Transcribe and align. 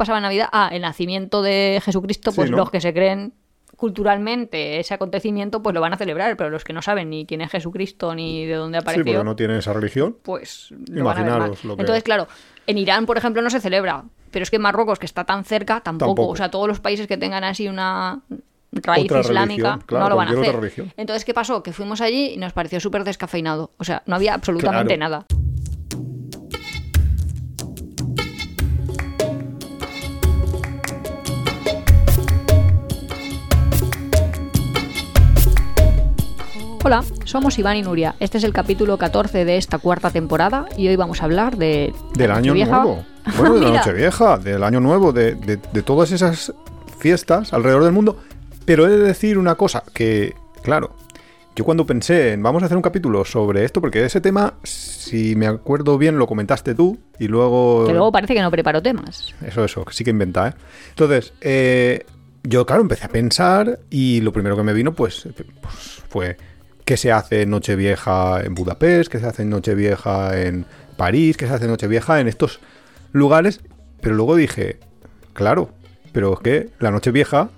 pasaba 0.00 0.18
en 0.18 0.22
Navidad? 0.24 0.48
Ah, 0.52 0.68
el 0.72 0.82
nacimiento 0.82 1.42
de 1.42 1.80
Jesucristo, 1.84 2.32
pues 2.32 2.46
Sí, 2.46 2.50
¿no? 2.50 2.56
los 2.58 2.70
que 2.70 2.80
se 2.80 2.92
creen 2.92 3.32
culturalmente 3.76 4.78
ese 4.78 4.94
acontecimiento, 4.94 5.62
pues 5.62 5.74
lo 5.74 5.80
van 5.80 5.92
a 5.92 5.96
celebrar, 5.96 6.36
pero 6.36 6.50
los 6.50 6.64
que 6.64 6.72
no 6.72 6.82
saben 6.82 7.08
ni 7.10 7.24
quién 7.26 7.40
es 7.40 7.50
Jesucristo 7.50 8.14
ni 8.14 8.44
de 8.46 8.54
dónde 8.54 8.78
Sí, 8.78 8.82
apareció, 8.82 9.04
porque 9.14 9.24
no 9.24 9.36
tiene 9.36 9.58
esa 9.58 9.72
religión. 9.72 10.16
pues 10.22 10.70
lo 10.88 11.04
van 11.04 11.16
a 11.16 11.20
ver 11.22 11.24
mal. 11.24 11.36
Imaginaros 11.36 11.64
lo 11.64 11.76
que- 11.76 11.82
Entonces, 11.82 12.04
claro, 12.04 12.28
en 12.66 12.78
Irán, 12.78 13.06
por 13.06 13.16
ejemplo, 13.16 13.40
no 13.42 13.48
se 13.50 13.60
celebra, 13.60 14.04
pero 14.30 14.42
es 14.42 14.50
que 14.50 14.56
en 14.56 14.62
Marruecos, 14.62 14.98
que 14.98 15.06
está 15.06 15.24
tan 15.24 15.44
cerca, 15.44 15.80
tampoco. 15.80 16.10
Tampoco. 16.10 16.32
O 16.32 16.36
sea, 16.36 16.50
todos 16.50 16.68
los 16.68 16.78
países 16.80 17.06
que 17.06 17.16
tengan 17.16 17.42
así 17.44 17.68
una 17.68 18.20
raíz 18.72 19.06
Otra 19.06 19.20
islámica 19.20 19.62
religión, 19.70 19.82
claro, 19.86 20.04
no 20.04 20.10
lo 20.10 20.16
van 20.16 20.28
a 20.28 20.40
hacer. 20.40 20.84
Entonces, 20.96 21.24
¿qué 21.24 21.34
pasó? 21.34 21.62
Que 21.62 21.72
fuimos 21.72 22.00
allí 22.00 22.32
y 22.34 22.36
nos 22.36 22.52
pareció 22.52 22.80
súper 22.80 23.02
descafeinado. 23.04 23.70
O 23.78 23.84
sea, 23.84 24.02
no 24.06 24.14
había 24.16 24.34
absolutamente 24.34 24.96
Claro. 24.96 25.10
nada. 25.10 25.26
Hola, 36.82 37.04
somos 37.24 37.58
Iván 37.58 37.76
y 37.76 37.82
Nuria. 37.82 38.14
Este 38.20 38.38
es 38.38 38.44
el 38.44 38.52
capítulo 38.52 38.96
14 38.96 39.44
de 39.44 39.56
esta 39.58 39.78
cuarta 39.78 40.10
temporada 40.10 40.66
y 40.76 40.88
hoy 40.88 40.96
vamos 40.96 41.20
a 41.20 41.24
hablar 41.26 41.56
de... 41.56 41.92
Del 42.14 42.30
año 42.30 42.54
Nochevieja. 42.54 42.82
nuevo. 42.82 43.04
Bueno, 43.36 43.54
de 43.56 43.60
la 43.60 43.70
Nochevieja, 43.76 44.38
del 44.38 44.64
año 44.64 44.80
nuevo, 44.80 45.12
de, 45.12 45.34
de- 45.34 45.58
de 45.58 45.82
todas 45.82 46.10
esas 46.12 46.54
fiestas 46.98 47.52
alrededor 47.52 47.84
del 47.84 47.92
mundo. 47.92 48.18
Pero 48.64 48.86
he 48.86 48.90
de 48.90 48.98
decir 48.98 49.36
una 49.36 49.56
cosa, 49.56 49.82
que, 49.92 50.34
claro, 50.62 50.94
yo 51.54 51.64
cuando 51.64 51.84
pensé 51.84 52.32
en 52.32 52.42
vamos 52.42 52.62
a 52.62 52.66
hacer 52.66 52.76
un 52.78 52.82
capítulo 52.82 53.26
sobre 53.26 53.64
esto, 53.64 53.82
porque 53.82 54.02
ese 54.04 54.22
tema, 54.22 54.54
si 54.62 55.36
me 55.36 55.46
acuerdo 55.48 55.98
bien, 55.98 56.18
lo 56.18 56.26
comentaste 56.26 56.74
tú 56.74 56.98
y 57.18 57.28
luego... 57.28 57.84
Que 57.86 57.92
luego 57.92 58.10
parece 58.10 58.32
que 58.34 58.40
no 58.40 58.50
preparo 58.50 58.80
temas. 58.80 59.34
Eso, 59.46 59.64
eso, 59.66 59.84
que 59.84 59.92
sí 59.92 60.02
que 60.02 60.10
inventa, 60.10 60.48
¿eh? 60.48 60.52
Entonces, 60.90 61.34
eh, 61.42 62.06
yo, 62.42 62.64
claro, 62.64 62.80
empecé 62.80 63.04
a 63.04 63.08
pensar 63.08 63.80
y 63.90 64.22
lo 64.22 64.32
primero 64.32 64.56
que 64.56 64.62
me 64.62 64.72
vino, 64.72 64.94
pues, 64.94 65.28
pues 65.60 66.02
fue 66.08 66.36
qué 66.90 66.96
se 66.96 67.12
hace 67.12 67.42
en 67.42 67.50
Nochevieja 67.50 68.42
en 68.42 68.52
Budapest, 68.52 69.12
qué 69.12 69.20
se 69.20 69.26
hace 69.26 69.42
en 69.42 69.50
Nochevieja 69.50 70.42
en 70.42 70.66
París, 70.96 71.36
qué 71.36 71.46
se 71.46 71.54
hace 71.54 71.66
en 71.66 71.70
Nochevieja 71.70 72.18
en 72.18 72.26
estos 72.26 72.58
lugares. 73.12 73.60
Pero 74.00 74.16
luego 74.16 74.34
dije, 74.34 74.80
claro, 75.32 75.70
pero 76.10 76.32
es 76.32 76.40
que 76.40 76.70
la 76.80 76.90
Nochevieja, 76.90 77.50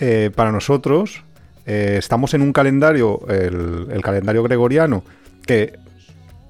eh, 0.00 0.30
para 0.34 0.52
nosotros, 0.52 1.22
eh, 1.66 1.96
estamos 1.98 2.32
en 2.32 2.40
un 2.40 2.54
calendario, 2.54 3.20
el, 3.28 3.88
el 3.92 4.00
calendario 4.00 4.42
gregoriano, 4.42 5.04
que 5.44 5.74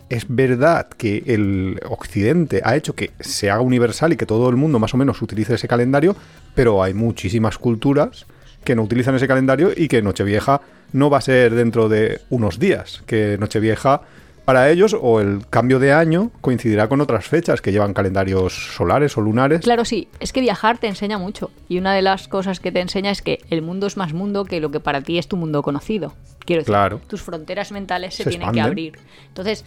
es 0.09 0.27
verdad 0.29 0.87
que 0.97 1.25
el 1.27 1.81
Occidente 1.89 2.63
ha 2.65 2.77
hecho 2.77 2.95
que 2.95 3.11
se 3.19 3.51
haga 3.51 3.63
universal 3.63 4.13
y 4.13 4.17
que 4.17 4.27
todo 4.27 4.49
el 4.49 4.55
mundo 4.55 4.79
más 4.79 4.95
o 4.95 4.97
menos 4.97 5.21
utilice 5.23 5.55
ese 5.55 5.67
calendario, 5.67 6.15
pero 6.55 6.85
hay 6.85 6.95
muchísimas 6.95 7.59
culturas 7.59 8.27
que 8.65 8.75
no 8.75 8.83
utilizan 8.83 9.15
ese 9.15 9.29
calendario 9.29 9.71
y 9.77 9.89
que 9.89 10.03
Nochevieja 10.03 10.61
no 10.93 11.11
va 11.11 11.19
a 11.19 11.23
ser 11.23 11.55
dentro 11.55 11.89
de 11.89 12.21
unos 12.31 12.59
días, 12.59 13.03
que 13.07 13.37
Nochevieja 13.39 14.03
para 14.45 14.71
ellos 14.71 14.97
o 15.01 15.21
el 15.21 15.47
cambio 15.49 15.79
de 15.79 15.93
año 15.93 16.33
coincidirá 16.41 16.89
con 16.89 17.01
otras 17.01 17.25
fechas 17.27 17.61
que 17.63 17.71
llevan 17.71 17.95
calendarios 17.95 18.53
solares 18.75 19.17
o 19.17 19.21
lunares. 19.21 19.61
Claro, 19.61 19.85
sí, 19.85 20.09
es 20.19 20.33
que 20.33 20.41
viajar 20.41 20.79
te 20.79 20.89
enseña 20.89 21.17
mucho. 21.17 21.53
Y 21.69 21.79
una 21.79 21.95
de 21.95 22.03
las 22.03 22.27
cosas 22.27 22.59
que 22.59 22.73
te 22.73 22.81
enseña 22.81 23.13
es 23.13 23.23
que 23.23 23.39
el 23.51 23.63
mundo 23.63 23.87
es 23.87 23.97
más 23.97 24.13
mundo 24.13 24.45
que 24.45 24.61
lo 24.61 24.73
que 24.73 24.81
para 24.81 25.01
ti 25.01 25.17
es 25.17 25.29
tu 25.29 25.37
mundo 25.37 25.63
conocido. 25.63 26.13
Quiero 26.45 26.61
decir, 26.63 26.73
Claro. 26.73 27.01
tus 27.07 27.23
fronteras 27.23 27.71
mentales 27.71 28.15
se, 28.17 28.25
Se 28.25 28.31
tienen 28.31 28.51
que 28.51 28.61
abrir. 28.61 28.99
Entonces, 29.29 29.65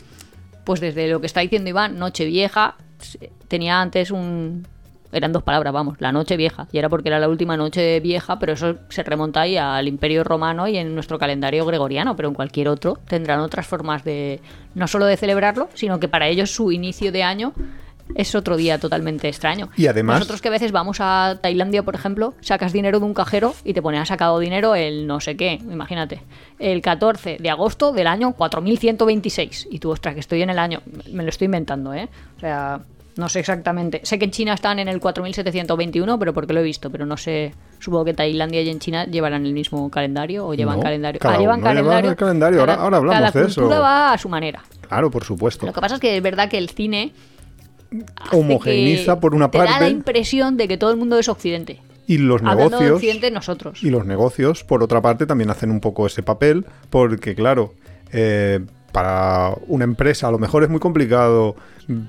pues 0.65 0.81
desde 0.81 1.07
lo 1.07 1.21
que 1.21 1.27
está 1.27 1.39
diciendo 1.39 1.69
Iván, 1.69 1.97
Nochevieja, 1.97 2.75
se- 2.99 3.31
tenía 3.47 3.79
antes 3.81 4.11
un... 4.11 4.67
Eran 5.15 5.31
dos 5.31 5.43
palabras, 5.43 5.73
vamos, 5.73 5.95
la 5.99 6.11
noche 6.11 6.37
vieja. 6.37 6.67
Y 6.71 6.77
era 6.77 6.89
porque 6.89 7.09
era 7.09 7.19
la 7.19 7.29
última 7.29 7.55
noche 7.57 7.99
vieja, 8.01 8.37
pero 8.37 8.53
eso 8.53 8.75
se 8.89 9.01
remonta 9.03 9.41
ahí 9.41 9.57
al 9.57 9.87
Imperio 9.87 10.23
Romano 10.23 10.67
y 10.67 10.77
en 10.77 10.93
nuestro 10.93 11.17
calendario 11.17 11.65
gregoriano, 11.65 12.15
pero 12.15 12.27
en 12.29 12.35
cualquier 12.35 12.67
otro 12.67 12.99
tendrán 13.07 13.39
otras 13.39 13.65
formas 13.65 14.03
de, 14.03 14.41
no 14.73 14.87
solo 14.87 15.05
de 15.05 15.17
celebrarlo, 15.17 15.69
sino 15.73 15.99
que 15.99 16.07
para 16.07 16.27
ellos 16.27 16.51
su 16.51 16.71
inicio 16.71 17.11
de 17.11 17.23
año 17.23 17.53
es 18.13 18.35
otro 18.35 18.55
día 18.55 18.77
totalmente 18.77 19.27
extraño. 19.27 19.69
Y 19.77 19.87
además- 19.87 20.19
Nosotros 20.19 20.39
que 20.39 20.49
a 20.49 20.51
veces 20.51 20.71
vamos 20.71 20.97
a 20.99 21.39
Tailandia, 21.41 21.81
por 21.81 21.95
ejemplo, 21.95 22.35
sacas 22.39 22.71
dinero 22.71 22.99
de 22.99 23.05
un 23.05 23.15
cajero 23.15 23.55
y 23.63 23.73
te 23.73 23.81
pone, 23.81 23.97
has 23.97 24.09
sacado 24.09 24.37
dinero 24.37 24.75
el 24.75 25.07
no 25.07 25.19
sé 25.19 25.35
qué, 25.35 25.53
imagínate, 25.53 26.21
el 26.59 26.83
14 26.83 27.37
de 27.39 27.49
agosto 27.49 27.93
del 27.93 28.05
año 28.05 28.33
4126. 28.33 29.67
Y 29.71 29.79
tú, 29.79 29.89
ostras, 29.91 30.13
que 30.13 30.19
estoy 30.19 30.41
en 30.43 30.51
el 30.51 30.59
año, 30.59 30.81
me 31.11 31.23
lo 31.23 31.29
estoy 31.29 31.45
inventando, 31.45 31.93
¿eh? 31.95 32.07
O 32.37 32.39
sea, 32.39 32.81
no 33.17 33.29
sé 33.29 33.39
exactamente. 33.39 34.01
Sé 34.03 34.19
que 34.19 34.25
en 34.25 34.31
China 34.31 34.53
están 34.53 34.79
en 34.79 34.87
el 34.87 34.99
4721, 34.99 36.19
pero 36.19 36.33
porque 36.33 36.53
lo 36.53 36.59
he 36.59 36.63
visto, 36.63 36.89
pero 36.89 37.05
no 37.05 37.15
sé. 37.17 37.53
Supongo 37.79 38.05
que 38.05 38.13
Tailandia 38.13 38.61
y 38.61 38.69
en 38.69 38.79
China 38.79 39.05
llevarán 39.05 39.45
el 39.45 39.53
mismo 39.53 39.89
calendario 39.89 40.45
o 40.47 40.53
llevan 40.53 40.77
No, 40.77 40.83
calendario. 40.83 41.19
cada 41.19 41.35
ah, 41.35 41.39
llevan 41.39 41.59
uno 41.59 41.67
lleva 41.69 41.75
calendario. 41.81 42.09
el 42.11 42.15
calendario. 42.17 42.59
Ahora- 42.59 42.73
Cada- 42.73 42.83
ahora 42.83 42.97
hablamos 42.97 43.19
cada 43.19 43.31
de 43.31 43.47
eso. 43.51 43.61
cultura 43.61 43.79
va 43.79 44.13
a 44.13 44.17
su 44.17 44.27
manera. 44.29 44.63
Claro, 44.87 45.09
por 45.11 45.23
supuesto. 45.23 45.65
Lo 45.65 45.73
que 45.73 45.81
pasa 45.81 45.95
es 45.95 46.01
que 46.01 46.17
es 46.17 46.23
verdad 46.23 46.49
que 46.49 46.57
el 46.57 46.69
cine 46.69 47.13
que 47.89 49.15
por 49.21 49.35
una 49.35 49.49
te 49.51 49.57
da 49.57 49.65
la 49.65 49.71
parte 49.71 49.89
impresión 49.89 50.57
de 50.57 50.67
que 50.67 50.77
todo 50.77 50.91
el 50.91 50.97
mundo 50.97 51.17
es 51.19 51.27
occidente. 51.29 51.81
y 52.07 52.17
los 52.19 52.41
Hablando 52.41 52.63
de 52.63 52.69
negocios 52.69 52.91
occidente, 52.97 53.31
nosotros. 53.31 53.83
Y 53.83 53.89
los 53.89 54.05
negocios, 54.05 54.63
por 54.63 54.83
otra 54.83 55.01
parte, 55.01 55.25
también 55.25 55.49
hacen 55.49 55.71
un 55.71 55.79
poco 55.79 56.05
ese 56.05 56.21
papel, 56.21 56.65
porque 56.91 57.33
claro, 57.33 57.73
eh, 58.11 58.59
para 58.91 59.53
una 59.67 59.85
empresa 59.85 60.27
a 60.27 60.31
lo 60.31 60.37
mejor 60.37 60.63
es 60.63 60.69
muy 60.69 60.79
complicado 60.79 61.55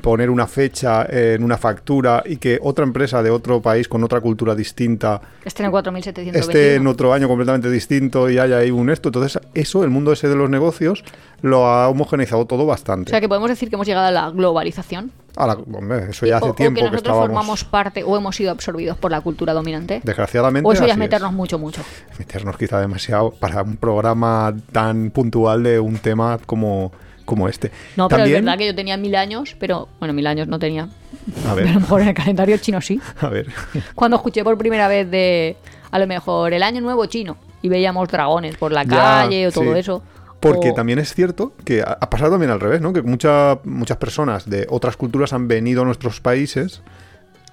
poner 0.00 0.30
una 0.30 0.46
fecha 0.46 1.06
en 1.08 1.42
una 1.42 1.58
factura 1.58 2.22
y 2.24 2.36
que 2.36 2.58
otra 2.62 2.84
empresa 2.84 3.22
de 3.22 3.30
otro 3.30 3.60
país 3.60 3.88
con 3.88 4.02
otra 4.04 4.20
cultura 4.20 4.54
distinta 4.54 5.20
Este 5.44 5.62
en 5.62 5.66
el 5.66 5.72
4721. 5.72 6.40
esté 6.40 6.74
en 6.76 6.86
otro 6.86 7.12
año 7.12 7.28
completamente 7.28 7.70
distinto 7.70 8.30
y 8.30 8.38
haya 8.38 8.58
ahí 8.58 8.70
un 8.70 8.90
esto. 8.90 9.08
Entonces, 9.10 9.40
eso, 9.54 9.84
el 9.84 9.90
mundo 9.90 10.12
ese 10.12 10.28
de 10.28 10.36
los 10.36 10.48
negocios, 10.48 11.04
lo 11.42 11.66
ha 11.66 11.88
homogeneizado 11.88 12.46
todo 12.46 12.64
O 12.64 12.66
bastante. 12.66 13.10
sea 13.10 13.20
que 13.20 13.28
podemos 13.28 13.50
decir 13.50 13.68
que 13.68 13.76
hemos 13.76 13.86
llegado 13.86 14.06
a 14.06 14.10
la 14.10 14.30
globalización. 14.30 15.12
Hombre, 15.36 16.10
eso 16.10 16.24
ya 16.24 16.36
o, 16.36 16.38
hace 16.38 16.50
o 16.50 16.54
tiempo 16.54 16.76
que 16.76 16.80
que, 16.80 16.90
nosotros 16.90 17.00
estábamos. 17.02 17.26
formamos 17.26 17.64
parte 17.64 18.02
o 18.02 18.16
hemos 18.16 18.34
sido 18.34 18.50
absorbidos 18.50 18.96
por 18.96 19.10
la 19.10 19.20
cultura 19.20 19.52
dominante. 19.52 20.00
Desgraciadamente. 20.02 20.66
O 20.66 20.72
eso 20.72 20.86
ya 20.86 20.94
es 20.94 20.98
meternos 20.98 21.32
mucho, 21.32 21.58
mucho. 21.58 21.82
meternos 22.18 22.56
quizá 22.56 22.80
demasiado 22.80 23.32
para 23.32 23.62
un 23.62 23.76
programa 23.76 24.54
tan 24.72 25.10
puntual 25.10 25.62
de 25.62 25.78
un 25.78 25.98
tema 25.98 26.38
como, 26.46 26.92
como 27.26 27.48
este. 27.48 27.70
No, 27.96 28.08
pero 28.08 28.20
También, 28.22 28.38
es 28.38 28.44
verdad 28.44 28.58
que 28.58 28.66
yo 28.66 28.74
tenía 28.74 28.96
mil 28.96 29.14
años, 29.14 29.54
pero 29.58 29.88
bueno, 29.98 30.14
mil 30.14 30.26
años 30.26 30.48
no 30.48 30.58
tenía. 30.58 30.84
A 30.84 30.88
Pero 31.34 31.48
a 31.48 31.50
lo 31.50 31.56
ver, 31.56 31.74
mejor 31.74 32.00
en 32.00 32.08
el 32.08 32.14
calendario 32.14 32.56
chino 32.56 32.80
sí. 32.80 32.98
a 33.20 33.28
ver. 33.28 33.46
Cuando 33.94 34.16
escuché 34.16 34.42
por 34.44 34.56
primera 34.56 34.88
vez 34.88 35.10
de, 35.10 35.56
a 35.90 35.98
lo 35.98 36.06
mejor, 36.06 36.54
el 36.54 36.62
año 36.62 36.80
nuevo 36.80 37.04
chino 37.06 37.36
y 37.60 37.68
veíamos 37.68 38.08
dragones 38.08 38.56
por 38.56 38.72
la 38.72 38.84
Ya, 38.84 38.90
calle 39.24 39.48
o 39.48 39.52
todo 39.52 39.72
sí. 39.74 39.78
eso. 39.80 40.02
Porque 40.40 40.70
o- 40.70 40.74
también 40.74 40.98
es 41.00 41.12
cierto 41.14 41.52
que 41.64 41.82
ha 41.82 41.98
ha 42.00 42.10
pasado 42.10 42.30
también 42.32 42.50
al 42.52 42.60
revés, 42.60 42.80
¿no? 42.80 42.92
Que 42.92 43.02
mucha- 43.02 43.58
muchas 43.64 43.96
personas 43.96 44.48
de 44.48 44.66
otras 44.70 44.96
culturas 44.96 45.32
han 45.32 45.48
venido 45.48 45.82
a 45.82 45.84
nuestros 45.84 46.20
países. 46.20 46.82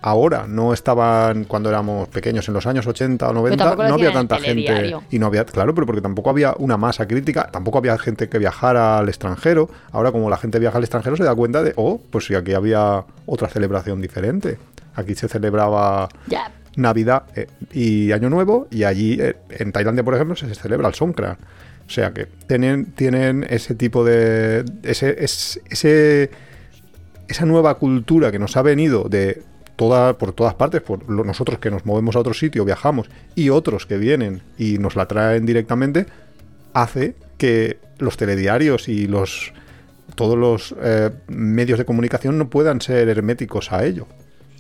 Ahora 0.06 0.46
no 0.50 0.74
estaban 0.74 1.46
cuando 1.46 1.70
éramos 1.70 2.10
pequeños, 2.10 2.46
en 2.50 2.54
los 2.54 2.68
años 2.68 2.86
80 2.86 3.30
o 3.30 3.34
90, 3.34 3.56
tampoco 3.70 3.84
lo 3.84 3.90
no 3.90 3.96
había 3.96 4.08
tanta 4.20 4.36
gente. 4.50 4.62
Y 5.10 5.18
no 5.18 5.28
había, 5.28 5.46
claro, 5.46 5.74
pero 5.74 5.88
porque 5.88 6.02
tampoco 6.02 6.30
había 6.30 6.54
una 6.58 6.76
masa 6.76 7.08
crítica, 7.08 7.50
tampoco 7.52 7.78
había 7.78 7.98
gente 7.98 8.28
que 8.28 8.38
viajara 8.38 8.98
al 9.00 9.08
extranjero. 9.08 9.70
Ahora, 9.92 10.12
como 10.12 10.30
la 10.30 10.36
gente 10.36 10.60
viaja 10.60 10.78
al 10.78 10.84
extranjero, 10.84 11.16
se 11.16 11.24
da 11.24 11.34
cuenta 11.34 11.64
de, 11.64 11.72
oh, 11.78 12.02
pues 12.12 12.26
si 12.26 12.36
aquí 12.36 12.54
había 12.54 13.06
otra 13.26 13.48
celebración 13.48 14.02
diferente. 14.02 14.58
Aquí 14.96 15.16
se 15.16 15.30
celebraba 15.30 16.10
Navidad 16.76 17.24
eh, 17.36 17.48
y 17.72 18.12
Año 18.12 18.30
Nuevo 18.30 18.68
y 18.72 18.84
allí 18.84 19.18
eh, 19.22 19.36
en 19.52 19.72
Tailandia 19.72 20.04
por 20.04 20.16
ejemplo 20.16 20.36
se 20.36 20.54
celebra 20.56 20.88
el 20.88 20.96
Songkran 20.96 21.38
o 21.86 21.90
sea 21.90 22.12
que 22.14 22.26
tienen 22.48 22.88
tienen 22.94 23.46
ese 23.48 23.76
tipo 23.76 24.04
de 24.04 24.66
ese, 24.82 25.24
es- 25.24 25.60
ese 25.70 26.32
esa 27.28 27.46
nueva 27.46 27.76
cultura 27.78 28.32
que 28.32 28.40
nos 28.40 28.58
ha 28.58 28.64
venido 28.64 29.04
de 29.08 29.44
por 30.18 30.34
todas 30.34 30.54
partes 30.56 30.82
por 30.82 31.10
nosotros 31.10 31.60
que 31.60 31.72
nos 31.72 31.86
movemos 31.86 32.16
a 32.16 32.20
otro 32.20 32.34
sitio 32.34 32.66
viajamos 32.66 33.10
y 33.36 33.50
otros 33.50 33.86
que 33.86 33.98
vienen 33.98 34.42
y 34.58 34.78
nos 34.78 34.96
la 34.96 35.08
traen 35.08 35.46
directamente 35.46 36.06
hace 36.74 37.16
que 37.38 37.80
los 38.00 38.18
telediarios 38.18 38.88
y 38.88 39.08
los 39.08 39.54
todos 40.16 40.38
los 40.38 40.76
eh, 40.82 41.12
medios 41.28 41.80
de 41.80 41.86
comunicación 41.86 42.38
no 42.38 42.50
puedan 42.50 42.82
ser 42.82 43.10
herméticos 43.10 43.72
a 43.72 43.86
ello 43.86 44.08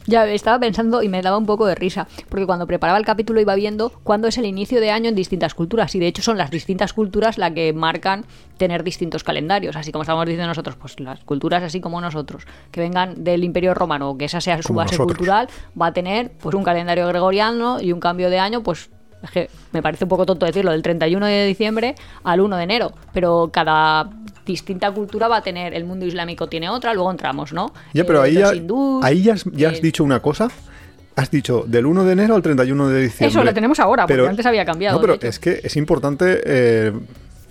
Ya 0.06 0.28
estaba 0.28 0.60
pensando 0.60 1.02
y 1.02 1.10
me 1.10 1.22
daba 1.22 1.38
un 1.38 1.46
poco 1.46 1.66
de 1.66 1.76
risa, 1.76 2.08
porque 2.30 2.46
cuando 2.46 2.68
preparaba 2.68 2.98
el 2.98 3.06
capítulo 3.06 3.40
iba 3.40 3.56
viendo 3.56 3.92
cuándo 4.04 4.28
es 4.28 4.38
el 4.38 4.46
inicio 4.46 4.82
de 4.82 4.92
año 4.92 5.10
en 5.10 5.16
distintas 5.16 5.54
culturas, 5.54 5.96
y 5.96 6.00
de 6.00 6.08
hecho 6.08 6.22
son 6.22 6.38
las 6.38 6.52
distintas 6.52 6.94
culturas 6.94 7.38
las 7.38 7.52
que 7.52 7.74
marcan 7.74 8.26
tener 8.58 8.84
distintos 8.84 9.24
calendarios, 9.24 9.76
así 9.76 9.92
como 9.92 10.04
estamos 10.04 10.26
diciendo 10.26 10.48
nosotros, 10.48 10.76
pues 10.76 11.00
las 11.00 11.24
culturas 11.24 11.64
así 11.64 11.80
como 11.80 12.02
nosotros, 12.02 12.46
que 12.72 12.82
vengan 12.82 13.24
del 13.24 13.44
Imperio 13.44 13.74
Romano, 13.74 14.12
o 14.12 14.18
que 14.18 14.26
esa 14.26 14.42
sea 14.42 14.62
su 14.62 14.70
Como 14.70 14.78
base 14.78 14.96
nosotros. 14.96 15.18
cultural, 15.18 15.48
va 15.80 15.88
a 15.88 15.94
tener 15.94 16.32
pues 16.32 16.56
un 16.56 16.64
calendario 16.64 17.08
gregoriano 17.08 17.82
y 17.82 17.92
un 17.92 18.00
cambio 18.00 18.30
de 18.30 18.40
año, 18.40 18.64
pues 18.64 18.90
es 19.24 19.31
que 19.31 19.50
me 19.72 19.81
parece 19.81 20.06
un 20.06 20.10
poco 20.10 20.25
tonto 20.25 20.46
decirlo, 20.46 20.72
del 20.72 20.81
31 20.81 21.25
de 21.25 21.46
diciembre 21.46 21.96
al 22.24 22.42
1 22.42 22.58
de 22.58 22.64
enero, 22.64 22.92
pero 23.14 23.50
cada 23.52 24.10
distinta 24.46 24.92
cultura 24.92 25.28
va 25.28 25.38
a 25.38 25.42
tener, 25.42 25.74
el 25.74 25.86
mundo 25.86 26.06
islámico 26.06 26.48
tiene 26.48 26.70
otra, 26.70 26.94
luego 26.94 27.10
entramos, 27.10 27.54
¿no? 27.54 27.74
Ya, 27.94 28.04
pero 28.06 28.24
Eh, 28.24 28.28
ahí 28.28 28.34
ya, 28.34 28.54
hindús, 28.54 29.04
ahí 29.04 29.24
ya 29.24 29.34
has, 29.34 29.46
ya 29.54 29.70
has 29.70 29.78
eh, 29.78 29.81
dicho 29.81 30.04
una 30.04 30.20
cosa 30.20 30.50
has 31.16 31.30
dicho 31.30 31.64
del 31.68 31.86
1 31.86 32.06
de 32.06 32.14
enero 32.14 32.36
al 32.36 32.42
31 32.42 32.90
de 32.90 33.02
diciembre. 33.04 33.28
Eso 33.28 33.44
lo 33.44 33.54
tenemos 33.54 33.80
ahora, 33.80 34.04
porque 34.04 34.16
Pero- 34.16 34.30
antes 34.30 34.46
había 34.46 34.66
cambiado. 34.66 34.98
No, 34.98 35.02
pero 35.02 35.18
es 35.22 35.38
que 35.40 35.62
es 35.64 35.75
importante 35.78 36.42
eh, 36.44 36.92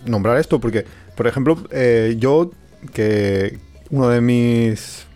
nombrar 0.05 0.37
esto, 0.39 0.61
porque, 0.61 0.85
por 1.17 1.27
ejemplo, 1.29 1.57
eh, 1.71 2.17
yo, 2.19 2.51
que 2.93 3.59
uno 3.91 4.09
de 4.09 4.21
mis 4.21 5.07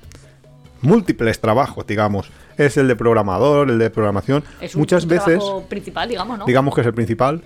múltiples 0.81 1.41
trabajos, 1.41 1.87
digamos, 1.87 2.31
es 2.57 2.77
el 2.77 2.89
de 2.89 2.97
programador, 2.97 3.71
el 3.71 3.79
de 3.79 3.91
programación, 3.91 4.45
Es 4.61 4.75
un 4.75 4.81
muchas 4.81 5.07
veces, 5.07 5.39
trabajo 5.39 5.67
principal, 5.69 6.09
digamos, 6.09 6.39
¿no? 6.39 6.45
digamos 6.47 6.75
que 6.75 6.81
es 6.81 6.87
el 6.87 6.95
principal, 6.95 7.43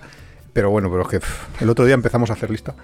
pero 0.53 0.69
bueno, 0.69 0.89
pero 0.89 1.03
es 1.03 1.07
que 1.07 1.19
pff, 1.19 1.61
el 1.61 1.69
otro 1.69 1.85
día 1.85 1.93
empezamos 1.93 2.29
a 2.29 2.33
hacer 2.33 2.49
lista. 2.49 2.75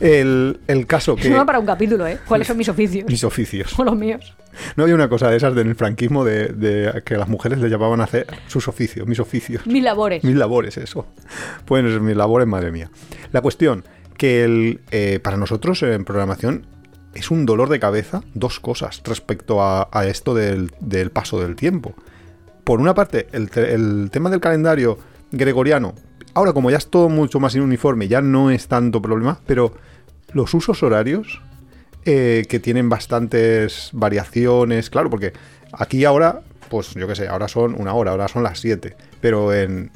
El, 0.00 0.60
el 0.66 0.86
caso 0.86 1.14
que... 1.14 1.30
Va 1.30 1.44
para 1.44 1.58
un 1.58 1.66
capítulo, 1.66 2.06
¿eh? 2.06 2.18
¿Cuáles 2.26 2.46
son 2.46 2.56
mis 2.56 2.68
oficios? 2.68 3.06
Mis 3.06 3.22
oficios. 3.24 3.72
O 3.78 3.84
los 3.84 3.96
míos. 3.96 4.34
No 4.76 4.84
había 4.84 4.94
una 4.94 5.08
cosa 5.08 5.30
de 5.30 5.36
esas 5.36 5.54
del 5.54 5.74
franquismo 5.74 6.24
de, 6.24 6.48
de 6.48 7.02
que 7.04 7.16
las 7.16 7.28
mujeres 7.28 7.58
le 7.58 7.68
llamaban 7.68 8.00
a 8.00 8.04
hacer 8.04 8.26
sus 8.46 8.68
oficios, 8.68 9.06
mis 9.06 9.18
oficios. 9.18 9.66
Mis 9.66 9.82
labores. 9.82 10.24
Mis 10.24 10.36
labores, 10.36 10.76
eso. 10.76 11.06
Pues 11.64 11.84
mis 12.00 12.16
labores, 12.16 12.46
madre 12.46 12.70
mía. 12.70 12.90
La 13.32 13.40
cuestión, 13.40 13.84
que 14.16 14.44
el, 14.44 14.80
eh, 14.90 15.20
para 15.22 15.36
nosotros 15.36 15.82
en 15.82 16.04
programación 16.04 16.66
es 17.14 17.30
un 17.30 17.46
dolor 17.46 17.68
de 17.68 17.80
cabeza 17.80 18.22
dos 18.34 18.60
cosas 18.60 19.02
respecto 19.04 19.62
a, 19.62 19.88
a 19.92 20.06
esto 20.06 20.34
del, 20.34 20.70
del 20.80 21.10
paso 21.10 21.40
del 21.40 21.56
tiempo. 21.56 21.94
Por 22.64 22.80
una 22.80 22.94
parte, 22.94 23.26
el, 23.32 23.50
el 23.54 24.10
tema 24.10 24.30
del 24.30 24.40
calendario 24.40 24.98
gregoriano, 25.30 25.94
ahora 26.34 26.52
como 26.52 26.70
ya 26.70 26.78
es 26.78 26.88
todo 26.88 27.08
mucho 27.08 27.40
más 27.40 27.54
uniforme, 27.54 28.08
ya 28.08 28.20
no 28.20 28.50
es 28.50 28.68
tanto 28.68 29.02
problema, 29.02 29.40
pero 29.46 29.74
los 30.32 30.54
usos 30.54 30.82
horarios 30.82 31.40
eh, 32.04 32.44
que 32.48 32.58
tienen 32.58 32.88
bastantes 32.88 33.90
variaciones, 33.92 34.90
claro, 34.90 35.10
porque 35.10 35.32
aquí 35.72 36.04
ahora, 36.04 36.40
pues 36.68 36.94
yo 36.94 37.06
qué 37.06 37.14
sé, 37.14 37.28
ahora 37.28 37.48
son 37.48 37.80
una 37.80 37.94
hora, 37.94 38.12
ahora 38.12 38.28
son 38.28 38.42
las 38.42 38.60
7, 38.60 38.96
pero 39.20 39.52
en 39.52 39.90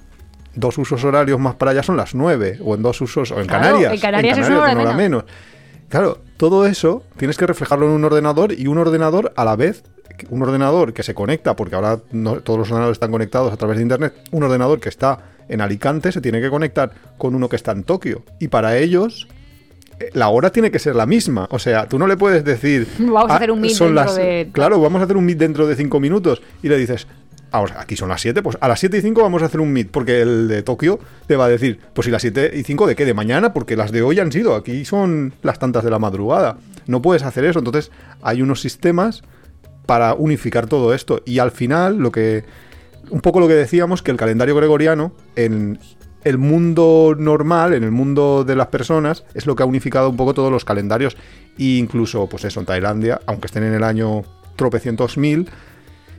dos 0.54 0.78
usos 0.78 1.02
horarios 1.04 1.38
más 1.40 1.54
para 1.54 1.72
allá 1.72 1.82
son 1.82 1.96
las 1.96 2.14
9, 2.14 2.58
o 2.62 2.74
en 2.74 2.82
dos 2.82 3.00
usos, 3.00 3.30
o 3.30 3.40
en 3.40 3.46
Claro, 3.46 3.64
Canarias, 3.64 3.92
en 3.92 4.00
Canarias 4.00 4.38
es 4.38 4.48
una 4.48 4.72
hora 4.72 4.92
menos. 4.92 5.24
Claro, 5.88 6.19
todo 6.37 6.67
eso 6.67 7.03
tienes 7.17 7.37
que 7.37 7.47
reflejarlo 7.47 7.87
en 7.87 7.93
un 7.93 8.05
ordenador 8.05 8.53
y 8.53 8.67
un 8.67 8.79
ordenador 8.79 9.33
a 9.37 9.44
la 9.44 9.56
vez, 9.56 9.85
un 10.31 10.43
ordenador 10.43 10.93
que 10.93 11.03
se 11.03 11.15
conecta, 11.15 11.55
porque 11.56 11.75
ahora 11.77 12.00
no- 12.12 12.37
todos 12.41 12.59
los 12.59 12.69
ordenadores 12.71 12.97
están 12.97 13.11
conectados 13.12 13.53
a 13.53 13.56
través 13.56 13.77
de 13.77 13.83
Internet, 13.83 14.15
un 14.33 14.43
ordenador 14.43 14.81
que 14.81 14.88
está 14.88 15.19
en 15.49 15.61
Alicante 15.61 16.11
se 16.11 16.21
tiene 16.21 16.41
que 16.41 16.50
conectar 16.50 16.91
con 17.19 17.35
uno 17.37 17.49
que 17.49 17.55
está 17.56 17.71
en 17.73 17.85
Tokio. 17.85 18.25
Y 18.41 18.49
para 18.49 18.77
ellos, 18.79 19.29
eh, 20.00 20.11
la 20.12 20.29
hora 20.29 20.50
tiene 20.50 20.73
que 20.73 20.81
ser 20.81 20.97
la 20.97 21.06
misma. 21.06 21.47
O 21.53 21.61
sea, 21.61 21.87
tú 21.87 22.00
no 22.00 22.09
le 22.09 22.17
puedes 22.17 22.43
decir... 22.44 22.88
Vamos 22.99 23.31
a 23.31 23.35
"Ah, 23.35 23.37
hacer 23.37 23.53
un 23.53 23.61
meet 23.61 23.71
dentro 23.79 23.93
las- 23.94 24.17
de-". 24.17 24.49
Claro, 24.53 24.81
vamos 24.81 25.00
a 25.00 25.05
hacer 25.05 25.17
un 25.17 25.25
meet 25.25 25.38
dentro 25.38 25.69
de 25.69 25.77
cinco 25.77 26.00
minutos. 26.00 26.43
Y 26.65 26.69
le 26.69 26.77
dices... 26.79 27.06
Aquí 27.76 27.97
son 27.97 28.08
las 28.08 28.20
7, 28.20 28.43
pues 28.43 28.56
a 28.61 28.69
las 28.69 28.81
7 28.81 28.99
y 28.99 29.00
5 29.00 29.23
vamos 29.23 29.43
a 29.43 29.47
hacer 29.47 29.61
un 29.61 29.73
meet, 29.73 29.91
porque 29.91 30.20
el 30.20 30.49
de 30.49 30.62
Tokio 30.62 30.99
te 31.26 31.37
va 31.37 31.47
a 31.47 31.49
decir, 31.49 31.81
pues 31.94 32.05
si 32.05 32.11
las 32.11 32.23
7 32.23 32.53
y 32.55 32.62
5 32.62 32.87
de 32.87 32.97
qué, 32.97 33.05
de 33.05 33.14
mañana, 33.14 33.53
porque 33.53 33.76
las 33.76 33.93
de 33.93 34.03
hoy 34.03 34.20
han 34.20 34.32
sido, 34.32 34.55
aquí 34.55 34.85
son 34.85 35.35
las 35.43 35.58
tantas 35.58 35.85
de 35.85 35.91
la 35.91 35.99
madrugada. 35.99 36.58
No 36.87 37.03
puedes 37.03 37.23
hacer 37.23 37.44
eso, 37.44 37.58
entonces 37.58 37.91
hay 38.23 38.43
unos 38.43 38.61
sistemas 38.61 39.23
para 39.87 40.14
unificar 40.14 40.67
todo 40.67 40.93
esto. 40.93 41.23
Y 41.25 41.38
al 41.38 41.53
final, 41.53 41.97
lo 41.99 42.12
que. 42.12 42.44
Un 43.08 43.20
poco 43.20 43.38
lo 43.38 43.47
que 43.47 43.55
decíamos, 43.55 44.02
que 44.02 44.11
el 44.11 44.17
calendario 44.17 44.56
gregoriano, 44.56 45.12
en 45.37 45.79
el 46.25 46.38
mundo 46.38 47.14
normal, 47.17 47.73
en 47.73 47.85
el 47.85 47.93
mundo 47.93 48.43
de 48.43 48.56
las 48.56 48.67
personas, 48.67 49.25
es 49.35 49.47
lo 49.47 49.55
que 49.55 49.62
ha 49.62 49.67
unificado 49.67 50.11
un 50.11 50.17
poco 50.17 50.35
todos 50.35 50.50
los 50.50 50.64
calendarios. 50.64 51.17
E 51.56 51.76
incluso, 51.79 52.29
pues 52.29 52.44
eso, 52.44 52.59
en 52.59 52.67
Tailandia, 52.67 53.20
aunque 53.26 53.47
estén 53.47 53.62
en 53.62 53.75
el 53.75 53.85
año 53.85 54.23
tropecientos 54.56 55.17
mil, 55.19 55.49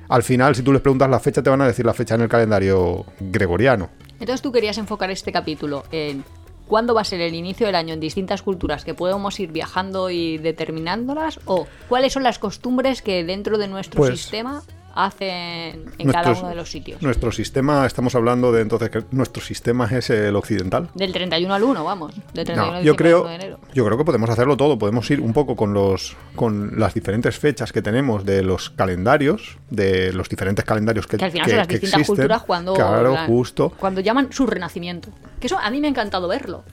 al 0.09 0.23
final, 0.23 0.55
si 0.55 0.61
tú 0.63 0.71
les 0.73 0.81
preguntas 0.81 1.09
la 1.09 1.19
fecha, 1.19 1.43
te 1.43 1.49
van 1.49 1.61
a 1.61 1.67
decir 1.67 1.85
la 1.85 1.93
fecha 1.93 2.15
en 2.15 2.21
el 2.21 2.29
calendario 2.29 3.05
gregoriano. 3.19 3.89
Entonces 4.19 4.41
tú 4.41 4.51
querías 4.51 4.77
enfocar 4.77 5.11
este 5.11 5.31
capítulo 5.31 5.83
en 5.91 6.23
cuándo 6.67 6.93
va 6.93 7.01
a 7.01 7.05
ser 7.05 7.21
el 7.21 7.33
inicio 7.35 7.65
del 7.65 7.75
año 7.75 7.93
en 7.93 7.99
distintas 7.99 8.41
culturas 8.41 8.83
que 8.83 8.93
podemos 8.93 9.39
ir 9.39 9.51
viajando 9.51 10.09
y 10.09 10.37
determinándolas 10.37 11.39
o 11.45 11.67
cuáles 11.87 12.13
son 12.13 12.23
las 12.23 12.39
costumbres 12.39 13.01
que 13.01 13.23
dentro 13.23 13.57
de 13.57 13.67
nuestro 13.67 13.97
Pues, 13.99 14.19
sistema 14.19 14.63
hacen 15.05 15.85
en 15.97 16.11
cada 16.11 16.31
uno 16.33 16.49
de 16.49 16.55
los 16.55 16.69
sitios. 16.71 17.01
Nuestro 17.01 17.31
sistema, 17.31 17.85
estamos 17.85 18.15
hablando 18.15 18.51
de 18.51 18.61
entonces 18.61 18.89
que 18.89 19.03
nuestro 19.11 19.41
sistema 19.43 19.85
es 19.85 20.09
el 20.09 20.35
occidental. 20.35 20.89
Del 20.95 21.13
31 21.13 21.53
al 21.53 21.63
1, 21.63 21.83
vamos. 21.83 22.15
Del 22.33 22.45
31 22.45 22.71
No, 22.71 22.77
de 22.79 22.83
yo 22.83 22.95
creo, 22.95 23.21
1 23.21 23.29
de 23.29 23.35
enero. 23.35 23.59
yo 23.73 23.85
creo 23.85 23.97
que 23.97 24.03
podemos 24.05 24.29
hacerlo 24.29 24.57
todo. 24.57 24.77
Podemos 24.79 25.09
ir 25.11 25.21
un 25.21 25.33
poco 25.33 25.55
con 25.55 25.73
los, 25.73 26.17
con 26.35 26.79
las 26.79 26.93
diferentes 26.93 27.37
fechas 27.37 27.71
que 27.71 27.81
tenemos 27.81 28.25
de 28.25 28.41
los 28.43 28.69
calendarios, 28.71 29.57
de 29.69 30.11
los 30.13 30.29
diferentes 30.29 30.65
calendarios 30.65 31.05
que, 31.07 31.17
Que 31.17 31.25
al 31.25 31.31
final 31.31 31.45
que- 31.45 31.51
son 31.51 31.57
las 31.59 31.67
distintas 31.67 31.93
existen. 32.01 32.15
culturas 32.15 32.43
cuando, 32.43 32.73
claro, 32.73 33.13
la- 33.13 33.25
justo. 33.27 33.71
cuando 33.79 34.01
llaman 34.01 34.31
su 34.31 34.47
renacimiento. 34.47 35.09
Que 35.39 35.47
eso 35.47 35.57
a 35.59 35.69
mí 35.69 35.79
me 35.79 35.87
ha 35.87 35.89
encantado 35.91 36.27
verlo. 36.27 36.63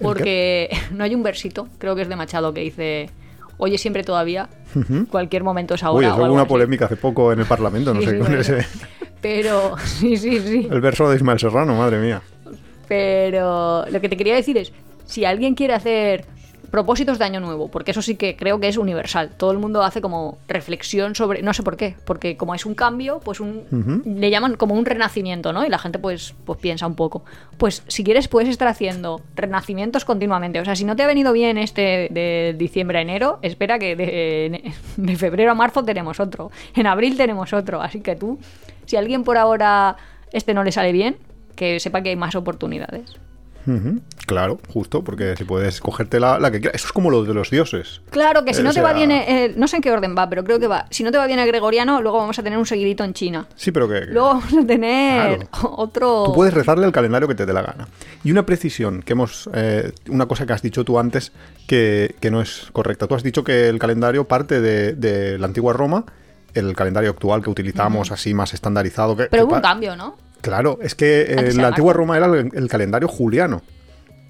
Porque 0.00 0.70
no 0.92 1.04
hay 1.04 1.14
un 1.14 1.22
versito, 1.22 1.68
creo 1.78 1.94
que 1.96 2.02
es 2.02 2.08
de 2.08 2.16
Machado, 2.16 2.54
que 2.54 2.60
dice, 2.60 3.10
oye 3.58 3.76
siempre 3.78 4.02
todavía, 4.04 4.48
cualquier 5.10 5.44
momento 5.44 5.74
es 5.74 5.82
ahora. 5.82 6.08
eso 6.08 6.16
o 6.16 6.24
hubo 6.24 6.32
una 6.32 6.42
así. 6.42 6.48
polémica 6.48 6.86
hace 6.86 6.96
poco 6.96 7.32
en 7.32 7.40
el 7.40 7.46
Parlamento, 7.46 7.92
no 7.94 8.00
Sí, 8.00 8.06
sé, 8.06 8.12
sí, 8.12 8.18
con 8.18 8.26
bueno. 8.26 8.40
ese, 8.40 8.66
Pero, 9.20 9.76
sí, 9.84 10.16
sí, 10.16 10.40
sí. 10.40 10.68
el 10.70 10.80
verso 10.80 11.08
de 11.10 11.16
Ismael 11.16 11.38
Serrano, 11.38 11.74
madre 11.74 11.98
mía. 11.98 12.22
Pero 12.88 13.84
lo 13.90 14.00
que 14.00 14.08
te 14.08 14.16
quería 14.16 14.34
decir 14.34 14.56
es, 14.56 14.72
si 15.04 15.24
alguien 15.24 15.54
quiere 15.54 15.74
hacer 15.74 16.24
propósitos 16.70 17.18
de 17.18 17.24
año 17.24 17.40
nuevo, 17.40 17.68
porque 17.68 17.92
eso 17.92 18.02
sí 18.02 18.16
que 18.16 18.36
creo 18.36 18.60
que 18.60 18.68
es 18.68 18.76
universal, 18.76 19.30
todo 19.36 19.52
el 19.52 19.58
mundo 19.58 19.82
hace 19.82 20.00
como 20.00 20.38
reflexión 20.48 21.14
sobre, 21.14 21.42
no 21.42 21.54
sé 21.54 21.62
por 21.62 21.76
qué, 21.76 21.96
porque 22.04 22.36
como 22.36 22.54
es 22.54 22.66
un 22.66 22.74
cambio, 22.74 23.20
pues 23.24 23.40
un, 23.40 24.02
le 24.04 24.30
llaman 24.30 24.56
como 24.56 24.74
un 24.74 24.84
renacimiento, 24.84 25.52
¿no? 25.52 25.64
Y 25.64 25.68
la 25.68 25.78
gente 25.78 25.98
pues, 25.98 26.34
pues 26.44 26.58
piensa 26.58 26.86
un 26.86 26.94
poco. 26.94 27.24
Pues 27.56 27.82
si 27.88 28.04
quieres 28.04 28.28
puedes 28.28 28.48
estar 28.48 28.68
haciendo 28.68 29.20
renacimientos 29.34 30.04
continuamente, 30.04 30.60
o 30.60 30.64
sea, 30.64 30.76
si 30.76 30.84
no 30.84 30.96
te 30.96 31.02
ha 31.02 31.06
venido 31.06 31.32
bien 31.32 31.58
este 31.58 32.08
de 32.10 32.54
diciembre 32.56 32.98
a 32.98 33.02
enero, 33.02 33.38
espera 33.42 33.78
que 33.78 33.96
de, 33.96 34.72
de 34.96 35.16
febrero 35.16 35.52
a 35.52 35.54
marzo 35.54 35.84
tenemos 35.84 36.20
otro, 36.20 36.50
en 36.74 36.86
abril 36.86 37.16
tenemos 37.16 37.52
otro, 37.52 37.80
así 37.80 38.00
que 38.00 38.16
tú, 38.16 38.38
si 38.86 38.96
a 38.96 38.98
alguien 38.98 39.24
por 39.24 39.38
ahora 39.38 39.96
este 40.32 40.54
no 40.54 40.64
le 40.64 40.72
sale 40.72 40.92
bien, 40.92 41.16
que 41.56 41.80
sepa 41.80 42.02
que 42.02 42.10
hay 42.10 42.16
más 42.16 42.34
oportunidades. 42.34 43.18
Claro, 44.26 44.58
justo, 44.68 45.02
porque 45.02 45.34
si 45.36 45.44
puedes 45.44 45.80
cogerte 45.80 46.20
la, 46.20 46.38
la 46.38 46.50
que 46.50 46.60
quieras. 46.60 46.76
Eso 46.76 46.88
es 46.88 46.92
como 46.92 47.10
lo 47.10 47.24
de 47.24 47.32
los 47.32 47.50
dioses. 47.50 48.02
Claro 48.10 48.44
que 48.44 48.52
si 48.52 48.60
Eh, 48.60 48.64
no 48.64 48.70
o 48.70 48.72
te 48.74 48.80
va 48.82 48.92
bien, 48.92 49.10
eh, 49.10 49.54
no 49.56 49.66
sé 49.68 49.76
en 49.76 49.82
qué 49.82 49.90
orden 49.90 50.14
va, 50.16 50.28
pero 50.28 50.44
creo 50.44 50.58
que 50.58 50.66
va. 50.66 50.86
Si 50.90 51.02
no 51.02 51.10
te 51.10 51.18
va 51.18 51.26
bien 51.26 51.38
el 51.38 51.46
gregoriano, 51.46 52.02
luego 52.02 52.18
vamos 52.18 52.38
a 52.38 52.42
tener 52.42 52.58
un 52.58 52.66
seguidito 52.66 53.04
en 53.04 53.14
China. 53.14 53.46
Sí, 53.56 53.72
pero 53.72 53.88
que... 53.88 54.02
Luego 54.06 54.28
vamos 54.28 54.52
a 54.52 54.66
tener 54.66 55.38
Claro. 55.48 55.74
otro. 55.76 56.24
Tú 56.26 56.34
puedes 56.34 56.52
rezarle 56.52 56.84
el 56.86 56.92
calendario 56.92 57.26
que 57.26 57.34
te 57.34 57.46
dé 57.46 57.52
la 57.54 57.62
gana. 57.62 57.88
Y 58.22 58.30
una 58.30 58.44
precisión 58.44 59.02
que 59.02 59.12
hemos. 59.14 59.48
eh, 59.54 59.92
una 60.08 60.26
cosa 60.26 60.44
que 60.46 60.52
has 60.52 60.62
dicho 60.62 60.84
tú 60.84 60.98
antes 60.98 61.32
que, 61.66 62.14
que 62.20 62.30
no 62.30 62.40
es 62.42 62.68
correcta. 62.72 63.06
Tú 63.06 63.14
has 63.14 63.22
dicho 63.22 63.44
que 63.44 63.68
el 63.68 63.78
calendario 63.78 64.24
parte 64.28 64.60
de, 64.60 64.92
de 64.94 65.38
la 65.38 65.46
antigua 65.46 65.72
Roma, 65.72 66.04
el 66.54 66.74
calendario 66.76 67.10
actual 67.10 67.42
que 67.42 67.50
utilizamos, 67.50 68.12
así 68.12 68.34
más 68.34 68.52
estandarizado. 68.54 69.16
Que, 69.16 69.24
Pero 69.24 69.44
que 69.44 69.46
hubo 69.48 69.56
un 69.56 69.62
cambio, 69.62 69.96
¿no? 69.96 70.16
Claro, 70.40 70.78
es 70.82 70.94
que 70.94 71.22
eh, 71.22 71.52
la 71.54 71.68
antigua. 71.68 71.92
Roma 71.92 72.16
era 72.16 72.26
el, 72.26 72.50
el 72.52 72.68
calendario 72.68 73.08
juliano, 73.08 73.62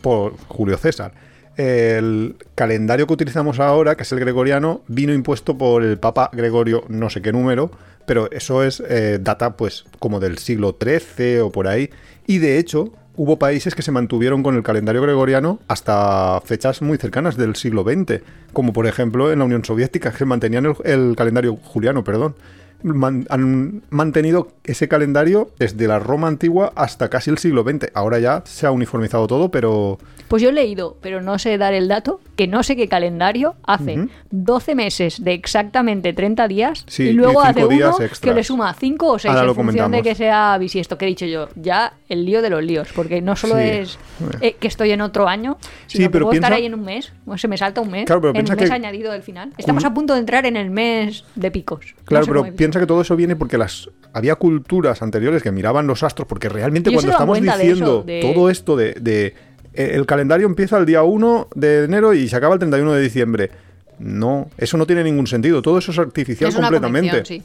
por 0.00 0.36
Julio 0.48 0.76
César. 0.78 1.12
El 1.56 2.36
calendario 2.54 3.06
que 3.06 3.14
utilizamos 3.14 3.58
ahora, 3.58 3.96
que 3.96 4.04
es 4.04 4.12
el 4.12 4.20
gregoriano, 4.20 4.82
vino 4.86 5.12
impuesto 5.12 5.58
por 5.58 5.82
el 5.82 5.98
Papa 5.98 6.30
Gregorio, 6.32 6.84
no 6.88 7.10
sé 7.10 7.20
qué 7.20 7.32
número, 7.32 7.72
pero 8.06 8.30
eso 8.30 8.62
es 8.62 8.80
eh, 8.88 9.18
data 9.20 9.56
pues 9.56 9.84
como 9.98 10.20
del 10.20 10.38
siglo 10.38 10.78
XIII 10.80 11.40
o 11.40 11.50
por 11.50 11.66
ahí. 11.66 11.90
Y 12.28 12.38
de 12.38 12.58
hecho, 12.58 12.92
hubo 13.16 13.40
países 13.40 13.74
que 13.74 13.82
se 13.82 13.90
mantuvieron 13.90 14.44
con 14.44 14.54
el 14.54 14.62
calendario 14.62 15.02
gregoriano 15.02 15.58
hasta 15.66 16.40
fechas 16.44 16.80
muy 16.80 16.96
cercanas 16.96 17.36
del 17.36 17.56
siglo 17.56 17.82
XX, 17.82 18.22
como 18.52 18.72
por 18.72 18.86
ejemplo 18.86 19.32
en 19.32 19.40
la 19.40 19.44
Unión 19.44 19.64
Soviética, 19.64 20.12
que 20.12 20.24
mantenían 20.24 20.64
el, 20.64 20.76
el 20.84 21.16
calendario 21.16 21.56
juliano, 21.56 22.04
perdón. 22.04 22.36
Man- 22.82 23.26
han 23.28 23.82
mantenido 23.90 24.52
ese 24.64 24.86
calendario 24.86 25.50
desde 25.58 25.88
la 25.88 25.98
Roma 25.98 26.28
antigua 26.28 26.72
hasta 26.76 27.08
casi 27.10 27.30
el 27.30 27.38
siglo 27.38 27.64
XX. 27.64 27.90
Ahora 27.94 28.18
ya 28.20 28.42
se 28.46 28.66
ha 28.66 28.70
uniformizado 28.70 29.26
todo, 29.26 29.50
pero 29.50 29.98
Pues 30.28 30.42
yo 30.42 30.50
he 30.50 30.52
leído, 30.52 30.96
pero 31.00 31.20
no 31.22 31.38
sé 31.38 31.56
dar 31.58 31.72
el 31.74 31.88
dato, 31.88 32.20
que 32.36 32.46
no 32.46 32.62
sé 32.62 32.76
qué 32.76 32.86
calendario 32.86 33.54
hace 33.64 33.98
Ujú. 33.98 34.08
12 34.30 34.74
meses 34.74 35.24
de 35.24 35.32
exactamente 35.32 36.12
30 36.12 36.46
días 36.48 36.84
Sí, 36.86 37.04
y 37.04 37.12
luego 37.14 37.42
y 37.42 37.46
hace 37.46 37.60
uno 37.64 37.68
días 37.76 37.96
que 37.96 38.04
extras. 38.04 38.36
le 38.36 38.44
suma 38.44 38.74
5 38.74 39.12
o 39.12 39.18
6 39.18 39.30
Ahora 39.30 39.40
en 39.40 39.46
lo 39.48 39.54
función 39.54 39.90
de 39.90 40.02
que 40.02 40.14
sea 40.14 40.56
bisiesto. 40.58 40.98
Que 40.98 41.06
he 41.06 41.08
dicho 41.08 41.24
yo, 41.26 41.48
ya 41.56 41.94
el 42.08 42.24
lío 42.26 42.42
de 42.42 42.50
los 42.50 42.62
líos, 42.62 42.88
porque 42.94 43.20
no 43.22 43.34
solo 43.36 43.56
Sí. 43.56 43.62
es 43.62 43.98
eh, 44.40 44.56
que 44.60 44.68
estoy 44.68 44.90
en 44.92 45.00
otro 45.00 45.26
año, 45.28 45.56
sino 45.86 45.86
Sí, 45.86 45.98
que 46.04 46.10
pero 46.10 46.26
puedo 46.26 46.34
estar 46.34 46.50
piensa- 46.50 46.56
ahí 46.60 46.66
en 46.66 46.74
un 46.74 46.84
mes, 46.84 47.12
o 47.26 47.38
se 47.38 47.48
me 47.48 47.56
salta 47.56 47.80
un 47.80 47.90
mes, 47.90 48.04
Claro, 48.04 48.20
pero 48.20 48.30
en 48.30 48.34
piensa 48.34 48.54
mes 48.54 48.68
que- 48.68 48.74
añadido 48.74 49.10
del 49.12 49.22
final. 49.22 49.52
Estamos 49.58 49.84
a 49.84 49.94
punto 49.94 50.12
de 50.14 50.20
entrar 50.20 50.44
en 50.46 50.56
el 50.56 50.70
mes 50.70 51.24
de 51.34 51.50
picos. 51.50 51.94
No 51.98 52.04
claro, 52.04 52.24
sé 52.24 52.30
pero 52.30 52.40
cómo 52.42 52.52
he- 52.52 52.56
piensa 52.68 52.80
que 52.80 52.86
todo 52.86 53.00
eso 53.00 53.16
viene 53.16 53.34
porque 53.36 53.56
las 53.58 53.88
había 54.12 54.34
culturas 54.36 55.00
anteriores 55.02 55.42
que 55.42 55.50
miraban 55.52 55.86
los 55.86 56.02
astros, 56.02 56.28
porque 56.28 56.48
realmente 56.48 56.92
cuando 56.92 57.10
estamos 57.12 57.40
de 57.40 57.42
diciendo 57.50 57.84
eso, 57.84 58.02
de- 58.04 58.20
todo 58.34 58.50
esto 58.50 58.76
de, 58.76 58.92
de- 58.94 59.34
eh, 59.74 59.90
el 59.94 60.06
calendario 60.06 60.46
empieza 60.46 60.76
el 60.78 60.86
día 60.86 61.02
1 61.02 61.48
de 61.54 61.84
enero 61.84 62.12
y 62.14 62.28
se 62.28 62.36
acaba 62.36 62.54
el 62.54 62.58
31 62.60 62.92
de 62.92 63.00
diciembre. 63.00 63.50
No, 63.98 64.48
eso 64.58 64.76
no 64.76 64.86
tiene 64.86 65.02
ningún 65.04 65.26
sentido. 65.26 65.60
Todo 65.62 65.78
eso 65.78 65.90
es 65.92 65.98
artificial 65.98 66.50
es 66.50 66.54
completamente. 66.56 67.24
sí. 67.24 67.42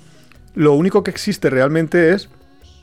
lo 0.56 0.74
único 0.74 1.04
que 1.04 1.12
existe 1.12 1.50
realmente 1.50 2.12
es 2.14 2.30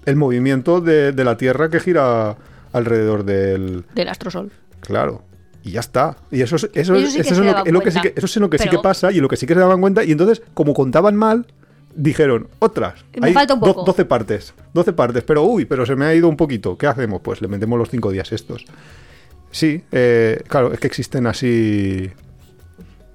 el 0.06 0.16
movimiento 0.16 0.80
de, 0.80 1.12
la 1.12 1.36
Tierra 1.36 1.68
que 1.68 1.78
gira 1.78 2.36
alrededor 2.72 3.24
del... 3.24 3.84
Del 3.94 4.08
astrosol. 4.08 4.50
Claro. 4.80 5.22
Y 5.62 5.72
ya 5.72 5.80
está. 5.80 6.16
Y 6.30 6.40
eso, 6.40 6.56
es- 6.56 6.70
eso, 6.72 6.96
sí 6.96 7.20
eso 7.20 7.32
es 7.34 7.38
lo 7.38 7.42
que- 7.44 7.50
daban 7.50 7.66
es 7.66 7.72
lo 7.72 7.80
que 7.80 7.90
sí 7.90 8.00
que, 8.00 8.14
eso 8.16 8.26
es 8.26 8.36
en 8.36 8.42
lo 8.42 8.50
que 8.50 8.58
sí 8.58 8.64
Pero- 8.68 8.78
que 8.80 8.82
pasa 8.82 9.12
y 9.12 9.20
lo 9.20 9.28
que 9.28 9.36
sí 9.36 9.46
que 9.46 9.54
se 9.54 9.60
daban 9.60 9.80
cuenta. 9.80 10.02
Y 10.04 10.12
entonces, 10.12 10.42
como 10.54 10.72
contaban 10.74 11.16
mal, 11.16 11.46
dijeron, 11.94 12.48
otras. 12.58 13.04
Me 13.20 13.28
hay 13.28 13.32
falta 13.34 13.54
un 13.54 13.60
poco. 13.60 13.84
12 13.84 14.04
partes. 14.04 14.54
12 14.74 14.92
partes. 14.92 15.22
Pero, 15.24 15.42
uy, 15.44 15.64
pero 15.64 15.84
se 15.86 15.96
me 15.96 16.04
ha 16.06 16.14
ido 16.14 16.28
un 16.28 16.36
poquito. 16.36 16.76
¿Qué 16.78 16.86
hacemos? 16.86 17.20
Pues 17.22 17.40
le 17.42 17.48
metemos 17.48 17.78
los 17.78 17.90
5 17.90 18.10
días 18.10 18.30
estos. 18.32 18.64
Sí, 19.50 19.82
eh, 19.92 20.42
claro, 20.48 20.72
es 20.72 20.78
que 20.80 20.86
existen 20.86 21.26
así. 21.26 22.10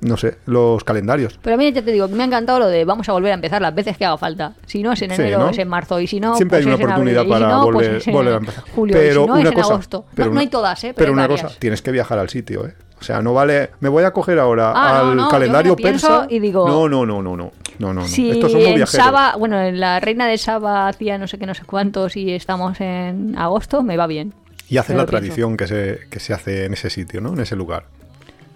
No 0.01 0.17
sé, 0.17 0.35
los 0.45 0.83
calendarios. 0.83 1.39
Pero 1.41 1.55
a 1.55 1.57
mí 1.57 1.71
ya 1.71 1.81
te 1.81 1.91
digo, 1.91 2.07
me 2.09 2.21
ha 2.21 2.25
encantado 2.27 2.59
lo 2.59 2.67
de 2.67 2.85
vamos 2.85 3.07
a 3.09 3.13
volver 3.13 3.31
a 3.31 3.35
empezar 3.35 3.61
las 3.61 3.73
veces 3.73 3.97
que 3.97 4.05
haga 4.05 4.17
falta. 4.17 4.53
Si 4.67 4.83
no 4.83 4.91
es 4.91 5.01
en 5.01 5.09
Sí, 5.11 5.21
enero, 5.21 5.39
¿no? 5.39 5.49
es 5.49 5.57
en 5.57 5.67
marzo. 5.67 5.99
Y 5.99 6.05
si 6.05 6.19
no, 6.19 6.35
Siempre 6.35 6.59
pues 6.59 6.67
hay 6.67 6.73
una 6.73 6.75
es 6.75 6.83
oportunidad 6.85 7.19
abril. 7.21 7.31
Y 7.31 7.35
si 7.35 7.41
para 7.41 7.55
no, 7.55 7.63
pues 7.63 7.73
volver, 8.05 8.13
volver 8.13 8.33
a 8.33 8.37
empezar. 8.37 8.63
Julio. 8.75 8.93
pero 8.95 9.07
y 9.07 9.11
si 9.13 9.17
no, 9.17 9.33
una 9.33 9.49
es 9.49 9.51
en 9.55 9.59
agosto. 9.61 10.05
pero 10.13 10.25
no, 10.25 10.31
una- 10.31 10.35
no 10.35 10.39
hay 10.41 10.47
todas, 10.47 10.83
¿eh? 10.83 10.93
Pero, 10.95 11.13
una 11.13 11.21
varias. 11.23 11.41
cosa, 11.43 11.55
tienes 11.59 11.81
que 11.81 11.91
viajar 11.91 12.19
al 12.19 12.29
sitio, 12.29 12.67
¿eh? 12.67 12.73
O 13.05 13.07
sea, 13.07 13.21
no 13.21 13.33
vale. 13.35 13.69
Me 13.81 13.89
voy 13.89 14.03
a 14.03 14.11
coger 14.11 14.39
ahora 14.39 14.71
Ah, 14.75 15.11
al 15.11 15.15
no, 15.15 15.29
calendario 15.29 15.75
persa. 15.75 16.25
y 16.27 16.39
digo- 16.39 16.67
no, 16.67 16.89
no, 16.89 17.05
no, 17.05 17.21
no, 17.21 17.35
no, 17.37 17.37
no, 17.37 17.51
no, 17.77 17.93
no. 17.93 18.07
Si 18.07 18.31
Estos 18.31 18.51
en 18.53 18.57
viajeros. 18.59 18.89
Saba, 18.89 19.35
bueno, 19.37 19.61
en 19.61 19.79
la 19.79 19.99
reina 19.99 20.25
de 20.27 20.37
Saba 20.39 20.87
hacía 20.87 21.19
no 21.19 21.27
sé 21.27 21.37
qué, 21.37 21.45
no 21.45 21.53
sé 21.53 21.63
cuántos 21.65 22.17
y 22.17 22.31
estamos 22.33 22.81
en 22.81 23.37
agosto, 23.37 23.83
me 23.83 23.95
va 23.95 24.07
bien. 24.07 24.33
Y 24.69 24.77
haces 24.77 24.95
me 24.95 25.03
la 25.03 25.05
pienso. 25.05 25.19
tradición 25.19 25.55
que 25.57 25.67
se, 25.67 25.99
que 26.09 26.19
se 26.19 26.33
hace 26.33 26.65
en 26.65 26.73
ese 26.73 26.89
sitio, 26.89 27.21
¿no? 27.21 27.33
En 27.33 27.39
ese 27.41 27.55
lugar. 27.55 27.85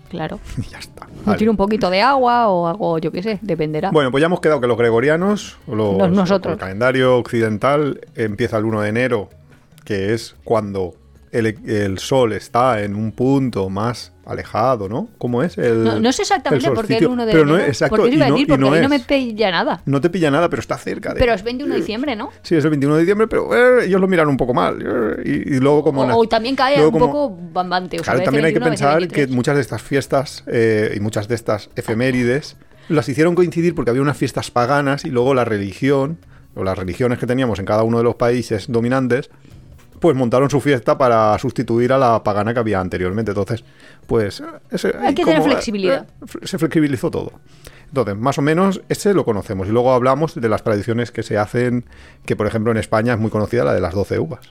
Claro. 0.09 0.39
Y 0.57 0.63
ya 0.63 0.79
está. 0.79 1.07
Me 1.27 1.35
tiro 1.35 1.51
un 1.51 1.57
poquito 1.57 1.91
de 1.91 2.01
agua 2.01 2.47
o 2.47 2.67
algo, 2.67 2.97
yo 2.97 3.11
qué 3.11 3.21
sé, 3.21 3.37
dependerá. 3.43 3.91
Bueno, 3.91 4.09
pues 4.09 4.21
ya 4.21 4.25
hemos 4.25 4.41
quedado 4.41 4.59
que 4.59 4.65
los 4.65 4.77
gregorianos, 4.79 5.59
o 5.67 5.75
los, 5.75 5.95
Los 5.95 6.09
nosotros. 6.09 6.53
el 6.53 6.59
calendario 6.59 7.17
occidental, 7.17 8.01
empieza 8.15 8.57
el 8.57 8.65
1 8.65 8.81
de 8.81 8.89
enero, 8.89 9.29
que 9.85 10.15
es 10.15 10.35
cuando 10.43 10.95
el, 11.31 11.45
el 11.67 11.99
sol 11.99 12.33
está 12.33 12.81
en 12.81 12.95
un 12.95 13.11
punto 13.11 13.69
más 13.69 14.11
alejado, 14.31 14.87
¿no? 14.87 15.09
¿Cómo 15.17 15.43
es? 15.43 15.57
El, 15.57 15.83
no, 15.83 15.99
no 15.99 16.11
sé 16.11 16.21
exactamente 16.23 16.67
el 16.67 16.73
por 16.73 16.85
qué 16.87 16.93
el 16.97 16.99
solsticio. 16.99 17.11
1 17.11 17.25
de 17.25 17.31
pero 17.31 17.45
no 17.45 17.57
es 17.57 17.67
exacto, 17.67 17.95
porque 17.97 18.15
iba 18.15 18.25
a 18.25 18.29
no, 18.29 18.35
decir, 18.35 18.47
porque 18.47 18.61
no 18.61 18.71
ahí 18.73 18.81
no 18.81 18.89
me 18.89 18.95
es. 18.97 19.03
pilla 19.03 19.51
nada. 19.51 19.81
No 19.85 19.99
te 20.01 20.09
pilla 20.09 20.31
nada, 20.31 20.49
pero 20.49 20.59
está 20.61 20.77
cerca 20.77 21.13
de. 21.13 21.19
Pero 21.19 21.33
es 21.33 21.43
21 21.43 21.73
de 21.73 21.79
diciembre, 21.79 22.15
¿no? 22.15 22.29
Sí, 22.43 22.55
es 22.55 22.63
el 22.63 22.69
21 22.69 22.95
de 22.95 23.01
diciembre, 23.01 23.27
pero 23.27 23.53
eh, 23.81 23.85
ellos 23.85 23.99
lo 23.99 24.07
miran 24.07 24.27
un 24.27 24.37
poco 24.37 24.53
mal. 24.53 24.79
eh, 24.81 25.21
y, 25.25 25.55
y 25.55 25.59
luego 25.59 25.83
como... 25.83 26.01
O, 26.03 26.17
o 26.19 26.27
también 26.27 26.55
cae 26.55 26.83
un 26.85 26.91
como- 26.91 27.07
poco 27.07 27.37
bambante. 27.53 27.99
O 27.99 28.03
sea, 28.03 28.13
Claro, 28.13 28.25
también 28.25 28.45
hay 28.45 28.53
que 28.53 28.59
21, 28.59 28.67
a 28.67 28.69
veces 28.69 28.81
pensar 28.85 28.99
que 29.15 29.21
23. 29.21 29.35
muchas 29.35 29.55
de 29.55 29.61
estas 29.61 29.81
fiestas 29.81 30.43
eh, 30.47 30.93
y 30.95 30.99
muchas 30.99 31.27
de 31.27 31.35
estas 31.35 31.69
efemérides 31.75 32.55
las 32.87 33.07
hicieron 33.09 33.35
coincidir 33.35 33.75
porque 33.75 33.91
había 33.91 34.01
unas 34.01 34.17
fiestas 34.17 34.49
paganas 34.51 35.05
y 35.05 35.09
luego 35.09 35.33
la 35.33 35.45
religión, 35.45 36.17
o 36.55 36.63
las 36.63 36.77
religiones 36.77 37.19
que 37.19 37.27
teníamos 37.27 37.59
en 37.59 37.65
cada 37.65 37.83
uno 37.83 37.99
de 37.99 38.03
los 38.03 38.15
países 38.15 38.65
dominantes, 38.67 39.29
pues 39.99 40.15
montaron 40.15 40.49
su 40.49 40.61
fiesta 40.61 40.97
para 40.97 41.37
sustituir 41.39 41.91
a 41.93 41.97
la 41.97 42.23
pagana 42.23 42.53
que 42.53 42.59
había 42.59 42.79
anteriormente. 42.79 43.31
Entonces, 43.31 43.63
pues... 44.07 44.41
ese- 44.71 44.95
Hay 44.99 45.13
que 45.15 45.23
tener 45.25 45.41
flexibilidad. 45.43 46.07
eh, 46.21 46.45
se 46.47 46.57
flexibilizó 46.57 47.11
todo. 47.11 47.33
Entonces, 47.87 48.15
más 48.17 48.37
o 48.37 48.41
menos, 48.41 48.81
ese 48.89 49.13
lo 49.13 49.25
conocemos. 49.25 49.67
Y 49.67 49.71
luego 49.71 49.91
hablamos 49.93 50.35
de 50.35 50.47
las 50.49 50.63
tradiciones 50.63 51.11
que 51.11 51.23
se 51.23 51.37
hacen, 51.37 51.85
que 52.25 52.35
por 52.35 52.45
ejemplo 52.47 52.71
en 52.71 52.77
España 52.77 53.13
es 53.13 53.19
muy 53.19 53.31
conocida 53.31 53.63
la 53.63 53.73
de 53.73 53.81
las 53.81 53.93
12 53.93 54.19
uvas. 54.19 54.41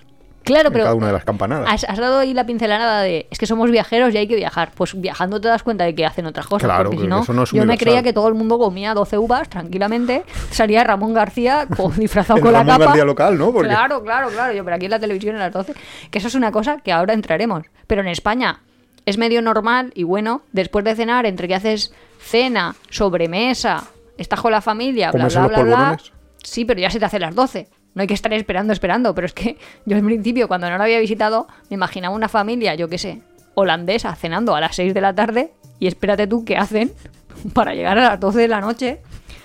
Claro, 0.45 0.69
en 0.69 0.73
pero 0.73 0.85
cada 0.85 0.95
una 0.97 1.09
de 1.09 1.13
las 1.13 1.25
campanadas. 1.25 1.69
has, 1.71 1.85
has 1.85 1.99
dado 1.99 2.21
ahí 2.21 2.33
la 2.33 2.47
pincelada 2.47 3.03
de 3.03 3.27
es 3.31 3.39
que 3.39 3.47
somos 3.47 3.71
viajeros 3.71 4.15
y 4.15 4.17
hay 4.17 4.27
que 4.27 4.37
viajar. 4.37 4.71
Pues 4.75 4.99
viajando 4.99 5.41
te 5.41 5.49
das 5.49 5.63
cuenta 5.63 5.85
de 5.85 5.95
que 5.95 6.07
hacen 6.07 6.25
otras 6.27 6.47
cosas. 6.47 6.65
Claro, 6.67 6.91
porque 6.91 7.03
si 7.03 7.07
no, 7.09 7.21
eso 7.23 7.33
no 7.35 7.43
es 7.43 7.51
yo 7.53 7.65
me 7.67 7.77
creía 7.77 8.03
que 8.03 8.13
todo 8.15 8.29
el 8.29 8.35
mundo 8.35 8.59
comía 8.59 8.95
12 8.95 9.19
uvas 9.19 9.49
tranquilamente. 9.51 10.25
Salía 10.51 10.85
Ramón 10.85 11.13
García 11.13 11.67
con, 11.77 11.95
disfrazado 11.99 12.39
El 12.39 12.43
con 12.45 12.53
la 12.53 12.61
Ramón 12.61 12.73
capa. 12.75 12.85
García 12.87 13.05
local, 13.05 13.37
¿no? 13.39 13.53
Porque- 13.53 13.69
Claro, 13.69 14.03
claro, 14.03 14.29
claro. 14.29 14.55
Yo, 14.55 14.65
pero 14.65 14.77
aquí 14.77 14.87
en 14.87 14.91
la 14.93 14.99
televisión 15.01 15.37
a 15.37 15.41
las 15.41 15.53
12. 15.53 15.75
Que 16.11 16.19
eso 16.19 16.29
es 16.29 16.35
una 16.35 16.51
cosa 16.51 16.79
que 16.79 16.93
ahora 16.93 17.13
entraremos. 17.13 17.65
Pero 17.87 18.01
en 18.01 18.09
España 18.09 18.61
es 19.05 19.19
medio 19.19 19.43
normal 19.43 19.91
y 19.95 20.05
bueno, 20.05 20.43
después 20.53 20.85
de 20.85 20.95
cenar, 20.95 21.27
entre 21.27 21.47
que 21.49 21.55
haces 21.57 21.93
cena, 22.21 22.75
sobremesa, 22.91 23.85
estás 24.17 24.41
con 24.41 24.53
la 24.53 24.61
familia, 24.61 25.11
bla, 25.11 25.29
¿Comerse 25.29 25.39
bla, 25.39 25.49
bla, 25.49 25.63
bla. 25.65 25.99
Sí, 26.43 26.65
pero 26.65 26.81
ya 26.81 26.91
se 26.91 26.99
te 26.99 27.05
hace 27.05 27.19
las 27.19 27.35
12. 27.35 27.69
No 27.99 28.03
hay 28.03 28.07
que 28.07 28.15
estar 28.15 28.33
esperando, 28.33 28.73
esperando. 28.73 29.13
Pero 29.13 29.27
es 29.27 29.33
que 29.33 29.59
yo 29.85 29.97
al 29.97 30.05
principio, 30.05 30.47
cuando 30.47 30.71
no 30.71 30.79
lo 30.79 30.85
había 30.85 31.01
visitado, 31.01 31.49
me 31.69 31.75
imaginaba 31.75 32.15
una 32.15 32.29
familia, 32.29 32.77
yo 32.77 32.89
qué 32.89 32.97
sé, 32.97 33.23
holandesa, 33.55 34.15
cenando 34.15 34.55
a 34.55 34.61
las 34.61 34.77
6 34.77 34.95
de 34.95 35.01
la 35.01 35.13
tarde. 35.17 35.53
Y 35.81 35.89
espérate 35.89 36.29
tú 36.29 36.45
qué 36.45 36.57
hacen 36.57 36.93
para 37.55 37.75
llegar 37.75 37.99
a 37.99 38.11
las 38.11 38.21
12 38.21 38.39
de 38.39 38.49
la 38.49 38.61
noche 38.61 39.01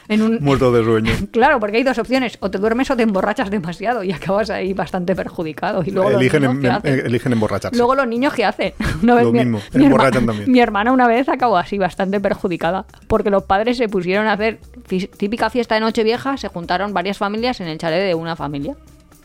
en 0.08 0.22
un... 0.22 0.38
Muerto 0.42 0.72
de 0.72 0.84
sueño. 0.84 1.12
Claro, 1.32 1.60
porque 1.60 1.78
hay 1.78 1.84
dos 1.84 1.98
opciones. 1.98 2.38
O 2.42 2.50
te 2.52 2.58
duermes 2.58 2.90
o 2.92 2.96
te 2.96 3.04
emborrachas 3.04 3.50
demasiado 3.50 4.04
y 4.04 4.12
acabas 4.12 4.50
ahí 4.50 4.74
bastante 4.74 5.16
perjudicado. 5.16 5.84
Y 5.86 5.92
luego 5.92 6.12
eligen, 6.12 6.44
los 6.44 6.52
em- 6.52 6.60
niños, 6.62 6.82
¿qué 6.82 6.88
em- 6.90 6.94
hacen? 6.96 7.06
eligen 7.08 7.32
emborracharse. 7.34 7.78
Luego 7.78 7.96
los 7.96 8.08
niños, 8.08 8.34
¿qué 8.34 8.46
hacen? 8.46 8.74
Una 9.04 9.16
vez 9.16 9.24
Lo 9.26 9.32
mi, 9.32 9.40
mismo, 9.40 9.58
mi 9.74 9.80
herma- 9.80 9.86
emborrachan 9.86 10.26
también. 10.26 10.52
mi 10.52 10.60
hermana 10.60 10.92
una 10.92 11.08
vez 11.08 11.28
acabó 11.30 11.58
así, 11.58 11.78
bastante 11.78 12.20
perjudicada. 12.20 12.86
Porque 13.08 13.30
los 13.30 13.44
padres 13.44 13.78
se 13.78 13.88
pusieron 13.90 14.28
a 14.28 14.34
hacer 14.34 14.60
típica 15.18 15.50
fiesta 15.50 15.76
de 15.76 15.82
Nochevieja, 15.82 16.38
se 16.38 16.48
juntaron 16.50 16.94
varias 16.94 17.18
familias 17.18 17.60
en 17.62 17.68
el 17.68 17.78
chalet 17.78 18.04
de 18.06 18.16
una 18.16 18.36
familia. 18.36 18.76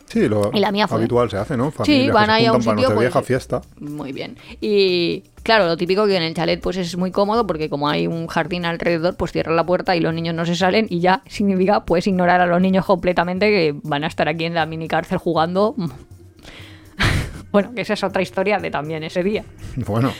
Sí, 0.09 0.27
lo 0.27 0.49
Y 0.53 0.59
la 0.59 0.71
mía 0.71 0.87
fue. 0.87 0.97
habitual 0.97 1.29
se 1.29 1.37
hace, 1.37 1.55
¿no? 1.55 1.69
Familias 1.69 2.07
que 2.07 2.11
van 2.11 2.29
ahí 2.31 2.45
a 2.47 2.53
un 2.53 2.63
para 2.63 2.81
Nochevieja, 2.81 3.13
pues, 3.19 3.27
fiesta. 3.27 3.61
Muy 3.79 4.11
bien. 4.11 4.37
Y 4.59 5.23
claro, 5.43 5.67
lo 5.67 5.77
típico 5.77 6.07
que 6.07 6.17
en 6.17 6.23
el 6.23 6.33
chalet 6.33 6.59
pues 6.59 6.77
es 6.77 6.97
muy 6.97 7.11
cómodo 7.11 7.45
porque 7.45 7.69
como 7.69 7.87
hay 7.87 8.07
un 8.07 8.25
jardín 8.27 8.65
alrededor, 8.65 9.15
pues 9.15 9.31
cierran 9.31 9.55
la 9.55 9.65
puerta 9.65 9.95
y 9.95 9.99
los 9.99 10.13
niños 10.13 10.33
no 10.33 10.45
se 10.45 10.55
salen 10.55 10.87
y 10.89 10.99
ya 10.99 11.21
significa 11.27 11.85
puedes 11.85 12.07
ignorar 12.07 12.41
a 12.41 12.47
los 12.47 12.59
niños 12.59 12.85
completamente 12.85 13.49
que 13.49 13.75
van 13.83 14.03
a 14.03 14.07
estar 14.07 14.27
aquí 14.27 14.45
en 14.45 14.55
la 14.55 14.65
mini 14.65 14.87
cárcel 14.87 15.19
jugando. 15.19 15.75
bueno, 17.51 17.73
que 17.75 17.81
esa 17.81 17.93
es 17.93 18.03
otra 18.03 18.23
historia 18.23 18.57
de 18.57 18.71
también 18.71 19.03
ese 19.03 19.21
día. 19.21 19.43
Bueno, 19.75 20.11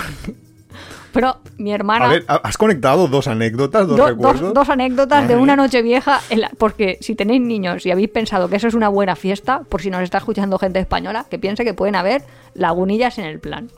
Pero 1.16 1.36
mi 1.58 1.72
hermana... 1.72 2.04
a 2.04 2.08
ver, 2.08 2.24
¿ha- 2.28 2.36
¿has 2.44 2.56
conectado 2.56 3.08
dos 3.08 3.26
anécdotas, 3.26 3.88
dos 3.88 3.96
Do- 3.96 4.06
recuerdos? 4.06 4.40
dos, 4.42 4.54
dos 4.54 4.68
anécdotas 4.70 5.26
de 5.26 5.34
una 5.36 5.56
noche 5.56 5.82
vieja, 5.82 6.20
en 6.30 6.42
la- 6.42 6.50
porque 6.58 6.98
si 7.00 7.14
tenéis 7.16 7.40
niños 7.40 7.84
y 7.86 7.90
habéis 7.90 8.10
pensado 8.10 8.48
que 8.48 8.56
eso 8.56 8.68
es 8.68 8.74
una 8.74 8.88
buena 8.88 9.16
fiesta, 9.16 9.62
por 9.68 9.82
si 9.82 9.90
nos 9.90 10.02
está 10.02 10.18
escuchando 10.18 10.58
gente 10.58 10.78
española, 10.78 11.26
que 11.28 11.38
piense 11.38 11.64
que 11.64 11.74
pueden 11.74 11.96
haber 11.96 12.22
lagunillas 12.54 13.18
en 13.18 13.24
el 13.24 13.40
plan. 13.40 13.68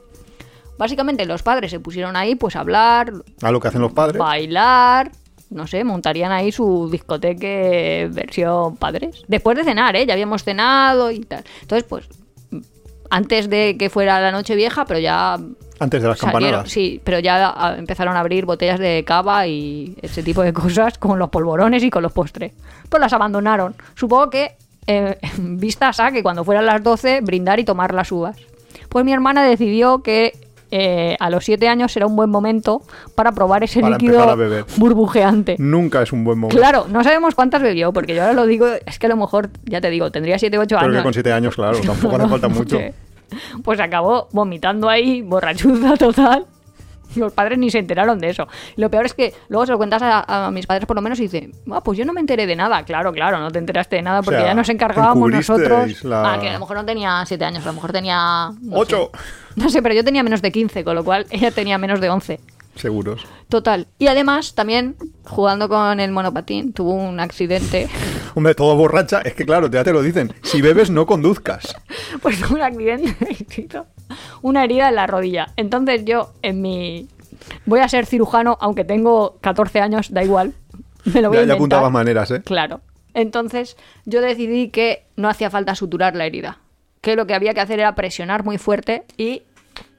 Básicamente 0.76 1.25
los 1.26 1.42
padres 1.42 1.71
se 1.71 1.80
pusieron 1.80 2.14
ahí 2.16 2.35
pues 2.35 2.54
a 2.57 2.61
hablar, 2.61 3.12
A 3.42 3.50
lo 3.50 3.59
que 3.61 3.68
hacen 3.68 3.80
los 3.80 3.92
padres. 3.92 4.18
bailar, 4.18 5.11
no 5.50 5.66
sé, 5.66 5.83
montarían 5.83 6.30
ahí 6.30 6.52
su 6.52 6.88
discoteque 6.90 8.09
versión 8.12 8.76
padres. 8.76 9.23
Después 9.28 9.57
de 9.57 9.64
cenar, 9.64 9.97
¿eh? 9.97 10.07
Ya 10.07 10.12
habíamos 10.12 10.45
cenado 10.45 11.11
y 11.11 11.21
tal. 11.21 11.42
Entonces, 11.62 11.85
pues, 11.88 12.09
antes 13.11 13.49
de 13.49 13.76
que 13.78 13.90
fuera 13.90 14.21
la 14.21 14.30
noche 14.30 14.54
vieja, 14.54 14.85
pero 14.85 15.00
ya 15.00 15.38
Antes 15.80 16.02
de 16.02 16.08
las 16.08 16.18
salieron, 16.18 16.40
campanadas. 16.42 16.70
sí, 16.73 17.00
pero 17.04 17.18
ya 17.18 17.50
a- 17.56 17.76
empezaron 17.78 18.16
a 18.16 18.20
abrir 18.20 18.44
botellas 18.47 18.78
de 18.80 19.04
cava 19.06 19.47
y 19.47 19.97
ese 20.02 20.23
tipo 20.23 20.42
de 20.42 20.52
cosas 20.52 20.99
con 20.99 21.18
los 21.18 21.28
polvorones 21.30 21.82
y 21.85 21.90
con 21.90 22.02
los 22.02 22.12
postres. 22.12 22.52
Pues 22.88 23.00
las 23.00 23.12
abandonaron. 23.12 23.75
Supongo 23.94 24.30
que 24.30 24.52
eh, 24.87 25.18
vistas 25.38 26.00
a 26.00 26.11
que 26.12 26.23
cuando 26.23 26.44
fueran 26.44 26.66
las 26.66 26.82
12 26.82 27.20
brindar 27.20 27.61
y 27.61 27.64
tomar 27.64 27.94
las 27.94 28.11
uvas. 28.12 28.37
Pues 28.88 29.04
mi 29.04 29.12
hermana 29.12 29.44
decidió 29.44 30.02
que 30.02 30.32
eh, 30.70 31.16
a 31.18 31.30
los 31.30 31.44
7 31.47 31.66
años 31.68 31.97
era 31.97 32.06
un 32.06 32.14
buen 32.16 32.28
momento 32.28 32.82
para 33.14 33.32
probar 33.32 33.64
ese 33.64 33.80
Para 33.80 33.97
líquido 33.97 34.37
burbujeante. 34.76 35.56
Nunca 35.58 36.02
es 36.02 36.12
un 36.12 36.25
buen 36.25 36.38
momento. 36.38 36.56
Claro, 36.61 36.87
no 36.90 37.02
sabemos 37.04 37.35
cuántas 37.35 37.62
bebió, 37.62 37.92
porque 37.92 38.14
yo 38.14 38.23
ahora 38.23 38.35
lo 38.35 38.47
digo, 38.47 38.66
es 38.87 38.99
que 38.99 39.06
a 39.06 39.08
lo 39.08 39.16
mejor, 39.16 39.50
ya 39.64 39.80
te 39.80 39.90
digo, 39.90 40.11
tendría 40.11 40.38
7 40.38 40.58
o 40.58 40.62
8 40.62 40.76
Creo 40.76 40.80
años. 40.90 40.97
que 40.99 41.02
con 41.04 41.12
siete 41.14 41.32
años, 41.32 41.54
claro, 41.54 41.78
tampoco 41.80 42.16
hace 42.16 42.25
No, 42.25 42.28
falta 42.30 42.49
no 42.50 42.54
mucho. 42.54 42.76
sé. 42.76 42.94
Pues 43.64 43.80
acabó 43.80 44.28
vomitando 44.32 44.88
ahí, 44.88 45.23
borrachuza 45.23 45.97
total. 45.97 46.47
Los 47.16 47.32
padres 47.32 47.58
ni 47.58 47.70
se 47.70 47.78
enteraron 47.78 48.18
de 48.18 48.28
eso. 48.28 48.47
Y 48.76 48.80
lo 48.82 48.90
peor 48.90 49.06
es 49.06 49.14
que 49.14 49.32
luego 49.49 49.64
se 49.64 49.73
lo 49.73 49.78
cuentas 49.78 50.02
a, 50.02 50.47
a 50.47 50.50
mis 50.50 50.66
padres 50.66 50.85
por 50.87 50.94
lo 50.94 51.00
menos 51.00 51.18
y 51.18 51.23
dicen, 51.23 51.52
ah, 51.73 51.80
pues 51.82 51.97
yo 51.99 52.04
no 52.04 52.12
me 52.12 52.20
enteré 52.20 52.47
de 52.47 52.54
nada. 52.54 52.82
Claro, 52.85 53.12
claro, 53.12 53.38
no 53.40 53.50
te 53.50 53.58
enteraste 53.58 53.97
de 53.97 54.02
nada 54.02 54.20
porque 54.23 54.40
sea, 54.40 54.49
ya 54.49 54.54
nos 54.54 54.68
encargábamos 54.68 55.30
nosotros. 55.30 56.04
la- 56.04 56.35
Ah, 56.35 56.38
que 56.40 56.50
a 56.50 56.52
lo 56.52 56.58
mejor 56.61 56.76
no 56.76 56.85
tenía 56.85 57.25
7 57.25 57.42
años, 57.47 57.64
a 57.64 57.68
lo 57.68 57.73
mejor 57.73 57.92
tenía... 57.92 58.50
no 58.61 58.73
sé. 58.73 58.76
¡Ocho! 58.78 59.11
No 59.56 59.70
sé, 59.70 59.82
pero 59.82 59.92
yo 59.94 60.04
tenía 60.04 60.23
menos 60.23 60.40
de 60.40 60.52
15, 60.52 60.85
con 60.85 60.94
lo 60.94 61.02
cual 61.02 61.26
ella 61.30 61.50
tenía 61.50 61.78
menos 61.78 62.00
de 62.00 62.08
11. 62.11 62.38
Seguros. 62.78 63.26
Total. 63.49 63.88
Y 63.99 64.06
además, 64.06 64.54
también, 64.54 64.97
jugando 65.25 65.68
con 65.68 66.00
el 66.00 66.12
monopatín, 66.12 66.73
tuvo 66.73 66.92
un 66.92 67.20
accidente. 67.20 67.88
Hombre, 68.35 68.54
todo 68.54 68.76
borracha, 68.76 69.20
es 69.23 69.35
que 69.35 69.44
claro, 69.44 69.68
ya 69.68 69.82
te 69.82 69.92
lo 69.92 70.00
dicen. 70.00 70.32
Si 70.42 70.62
bebes, 70.62 70.90
no 70.90 71.06
conduzcas. 71.06 71.75
pues 72.23 72.40
tuvo 72.40 72.54
un 72.54 72.62
accidente 72.62 73.16
una 74.42 74.64
herida 74.64 74.88
en 74.88 74.94
la 74.94 75.06
rodilla. 75.06 75.49
Entonces 75.56 76.04
yo, 76.04 76.32
en 76.42 76.62
mi... 76.62 77.08
Voy 77.66 77.80
a 77.80 77.88
ser 77.88 78.06
cirujano, 78.06 78.56
aunque 78.61 78.85
tengo 78.85 79.37
14 79.40 79.80
años, 79.80 80.12
da 80.12 80.23
igual. 80.23 80.54
Me 81.04 81.23
lo 81.23 81.28
voy 81.28 81.38
Ya, 81.38 81.44
a 81.44 81.47
ya 81.47 81.54
apuntabas 81.54 81.90
maneras, 81.90 82.30
¿eh? 82.30 82.42
Claro. 82.42 82.80
Entonces 83.14 83.76
yo 84.04 84.20
decidí 84.20 84.68
que 84.68 85.04
no 85.16 85.28
hacía 85.28 85.50
falta 85.50 85.75
suturar 85.75 86.14
la 86.14 86.26
herida. 86.26 86.58
Que 87.00 87.16
lo 87.16 87.26
que 87.26 87.35
había 87.35 87.54
que 87.54 87.61
hacer 87.61 87.80
era 87.80 87.94
presionar 87.94 88.44
muy 88.44 88.58
fuerte 88.58 89.04
y 89.16 89.42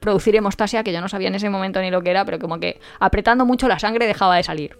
producir 0.00 0.34
hemostasia, 0.34 0.82
que 0.82 0.92
yo 0.92 1.00
no 1.00 1.08
sabía 1.08 1.28
en 1.28 1.34
ese 1.34 1.48
momento 1.50 1.80
ni 1.80 1.90
lo 1.90 2.02
que 2.02 2.10
era, 2.10 2.24
pero 2.24 2.38
como 2.38 2.58
que 2.58 2.80
apretando 2.98 3.44
mucho 3.46 3.68
la 3.68 3.78
sangre 3.78 4.06
dejaba 4.06 4.36
de 4.36 4.42
salir. 4.42 4.76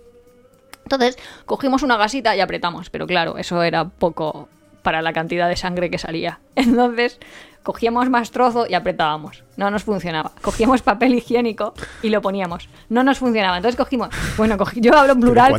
Entonces 0.83 1.17
cogimos 1.47 1.83
una 1.83 1.97
gasita 1.97 2.35
y 2.35 2.41
apretamos, 2.41 2.91
pero 2.91 3.07
claro, 3.07 3.37
eso 3.37 3.63
era 3.63 3.85
poco 3.85 4.49
para 4.83 5.03
la 5.03 5.13
cantidad 5.13 5.49
de 5.49 5.57
sangre 5.57 5.91
que 5.91 5.99
salía. 5.99 6.41
Entonces 6.57 7.21
cogíamos 7.63 8.09
más 8.09 8.31
trozo 8.31 8.67
y 8.67 8.73
apretábamos. 8.73 9.45
No 9.59 9.71
nos 9.71 9.85
funcionaba. 9.85 10.33
Cogíamos 10.41 10.81
papel 10.81 11.15
higiénico 11.15 11.75
y 12.03 12.09
lo 12.09 12.23
poníamos. 12.23 12.71
No 12.89 13.05
nos 13.05 13.19
funcionaba. 13.19 13.59
Entonces 13.59 13.77
cogimos, 13.77 14.09
bueno, 14.39 14.57
cogí- 14.57 14.81
yo 14.81 14.97
hablo 14.97 15.13
en 15.13 15.21
plural 15.21 15.53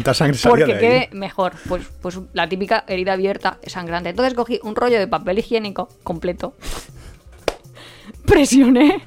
porque 0.49 0.73
de 0.73 0.79
quede 0.79 1.09
mejor. 1.11 1.53
Pues, 1.69 1.87
pues 2.01 2.19
la 2.33 2.49
típica 2.49 2.83
herida 2.87 3.13
abierta 3.13 3.59
sangrante. 3.67 4.09
Entonces 4.09 4.33
cogí 4.33 4.59
un 4.63 4.75
rollo 4.75 4.97
de 4.97 5.07
papel 5.07 5.37
higiénico 5.37 5.87
completo. 6.03 6.55
Presioné. 8.25 9.01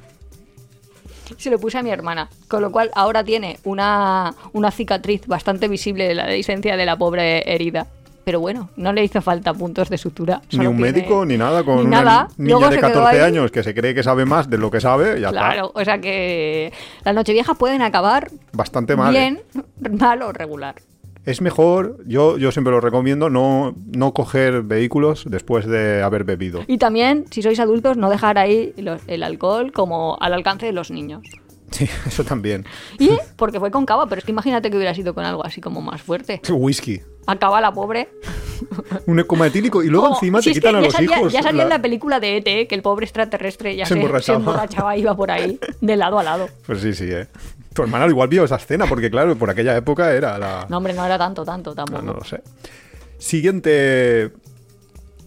Se 1.37 1.49
lo 1.49 1.59
puse 1.59 1.77
a 1.77 1.83
mi 1.83 1.89
hermana, 1.91 2.29
con 2.47 2.61
lo 2.61 2.71
cual 2.71 2.91
ahora 2.95 3.23
tiene 3.23 3.57
una, 3.63 4.33
una 4.53 4.71
cicatriz 4.71 5.25
bastante 5.27 5.67
visible 5.67 6.07
de 6.07 6.15
la 6.15 6.27
licencia 6.27 6.75
de 6.77 6.85
la 6.85 6.97
pobre 6.97 7.43
herida. 7.51 7.87
Pero 8.23 8.39
bueno, 8.39 8.69
no 8.75 8.91
le 8.91 9.03
hizo 9.03 9.21
falta 9.21 9.53
puntos 9.53 9.87
de 9.89 9.99
sutura. 9.99 10.41
Ni 10.51 10.65
un 10.65 10.77
tiene- 10.77 10.91
médico, 10.93 11.25
ni 11.27 11.37
nada, 11.37 11.63
con 11.63 11.75
ni 11.75 11.81
una 11.83 12.03
nada. 12.03 12.27
niña 12.37 12.49
Luego 12.57 12.69
de 12.71 12.75
se 12.75 12.81
quedó 12.81 12.93
14 13.03 13.21
ahí. 13.21 13.27
años 13.27 13.51
que 13.51 13.61
se 13.61 13.75
cree 13.75 13.93
que 13.93 14.01
sabe 14.01 14.25
más 14.25 14.49
de 14.49 14.57
lo 14.57 14.71
que 14.71 14.81
sabe, 14.81 15.21
ya 15.21 15.29
Claro, 15.29 15.71
o 15.75 15.85
sea 15.85 15.99
que 16.01 16.73
las 17.03 17.13
nocheviejas 17.13 17.55
pueden 17.55 17.83
acabar. 17.83 18.31
Bastante 18.51 18.95
mal. 18.95 19.15
¿eh? 19.15 19.19
bien, 19.19 19.41
mal 19.99 20.23
o 20.23 20.31
regular. 20.31 20.73
Es 21.25 21.41
mejor, 21.41 21.97
yo, 22.05 22.37
yo 22.37 22.51
siempre 22.51 22.71
lo 22.71 22.79
recomiendo, 22.81 23.29
no, 23.31 23.75
no 23.95 24.13
coger 24.13 24.61
vehículos 24.61 25.23
después 25.27 25.65
de 25.65 26.03
haber 26.03 26.23
bebido. 26.23 26.63
Y 26.67 26.77
también, 26.77 27.25
si 27.31 27.41
sois 27.41 27.59
adultos, 27.59 27.97
no 27.97 28.09
dejar 28.11 28.37
ahí 28.37 28.73
los- 28.77 29.01
el 29.07 29.23
alcohol 29.23 29.71
como 29.71 30.17
al 30.21 30.33
alcance 30.33 30.67
de 30.67 30.71
los 30.71 30.91
niños. 30.91 31.23
Sí, 31.71 31.89
eso 32.05 32.23
también. 32.23 32.65
Y 32.99 33.09
porque 33.37 33.59
fue 33.59 33.71
con 33.71 33.85
cava, 33.87 34.05
pero 34.07 34.19
es 34.19 34.25
que 34.25 34.31
imagínate 34.31 34.69
que 34.69 34.77
hubiera 34.77 34.93
sido 34.93 35.15
con 35.15 35.25
algo 35.25 35.43
así 35.43 35.61
como 35.61 35.81
más 35.81 36.01
fuerte. 36.01 36.41
Whisky. 36.49 37.01
Acaba 37.25 37.59
la 37.59 37.73
pobre. 37.73 38.07
Un 39.07 39.21
coma 39.23 39.47
etílico 39.47 39.81
y 39.83 39.87
luego 39.87 40.09
Oh, 40.09 40.13
encima 40.13 40.41
si 40.43 40.49
te 40.49 40.53
quitan 40.59 40.75
a 40.75 40.81
los 40.81 40.93
salía, 40.93 41.17
hijos. 41.17 41.33
Ya 41.33 41.41
salía 41.41 41.63
en 41.63 41.69
la- 41.69 41.77
la 41.77 41.81
película 41.81 42.19
de 42.19 42.37
ET 42.37 42.67
que 42.67 42.75
el 42.75 42.83
pobre 42.83 43.05
extraterrestre 43.05 43.75
ya 43.75 43.85
Se 43.85 43.89
se, 43.89 43.93
se 43.95 43.99
emborrachaba. 43.99 44.37
emborrachaba 44.39 44.95
y 44.95 45.01
iba 45.01 45.15
por 45.17 45.31
ahí, 45.31 45.59
de 45.81 45.95
lado 45.95 46.19
a 46.19 46.23
lado. 46.23 46.47
Pues 46.67 46.81
sí, 46.81 46.93
sí, 46.93 47.05
eh. 47.11 47.27
Tu 47.75 47.81
hermana 47.83 48.07
igual 48.07 48.29
vio 48.29 48.45
esa 48.45 48.55
escena, 48.55 48.85
porque 48.87 49.11
claro, 49.11 49.35
por 49.35 49.49
aquella 49.49 49.75
época 49.75 50.13
era 50.13 50.37
la... 50.39 50.65
No, 50.69 50.77
hombre, 50.77 50.93
no 50.93 51.05
era 51.05 51.17
tanto, 51.17 51.43
tanto 51.43 51.75
tampoco. 51.75 52.01
no 52.01 52.13
lo 52.13 52.23
sé. 52.23 52.41
Siguiente 53.17 54.31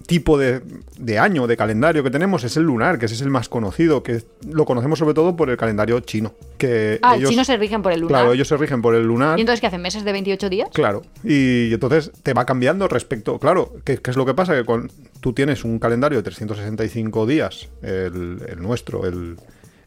tipo 0.07 0.39
de, 0.39 0.63
de 0.97 1.19
año, 1.19 1.47
de 1.47 1.55
calendario 1.59 2.03
que 2.03 2.11
tenemos 2.11 2.43
es 2.43 2.57
el 2.57 2.63
lunar, 2.63 2.99
que 2.99 3.05
ese 3.05 3.15
es 3.15 3.21
el 3.21 3.29
más 3.29 3.51
conocido, 3.51 4.03
que 4.03 4.23
lo 4.51 4.65
conocemos 4.65 4.99
sobre 4.99 5.13
todo 5.13 5.37
por 5.37 5.51
el 5.51 5.59
calendario 5.59 6.01
chino. 6.01 6.33
Que 6.57 6.99
Ah, 7.03 7.17
ellos, 7.17 7.29
el 7.29 7.35
chino 7.35 7.45
se 7.45 7.59
rigen 7.59 7.83
por 7.83 7.93
el 7.93 8.01
lunar. 8.01 8.21
Claro, 8.23 8.33
ellos 8.33 8.49
se 8.49 8.57
rigen 8.57 8.81
por 8.81 8.95
el 8.95 9.07
lunar. 9.07 9.39
¿Y 9.39 9.43
entonces 9.43 9.61
qué 9.61 9.67
hacen? 9.67 9.83
¿Meses 9.83 10.05
de 10.05 10.13
28 10.13 10.49
días? 10.49 10.71
Claro, 10.73 11.03
y 11.23 11.75
entonces 11.75 12.11
te 12.23 12.33
va 12.33 12.47
cambiando 12.47 12.89
respecto. 12.89 13.39
Claro, 13.39 13.75
¿qué, 13.85 13.99
qué 13.99 14.11
es 14.11 14.17
lo 14.17 14.25
que 14.25 14.33
pasa? 14.33 14.55
Que 14.55 14.65
con, 14.65 14.91
tú 15.21 15.35
tienes 15.35 15.63
un 15.65 15.79
calendario 15.79 16.17
de 16.17 16.23
365 16.23 17.27
días, 17.27 17.69
el, 17.83 18.39
el 18.49 18.63
nuestro, 18.63 19.05
el, 19.07 19.37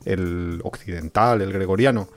el 0.05 0.59
occidental, 0.63 1.41
el 1.41 1.51
gregoriano. 1.51 2.07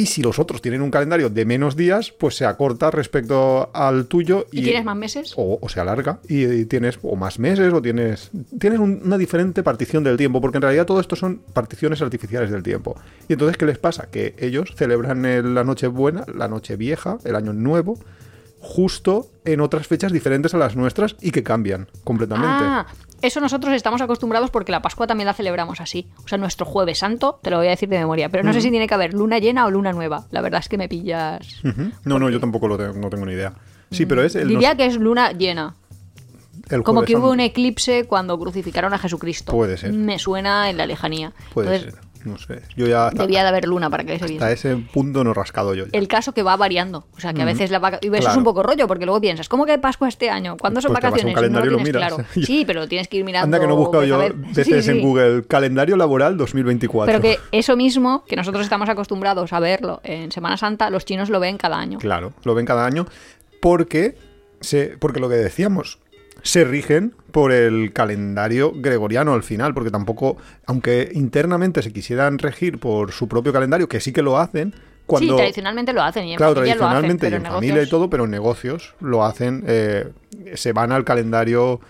Y 0.00 0.06
si 0.06 0.22
los 0.22 0.38
otros 0.38 0.62
tienen 0.62 0.80
un 0.80 0.90
calendario 0.90 1.28
de 1.28 1.44
menos 1.44 1.76
días, 1.76 2.10
pues 2.12 2.34
se 2.36 2.46
acorta 2.46 2.90
respecto 2.90 3.68
al 3.74 4.06
tuyo. 4.06 4.46
¿Y, 4.50 4.62
tienes 4.62 4.84
más 4.84 4.96
meses? 4.96 5.34
O, 5.36 5.58
o 5.60 5.68
se 5.68 5.78
alarga 5.80 6.20
y, 6.28 6.44
y 6.46 6.64
tienes 6.64 6.98
o 7.02 7.16
más 7.16 7.38
meses 7.38 7.72
o 7.72 7.82
tienes 7.82 8.30
tienes 8.58 8.78
un- 8.78 9.00
una 9.04 9.18
diferente 9.18 9.62
partición 9.62 10.02
del 10.04 10.16
tiempo 10.16 10.40
porque 10.40 10.56
en 10.58 10.62
realidad 10.62 10.86
todo 10.86 11.00
esto 11.00 11.16
son 11.16 11.42
particiones 11.52 12.00
artificiales 12.00 12.50
del 12.50 12.62
tiempo 12.62 12.96
y 13.28 13.34
entonces 13.34 13.56
qué 13.58 13.66
les 13.66 13.78
pasa 13.78 14.08
que 14.10 14.34
ellos 14.38 14.72
celebran 14.76 15.24
el- 15.26 15.54
la 15.54 15.64
noche 15.64 15.86
buena 15.88 16.24
la 16.34 16.48
noche 16.48 16.76
vieja 16.76 17.18
el 17.24 17.34
año 17.36 17.52
nuevo 17.52 17.98
justo 18.60 19.26
en 19.44 19.60
otras 19.60 19.86
fechas 19.86 20.12
diferentes 20.12 20.54
a 20.54 20.58
las 20.58 20.76
nuestras 20.76 21.16
y 21.20 21.30
que 21.30 21.42
cambian 21.42 21.88
completamente 22.04 22.48
Ah, 22.62 22.86
eso 23.22 23.40
nosotros 23.40 23.72
estamos 23.74 24.00
acostumbrados 24.00 24.50
porque 24.50 24.72
la 24.72 24.82
Pascua 24.82 25.06
también 25.06 25.26
la 25.26 25.34
celebramos 25.34 25.80
así. 25.80 26.08
O 26.24 26.28
sea, 26.28 26.38
nuestro 26.38 26.66
jueves 26.66 26.98
santo, 26.98 27.38
te 27.42 27.50
lo 27.50 27.58
voy 27.58 27.66
a 27.66 27.70
decir 27.70 27.88
de 27.88 27.98
memoria, 27.98 28.28
pero 28.28 28.42
no 28.44 28.52
sé 28.52 28.60
si 28.60 28.70
tiene 28.70 28.86
que 28.86 28.94
haber 28.94 29.14
luna 29.14 29.38
llena 29.38 29.66
o 29.66 29.70
luna 29.70 29.92
nueva. 29.92 30.26
La 30.30 30.40
verdad 30.40 30.60
es 30.60 30.68
que 30.68 30.78
me 30.78 30.88
pillas. 30.88 31.60
No 32.04 32.18
no 32.18 32.30
yo 32.30 32.40
tampoco 32.40 32.68
lo 32.68 32.76
tengo, 32.78 32.94
no 32.94 33.10
tengo 33.10 33.26
ni 33.26 33.32
idea 33.34 33.52
sí 33.90 34.06
pero 34.06 34.22
es 34.22 34.36
el, 34.36 34.46
Diría 34.46 34.68
nos- 34.70 34.76
que 34.76 34.86
es 34.86 34.96
luna 34.96 35.32
llena. 35.32 35.74
el 36.68 36.82
Como 36.84 37.02
que 37.02 37.16
hubo 37.16 37.30
un 37.30 37.40
eclipse 37.40 38.04
cuando 38.06 38.38
crucificaron 38.38 38.94
a 38.94 38.98
Jesucristo. 38.98 39.50
Puede 39.52 39.76
ser. 39.76 39.92
Me 39.92 40.18
suena 40.18 40.70
en 40.70 40.76
la 40.76 40.86
lejanía. 40.86 41.32
puede 41.52 41.74
Entonces, 41.76 41.94
ser 42.00 42.09
no 42.24 42.38
sé 42.38 42.62
yo 42.76 42.86
ya 42.86 43.08
hasta, 43.08 43.22
debía 43.22 43.42
de 43.42 43.48
haber 43.48 43.66
luna 43.66 43.90
para 43.90 44.04
que 44.04 44.18
se 44.18 44.26
viese. 44.26 44.44
hasta 44.44 44.52
ese 44.52 44.76
punto 44.76 45.24
no 45.24 45.30
he 45.30 45.34
rascado 45.34 45.74
yo 45.74 45.86
ya. 45.86 45.98
El 45.98 46.08
caso 46.08 46.32
que 46.32 46.42
va 46.42 46.56
variando. 46.56 47.06
O 47.16 47.20
sea, 47.20 47.32
que 47.32 47.42
a 47.42 47.44
veces 47.44 47.70
la 47.70 47.78
vaca... 47.78 47.98
Y 48.02 48.14
eso 48.14 48.30
es 48.30 48.36
un 48.36 48.44
poco 48.44 48.62
rollo, 48.62 48.86
porque 48.86 49.04
luego 49.04 49.20
piensas, 49.20 49.48
¿cómo 49.48 49.66
que 49.66 49.72
hay 49.72 49.78
Pascua 49.78 50.08
este 50.08 50.30
año? 50.30 50.56
¿Cuándo 50.56 50.80
son 50.80 50.92
Pues 50.92 51.00
te 51.00 51.06
vas 51.06 51.12
a 51.22 51.26
un 51.26 51.32
vacaciones? 51.32 51.34
No 51.34 51.40
calendario 51.40 51.70
y 51.70 51.72
lo 51.72 51.78
tienes 51.78 51.94
miras. 51.94 52.14
claro. 52.14 52.28
Sí, 52.46 52.64
pero 52.66 52.88
tienes 52.88 53.08
que 53.08 53.18
ir 53.18 53.24
mirando. 53.24 53.44
Anda 53.44 53.60
que 53.60 53.66
no 53.66 53.74
he 53.74 53.76
buscado 53.76 54.04
yo 54.04 54.18
veces 54.18 54.84
Sí, 54.84 54.90
en. 54.90 55.00
Google 55.00 55.44
calendario 55.46 55.96
laboral 55.96 56.36
2024. 56.36 57.06
Pero 57.06 57.22
que 57.22 57.40
eso 57.52 57.76
mismo, 57.76 58.24
que 58.26 58.36
nosotros 58.36 58.64
estamos 58.64 58.88
acostumbrados 58.88 59.52
a 59.52 59.60
verlo 59.60 60.00
en 60.04 60.32
Semana 60.32 60.56
Santa, 60.56 60.90
los 60.90 61.04
chinos 61.04 61.30
lo 61.30 61.40
ven 61.40 61.56
cada 61.56 61.78
año. 61.78 61.98
Claro, 61.98 62.32
lo 62.44 62.54
ven 62.54 62.66
cada 62.66 62.86
año 62.86 63.06
porque, 63.60 64.16
se, 64.60 64.96
porque 64.98 65.20
lo 65.20 65.28
que 65.28 65.36
decíamos, 65.36 65.98
se 66.42 66.64
rigen 66.64 67.14
por 67.32 67.52
el 67.52 67.92
calendario 67.92 68.72
gregoriano 68.74 69.32
al 69.32 69.42
final, 69.42 69.74
porque 69.74 69.90
tampoco, 69.90 70.36
aunque 70.66 71.10
internamente 71.14 71.82
se 71.82 71.92
quisieran 71.92 72.38
regir 72.38 72.78
por 72.78 73.12
su 73.12 73.28
propio 73.28 73.52
calendario, 73.52 73.88
que 73.88 74.00
sí 74.00 74.12
que 74.12 74.22
lo 74.22 74.38
hacen, 74.38 74.74
cuando... 75.06 75.34
Sí, 75.34 75.36
tradicionalmente 75.36 75.92
lo 75.92 76.02
hacen 76.02 76.26
y 76.26 76.32
en 76.32 76.36
Claro, 76.36 76.54
familia 76.54 76.74
lo 76.76 76.86
hacen, 76.86 77.18
tradicionalmente 77.18 77.26
pero 77.26 77.36
y 77.36 77.40
en 77.40 77.46
en 77.46 77.52
familia 77.52 77.82
y 77.82 77.88
todo, 77.88 78.10
pero 78.10 78.24
en 78.24 78.30
negocios 78.30 78.94
lo 79.00 79.24
hacen, 79.24 79.64
eh, 79.66 80.08
se 80.54 80.72
van 80.72 80.92
al 80.92 81.04
calendario 81.04 81.80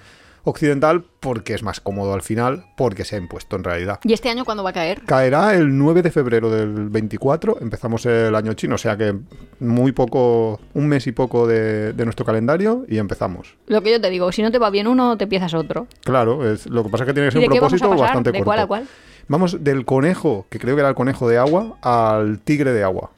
occidental 0.44 1.04
porque 1.20 1.54
es 1.54 1.62
más 1.62 1.80
cómodo 1.80 2.14
al 2.14 2.22
final, 2.22 2.64
porque 2.76 3.04
se 3.04 3.16
ha 3.16 3.18
impuesto 3.18 3.56
en 3.56 3.64
realidad. 3.64 4.00
¿Y 4.04 4.12
este 4.12 4.28
año 4.30 4.44
cuándo 4.44 4.62
va 4.64 4.70
a 4.70 4.72
caer? 4.72 5.02
Caerá 5.02 5.54
el 5.54 5.76
9 5.76 6.02
de 6.02 6.10
febrero 6.10 6.50
del 6.50 6.88
24, 6.88 7.58
empezamos 7.60 8.06
el 8.06 8.34
año 8.34 8.54
chino, 8.54 8.76
o 8.76 8.78
sea 8.78 8.96
que 8.96 9.14
muy 9.60 9.92
poco, 9.92 10.60
un 10.74 10.88
mes 10.88 11.06
y 11.06 11.12
poco 11.12 11.46
de, 11.46 11.92
de 11.92 12.04
nuestro 12.04 12.24
calendario 12.24 12.84
y 12.88 12.98
empezamos. 12.98 13.56
Lo 13.66 13.82
que 13.82 13.92
yo 13.92 14.00
te 14.00 14.08
digo, 14.10 14.32
si 14.32 14.42
no 14.42 14.50
te 14.50 14.58
va 14.58 14.70
bien 14.70 14.86
uno, 14.86 15.16
te 15.16 15.24
empiezas 15.24 15.52
otro. 15.54 15.86
Claro, 16.04 16.50
es, 16.50 16.66
lo 16.66 16.82
que 16.84 16.88
pasa 16.90 17.04
es 17.04 17.08
que 17.08 17.14
tiene 17.14 17.28
que 17.28 17.38
¿Y 17.38 17.40
ser 17.40 17.40
de 17.42 17.46
un 17.48 17.52
qué 17.52 17.60
vamos 17.60 17.72
a 17.74 17.76
propósito 17.76 17.90
pasar? 17.90 18.06
bastante 18.06 18.32
¿De 18.32 18.38
corto. 18.38 18.44
cuál 18.46 18.58
a 18.60 18.66
cuál? 18.66 18.88
Vamos 19.28 19.62
del 19.62 19.84
conejo, 19.84 20.46
que 20.50 20.58
creo 20.58 20.74
que 20.74 20.80
era 20.80 20.88
el 20.88 20.94
conejo 20.94 21.28
de 21.28 21.38
agua, 21.38 21.76
al 21.82 22.40
tigre 22.40 22.72
de 22.72 22.82
agua. 22.82 23.10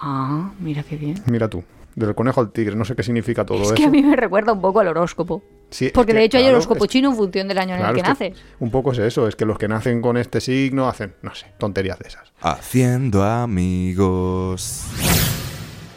Ah, 0.00 0.50
mira 0.58 0.82
qué 0.82 0.96
bien. 0.96 1.14
Mira 1.26 1.48
tú, 1.48 1.62
del 1.94 2.14
conejo 2.14 2.40
al 2.40 2.52
tigre, 2.52 2.74
no 2.76 2.84
sé 2.84 2.94
qué 2.96 3.02
significa 3.02 3.44
todo 3.44 3.58
Es 3.58 3.66
eso. 3.66 3.74
que 3.74 3.84
a 3.84 3.90
mí 3.90 4.02
me 4.02 4.16
recuerda 4.16 4.52
un 4.52 4.60
poco 4.60 4.80
al 4.80 4.88
horóscopo. 4.88 5.42
Sí, 5.70 5.86
es 5.86 5.92
Porque 5.92 6.12
que, 6.12 6.18
de 6.18 6.24
hecho 6.24 6.36
hay 6.38 6.44
claro, 6.44 6.56
horóscopo 6.56 6.84
es- 6.84 6.90
chino 6.90 7.10
en 7.10 7.16
función 7.16 7.48
del 7.48 7.58
año 7.58 7.74
en 7.74 7.80
el 7.80 7.86
que 7.94 8.00
es 8.00 8.02
que 8.02 8.08
naces. 8.08 8.38
un 8.60 8.70
poco 8.70 8.92
es 8.92 8.98
eso, 8.98 9.26
es 9.28 9.36
que 9.36 9.44
los 9.46 9.58
que 9.58 9.68
nacen 9.68 10.00
con 10.02 10.16
este 10.16 10.40
signo 10.40 10.88
hacen, 10.88 11.14
no 11.22 11.34
sé, 11.34 11.46
tonterías 11.58 11.98
de 11.98 12.08
esas. 12.08 12.32
Haciendo 12.40 13.22
amigos. 13.22 14.84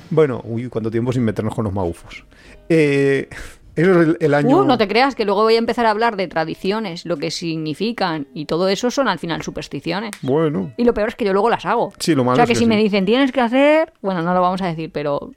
Bueno, 0.10 0.42
uy, 0.46 0.70
cuánto 0.70 0.92
tiempo 0.92 1.12
sin 1.12 1.24
meternos 1.24 1.54
con 1.56 1.66
los 1.66 1.74
maufos. 1.74 2.24
Eh, 2.70 3.28
eso 3.76 4.02
es 4.02 4.08
el, 4.08 4.18
el 4.22 4.34
año... 4.34 4.60
Uh, 4.60 4.64
no 4.66 4.78
te 4.78 4.88
creas 4.88 5.16
que 5.16 5.26
luego 5.26 5.44
voy 5.44 5.56
a 5.56 5.60
empezar 5.60 5.86
a 5.86 5.92
hablar 5.92 6.16
de 6.16 6.28
tradiciones, 6.28 7.06
lo 7.06 7.18
que 7.18 7.32
significan 7.32 8.28
y 8.34 8.46
todo 8.46 8.70
eso 8.70 8.92
son 8.92 9.08
al 9.10 9.20
final 9.20 9.42
supersticiones. 9.42 10.12
Bueno, 10.22 10.72
Y 10.78 10.84
lo 10.86 10.94
peor 10.94 11.10
es 11.10 11.16
que 11.16 11.26
yo 11.26 11.34
luego 11.34 11.50
las 11.50 11.66
hago. 11.66 11.92
Sí, 12.00 12.16
lo 12.16 12.24
malo 12.24 12.34
O 12.34 12.36
sea 12.38 12.44
es 12.44 12.50
que, 12.50 12.54
que 12.54 12.60
si 12.60 12.64
sí. 12.66 12.70
me 12.70 12.78
dicen 12.78 13.06
tienes 13.06 13.32
que 13.32 13.42
hacer, 13.42 13.92
bueno, 14.02 14.22
no 14.22 14.34
lo 14.34 14.42
vamos 14.42 14.62
a 14.62 14.68
decir, 14.68 14.92
pero 14.94 15.32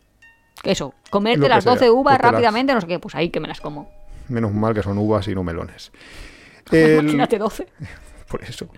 eso, 0.65 0.95
comerte 1.11 1.49
las 1.49 1.65
sea, 1.65 1.73
12 1.75 1.91
uvas 1.91 2.15
las- 2.21 2.33
rápidamente, 2.33 2.75
no 2.75 2.81
sé 2.81 2.87
qué, 2.87 2.99
pues 2.99 3.15
ahí 3.15 3.31
que 3.31 3.41
me 3.41 3.49
las 3.49 3.61
como. 3.61 3.91
menos 4.29 4.53
mal 4.53 4.75
que 4.75 4.83
son 4.83 4.99
uvas 4.99 5.27
y 5.29 5.35
no 5.35 5.43
melones. 5.45 5.91
El- 6.73 7.01
Imagínate 7.01 7.39
12. 7.39 7.67
Por 8.29 8.43
eso. 8.45 8.69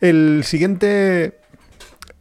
El 0.00 0.42
siguiente 0.44 1.40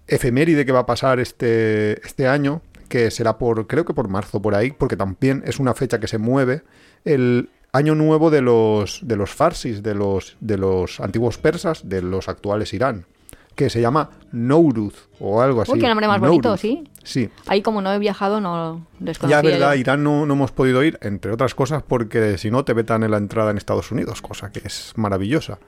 efeméride 0.07 0.65
que 0.65 0.71
va 0.71 0.79
a 0.79 0.85
pasar 0.85 1.19
este, 1.19 2.05
este 2.05 2.27
año, 2.27 2.61
que 2.89 3.11
será 3.11 3.37
por, 3.37 3.67
creo 3.67 3.85
que 3.85 3.93
por 3.93 4.07
marzo, 4.07 4.41
por 4.41 4.55
ahí, 4.55 4.71
porque 4.71 4.95
también 4.97 5.43
es 5.45 5.59
una 5.59 5.73
fecha 5.73 5.99
que 5.99 6.07
se 6.07 6.17
mueve, 6.17 6.63
el 7.05 7.49
año 7.71 7.95
nuevo 7.95 8.29
de 8.29 8.41
los, 8.41 8.99
de 9.03 9.15
los 9.15 9.31
farsis, 9.31 9.81
de 9.83 9.95
los, 9.95 10.37
de 10.39 10.57
los 10.57 10.99
antiguos 10.99 11.37
persas, 11.37 11.87
de 11.89 12.01
los 12.01 12.29
actuales 12.29 12.73
Irán, 12.73 13.05
que 13.55 13.69
se 13.69 13.81
llama 13.81 14.09
Nowruz 14.31 15.09
o 15.19 15.41
algo 15.41 15.61
así. 15.61 15.71
Uy, 15.73 15.79
qué 15.79 15.87
nombre 15.87 16.07
más 16.07 16.19
bonito. 16.19 16.57
¿sí? 16.57 16.83
Sí. 17.03 17.29
Ahí 17.47 17.61
como 17.61 17.81
no 17.81 17.91
he 17.93 17.99
viajado, 17.99 18.39
no 18.41 18.85
desconocía 18.99 19.41
Ya 19.41 19.47
es 19.47 19.53
verdad, 19.59 19.73
yo. 19.75 19.79
Irán 19.79 20.03
no, 20.03 20.25
no 20.25 20.33
hemos 20.33 20.51
podido 20.51 20.83
ir, 20.83 20.97
entre 21.01 21.31
otras 21.31 21.53
cosas, 21.55 21.83
porque 21.83 22.37
si 22.37 22.49
no 22.51 22.65
te 22.65 22.73
vetan 22.73 23.03
en 23.03 23.11
la 23.11 23.17
entrada 23.17 23.51
en 23.51 23.57
Estados 23.57 23.91
Unidos, 23.91 24.21
cosa 24.21 24.51
que 24.51 24.59
es 24.65 24.93
maravillosa. 24.95 25.59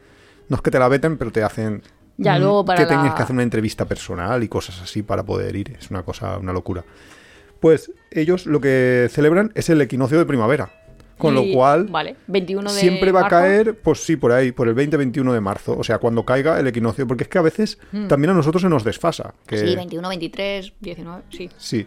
No 0.50 0.56
es 0.58 0.62
que 0.62 0.72
te 0.72 0.80
la 0.80 0.88
veten, 0.88 1.18
pero 1.18 1.32
te 1.32 1.44
hacen 1.44 1.82
Ya, 2.18 2.38
luego 2.40 2.64
para 2.66 2.78
que 2.78 2.84
la- 2.86 3.02
tienes 3.02 3.14
que 3.16 3.24
hacer 3.24 3.34
una 3.34 3.44
entrevista 3.44 3.86
personal 3.86 4.42
y 4.44 4.48
cosas 4.48 4.82
así 4.82 5.04
para 5.04 5.24
poder 5.24 5.56
ir. 5.56 5.76
Es 5.80 5.90
una 5.92 6.04
cosa, 6.04 6.38
una 6.38 6.54
locura. 6.54 6.84
Pues 7.60 7.92
ellos 8.12 8.46
lo 8.46 8.62
que 8.62 9.08
celebran 9.12 9.52
es 9.56 9.70
el 9.70 9.82
equinoccio 9.82 10.18
de 10.20 10.26
primavera. 10.26 10.72
Con 11.18 11.38
Y- 11.38 11.48
lo 11.50 11.54
cual, 11.58 11.86
Vale, 11.86 12.18
21 12.28 12.74
de 12.74 12.80
siempre 12.80 13.12
va 13.12 13.26
a 13.26 13.30
caer, 13.30 13.80
pues 13.80 14.04
sí, 14.04 14.18
por 14.18 14.32
ahí, 14.34 14.52
por 14.52 14.68
el 14.68 14.76
20-21 14.76 15.34
de 15.34 15.40
marzo. 15.42 15.78
O 15.78 15.84
sea, 15.84 15.98
cuando 15.98 16.26
caiga 16.26 16.60
el 16.60 16.68
equinoccio. 16.68 17.08
Porque 17.08 17.24
es 17.24 17.30
que 17.30 17.38
a 17.38 17.42
veces 17.42 17.78
también 18.10 18.32
a 18.32 18.34
nosotros 18.34 18.62
se 18.62 18.70
nos 18.70 18.84
desfasa. 18.84 19.34
Que, 19.48 19.56
Hmm. 19.64 19.68
Sí, 19.68 19.76
21, 19.76 20.10
23, 20.10 20.74
19, 20.82 21.24
sí. 21.30 21.50
Sí. 21.58 21.86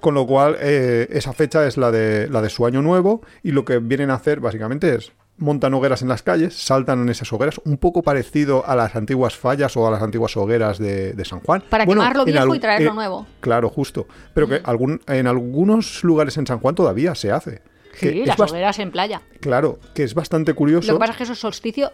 Con 0.00 0.14
lo 0.14 0.26
cual, 0.26 0.56
eh, 0.60 1.08
esa 1.10 1.32
fecha 1.34 1.66
es 1.66 1.76
la 1.76 1.90
de, 1.90 2.28
la 2.30 2.40
de 2.40 2.48
su 2.48 2.64
año 2.64 2.80
nuevo. 2.80 3.20
Y 3.42 3.52
lo 3.52 3.64
que 3.66 3.78
vienen 3.78 4.10
a 4.10 4.14
hacer, 4.14 4.40
básicamente, 4.40 4.94
es 4.94 5.12
montan 5.36 5.72
hogueras 5.72 6.02
en 6.02 6.08
las 6.08 6.22
calles, 6.22 6.54
saltan 6.54 7.00
en 7.00 7.08
esas 7.08 7.32
hogueras, 7.32 7.62
un 7.64 7.78
poco 7.78 8.02
parecido 8.02 8.62
a 8.66 8.76
las 8.76 8.94
antiguas 8.94 9.36
fallas 9.36 9.74
o 9.74 9.86
a 9.88 9.90
las 9.90 10.02
antiguas 10.02 10.36
hogueras 10.36 10.78
de, 10.78 11.14
de 11.14 11.24
San 11.24 11.40
Juan. 11.40 11.62
Para 11.70 11.86
Bueno, 11.86 12.02
quemar 12.02 12.16
lo 12.16 12.24
viejo 12.26 12.54
y 12.54 12.58
traer 12.60 12.82
lo 12.82 12.90
eh, 12.90 12.94
nuevo. 12.94 13.26
Claro, 13.40 13.70
justo. 13.70 14.06
Pero 14.34 14.48
que 14.48 14.60
algún, 14.64 15.00
en 15.06 15.26
algunos 15.26 16.04
lugares 16.04 16.36
en 16.36 16.46
San 16.46 16.58
Juan 16.58 16.74
todavía 16.74 17.14
se 17.14 17.32
hace. 17.32 17.62
Que 17.98 18.10
Sí, 18.12 18.24
las 18.24 18.38
hogueras 18.38 18.78
en 18.78 18.90
playa. 18.90 19.20
Claro, 19.40 19.78
que 19.94 20.04
es 20.04 20.14
bastante 20.14 20.54
curioso. 20.54 20.88
Lo 20.88 20.94
que 20.94 21.00
pasa 21.00 21.12
es 21.12 21.18
que 21.18 21.22
eso 21.24 21.32
es 21.32 21.38
solsticio 21.40 21.90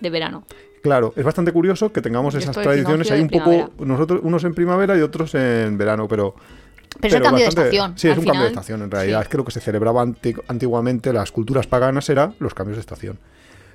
de 0.00 0.10
verano. 0.10 0.44
Claro, 0.82 1.12
es 1.16 1.24
bastante 1.24 1.50
curioso 1.52 1.92
que 1.92 2.00
tengamos 2.02 2.34
esas 2.34 2.54
tradiciones 2.56 3.10
ahí 3.10 3.18
de 3.18 3.22
un 3.24 3.28
poco, 3.70 3.84
nosotros 3.84 4.20
unos 4.22 4.44
en 4.44 4.54
primavera 4.54 4.96
y 4.96 5.00
otros 5.00 5.34
en 5.34 5.78
verano, 5.78 6.06
pero... 6.08 6.34
Pero 7.00 7.08
es 7.08 7.14
el 7.14 7.22
cambio 7.22 7.40
de 7.40 7.46
bastante- 7.46 7.70
estación. 7.70 7.98
Sí, 7.98 8.08
es 8.08 8.18
un 8.18 8.24
cambio 8.24 8.42
de 8.42 8.48
estación 8.48 8.82
en 8.82 8.90
realidad. 8.90 9.18
sí. 9.20 9.22
Es 9.24 9.28
que 9.28 9.36
lo 9.38 9.44
que 9.44 9.50
se 9.50 9.60
celebraba 9.60 10.02
anti- 10.02 10.34
antiguamente, 10.46 11.12
las 11.12 11.32
culturas 11.32 11.66
paganas, 11.66 12.08
era 12.10 12.34
los 12.38 12.54
cambios 12.54 12.76
de 12.76 12.80
estación. 12.80 13.18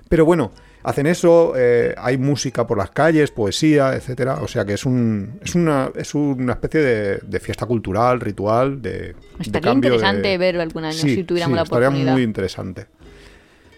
Pero 0.08 0.24
bueno, 0.24 0.52
hacen 0.84 1.06
eso, 1.08 1.54
eh, 1.58 1.94
hay 1.98 2.18
música 2.18 2.66
por 2.68 2.78
las 2.78 2.92
calles, 2.92 3.32
poesía, 3.32 3.94
etcétera. 3.96 4.40
O 4.42 4.48
sea 4.48 4.66
que 4.66 4.74
es 4.74 4.86
un 4.86 5.40
es 5.44 5.56
una, 5.56 5.90
es 5.96 6.14
una 6.16 6.54
especie 6.54 6.80
de, 6.82 7.18
de 7.18 7.40
fiesta 7.40 7.66
cultural, 7.66 8.20
ritual, 8.20 8.82
de, 8.82 8.92
de 8.92 9.16
Estaría 9.40 9.72
de- 9.72 9.76
interesante 9.76 10.38
ver 10.38 10.60
algún 10.60 10.86
año 10.86 10.94
Sí, 10.98 11.16
si 11.16 11.24
tuviéramos 11.24 11.56
sí, 11.56 11.58
la 11.58 11.64
estaría 11.64 11.88
oportunidad. 11.90 12.14
muy 12.14 12.24
interesante. 12.24 12.86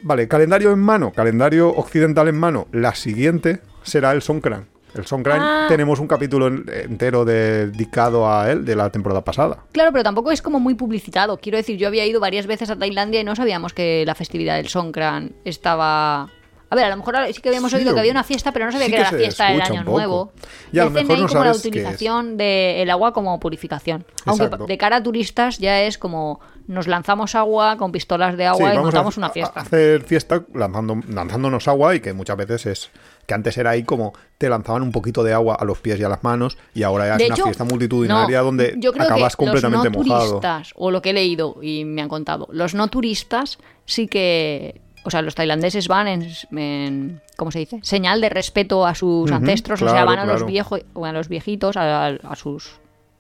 Vale, 0.04 0.28
calendario 0.28 0.72
en 0.72 0.80
mano, 0.80 1.12
calendario 1.12 1.70
occidental 1.70 2.28
en 2.28 2.36
mano. 2.36 2.68
La 2.72 2.96
siguiente 2.96 3.60
será 3.84 4.12
el 4.14 4.22
Songkran. 4.24 4.66
El 4.96 5.06
Songkran 5.06 5.40
Ah. 5.42 5.66
tenemos 5.70 6.00
un 6.00 6.08
capítulo 6.08 6.48
en- 6.48 6.66
entero 6.70 7.24
dedicado 7.24 8.30
a 8.30 8.52
él 8.52 8.66
de 8.66 8.76
la 8.76 8.90
temporada 8.90 9.24
pasada. 9.24 9.60
Claro, 9.72 9.92
pero 9.92 10.04
tampoco 10.04 10.32
es 10.32 10.42
como 10.42 10.60
muy 10.60 10.74
publicitado. 10.74 11.38
Quiero 11.38 11.58
decir, 11.58 11.78
yo 11.78 11.88
había 11.88 12.06
ido 12.06 12.20
varias 12.20 12.46
veces 12.48 12.70
a 12.72 12.76
Tailandia 12.76 13.22
y 13.22 13.24
no 13.24 13.36
sabíamos 13.36 13.74
que 13.74 14.04
la 14.06 14.16
festividad 14.16 14.58
del 14.58 14.68
Songkran 14.68 15.34
estaba... 15.46 16.30
A 16.72 16.76
ver, 16.76 16.86
a 16.86 16.90
lo 16.90 16.98
mejor 16.98 17.16
sí 17.34 17.42
que 17.42 17.50
habíamos 17.50 17.70
Sí, 17.72 17.78
oído 17.78 17.94
que 17.94 18.00
había 18.00 18.12
una 18.14 18.24
fiesta, 18.24 18.52
pero 18.54 18.66
no 18.66 18.72
sabía 18.72 18.86
sí 18.88 18.92
que 18.94 18.96
que 18.98 19.02
era 19.02 19.12
la 19.12 19.18
fiesta 19.18 19.52
del 19.52 19.62
Año. 19.62 19.84
Nuevo. 19.84 20.32
Y 20.72 20.80
a 20.80 20.86
lo 20.86 20.92
mejor 20.92 21.12
ahí 21.12 21.22
no 21.22 21.28
como 21.28 21.40
la 21.44 21.54
sabes 21.54 21.60
utilización 21.66 22.38
del 22.38 22.90
agua 22.90 23.12
como 23.14 23.40
purificación. 23.40 24.06
Aunque 24.26 24.46
Exacto. 24.46 24.66
de 24.66 24.78
cara 24.78 24.96
a 24.96 25.04
turistas 25.04 25.58
ya 25.60 25.82
es 25.82 25.98
como 25.98 26.40
nos 26.68 26.88
lanzamos 26.88 27.36
agua 27.36 27.76
con 27.78 27.92
pistolas 27.92 28.38
de 28.38 28.46
agua 28.46 28.70
Sí, 28.72 28.76
y 28.76 28.80
montamos 28.80 29.18
a, 29.18 29.20
una 29.20 29.28
a 29.28 29.32
fiesta. 29.32 29.60
hacer 29.60 30.02
fiesta 30.04 30.44
lanzando, 30.54 30.98
lanzándonos 31.10 31.68
agua 31.68 31.94
y 31.96 32.00
que 32.00 32.14
muchas 32.14 32.38
veces 32.38 32.66
es 32.66 32.90
que 33.28 33.34
antes 33.34 33.58
era 33.58 33.72
ahí 33.72 33.84
como 33.84 34.14
te 34.38 34.48
lanzaban 34.48 34.82
un 34.82 34.92
poquito 34.94 35.24
de 35.24 35.34
agua 35.34 35.56
a 35.60 35.66
los 35.66 35.80
pies 35.80 36.00
y 36.00 36.04
a 36.04 36.10
las 36.10 36.24
manos 36.24 36.58
y 36.74 36.84
ahora 36.84 37.08
ya 37.08 37.18
De 37.18 37.24
es 37.26 37.30
una 37.30 37.36
hecho, 37.36 37.44
fiesta 37.46 37.64
multitudinaria 37.66 38.38
no, 38.40 38.46
donde 38.46 38.76
yo 38.78 38.94
creo 38.94 39.06
acabas 39.06 39.36
que 39.36 39.44
completamente 39.44 39.90
los 39.90 39.98
no 39.98 40.04
mojado. 40.04 40.28
turistas, 40.30 40.72
o 40.76 40.90
lo 40.92 41.02
que 41.02 41.10
he 41.10 41.14
leído 41.14 41.58
y 41.62 41.84
me 41.84 42.02
han 42.02 42.08
contado, 42.10 42.48
los 42.52 42.74
no 42.74 42.88
turistas 42.88 43.58
sí 43.86 44.08
que, 44.08 44.80
o 45.04 45.10
sea, 45.12 45.22
los 45.22 45.36
tailandeses 45.36 45.88
van 45.88 46.08
en, 46.08 46.28
en- 46.56 47.22
¿cómo 47.38 47.52
se 47.52 47.60
dice? 47.60 47.80
Señal 47.84 48.22
de 48.22 48.30
respeto 48.30 48.86
a 48.86 48.94
sus 48.96 49.32
ancestros, 49.32 49.82
o 49.82 49.90
sea, 49.90 50.06
van 50.06 50.20
a 50.20 50.26
los 50.26 50.46
viejos, 50.46 50.82
o 50.94 51.06
a 51.06 51.12
los 51.12 51.28
viejitos, 51.28 51.78
a, 51.78 52.08
a 52.08 52.36
sus 52.36 52.80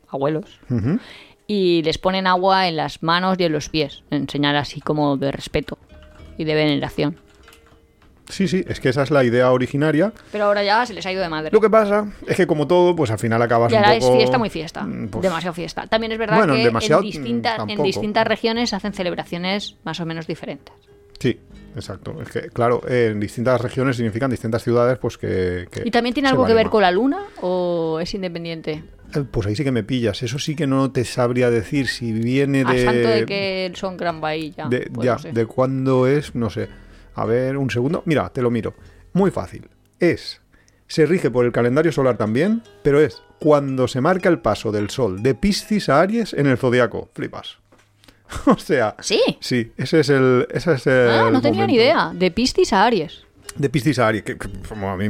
abuelos. 0.09 0.59
Y 1.47 1.81
les 1.83 1.97
ponen 1.97 2.27
agua 2.27 2.67
en 2.67 2.77
las 2.77 3.01
manos 3.03 3.35
y 3.39 3.43
en 3.43 3.51
los 3.51 3.69
pies, 3.69 4.03
en 4.09 4.29
señal 4.29 4.55
así 4.55 4.79
como 4.79 5.17
de 5.17 5.31
respeto 5.31 5.77
y 6.37 6.43
de 6.45 6.55
veneración. 6.55 7.17
Sí, 8.29 8.47
sí, 8.47 8.63
es 8.65 8.79
que 8.79 8.87
esa 8.87 9.03
es 9.03 9.11
la 9.11 9.25
idea 9.25 9.51
originaria. 9.51 10.13
Pero 10.31 10.45
ahora 10.45 10.63
ya 10.63 10.85
se 10.85 10.93
les 10.93 11.05
ha 11.05 11.11
ido 11.11 11.21
de 11.21 11.27
madre. 11.27 11.49
Lo 11.51 11.59
que 11.59 11.69
pasa 11.69 12.07
es 12.25 12.37
que 12.37 12.47
como 12.47 12.65
todo, 12.65 12.95
pues 12.95 13.11
al 13.11 13.19
final 13.19 13.41
acabas 13.41 13.69
Y 13.73 13.75
un 13.75 13.83
ahora 13.83 13.99
poco... 13.99 14.13
es 14.13 14.17
fiesta 14.19 14.37
muy 14.37 14.49
fiesta. 14.49 14.83
mm, 14.83 15.09
pues, 15.09 15.23
demasiado 15.23 15.53
fiesta. 15.53 15.87
También 15.87 16.13
es 16.13 16.17
verdad 16.17 16.37
Bueno, 16.37 16.53
que 16.53 16.63
en, 16.63 16.73
mm, 16.73 17.01
distintas 17.01 17.59
en 17.67 17.83
distintas 17.83 18.25
regiones 18.25 18.71
hacen 18.73 18.93
celebraciones 18.93 19.75
más 19.83 19.99
o 19.99 20.05
menos 20.05 20.27
diferentes. 20.27 20.73
Sí, 21.21 21.39
exacto. 21.75 22.19
Es 22.21 22.29
que, 22.29 22.49
claro, 22.49 22.81
en 22.87 23.19
distintas 23.19 23.61
regiones 23.61 23.95
significan 23.95 24.31
distintas 24.31 24.63
ciudades, 24.63 24.97
pues 24.97 25.17
que... 25.19 25.67
que 25.69 25.83
¿Y 25.85 25.91
también 25.91 26.13
tiene 26.15 26.29
algo 26.29 26.45
que 26.47 26.53
ver 26.55 26.69
con 26.69 26.81
la 26.81 26.91
luna 26.91 27.19
o 27.41 27.99
es 28.01 28.11
independiente? 28.15 28.83
Eh, 29.13 29.23
Pues 29.29 29.45
ahí 29.45 29.55
sí 29.55 29.63
que 29.63 29.71
me 29.71 29.83
pillas. 29.83 30.23
Eso 30.23 30.39
sí 30.39 30.55
que 30.55 30.65
no 30.65 30.91
te 30.91 31.05
sabría 31.05 31.51
decir 31.51 31.87
si 31.87 32.11
viene 32.11 32.63
A 32.65 32.73
de... 32.73 32.83
santo 32.85 33.07
de 33.07 33.25
que 33.25 33.71
son 33.75 33.97
gran 33.97 34.19
bahía. 34.19 34.67
de, 34.69 34.89
pues 34.91 35.05
ya, 35.05 35.13
no 35.13 35.19
sé. 35.19 35.31
de 35.31 35.45
cuándo 35.45 36.07
es, 36.07 36.33
no 36.33 36.49
sé. 36.49 36.69
A 37.13 37.25
ver, 37.25 37.57
un 37.57 37.69
segundo. 37.69 38.01
Mira, 38.05 38.29
te 38.29 38.41
lo 38.41 38.49
miro. 38.49 38.73
Muy 39.13 39.29
fácil. 39.29 39.69
Es. 39.99 40.41
Se 40.87 41.05
rige 41.05 41.29
por 41.29 41.45
el 41.45 41.51
calendario 41.51 41.91
solar 41.91 42.17
también, 42.17 42.63
pero 42.83 42.99
es 42.99 43.21
cuando 43.39 43.87
se 43.87 44.01
marca 44.01 44.27
el 44.29 44.39
paso 44.39 44.71
del 44.71 44.89
sol 44.89 45.23
de 45.23 45.35
Piscis 45.35 45.87
a 45.89 46.01
Aries 46.01 46.33
en 46.33 46.47
el 46.47 46.57
zodiaco. 46.57 47.09
Flipas. 47.13 47.60
o 48.45 48.57
sea. 48.57 48.95
¿Sí? 48.99 49.21
Sí, 49.39 49.71
ese 49.77 49.99
es 50.01 50.09
el. 50.09 50.47
Ese 50.51 50.73
es 50.73 50.87
el 50.87 51.09
Ah, 51.09 51.29
no 51.31 51.41
tenía 51.41 51.65
ni 51.67 51.75
idea. 51.75 52.11
De 52.13 52.31
Piscis 52.31 52.73
a 52.73 52.85
Aries. 52.85 53.23
De 53.55 53.69
Piscis 53.69 53.99
a 53.99 54.07
Aries. 54.07 54.23
Que, 54.23 54.37
que, 54.37 54.49
como 54.67 54.89
a 54.89 54.97
mí, 54.97 55.05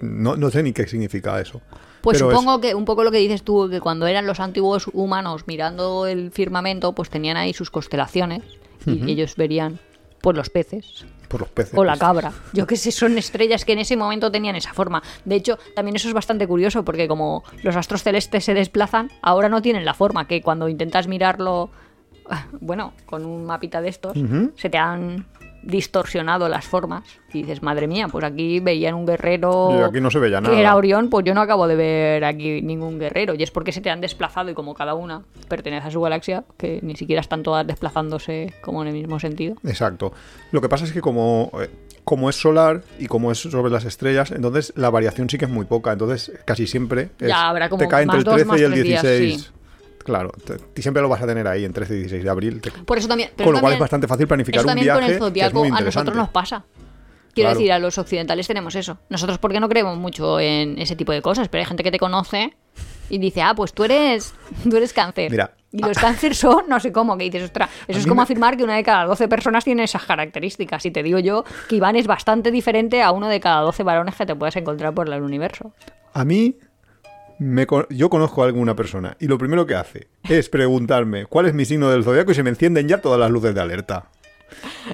no, 0.00 0.36
no 0.36 0.50
sé 0.50 0.62
ni 0.62 0.72
qué 0.72 0.86
significa 0.86 1.40
eso. 1.40 1.60
Pues 2.00 2.18
Pero 2.18 2.30
es- 2.30 2.36
supongo 2.36 2.60
que 2.60 2.74
un 2.74 2.84
poco 2.84 3.02
lo 3.04 3.10
que 3.10 3.18
dices 3.18 3.42
tú, 3.42 3.68
que 3.70 3.80
cuando 3.80 4.06
eran 4.06 4.26
los 4.26 4.38
antiguos 4.40 4.88
humanos 4.92 5.44
mirando 5.46 6.06
el 6.06 6.30
firmamento, 6.32 6.92
pues 6.94 7.08
tenían 7.08 7.36
ahí 7.38 7.54
sus 7.54 7.70
constelaciones 7.70 8.42
y 8.86 9.10
ellos 9.10 9.36
verían 9.36 9.78
pues 10.20 10.36
los 10.36 10.50
peces 10.50 11.06
por 11.28 11.40
los 11.40 11.48
peces. 11.50 11.72
o 11.76 11.82
la 11.84 11.92
pues, 11.92 12.00
cabra. 12.00 12.32
Yo 12.52 12.66
qué 12.66 12.76
sé, 12.76 12.92
son 12.92 13.16
estrellas 13.16 13.64
que 13.64 13.72
en 13.72 13.78
ese 13.78 13.96
momento 13.96 14.30
tenían 14.30 14.54
esa 14.56 14.74
forma. 14.74 15.02
De 15.24 15.34
hecho, 15.36 15.58
también 15.74 15.96
eso 15.96 16.08
es 16.08 16.14
bastante 16.14 16.46
curioso 16.46 16.84
porque 16.84 17.08
como 17.08 17.42
los 17.62 17.74
astros 17.76 18.02
celestes 18.02 18.44
se 18.44 18.52
desplazan, 18.52 19.10
ahora 19.22 19.48
no 19.48 19.62
tienen 19.62 19.84
la 19.86 19.94
forma 19.94 20.26
que 20.28 20.42
cuando 20.42 20.68
intentas 20.68 21.08
mirarlo, 21.08 21.70
bueno, 22.60 22.92
con 23.06 23.24
un 23.24 23.44
mapita 23.46 23.80
de 23.80 23.88
estos, 23.88 24.16
se 24.56 24.70
te 24.70 24.78
han 24.78 25.26
distorsionado 25.66 26.46
las 26.48 26.66
formas 26.66 27.04
y 27.32 27.40
dices, 27.40 27.62
madre 27.62 27.88
mía, 27.88 28.08
pues 28.08 28.22
aquí 28.22 28.60
veían 28.60 28.94
un 28.94 29.06
guerrero 29.06 29.70
Y 29.80 29.82
aquí 29.82 29.98
no 30.00 30.10
se 30.10 30.18
veía 30.18 30.36
que 30.38 30.48
nada. 30.48 30.60
era 30.60 30.76
Orión, 30.76 31.08
pues 31.08 31.24
yo 31.24 31.32
no 31.34 31.40
acabo 31.40 31.66
de 31.66 31.74
ver 31.74 32.24
aquí 32.24 32.60
ningún 32.60 32.98
guerrero 32.98 33.34
y 33.34 33.42
es 33.42 33.50
porque 33.50 33.72
se 33.72 33.80
te 33.80 33.88
han 33.88 34.02
desplazado 34.02 34.50
y 34.50 34.54
como 34.54 34.74
cada 34.74 34.94
una 34.94 35.22
pertenece 35.48 35.88
a 35.88 35.90
su 35.90 36.02
galaxia, 36.02 36.44
que 36.58 36.80
ni 36.82 36.96
siquiera 36.96 37.20
están 37.20 37.42
todas 37.42 37.66
desplazándose 37.66 38.52
como 38.62 38.82
en 38.82 38.88
el 38.88 38.94
mismo 38.94 39.18
sentido. 39.18 39.56
Exacto. 39.64 40.12
Lo 40.52 40.60
que 40.60 40.68
pasa 40.68 40.84
es 40.84 40.92
que 40.92 41.00
como, 41.00 41.50
eh, 41.60 41.70
como 42.04 42.28
es 42.28 42.36
solar 42.36 42.82
y 42.98 43.06
como 43.06 43.32
es 43.32 43.38
sobre 43.38 43.72
las 43.72 43.86
estrellas, 43.86 44.32
entonces 44.32 44.72
la 44.76 44.90
variación 44.90 45.30
sí 45.30 45.38
que 45.38 45.46
es 45.46 45.50
muy 45.50 45.64
poca. 45.64 45.92
Entonces 45.92 46.30
casi 46.44 46.66
siempre 46.66 47.08
es- 47.18 47.28
Ya, 47.28 47.48
habrá 47.48 47.70
como 47.70 47.82
te 47.82 47.88
cae 47.88 48.02
entre 48.02 48.18
el 48.18 48.24
dos, 48.24 48.34
13 48.34 48.46
más 48.48 48.60
y 48.60 48.64
el 48.64 48.72
tres 48.72 48.84
días, 48.84 49.02
16. 49.02 49.42
sí. 49.42 49.50
Claro, 50.04 50.30
siempre 50.76 51.02
lo 51.02 51.08
vas 51.08 51.22
a 51.22 51.26
tener 51.26 51.46
ahí 51.48 51.64
en 51.64 51.72
13 51.72 51.94
y 51.94 51.96
16 51.98 52.24
de 52.24 52.30
abril. 52.30 52.60
Te- 52.60 52.70
Por 52.70 52.98
eso 52.98 53.08
también. 53.08 53.30
pero 53.34 53.46
Con 53.46 53.54
lo 53.54 53.60
cual 53.60 53.72
es 53.72 53.78
bastante 53.78 54.06
fácil 54.06 54.26
planificar 54.26 54.60
eso 54.60 54.66
un 54.66 54.68
también 54.68 54.84
viaje 54.84 54.96
con 54.98 55.04
el 55.04 55.08
que 55.10 55.14
es 55.14 55.18
zodiaco 55.18 55.58
muy 55.58 55.68
a 55.68 55.80
nosotros 55.80 56.16
nos 56.16 56.28
pasa. 56.28 56.64
Quiero 57.34 57.48
Claro. 57.48 57.58
decir, 57.58 57.72
a 57.72 57.78
los 57.80 57.98
occidentales 57.98 58.46
tenemos 58.46 58.74
eso. 58.76 58.98
Nosotros 59.08 59.38
porque 59.38 59.58
no 59.58 59.68
creemos 59.68 59.96
mucho 59.98 60.38
en 60.38 60.78
ese 60.78 60.94
tipo 60.94 61.10
de 61.10 61.20
cosas, 61.20 61.48
pero 61.48 61.62
hay 61.62 61.66
gente 61.66 61.82
que 61.82 61.90
te 61.90 61.98
conoce 61.98 62.54
y 63.10 63.18
dice, 63.18 63.42
ah, 63.42 63.54
pues 63.56 63.72
tú 63.72 63.82
eres, 63.84 64.34
tú 64.70 64.76
eres 64.76 64.92
cáncer. 64.92 65.30
Mira, 65.32 65.52
y 65.72 65.78
los 65.78 65.98
cáncer 65.98 66.36
son, 66.36 66.68
no 66.68 66.78
sé 66.78 66.92
cómo, 66.92 67.18
que 67.18 67.24
dices, 67.24 67.42
ostras, 67.42 67.68
eso 67.88 67.98
es 67.98 68.04
como 68.06 68.18
me- 68.20 68.22
afirmar 68.22 68.56
que 68.56 68.62
una 68.62 68.76
de 68.76 68.84
cada 68.84 69.06
12 69.06 69.26
personas 69.26 69.64
tiene 69.64 69.82
esas 69.82 70.04
características. 70.04 70.86
Y 70.86 70.92
te 70.92 71.02
digo 71.02 71.18
yo 71.18 71.44
que 71.68 71.74
Iván 71.76 71.96
es 71.96 72.06
bastante 72.06 72.52
diferente 72.52 73.02
a 73.02 73.10
uno 73.10 73.26
de 73.28 73.40
cada 73.40 73.62
12 73.62 73.82
varones 73.82 74.14
que 74.14 74.26
te 74.26 74.36
puedes 74.36 74.54
encontrar 74.54 74.94
por 74.94 75.08
el 75.12 75.22
universo. 75.22 75.72
A 76.12 76.24
mí, 76.24 76.54
me 77.38 77.66
yo 77.90 78.10
conozco 78.10 78.42
a 78.42 78.46
alguna 78.46 78.76
persona 78.76 79.16
y 79.20 79.26
lo 79.26 79.38
primero 79.38 79.66
que 79.66 79.74
hace 79.74 80.08
es 80.28 80.48
preguntarme 80.48 81.26
cuál 81.26 81.46
es 81.46 81.54
mi 81.54 81.64
signo 81.64 81.90
del 81.90 82.04
zodiaco 82.04 82.30
y 82.32 82.34
se 82.34 82.42
me 82.42 82.50
encienden 82.50 82.88
ya 82.88 82.98
todas 83.00 83.18
las 83.18 83.30
luces 83.30 83.54
de 83.54 83.60
alerta. 83.60 84.06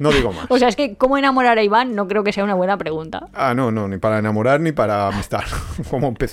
No 0.01 0.11
digo 0.11 0.33
más. 0.33 0.47
O 0.51 0.59
sea, 0.59 0.69
es 0.69 0.77
que 0.77 0.95
cómo 0.97 1.19
enamorar 1.19 1.59
a 1.59 1.63
Iván 1.63 1.95
no 1.95 2.09
creo 2.09 2.25
que 2.25 2.33
sea 2.33 2.45
una 2.45 2.55
buena 2.55 2.79
pregunta. 2.79 3.27
Ah, 3.35 3.53
no, 3.55 3.71
no, 3.71 3.89
ni 3.89 3.99
para 3.99 4.19
enamorar 4.19 4.61
ni 4.61 4.73
para 4.73 5.09
amistad. 5.09 5.43
Empe- 5.91 6.33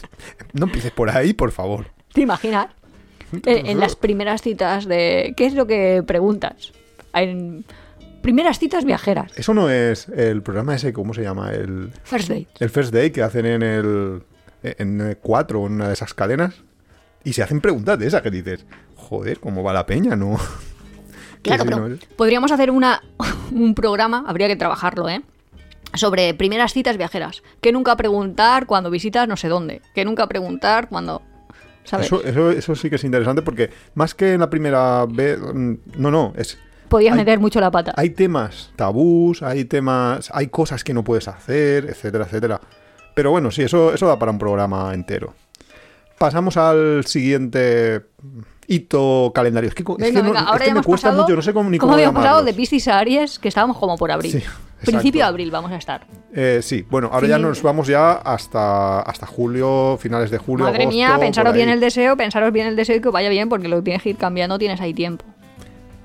No 0.54 0.66
empieces 0.68 0.92
por 0.92 1.10
ahí, 1.10 1.34
por 1.34 1.52
favor. 1.52 1.88
¿Te 2.14 2.22
imaginas? 2.22 2.68
En, 3.46 3.66
en 3.68 3.80
las 3.82 3.98
primeras 3.98 4.42
citas 4.42 4.86
de... 4.86 5.34
¿Qué 5.36 5.46
es 5.46 5.54
lo 5.54 5.68
que 5.68 6.02
preguntas? 6.08 6.72
En 7.14 7.66
primeras 8.22 8.60
citas 8.60 8.86
viajeras. 8.86 9.32
Eso 9.38 9.54
no 9.54 9.70
es 9.70 10.08
el 10.08 10.42
programa 10.42 10.76
ese, 10.76 10.94
¿cómo 10.94 11.14
se 11.14 11.24
llama? 11.24 11.52
El, 11.52 11.92
First 12.04 12.30
date. 12.30 12.48
el 12.60 12.70
First 12.70 12.94
Day 12.94 13.12
que 13.12 13.24
hacen 13.24 13.46
en 13.46 13.64
el 13.64 14.22
en 14.64 15.18
4 15.22 15.66
en 15.66 15.74
una 15.74 15.88
de 15.88 15.94
esas 15.94 16.14
cadenas 16.14 16.56
y 17.24 17.34
se 17.34 17.44
hacen 17.44 17.62
preguntas 17.62 17.98
de 18.00 18.08
esas 18.08 18.22
que 18.22 18.32
dices, 18.32 18.66
joder, 18.96 19.40
¿cómo 19.40 19.64
va 19.64 19.74
la 19.74 19.86
peña? 19.86 20.16
No. 20.16 20.38
Claro, 21.44 21.64
si 21.64 21.70
pero 21.70 21.88
no 21.88 21.98
podríamos 22.18 22.52
hacer 22.52 22.72
una, 22.72 23.02
un 23.52 23.76
programa, 23.76 24.26
habría 24.28 24.48
que 24.48 24.56
trabajarlo, 24.56 25.08
¿eh? 25.08 25.22
Sobre 25.94 26.34
primeras 26.34 26.74
citas 26.74 26.98
viajeras. 26.98 27.44
Que 27.62 27.72
nunca 27.72 27.96
preguntar 27.96 28.66
cuando 28.66 28.90
visitas 28.90 29.28
no 29.28 29.38
sé 29.38 29.48
dónde. 29.48 29.82
Que 29.96 30.04
nunca 30.04 30.28
preguntar 30.28 30.90
cuando... 30.90 31.22
¿Sabes? 31.86 32.08
Eso, 32.08 32.22
eso, 32.24 32.52
eso 32.52 32.76
sí 32.76 32.90
que 32.90 32.98
es 32.98 33.04
interesante 33.06 33.44
porque 33.44 33.70
más 33.94 34.14
que 34.14 34.34
en 34.34 34.42
la 34.42 34.50
primera 34.50 35.06
vez, 35.06 35.40
mm, 35.40 35.74
no, 35.98 36.12
no, 36.12 36.34
es 36.36 36.58
podías 36.90 37.14
hay- 37.14 37.20
meter 37.20 37.40
mucho 37.40 37.62
la 37.62 37.72
pata. 37.72 37.94
Hay 37.96 38.10
temas 38.10 38.72
tabús, 38.76 39.42
hay 39.42 39.64
temas, 39.66 40.30
hay 40.34 40.48
cosas 40.48 40.84
que 40.84 40.94
no 40.94 41.04
puedes 41.04 41.28
hacer, 41.30 41.86
etcétera, 41.86 42.26
etcétera. 42.26 42.60
Pero 43.18 43.32
bueno, 43.32 43.50
sí, 43.50 43.64
eso, 43.64 43.92
eso 43.96 44.06
da 44.08 44.20
para 44.20 44.32
un 44.32 44.38
programa 44.38 44.94
entero. 44.94 45.34
Pasamos 46.20 46.56
al 46.56 47.04
siguiente 47.06 48.02
hito 48.68 49.32
calendario. 49.34 49.70
Es 49.70 49.76
que, 49.76 49.84
co- 49.84 49.94
es 49.98 50.04
Venga, 50.06 50.22
que 50.22 50.28
no- 50.28 50.34
venga, 50.34 50.40
es 50.42 50.48
ahora 50.48 50.60
que 50.60 50.66
ya 50.66 50.74
me 50.74 50.78
hemos 50.78 50.86
cuesta 50.86 51.08
pasado. 51.10 51.24
mucho, 51.24 51.36
no 51.36 51.42
sé 51.42 51.54
cómo 51.54 51.70
ni 51.72 51.78
¿Cómo 51.80 51.90
cómo, 51.92 51.96
habíamos 51.96 52.22
pasado 52.22 52.44
de. 52.44 52.54
Piscis 52.54 52.88
a 52.88 53.00
Aries? 53.00 53.40
Que 53.40 53.48
estábamos 53.48 53.78
como 53.78 53.98
por 53.98 54.12
abril. 54.12 54.32
Sí. 54.34 54.44
Principio 54.86 55.22
de 55.22 55.28
abril 55.28 55.50
vamos 55.50 55.72
a 55.72 55.78
estar. 55.78 56.06
Eh, 56.36 56.60
sí, 56.62 56.86
bueno, 56.88 57.10
ahora 57.12 57.28
ya 57.28 57.40
nos 57.40 57.64
vamos 57.64 57.88
ya 57.88 58.12
hasta, 58.12 59.00
hasta 59.02 59.26
julio, 59.26 59.98
finales 60.00 60.30
de 60.30 60.38
julio. 60.38 60.66
Madre 60.66 60.84
agosto, 60.84 60.96
mía, 60.96 61.18
pensaros 61.20 61.54
bien 61.56 61.70
el 61.70 61.80
deseo, 61.80 62.16
pensaros 62.16 62.54
bien 62.54 62.68
el 62.68 62.76
deseo 62.76 62.98
y 62.98 63.02
que 63.02 63.10
vaya 63.10 63.30
bien, 63.30 63.50
porque 63.50 63.68
lo 63.68 63.82
tienes 63.82 64.04
que 64.04 64.10
ir 64.12 64.18
cambiando, 64.18 64.60
tienes 64.60 64.80
ahí 64.80 64.94
tiempo. 64.94 65.26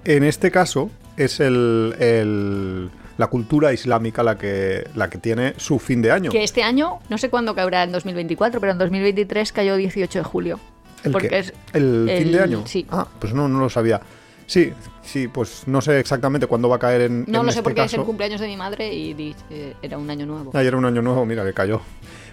En 0.07 0.25
este 0.25 0.51
caso 0.51 0.91
es 1.19 1.39
el, 1.41 1.95
el- 1.99 2.91
la 3.19 3.27
cultura 3.29 3.73
islámica 3.73 4.23
la 4.23 4.37
que, 4.39 4.89
la 4.95 5.09
que 5.11 5.19
tiene 5.19 5.55
su 5.57 5.79
fin 5.79 6.03
de 6.03 6.11
año. 6.13 6.31
Que 6.31 6.43
este 6.45 6.63
año, 6.63 6.99
no 7.09 7.19
sé 7.19 7.31
cuándo 7.31 7.55
caerá 7.55 7.83
en 7.85 7.93
2024, 7.93 8.61
pero 8.61 8.73
en 8.73 8.79
2023 8.79 9.53
cayó 9.53 9.77
18 9.77 10.19
de 10.19 10.25
julio. 10.25 10.61
¿El 11.05 11.13
porque 11.13 11.29
qué? 11.29 11.39
es 11.41 11.53
¿El, 11.73 12.11
fin 12.19 12.33
de 12.33 12.41
año? 12.41 12.63
sí. 12.67 12.87
Ah, 12.91 13.07
pues 13.19 13.35
no, 13.35 13.49
no 13.49 13.59
lo 13.59 13.69
sabía. 13.69 14.01
Sí, 14.47 14.73
sí, 15.03 15.29
pues 15.29 15.63
no 15.67 15.81
sé 15.81 15.99
exactamente 15.99 16.47
cuándo 16.47 16.69
va 16.69 16.77
a 16.77 16.79
caer 16.79 17.03
en, 17.03 17.25
No 17.29 17.41
en 17.41 17.47
lo 17.47 17.53
sé 17.53 17.59
este 17.59 17.63
porque 17.63 17.81
es 17.85 17.93
el 17.93 17.99
caso. 18.01 18.07
cumpleaños 18.07 18.41
de 18.41 18.47
mi 18.49 18.57
madre 18.57 18.93
y 18.93 19.35
eh, 19.51 19.75
era 19.83 19.99
un 19.99 20.09
año 20.11 20.27
nuevo. 20.27 20.51
Ayer 20.55 20.69
era 20.69 20.77
un 20.77 20.85
año 20.85 21.01
nuevo, 21.03 21.25
mira 21.25 21.45
que 21.45 21.53
cayó. 21.55 21.81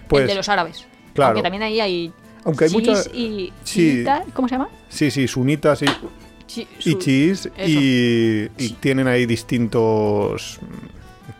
Pues 0.08 0.22
el 0.22 0.28
de 0.28 0.34
los 0.34 0.48
árabes. 0.48 0.86
claro. 1.14 1.30
Aunque 1.32 1.42
también 1.42 1.62
ahí 1.62 1.80
hay. 1.80 2.12
Aunque 2.44 2.64
hay 2.64 2.70
chiís 2.70 2.88
mucha- 2.88 3.10
y. 3.16 3.52
sí. 3.64 4.04
¿Cómo 4.34 4.48
se 4.48 4.54
llama? 4.54 4.68
sí, 4.88 5.10
sí, 5.10 5.28
sunitas 5.28 5.82
y, 5.82 5.86
Chi- 6.50 6.66
y 6.84 7.30
eso. 7.30 7.48
y, 7.66 8.48
y 8.58 8.68
tienen 8.80 9.06
ahí 9.08 9.26
distintos... 9.26 10.58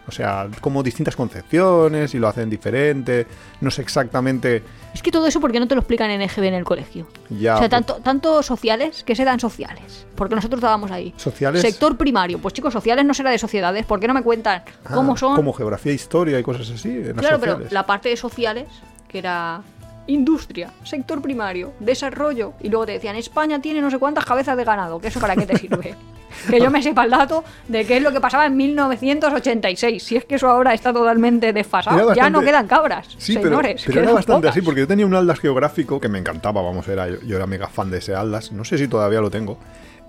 O 0.06 0.12
sea, 0.12 0.48
como 0.60 0.82
distintas 0.82 1.14
concepciones 1.14 2.14
y 2.14 2.18
lo 2.18 2.26
hacen 2.26 2.50
diferente. 2.50 3.26
No 3.60 3.70
sé 3.70 3.82
exactamente... 3.82 4.62
Es 4.92 5.02
que 5.02 5.12
todo 5.12 5.24
eso, 5.28 5.40
¿por 5.40 5.52
qué 5.52 5.60
no 5.60 5.68
te 5.68 5.76
lo 5.76 5.82
explican 5.82 6.10
en 6.10 6.20
EGB 6.20 6.42
en 6.44 6.54
el 6.54 6.64
colegio? 6.64 7.06
Ya, 7.28 7.54
o 7.54 7.58
sea, 7.58 7.68
pues- 7.68 7.70
tanto, 7.70 7.94
tanto 8.02 8.42
sociales, 8.42 9.04
que 9.04 9.14
se 9.14 9.24
dan 9.24 9.38
sociales? 9.38 10.06
Porque 10.16 10.34
nosotros 10.34 10.60
dábamos 10.60 10.90
ahí. 10.90 11.14
Sociales... 11.16 11.62
Sector 11.62 11.96
primario. 11.96 12.40
Pues 12.40 12.54
chicos, 12.54 12.72
sociales 12.72 13.04
no 13.04 13.14
será 13.14 13.30
de 13.30 13.38
sociedades. 13.38 13.86
¿Por 13.86 14.00
qué 14.00 14.08
no 14.08 14.14
me 14.14 14.22
cuentan 14.22 14.62
Ah, 14.84 14.94
cómo 14.94 15.16
son? 15.16 15.36
Como 15.36 15.52
geografía, 15.52 15.92
historia 15.92 16.40
y 16.40 16.42
cosas 16.42 16.68
así. 16.70 16.88
en 16.88 17.06
las 17.08 17.16
Claro, 17.16 17.38
pero 17.38 17.60
la 17.70 17.86
parte 17.86 18.08
de 18.08 18.16
sociales, 18.16 18.66
que 19.06 19.18
era 19.18 19.62
industria, 20.10 20.70
sector 20.84 21.20
primario, 21.22 21.72
desarrollo, 21.80 22.52
y 22.60 22.68
luego 22.68 22.86
te 22.86 22.92
decían, 22.92 23.16
España 23.16 23.60
tiene 23.60 23.80
no 23.80 23.90
sé 23.90 23.98
cuántas 23.98 24.24
cabezas 24.24 24.56
de 24.56 24.64
ganado, 24.64 25.00
que 25.00 25.08
eso 25.08 25.20
para 25.20 25.36
qué 25.36 25.46
te 25.46 25.56
sirve. 25.58 25.94
que 26.48 26.60
yo 26.60 26.70
me 26.70 26.80
sepa 26.82 27.04
el 27.04 27.10
dato 27.10 27.42
de 27.66 27.84
qué 27.84 27.96
es 27.96 28.02
lo 28.02 28.12
que 28.12 28.20
pasaba 28.20 28.46
en 28.46 28.56
1986, 28.56 30.02
si 30.02 30.16
es 30.16 30.24
que 30.24 30.36
eso 30.36 30.48
ahora 30.48 30.72
está 30.74 30.92
totalmente 30.92 31.52
desfasado, 31.52 32.14
ya 32.14 32.30
no 32.30 32.40
quedan 32.40 32.66
cabras, 32.66 33.08
Sí, 33.18 33.34
pero- 33.34 33.48
señores. 33.48 33.82
pero, 33.86 34.00
era 34.02 34.12
bastante 34.12 34.40
pocas. 34.42 34.50
así, 34.56 34.62
porque 34.62 34.80
yo 34.80 34.86
tenía 34.86 35.06
un 35.06 35.14
Atlas 35.14 35.40
geográfico 35.40 36.00
que 36.00 36.08
me 36.08 36.18
encantaba, 36.18 36.62
vamos, 36.62 36.86
era, 36.88 37.08
yo, 37.08 37.20
yo 37.22 37.36
era 37.36 37.46
mega 37.46 37.66
fan 37.68 37.90
de 37.90 37.98
ese 37.98 38.14
Atlas, 38.14 38.52
no 38.52 38.64
sé 38.64 38.78
si 38.78 38.88
todavía 38.88 39.20
lo 39.20 39.30
tengo. 39.30 39.58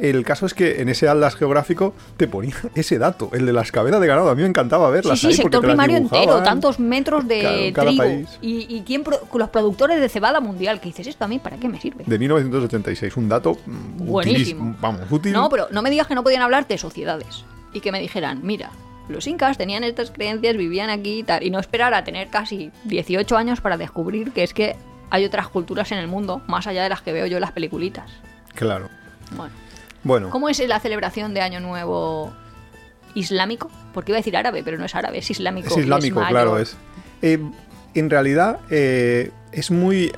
El 0.01 0.23
caso 0.25 0.47
es 0.47 0.53
que 0.55 0.81
en 0.81 0.89
ese 0.89 1.07
Atlas 1.07 1.35
geográfico 1.35 1.93
te 2.17 2.27
ponía 2.27 2.55
ese 2.75 2.97
dato, 2.97 3.29
el 3.33 3.45
de 3.45 3.53
las 3.53 3.71
cabezas 3.71 4.01
de 4.01 4.07
ganado, 4.07 4.29
a 4.29 4.35
mí 4.35 4.41
me 4.41 4.47
encantaba 4.47 4.87
Sí, 4.87 4.93
verlas 4.93 5.19
sí, 5.19 5.27
ahí 5.27 5.33
porque 5.41 5.57
sector 5.57 5.61
primario 5.69 5.97
entero, 5.97 6.41
tantos 6.41 6.79
metros 6.79 7.27
de 7.27 7.71
cada 7.75 7.91
país. 7.95 8.27
Y, 8.41 8.65
y 8.75 8.81
quién 8.81 9.03
pro- 9.03 9.19
los 9.33 9.49
productores 9.49 10.01
de 10.01 10.09
cebada 10.09 10.39
mundial, 10.39 10.79
que 10.81 10.87
dices, 10.87 11.05
esto 11.07 11.25
a 11.25 11.27
mí, 11.27 11.37
¿para 11.39 11.57
qué 11.57 11.69
me 11.69 11.79
sirve? 11.79 12.03
De 12.07 12.17
1986, 12.17 13.15
un 13.17 13.29
dato 13.29 13.57
Buenísimo. 13.65 14.75
vamos, 14.81 15.01
útil. 15.11 15.33
No, 15.33 15.49
pero 15.49 15.67
no 15.71 15.81
me 15.81 15.89
digas 15.89 16.07
que 16.07 16.15
no 16.15 16.23
podían 16.23 16.41
hablar 16.41 16.67
de 16.67 16.77
sociedades. 16.77 17.45
Y 17.73 17.79
que 17.79 17.91
me 17.91 17.99
dijeran, 18.01 18.41
mira, 18.43 18.71
los 19.07 19.27
incas 19.27 19.57
tenían 19.57 19.83
estas 19.83 20.11
creencias, 20.11 20.57
vivían 20.57 20.89
aquí 20.89 21.19
y 21.19 21.23
tal. 21.23 21.43
Y 21.43 21.49
no 21.51 21.59
esperar 21.59 21.93
a 21.93 22.03
tener 22.03 22.29
casi 22.29 22.71
18 22.85 23.37
años 23.37 23.61
para 23.61 23.77
descubrir 23.77 24.31
que 24.31 24.43
es 24.43 24.53
que 24.53 24.75
hay 25.09 25.25
otras 25.25 25.47
culturas 25.47 25.91
en 25.91 25.99
el 25.99 26.07
mundo, 26.07 26.41
más 26.47 26.67
allá 26.67 26.83
de 26.83 26.89
las 26.89 27.01
que 27.01 27.13
veo 27.13 27.27
yo 27.27 27.37
en 27.37 27.41
las 27.41 27.51
peliculitas. 27.51 28.09
Claro. 28.55 28.89
Bueno, 29.35 29.53
Bueno, 30.03 30.29
¿cómo 30.29 30.49
es 30.49 30.59
la 30.67 30.79
celebración 30.79 31.33
de 31.33 31.41
Año 31.41 31.59
Nuevo 31.59 32.33
islámico? 33.13 33.69
Porque 33.93 34.11
iba 34.11 34.17
a 34.17 34.21
decir 34.21 34.35
árabe, 34.35 34.61
pero 34.63 34.77
no 34.77 34.85
es 34.85 34.95
árabe, 34.95 35.19
es 35.19 35.29
islámico. 35.29 35.69
es 35.69 35.77
islámico, 35.77 36.23
claro, 36.27 36.57
es. 36.57 36.75
Eh, 37.21 37.39
en 37.93 38.09
realidad 38.09 38.59
eh, 38.69 39.31
es 39.51 39.69
muy, 39.69 40.11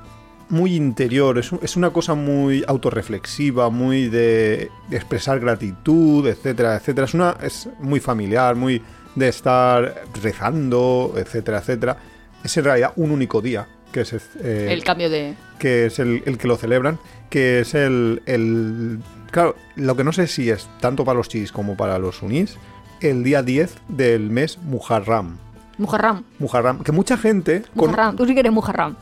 muy 0.49 0.75
interior, 0.75 1.37
es, 1.37 1.51
es 1.61 1.75
una 1.75 1.89
cosa 1.91 2.13
muy 2.13 2.63
autorreflexiva, 2.67 3.69
muy 3.69 4.07
de, 4.09 4.69
de 4.89 4.95
expresar 4.95 5.39
gratitud, 5.39 6.27
etcétera, 6.27 6.75
etcétera. 6.75 7.05
Es, 7.05 7.13
una, 7.13 7.37
es 7.41 7.69
muy 7.79 7.99
familiar, 7.99 8.55
muy 8.55 8.81
de 9.15 9.27
estar 9.27 10.03
rezando, 10.21 11.13
etcétera, 11.17 11.57
etcétera. 11.59 11.97
Es 12.43 12.55
en 12.57 12.63
realidad 12.63 12.93
un 12.95 13.11
único 13.11 13.41
día, 13.41 13.67
que 13.91 14.01
es, 14.01 14.13
eh, 14.13 14.67
El 14.69 14.83
cambio 14.83 15.09
de... 15.09 15.33
que 15.59 15.87
es 15.87 15.99
el, 15.99 16.23
el 16.25 16.37
que 16.37 16.47
lo 16.47 16.57
celebran, 16.57 16.99
que 17.29 17.61
es 17.61 17.73
el, 17.73 18.21
el... 18.25 18.99
Claro, 19.33 19.55
lo 19.75 19.95
que 19.97 20.03
no 20.05 20.13
sé 20.13 20.27
si 20.27 20.49
es 20.49 20.69
tanto 20.79 21.03
para 21.03 21.17
los 21.17 21.27
chiís 21.27 21.51
como 21.51 21.75
para 21.75 21.97
los 21.99 22.17
sunís, 22.17 22.55
el 23.01 23.23
día 23.23 23.41
10 23.43 23.75
del 23.89 24.29
mes 24.29 24.57
Muharram. 24.59 25.37
Muharram. 25.77 26.23
Muharram, 26.39 26.83
que 26.83 26.91
mucha 26.91 27.17
gente, 27.17 27.63
con- 27.75 27.89
Muharram. 27.89 28.15
Tú 28.15 28.25
sí 28.27 28.33
que 28.35 28.39
eres 28.41 28.51
Muharram. 28.53 28.95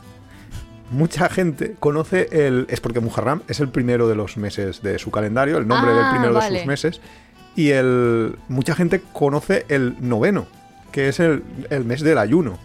mucha 0.90 1.28
gente 1.28 1.76
conoce 1.78 2.28
el... 2.32 2.66
Es 2.70 2.80
porque 2.80 3.00
Muharram 3.00 3.42
es 3.46 3.60
el 3.60 3.68
primero 3.68 4.08
de 4.08 4.14
los 4.14 4.36
meses 4.38 4.82
de 4.82 4.98
su 4.98 5.10
calendario, 5.10 5.58
el 5.58 5.68
nombre 5.68 5.92
del 5.92 6.04
Ah, 6.04 6.10
primero 6.12 6.34
de 6.40 6.48
sus 6.58 6.66
meses, 6.66 7.00
y 7.54 7.70
el 7.70 8.36
mucha 8.48 8.74
gente 8.74 9.02
conoce 9.12 9.66
el 9.68 9.96
noveno, 10.00 10.46
que 10.92 11.08
es 11.10 11.20
el, 11.20 11.44
el 11.68 11.84
mes 11.84 12.00
del 12.00 12.16
ayuno, 12.18 12.58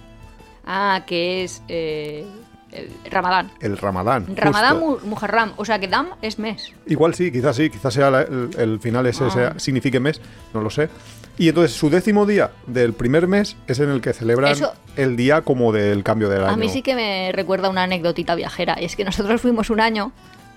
Ah, 0.66 1.04
que 1.06 1.44
es 1.44 1.62
eh, 1.68 2.26
el 2.72 2.90
Ramadán. 3.10 3.52
el 3.62 3.78
Ramadán. 3.78 4.26
Ramadán. 4.36 4.80
Mu- 4.80 4.98
Muharram. 5.06 5.54
O 5.58 5.66
sea 5.66 5.80
que 5.80 5.88
Dam 5.88 6.08
es 6.22 6.38
mes. 6.40 6.72
Igual 6.86 7.14
sí, 7.16 7.32
quizás 7.32 7.56
sí, 7.56 7.70
quizás 7.70 7.94
sea 7.94 8.12
la- 8.12 8.22
el, 8.22 8.50
el 8.58 8.80
final 8.80 9.06
ese 9.08 9.24
Ah. 9.26 9.32
sea- 9.32 9.60
signifique 9.60 10.00
mes, 10.00 10.20
no 10.54 10.62
lo 10.62 10.70
sé. 10.70 10.90
Y 11.38 11.50
entonces 11.50 11.76
su 11.78 11.90
décimo 11.90 12.26
día 12.26 12.52
del 12.66 12.94
primer 12.94 13.28
mes 13.28 13.56
es 13.68 13.80
en 13.80 13.90
el 13.90 14.02
que 14.02 14.12
celebran 14.14 14.52
Eso- 14.52 14.74
el 14.96 15.16
día 15.16 15.42
como 15.42 15.72
del 15.72 16.04
cambio 16.04 16.30
del 16.30 16.44
año. 16.44 16.54
A 16.54 16.58
mí 16.58 16.68
sí 16.70 16.82
que 16.82 16.96
me 16.96 17.32
recuerda 17.32 17.70
una 17.70 17.84
anécdotita 17.84 18.34
viajera. 18.36 18.76
Y 18.82 18.86
es 18.86 18.96
que 18.96 19.06
nosotros 19.06 19.40
fuimos 19.42 19.70
un 19.70 19.80
año 19.80 20.12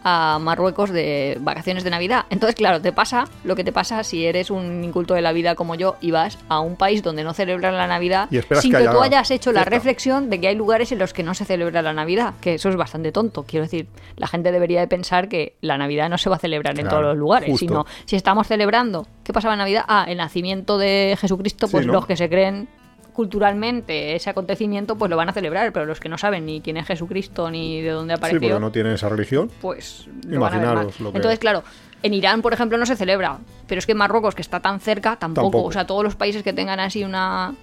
a 0.04 0.38
Marruecos 0.40 0.90
de 0.90 1.38
vacaciones 1.40 1.84
de 1.84 1.90
Navidad. 1.90 2.26
Entonces, 2.30 2.54
claro, 2.54 2.80
te 2.80 2.92
pasa 2.92 3.24
lo 3.44 3.56
que 3.56 3.64
te 3.64 3.72
pasa 3.72 4.02
si 4.04 4.24
eres 4.24 4.50
un 4.50 4.82
inculto 4.84 5.14
de 5.14 5.20
la 5.22 5.32
vida 5.32 5.54
como 5.54 5.74
yo 5.74 5.96
y 6.00 6.10
vas 6.10 6.38
a 6.48 6.60
un 6.60 6.76
país 6.76 7.02
donde 7.02 7.24
no 7.24 7.34
celebran 7.34 7.76
la 7.76 7.86
Navidad 7.86 8.28
Y 8.30 8.40
sin 8.40 8.70
que 8.70 8.70
que, 8.70 8.76
haya 8.76 8.92
tú 8.92 9.00
hayas 9.02 9.30
hecho 9.30 9.52
la 9.52 9.64
reflexión 9.64 10.30
de 10.30 10.40
que 10.40 10.48
hay 10.48 10.54
lugares 10.54 10.92
en 10.92 10.98
los 10.98 11.12
que 11.12 11.22
no 11.22 11.34
se 11.34 11.44
celebra 11.44 11.82
la 11.82 11.92
Navidad. 11.92 12.34
Que 12.40 12.54
eso 12.54 12.68
es 12.68 12.76
bastante 12.76 13.12
tonto. 13.12 13.44
Quiero 13.44 13.64
decir, 13.64 13.88
la 14.16 14.26
gente 14.26 14.52
debería 14.52 14.80
de 14.80 14.88
pensar 14.88 15.28
que 15.28 15.56
la 15.60 15.76
Navidad 15.78 16.08
no 16.08 16.18
se 16.18 16.30
va 16.30 16.36
a 16.36 16.38
celebrar 16.38 16.78
en 16.78 16.88
todos 16.88 17.02
los 17.02 17.16
lugares, 17.16 17.50
justo. 17.50 17.66
sino 17.66 17.86
si 18.04 18.16
estamos 18.16 18.46
celebrando, 18.46 19.06
¿qué 19.24 19.32
pasaba 19.32 19.54
en 19.54 19.58
Navidad? 19.58 19.84
Ah, 19.88 20.06
el 20.08 20.16
nacimiento 20.16 20.78
de 20.78 21.16
Jesucristo, 21.20 21.66
Sí, 21.66 21.72
pues 21.72 21.86
¿no? 21.86 21.92
los 21.92 22.06
que 22.06 22.16
se 22.16 22.28
creen 22.28 22.68
culturalmente 23.12 24.14
ese 24.16 24.30
acontecimiento 24.30 24.96
pues 24.96 25.10
lo 25.10 25.16
van 25.16 25.28
a 25.28 25.32
celebrar, 25.32 25.72
pero 25.72 25.86
los 25.86 26.00
que 26.00 26.08
no 26.08 26.18
saben 26.18 26.46
ni 26.46 26.60
quién 26.60 26.76
es 26.76 26.86
Jesucristo 26.86 27.50
ni 27.50 27.80
de 27.82 27.90
dónde 27.90 28.14
Sí, 28.14 28.18
apareció, 28.18 28.40
porque 28.40 28.60
no 28.60 28.72
tienen 28.72 28.92
esa 28.92 29.08
religión. 29.08 29.50
pues 29.60 30.06
lo 30.26 30.40
van 30.40 30.52
a 30.52 30.56
ver 30.56 30.62
Imaginaros 30.64 31.00
mal. 31.00 31.04
lo 31.04 31.12
que- 31.12 31.18
Entonces, 31.18 31.38
claro, 31.38 31.62
en 32.02 32.14
Irán, 32.14 32.40
por 32.42 32.52
ejemplo, 32.52 32.78
no 32.78 32.86
se 32.86 32.96
celebra, 32.96 33.38
pero 33.66 33.78
es 33.78 33.86
que 33.86 33.92
en 33.92 33.98
Marruecos, 33.98 34.34
que 34.34 34.42
está 34.42 34.60
tan 34.60 34.80
cerca, 34.80 35.16
tampoco. 35.16 35.46
Tampoco. 35.48 35.68
O 35.68 35.72
sea, 35.72 35.86
todos 35.86 36.02
los 36.02 36.16
países 36.16 36.42
que 36.42 36.52
tengan 36.52 36.80
así 36.80 37.04
una 37.04 37.54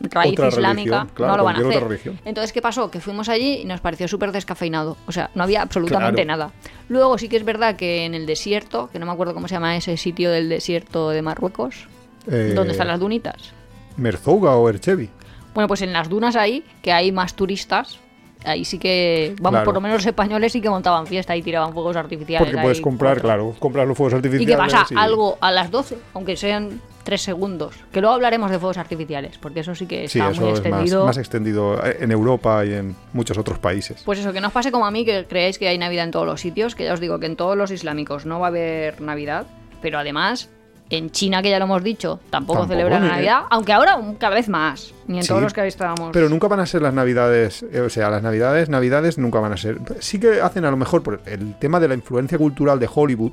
raíz 0.00 0.32
Otra 0.32 0.48
islámica 0.48 0.96
religión, 0.96 1.10
claro, 1.14 1.32
no 1.32 1.36
lo 1.38 1.44
van 1.44 1.56
a 1.56 1.68
hacer. 1.68 2.12
Entonces, 2.24 2.52
¿qué 2.52 2.60
pasó? 2.60 2.90
Que 2.90 2.98
fuimos 3.00 3.28
allí 3.28 3.58
y 3.62 3.64
nos 3.64 3.80
pareció 3.80 4.08
súper 4.08 4.32
descafeinado. 4.32 4.96
O 5.06 5.12
sea, 5.12 5.30
no 5.34 5.44
había 5.44 5.62
absolutamente 5.62 6.24
Claro. 6.24 6.38
nada. 6.46 6.52
Luego 6.88 7.18
sí 7.18 7.28
que 7.28 7.36
es 7.36 7.44
verdad 7.44 7.76
que 7.76 8.04
en 8.04 8.14
el 8.14 8.26
desierto, 8.26 8.88
que 8.92 8.98
no 8.98 9.06
me 9.06 9.12
acuerdo 9.12 9.32
cómo 9.34 9.46
se 9.46 9.54
llama 9.54 9.76
ese 9.76 9.96
sitio 9.96 10.30
del 10.32 10.48
desierto 10.48 11.10
de 11.10 11.22
Marruecos, 11.22 11.86
Eh, 12.30 12.52
donde 12.54 12.72
están 12.72 12.88
las 12.88 12.98
dunitas. 12.98 13.52
Merzouga 13.96 14.56
o 14.56 14.68
Erchevi. 14.68 15.08
Bueno, 15.54 15.68
pues 15.68 15.82
en 15.82 15.92
las 15.92 16.08
dunas 16.08 16.36
ahí, 16.36 16.64
que 16.82 16.92
hay 16.92 17.12
más 17.12 17.34
turistas, 17.34 17.98
ahí 18.44 18.64
sí 18.64 18.78
que, 18.78 19.34
vamos, 19.40 19.58
Claro. 19.58 19.64
por 19.66 19.74
lo 19.74 19.80
menos 19.80 19.98
los 19.98 20.06
españoles 20.06 20.52
sí 20.52 20.60
que 20.60 20.70
montaban 20.70 21.06
fiesta 21.06 21.36
y 21.36 21.42
tiraban 21.42 21.72
fuegos 21.72 21.94
artificiales. 21.96 22.48
Porque 22.48 22.62
puedes 22.62 22.80
comprar, 22.80 23.20
claro, 23.20 23.54
comprar 23.58 23.86
los 23.86 23.96
fuegos 23.96 24.14
¿Y 24.14 24.16
artificiales. 24.16 24.48
qué 24.56 24.56
pasa? 24.78 24.86
y- 24.94 24.96
Algo 24.96 25.36
a 25.40 25.50
las 25.52 25.70
12, 25.70 25.96
aunque 26.14 26.36
sean 26.36 26.80
3 27.04 27.20
segundos. 27.20 27.74
Que 27.92 28.00
luego 28.00 28.14
hablaremos 28.14 28.50
de 28.50 28.58
fuegos 28.58 28.78
artificiales, 28.78 29.36
porque 29.38 29.60
eso 29.60 29.74
sí 29.74 29.86
que 29.86 30.08
Sí, 30.08 30.18
está 30.20 30.30
eso 30.30 30.40
muy 30.40 30.50
es 30.50 30.58
más, 30.60 30.66
extendido. 30.66 31.06
más 31.06 31.18
extendido 31.18 31.84
en 31.84 32.10
Europa 32.12 32.64
y 32.64 32.72
en 32.72 32.96
muchos 33.12 33.36
otros 33.36 33.58
países. 33.58 34.02
Pues 34.04 34.20
eso, 34.20 34.32
que 34.32 34.40
no 34.40 34.46
os 34.46 34.52
pase 34.54 34.72
como 34.72 34.86
a 34.86 34.90
mí, 34.90 35.04
que 35.04 35.26
creéis 35.26 35.58
que 35.58 35.68
hay 35.68 35.76
Navidad 35.78 36.04
en 36.06 36.12
todos 36.12 36.26
los 36.26 36.40
sitios, 36.40 36.74
que 36.74 36.84
ya 36.84 36.94
os 36.94 37.00
digo 37.00 37.18
que 37.18 37.26
en 37.26 37.36
todos 37.36 37.56
los 37.56 37.70
islámicos 37.70 38.24
no 38.24 38.40
va 38.40 38.46
a 38.46 38.48
haber 38.48 39.00
Navidad, 39.02 39.46
pero 39.82 39.98
además 39.98 40.48
en 40.96 41.10
China, 41.10 41.42
que 41.42 41.50
ya 41.50 41.58
lo 41.58 41.64
hemos 41.64 41.82
dicho, 41.82 42.20
tampoco, 42.30 42.60
Tampoco, 42.60 42.68
celebran 42.68 43.02
la 43.02 43.14
Navidad, 43.14 43.40
aunque 43.50 43.72
ahora 43.72 43.98
cada 44.18 44.34
vez 44.34 44.48
más, 44.48 44.94
ni 45.06 45.18
en 45.18 45.22
Sí, 45.22 45.28
todos 45.28 45.42
los 45.42 45.52
que 45.52 45.66
estábamos. 45.66 46.10
Pero 46.12 46.28
nunca 46.28 46.48
van 46.48 46.60
a 46.60 46.66
ser 46.66 46.82
las 46.82 46.94
navidades, 46.94 47.64
eh, 47.72 47.80
o 47.80 47.88
sea, 47.88 48.10
las 48.10 48.22
navidades, 48.22 48.68
navidades 48.68 49.18
nunca 49.18 49.40
van 49.40 49.52
a 49.52 49.56
ser. 49.56 49.78
Sí 50.00 50.20
que 50.20 50.40
hacen 50.40 50.64
a 50.64 50.70
lo 50.70 50.76
mejor 50.76 51.02
por 51.02 51.20
el 51.26 51.58
tema 51.58 51.80
de 51.80 51.88
la 51.88 51.94
influencia 51.94 52.38
cultural 52.38 52.78
de 52.78 52.88
Hollywood, 52.92 53.32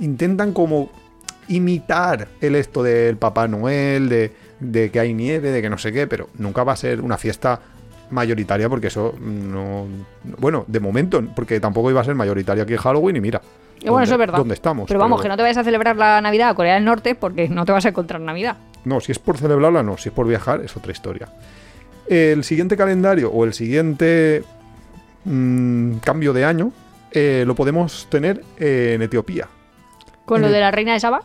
intentan 0.00 0.52
como 0.52 0.90
imitar 1.48 2.28
el 2.40 2.54
esto 2.54 2.82
del 2.82 3.16
Papá 3.16 3.48
Noel, 3.48 4.08
de, 4.08 4.32
de 4.60 4.90
que 4.90 5.00
hay 5.00 5.14
nieve, 5.14 5.50
de 5.50 5.62
que 5.62 5.70
no 5.70 5.78
sé 5.78 5.92
qué, 5.92 6.06
pero 6.06 6.28
nunca 6.38 6.64
va 6.64 6.72
a 6.72 6.76
ser 6.76 7.00
una 7.00 7.18
fiesta 7.18 7.60
mayoritaria 8.10 8.68
porque 8.68 8.88
eso 8.88 9.14
no... 9.20 9.86
Bueno, 10.38 10.64
de 10.68 10.80
momento, 10.80 11.22
porque 11.34 11.60
tampoco 11.60 11.90
iba 11.90 12.00
a 12.00 12.04
ser 12.04 12.14
mayoritaria 12.14 12.62
aquí 12.62 12.74
en 12.74 12.78
Halloween 12.78 13.16
y 13.16 13.20
mira. 13.20 13.42
Y 13.84 13.90
bueno, 13.90 14.04
eso 14.04 14.14
es 14.14 14.18
verdad. 14.18 14.38
¿Dónde 14.38 14.54
estamos? 14.54 14.88
Pero 14.88 14.98
vamos, 14.98 15.20
que 15.20 15.28
no 15.28 15.36
te 15.36 15.42
vayas 15.42 15.58
a 15.58 15.64
celebrar 15.64 15.94
la 15.96 16.20
Navidad 16.22 16.48
a 16.48 16.54
Corea 16.54 16.74
del 16.74 16.84
Norte 16.84 17.14
porque 17.14 17.50
no 17.50 17.66
te 17.66 17.72
vas 17.72 17.84
a 17.84 17.90
encontrar 17.90 18.18
Navidad. 18.18 18.56
No, 18.84 18.98
si 19.00 19.12
es 19.12 19.18
por 19.18 19.36
celebrarla, 19.36 19.82
no. 19.82 19.98
Si 19.98 20.08
es 20.08 20.14
por 20.14 20.26
viajar, 20.26 20.62
es 20.62 20.74
otra 20.74 20.90
historia. 20.90 21.28
El 22.06 22.44
siguiente 22.44 22.78
calendario 22.78 23.30
o 23.30 23.44
el 23.44 23.52
siguiente 23.52 24.42
mm, 25.24 25.96
cambio 25.98 26.32
de 26.32 26.46
año 26.46 26.72
eh, 27.12 27.44
lo 27.46 27.54
podemos 27.54 28.06
tener 28.08 28.42
en 28.58 29.02
Etiopía. 29.02 29.48
Con 30.24 30.40
lo 30.40 30.46
En 30.46 30.54
de 30.54 30.60
la 30.60 30.70
reina 30.70 30.94
de 30.94 31.00
Saba. 31.00 31.22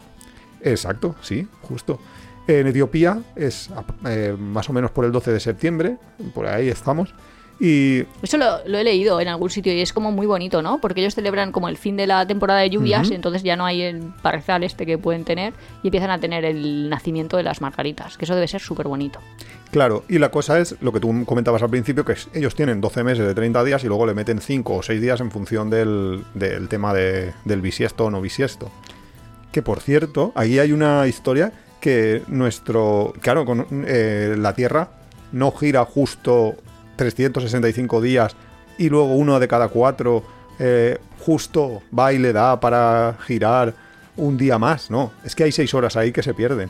Exacto, 0.62 1.16
sí, 1.22 1.48
justo. 1.62 2.00
En 2.46 2.68
Etiopía 2.68 3.20
es 3.38 3.70
eh, 4.06 4.36
más 4.38 4.70
o 4.70 4.74
menos 4.74 4.92
por 4.92 5.06
el 5.06 5.14
12 5.14 5.32
de 5.32 5.40
septiembre, 5.40 5.98
por 6.34 6.46
ahí 6.46 6.68
estamos. 6.68 7.14
Y 7.60 8.04
Eso 8.22 8.38
lo, 8.38 8.60
lo 8.66 8.78
he 8.78 8.84
leído 8.86 9.20
en 9.20 9.28
algún 9.28 9.50
sitio 9.50 9.74
y 9.74 9.82
es 9.82 9.92
como 9.92 10.12
muy 10.12 10.26
bonito, 10.26 10.62
¿no? 10.62 10.80
Porque 10.80 11.02
ellos 11.02 11.16
celebran 11.16 11.52
como 11.52 11.68
el 11.68 11.76
fin 11.78 11.98
de 11.98 12.08
la 12.08 12.26
temporada 12.26 12.62
de 12.62 12.70
lluvias 12.70 13.12
y 13.12 13.16
entonces 13.16 13.44
ya 13.44 13.56
no 13.58 13.66
hay 13.66 13.82
el 13.82 14.00
parezal 14.22 14.64
este 14.64 14.86
que 14.86 14.98
pueden 14.98 15.26
tener 15.26 15.54
y 15.84 15.88
empiezan 15.88 16.10
a 16.12 16.20
tener 16.20 16.46
el 16.46 16.90
nacimiento 16.90 17.36
de 17.36 17.44
las 17.44 17.60
margaritas, 17.60 18.18
que 18.18 18.24
eso 18.26 18.34
debe 18.34 18.48
ser 18.48 18.62
súper 18.62 18.88
bonito. 18.88 19.20
Claro, 19.72 20.04
y 20.08 20.20
la 20.20 20.32
cosa 20.32 20.58
es 20.60 20.78
lo 20.82 20.92
que 20.94 21.00
tú 21.02 21.26
comentabas 21.26 21.62
al 21.62 21.70
principio, 21.70 22.06
que 22.06 22.14
es- 22.14 22.30
ellos 22.34 22.56
tienen 22.56 22.80
12 22.82 23.04
meses 23.04 23.28
de 23.28 23.36
30 23.36 23.64
días 23.64 23.84
y 23.84 23.88
luego 23.88 24.06
le 24.06 24.14
meten 24.14 24.40
5 24.40 24.78
o 24.78 24.82
6 24.82 25.02
días 25.02 25.20
en 25.20 25.30
función 25.30 25.70
del, 25.70 26.24
del 26.34 26.70
tema 26.70 26.94
de- 26.94 27.34
del 27.46 27.62
bisiesto 27.62 28.06
o 28.06 28.10
no 28.10 28.22
bisiesto. 28.22 28.72
Que 29.52 29.62
por 29.62 29.82
cierto, 29.82 30.32
ahí 30.36 30.60
hay 30.60 30.72
una 30.72 31.06
historia 31.08 31.52
que 31.82 32.22
nuestro. 32.28 33.14
Claro, 33.22 33.46
con, 33.46 33.66
eh, 33.88 34.36
la 34.38 34.54
Tierra 34.54 34.90
no 35.32 35.52
gira 35.52 35.86
justo 35.86 36.56
365 37.00 38.02
días 38.02 38.36
y 38.78 38.90
luego 38.90 39.16
uno 39.16 39.40
de 39.40 39.48
cada 39.48 39.70
cuatro 39.70 40.24
eh, 40.60 40.98
justo 41.20 41.82
va 41.98 42.12
y 42.14 42.20
le 42.20 42.34
da 42.34 42.60
para 42.60 43.18
girar 43.26 43.74
un 44.18 44.38
día 44.38 44.60
más, 44.60 44.92
no. 44.92 45.12
Es 45.24 45.34
que 45.36 45.46
hay 45.46 45.52
6 45.54 45.74
horas 45.74 45.96
ahí 45.96 46.12
que 46.12 46.22
se 46.22 46.34
pierden. 46.34 46.70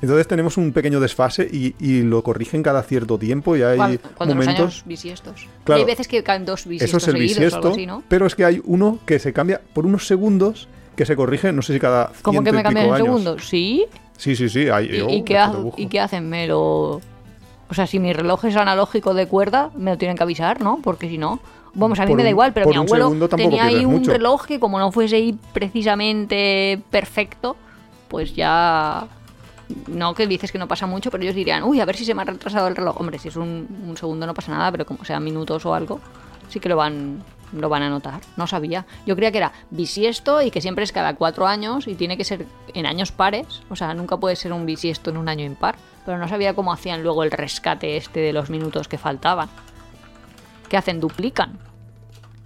Entonces 0.00 0.28
tenemos 0.28 0.56
un 0.56 0.72
pequeño 0.72 1.00
desfase 1.00 1.48
y, 1.50 1.74
y 1.80 2.02
lo 2.02 2.22
corrigen 2.22 2.62
cada 2.62 2.82
cierto 2.82 3.18
tiempo 3.18 3.56
y 3.56 3.62
hay 3.62 3.76
Cuando, 3.76 3.98
cuando 4.16 4.34
los 4.36 4.44
momentos... 4.44 4.66
años 4.74 4.82
bisiestos. 4.86 5.48
Claro. 5.64 5.80
Y 5.80 5.82
hay 5.82 5.86
veces 5.86 6.06
que 6.08 6.22
caen 6.22 6.44
dos 6.44 6.60
Eso 6.60 6.68
bisiestos 6.68 7.02
es 7.02 7.08
el 7.08 7.14
seguidos 7.14 7.36
o 7.36 7.40
bisiesto, 7.40 7.56
algo 7.58 7.70
así, 7.72 7.86
¿no? 7.86 8.02
pero 8.08 8.26
es 8.26 8.34
que 8.34 8.44
hay 8.44 8.60
uno 8.64 8.98
que 9.06 9.18
se 9.18 9.32
cambia 9.32 9.60
por 9.72 9.86
unos 9.86 10.06
segundos 10.06 10.68
que 10.94 11.04
se 11.06 11.16
corrige, 11.16 11.52
no 11.52 11.62
sé 11.62 11.72
si 11.72 11.80
cada 11.80 12.12
¿Cómo 12.22 12.44
que 12.44 12.52
me 12.52 12.62
cambian 12.62 12.86
años. 12.86 12.98
segundos? 12.98 13.48
¿Sí? 13.48 13.86
Sí, 14.16 14.36
sí, 14.36 14.48
sí. 14.48 14.68
Hay, 14.68 14.94
¿Y, 14.94 15.00
oh, 15.00 15.08
y 15.10 15.22
qué, 15.24 15.34
es 15.34 15.40
ha- 15.40 15.50
que 15.50 15.56
dibujo. 15.56 15.76
¿Y 15.80 15.86
qué 15.88 16.00
hacen? 16.00 16.28
¿Me 16.28 16.46
lo...? 16.46 17.00
O 17.74 17.76
sea, 17.76 17.88
si 17.88 17.98
mi 17.98 18.12
reloj 18.12 18.44
es 18.44 18.54
analógico 18.54 19.14
de 19.14 19.26
cuerda, 19.26 19.70
me 19.74 19.90
lo 19.90 19.98
tienen 19.98 20.16
que 20.16 20.22
avisar, 20.22 20.60
¿no? 20.60 20.78
Porque 20.80 21.08
si 21.08 21.18
no... 21.18 21.40
Vamos, 21.74 21.98
a 21.98 22.04
mí 22.04 22.10
Por 22.10 22.18
me 22.18 22.22
da 22.22 22.30
igual, 22.30 22.52
pero 22.52 22.68
mi 22.68 22.76
abuelo 22.76 23.28
tenía 23.30 23.64
ahí 23.64 23.84
un 23.84 23.94
mucho. 23.94 24.12
reloj 24.12 24.46
que 24.46 24.60
como 24.60 24.78
no 24.78 24.92
fuese 24.92 25.16
ahí 25.16 25.36
precisamente 25.52 26.80
perfecto, 26.88 27.56
pues 28.06 28.36
ya... 28.36 29.08
No, 29.88 30.14
que 30.14 30.28
dices 30.28 30.52
que 30.52 30.58
no 30.58 30.68
pasa 30.68 30.86
mucho, 30.86 31.10
pero 31.10 31.24
ellos 31.24 31.34
dirían, 31.34 31.64
uy, 31.64 31.80
a 31.80 31.84
ver 31.84 31.96
si 31.96 32.04
se 32.04 32.14
me 32.14 32.22
ha 32.22 32.26
retrasado 32.26 32.68
el 32.68 32.76
reloj. 32.76 33.00
Hombre, 33.00 33.18
si 33.18 33.26
es 33.26 33.34
un, 33.34 33.66
un 33.88 33.96
segundo 33.96 34.24
no 34.24 34.34
pasa 34.34 34.52
nada, 34.52 34.70
pero 34.70 34.86
como 34.86 35.04
sean 35.04 35.24
minutos 35.24 35.66
o 35.66 35.74
algo, 35.74 35.98
sí 36.48 36.60
que 36.60 36.68
lo 36.68 36.76
van, 36.76 37.24
lo 37.54 37.68
van 37.68 37.82
a 37.82 37.88
notar. 37.90 38.20
No 38.36 38.46
sabía. 38.46 38.86
Yo 39.06 39.14
creía 39.16 39.30
que 39.32 39.38
era 39.38 39.52
bisiesto 39.70 40.42
y 40.42 40.50
que 40.50 40.60
siempre 40.60 40.84
es 40.84 40.92
cada 40.92 41.14
cuatro 41.14 41.46
años 41.46 41.86
y 41.86 41.94
tiene 41.94 42.16
que 42.16 42.24
ser 42.24 42.46
en 42.74 42.86
años 42.86 43.12
pares. 43.12 43.62
O 43.70 43.76
sea, 43.76 43.94
nunca 43.94 44.16
puede 44.16 44.36
ser 44.36 44.52
un 44.52 44.66
bisiesto 44.66 45.10
en 45.10 45.16
un 45.16 45.28
año 45.28 45.44
impar. 45.44 45.76
Pero 46.04 46.18
no 46.18 46.28
sabía 46.28 46.54
cómo 46.54 46.72
hacían 46.72 47.02
luego 47.02 47.22
el 47.24 47.30
rescate 47.30 47.96
este 47.96 48.20
de 48.20 48.32
los 48.32 48.50
minutos 48.50 48.88
que 48.88 48.98
faltaban. 48.98 49.48
¿Qué 50.68 50.76
hacen? 50.76 51.00
Duplican. 51.00 51.58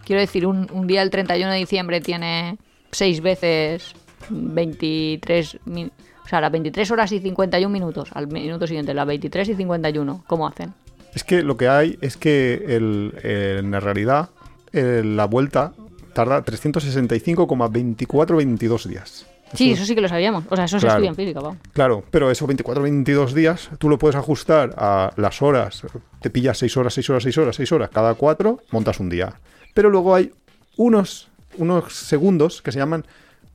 Quiero 0.04 0.20
decir, 0.20 0.46
un, 0.46 0.86
día 0.86 1.02
el 1.02 1.10
31 1.10 1.52
de 1.52 1.58
diciembre 1.58 2.00
tiene 2.00 2.56
seis 2.92 3.20
veces 3.20 3.94
23 4.30 5.58
min- 5.66 5.92
o 6.24 6.28
sea, 6.28 6.40
las 6.40 6.52
23 6.52 6.90
horas 6.90 7.12
y 7.12 7.20
51 7.20 7.72
minutos. 7.72 8.10
Al 8.12 8.26
minuto 8.28 8.66
siguiente, 8.66 8.92
las 8.94 9.06
23 9.06 9.48
y 9.48 9.54
51. 9.54 10.24
¿Cómo 10.26 10.46
hacen? 10.46 10.74
Es 11.14 11.24
que 11.24 11.42
lo 11.42 11.56
que 11.56 11.68
hay 11.68 11.98
es 12.02 12.16
que 12.18 12.62
eh, 12.68 13.56
en 13.58 13.70
la 13.70 13.80
realidad 13.80 14.28
eh, 14.72 15.02
la 15.04 15.26
vuelta 15.26 15.72
tarda 16.14 16.42
365,2422 16.44 18.84
días. 18.86 19.26
Sí, 19.54 19.72
Eso- 19.72 19.78
eso 19.82 19.86
sí 19.86 19.94
que 19.94 20.02
lo 20.02 20.08
sabíamos. 20.08 20.44
O 20.50 20.56
sea, 20.56 20.66
eso 20.66 20.78
se 20.78 20.84
Claro. 20.86 21.02
estudia 21.02 21.08
en 21.10 21.16
física. 21.16 21.40
Claro, 21.72 22.04
pero 22.10 22.30
esos 22.30 22.46
24, 22.46 22.82
22 22.82 23.32
días 23.34 23.70
tú 23.78 23.88
lo 23.88 23.98
puedes 23.98 24.14
ajustar 24.16 24.74
a 24.76 25.10
las 25.16 25.40
horas. 25.40 25.82
Te 26.20 26.28
pillas 26.28 26.58
6 26.58 26.76
horas, 26.76 26.92
6 26.92 27.08
horas, 27.08 27.22
6 27.22 27.38
horas, 27.38 27.56
6 27.56 27.72
horas. 27.72 27.88
Cada 27.90 28.12
4 28.14 28.58
montas 28.72 29.00
un 29.00 29.08
día. 29.08 29.32
Pero 29.72 29.88
luego 29.88 30.14
hay 30.14 30.32
unos, 30.76 31.28
unos 31.56 31.94
segundos 31.94 32.60
que 32.60 32.72
se 32.72 32.78
llaman 32.78 33.06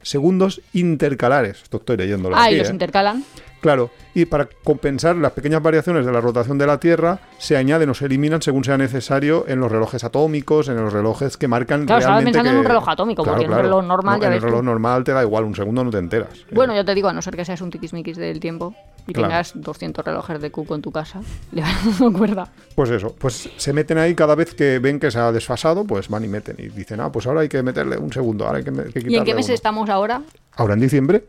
segundos 0.01 0.61
intercalares. 0.73 1.61
Esto 1.61 1.77
estoy 1.77 1.97
leyéndolo. 1.97 2.35
Ah, 2.37 2.45
aquí, 2.45 2.55
y 2.55 2.57
los 2.57 2.69
¿eh? 2.69 2.73
intercalan. 2.73 3.23
Claro, 3.63 3.89
y 4.13 4.25
para 4.25 4.47
compensar 4.63 5.15
las 5.15 5.31
pequeñas 5.31 5.63
variaciones 5.63 6.05
de 6.05 6.11
la 6.11 6.19
rotación 6.19 6.57
de 6.57 6.67
la 6.67 6.79
Tierra, 6.81 7.19
se 7.37 7.55
añaden 7.55 7.89
o 7.89 7.93
se 7.93 8.05
eliminan 8.05 8.41
según 8.41 8.63
sea 8.65 8.77
necesario 8.77 9.45
en 9.47 9.59
los 9.61 9.71
relojes 9.71 10.03
atómicos, 10.03 10.67
en 10.67 10.75
los 10.75 10.91
relojes 10.91 11.37
que 11.37 11.47
marcan 11.47 11.85
Claro, 11.85 12.01
realmente 12.05 12.31
pensando 12.33 12.51
en 12.51 12.57
un 12.57 12.65
reloj 12.65 12.89
atómico, 12.89 13.23
porque 13.23 13.45
en 13.45 13.51
un 13.53 13.57
reloj 13.57 13.83
normal 13.85 14.19
ya 14.19 14.27
en 14.27 14.33
el 14.33 14.39
ves 14.39 14.43
reloj 14.43 14.59
tú. 14.59 14.65
normal 14.65 15.03
te 15.05 15.13
da 15.13 15.23
igual, 15.23 15.45
un 15.45 15.55
segundo 15.55 15.81
no 15.83 15.89
te 15.91 15.97
enteras. 15.97 16.45
Bueno, 16.51 16.73
Eh, 16.73 16.75
yo 16.75 16.85
te 16.85 16.93
digo, 16.93 17.07
a 17.07 17.13
no 17.13 17.21
ser 17.21 17.35
que 17.37 17.45
seas 17.45 17.61
un 17.61 17.71
tiquismiquis 17.71 18.17
del 18.17 18.39
tiempo 18.41 18.75
y 19.07 19.13
Claro. 19.13 19.29
tengas 19.29 19.53
200 19.55 20.03
relojes 20.05 20.41
de 20.41 20.51
cuco 20.51 20.75
en 20.75 20.81
tu 20.81 20.91
casa, 20.91 21.21
le 21.53 21.61
van 21.61 21.73
dando 21.85 22.11
cuerda. 22.19 22.47
Pues 22.75 22.89
eso, 22.89 23.15
pues 23.17 23.49
se 23.55 23.71
meten 23.71 23.97
ahí 23.97 24.13
cada 24.13 24.35
vez 24.35 24.53
que 24.53 24.79
ven 24.79 24.99
que 24.99 25.09
se 25.09 25.19
ha 25.19 25.31
desfasado, 25.31 25.85
pues 25.85 26.09
van 26.09 26.25
y 26.25 26.27
meten 26.27 26.57
y 26.59 26.67
dicen, 26.67 26.99
ah, 26.99 27.11
pues 27.13 27.25
ahora 27.27 27.39
hay 27.41 27.47
que 27.49 27.63
meterle 27.63 27.97
un 27.97 28.11
segundo, 28.11 28.45
ahora 28.45 28.57
hay 28.57 28.65
que, 28.65 28.71
que 28.71 29.09
¿Y 29.09 29.15
en 29.15 29.23
qué 29.23 29.33
mes 29.33 29.45
uno". 29.45 29.53
estamos 29.55 29.89
ahora? 29.89 30.21
Ahora 30.57 30.73
en 30.73 30.81
diciembre, 30.81 31.23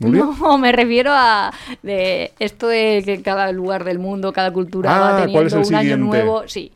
No, 0.00 0.58
me 0.58 0.72
refiero 0.72 1.10
a 1.12 1.52
de 1.82 2.32
esto 2.38 2.68
de 2.68 3.02
que 3.04 3.22
cada 3.22 3.50
lugar 3.52 3.84
del 3.84 3.98
mundo, 3.98 4.32
cada 4.32 4.52
cultura 4.52 4.94
Ah, 4.94 5.00
va 5.00 5.08
¿cuál 5.10 5.20
teniendo 5.26 5.46
es 5.46 5.52
el 5.54 5.74
un 5.74 5.74
año 5.74 5.96
nuevo. 5.96 6.42
Sí. 6.46 6.72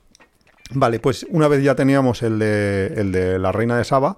Vale, 0.70 0.98
pues 1.00 1.26
una 1.30 1.48
vez 1.48 1.62
ya 1.62 1.74
teníamos 1.74 2.22
el 2.22 2.38
de, 2.38 2.86
el 2.96 3.12
de 3.12 3.38
la 3.38 3.52
reina 3.52 3.76
de 3.76 3.84
Saba, 3.84 4.16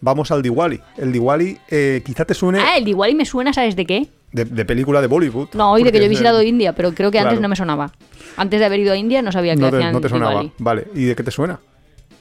vamos 0.00 0.30
al 0.30 0.42
Diwali. 0.42 0.80
El 0.96 1.12
Diwali 1.12 1.58
eh, 1.70 2.02
quizá 2.04 2.24
te 2.24 2.34
suene 2.34 2.58
Ah, 2.60 2.76
el 2.76 2.86
y 2.88 3.14
me 3.14 3.24
suena, 3.24 3.52
¿sabes 3.52 3.76
de 3.76 3.86
qué? 3.86 4.08
de, 4.32 4.44
de 4.44 4.64
película 4.64 5.00
de 5.00 5.06
Bollywood. 5.06 5.50
No, 5.54 5.70
hoy 5.72 5.84
de 5.84 5.92
que 5.92 5.98
yo 5.98 6.04
he 6.04 6.08
visitado 6.08 6.42
India, 6.42 6.72
pero 6.74 6.92
creo 6.92 7.10
que 7.12 7.20
antes 7.20 7.40
no 7.40 7.48
me 7.48 7.54
sonaba. 7.56 7.92
Antes 8.36 8.58
de 8.58 8.66
haber 8.66 8.80
ido 8.80 8.92
a 8.92 8.96
India 8.96 9.22
no 9.22 9.30
sabía 9.30 9.54
que 9.54 9.60
No 9.60 9.70
te, 9.70 9.76
hacían 9.76 9.92
no 9.92 10.00
te 10.00 10.08
sonaba. 10.08 10.32
Diwali. 10.32 10.52
Vale, 10.58 10.88
¿y 10.94 11.04
de 11.04 11.14
qué 11.14 11.22
te 11.22 11.30
suena? 11.30 11.60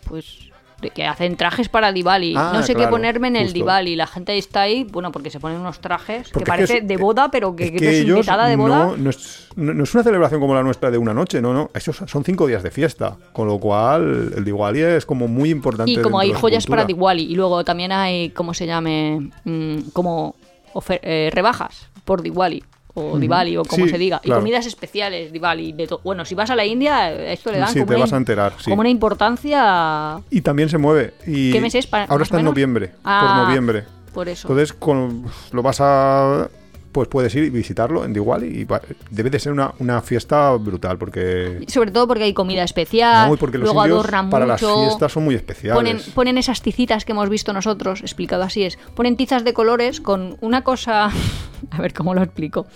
Pues 0.08 0.52
de 0.84 0.90
que 0.92 1.06
hacen 1.06 1.36
trajes 1.38 1.70
para 1.70 1.92
Diwali. 1.92 2.36
Ah, 2.38 2.52
no 2.54 2.62
sé 2.64 2.76
qué 2.76 2.88
ponerme 2.88 3.30
en 3.30 3.36
el 3.38 3.44
justo. 3.46 3.54
Diwali. 3.56 3.96
La 3.96 4.06
gente 4.08 4.38
está 4.38 4.62
ahí, 4.62 4.84
bueno, 4.84 5.12
porque 5.12 5.30
se 5.32 5.40
ponen 5.40 5.60
unos 5.60 5.80
trajes 5.80 6.30
Porque 6.30 6.40
que 6.40 6.44
es 6.44 6.48
parece 6.48 6.78
es- 6.80 6.88
de 6.88 6.98
boda, 6.98 7.30
pero 7.32 7.56
que, 7.56 7.66
es 7.66 7.72
que 7.72 7.78
que 7.78 7.86
eres 7.88 8.00
ellos 8.02 8.18
invitada 8.18 8.48
de 8.48 8.56
boda. 8.56 8.86
No, 8.86 8.98
no 8.98 9.10
es, 9.10 9.48
no- 9.56 9.74
no 9.74 9.84
es 9.84 9.94
una 9.94 10.04
celebración 10.04 10.40
como 10.42 10.54
la 10.54 10.62
nuestra 10.64 10.92
de 10.92 10.98
una 10.98 11.14
noche, 11.14 11.42
no, 11.42 11.54
no. 11.54 11.70
Esos 11.74 11.96
son 12.06 12.24
cinco 12.24 12.46
días 12.48 12.62
de 12.64 12.72
fiesta. 12.72 13.16
Con 13.32 13.48
lo 13.48 13.58
cual, 13.60 14.34
el 14.38 14.44
Diwali 14.46 14.82
es 14.82 15.06
como 15.06 15.28
muy 15.28 15.50
importante. 15.50 15.92
Y 15.92 15.98
como 15.98 16.20
hay 16.20 16.34
joyas 16.34 16.68
para. 16.68 16.86
Diwali. 16.86 17.24
Y 17.24 17.36
luego 17.36 17.64
también 17.64 17.92
hay, 17.92 18.30
¿cómo 18.30 18.54
se 18.54 18.66
llame? 18.66 19.30
Mm, 19.46 19.90
como 19.94 20.36
ofer- 20.74 21.00
eh, 21.02 21.30
rebajas 21.34 21.88
por 22.06 22.22
Diwali. 22.22 22.64
O 22.96 23.18
Diwali, 23.18 23.58
o 23.58 23.64
como 23.64 23.86
Sí, 23.86 23.90
se 23.92 23.98
diga. 23.98 24.20
claro. 24.20 24.40
Y 24.40 24.42
comidas 24.42 24.66
especiales, 24.68 25.32
Diwali. 25.32 25.72
De 25.74 25.90
bueno, 26.04 26.26
si 26.26 26.36
vas 26.36 26.50
a 26.52 26.56
la 26.56 26.64
India, 26.66 27.12
esto 27.32 27.52
le 27.52 27.58
dan 27.58 27.70
Sí, 27.70 27.80
como, 27.80 27.88
te 27.88 27.96
una, 27.96 28.04
vas 28.06 28.14
a 28.14 28.18
enterar, 28.18 28.54
sí. 28.60 28.70
como 28.70 28.82
una 28.82 28.90
importancia. 28.90 30.20
Y 30.30 30.42
también 30.42 30.70
se 30.70 30.78
mueve. 30.78 31.14
Y 31.26 31.52
¿Qué 31.52 31.60
mes 31.62 31.74
es? 31.76 31.88
Ahora 31.92 32.24
está 32.24 32.38
en 32.40 32.46
noviembre. 32.46 32.92
Ah, 33.04 33.36
por 33.38 33.48
noviembre. 33.48 33.84
Por 34.14 34.30
eso. 34.30 34.48
Entonces, 34.48 34.74
con, 34.74 35.26
lo 35.52 35.62
vas 35.64 35.78
a. 35.82 36.48
Pues 36.94 37.10
puedes 37.10 37.36
ir 37.36 37.44
y 37.44 37.50
visitarlo 37.50 38.06
en 38.06 38.14
Diwali. 38.14 38.62
Y 38.62 38.68
debe 39.10 39.30
de 39.30 39.40
ser 39.40 39.52
una, 39.52 39.74
una 39.80 40.02
fiesta 40.02 40.52
brutal 40.54 40.98
porque. 40.98 41.66
Sobre 41.68 41.92
todo 41.92 42.08
porque 42.08 42.24
hay 42.24 42.34
comida 42.34 42.64
especial. 42.64 43.30
No, 43.30 43.36
porque 43.36 43.58
luego 43.58 43.82
adornan 43.82 44.30
para 44.30 44.46
las 44.46 44.62
fiestas 44.62 45.12
son 45.12 45.26
muy 45.26 45.36
especiales. 45.36 45.76
Ponen, 45.76 45.98
ponen 46.14 46.38
esas 46.38 46.62
ticitas 46.62 47.04
que 47.04 47.12
hemos 47.12 47.28
visto 47.30 47.52
nosotros, 47.52 48.02
explicado 48.02 48.44
así 48.44 48.64
es. 48.64 48.78
Ponen 48.96 49.18
tizas 49.18 49.44
de 49.44 49.54
colores 49.54 50.00
con 50.00 50.38
una 50.40 50.64
cosa. 50.64 51.10
A 51.72 51.82
ver 51.82 51.94
cómo 51.94 52.14
lo 52.14 52.22
explico. 52.22 52.68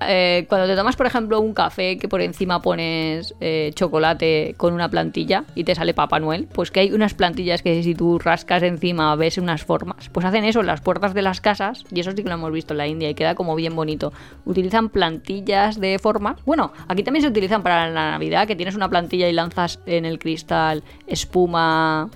Eh, 0.00 0.46
cuando 0.48 0.66
te 0.66 0.76
tomas, 0.76 0.96
por 0.96 1.06
ejemplo, 1.06 1.40
un 1.40 1.54
café 1.54 1.98
que 1.98 2.08
por 2.08 2.20
encima 2.20 2.60
pones 2.60 3.34
eh, 3.40 3.72
chocolate 3.74 4.54
con 4.56 4.74
una 4.74 4.88
plantilla 4.88 5.44
y 5.54 5.64
te 5.64 5.74
sale 5.74 5.94
Papá 5.94 6.20
Noel, 6.20 6.48
pues 6.52 6.70
que 6.70 6.80
hay 6.80 6.92
unas 6.92 7.14
plantillas 7.14 7.62
que 7.62 7.82
si 7.82 7.94
tú 7.94 8.18
rascas 8.18 8.62
encima 8.62 9.14
ves 9.16 9.38
unas 9.38 9.64
formas. 9.64 10.08
Pues 10.10 10.26
hacen 10.26 10.44
eso 10.44 10.60
en 10.60 10.66
las 10.66 10.80
puertas 10.80 11.14
de 11.14 11.22
las 11.22 11.40
casas 11.40 11.84
y 11.90 12.00
eso 12.00 12.10
sí 12.10 12.22
que 12.22 12.28
lo 12.28 12.34
hemos 12.34 12.52
visto 12.52 12.74
en 12.74 12.78
la 12.78 12.86
India 12.86 13.10
y 13.10 13.14
queda 13.14 13.34
como 13.34 13.54
bien 13.54 13.74
bonito. 13.74 14.12
Utilizan 14.44 14.88
plantillas 14.88 15.80
de 15.80 15.98
formas. 15.98 16.36
Bueno, 16.44 16.72
aquí 16.88 17.02
también 17.02 17.22
se 17.22 17.28
utilizan 17.28 17.62
para 17.62 17.88
la 17.88 18.10
Navidad, 18.12 18.46
que 18.46 18.56
tienes 18.56 18.74
una 18.74 18.88
plantilla 18.88 19.28
y 19.28 19.32
lanzas 19.32 19.80
en 19.86 20.04
el 20.04 20.18
cristal 20.18 20.82
espuma 21.06 22.10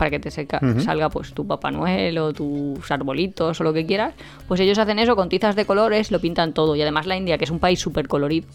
para 0.00 0.10
que 0.10 0.18
te 0.18 0.30
seca- 0.30 0.60
salga 0.82 1.10
pues 1.10 1.34
tu 1.34 1.46
Papá 1.46 1.70
Noel 1.70 2.16
o 2.16 2.32
tus 2.32 2.90
arbolitos 2.90 3.60
o 3.60 3.64
lo 3.64 3.74
que 3.74 3.84
quieras, 3.84 4.14
pues 4.48 4.58
ellos 4.58 4.78
hacen 4.78 4.98
eso 4.98 5.14
con 5.14 5.28
tizas 5.28 5.54
de 5.56 5.66
colores, 5.66 6.10
lo 6.10 6.18
pintan 6.22 6.54
todo. 6.54 6.74
Y 6.74 6.80
además 6.80 7.04
la 7.06 7.18
India, 7.18 7.36
que 7.36 7.44
es 7.44 7.50
un 7.50 7.58
país 7.58 7.78
súper 7.78 8.08
colorido. 8.08 8.48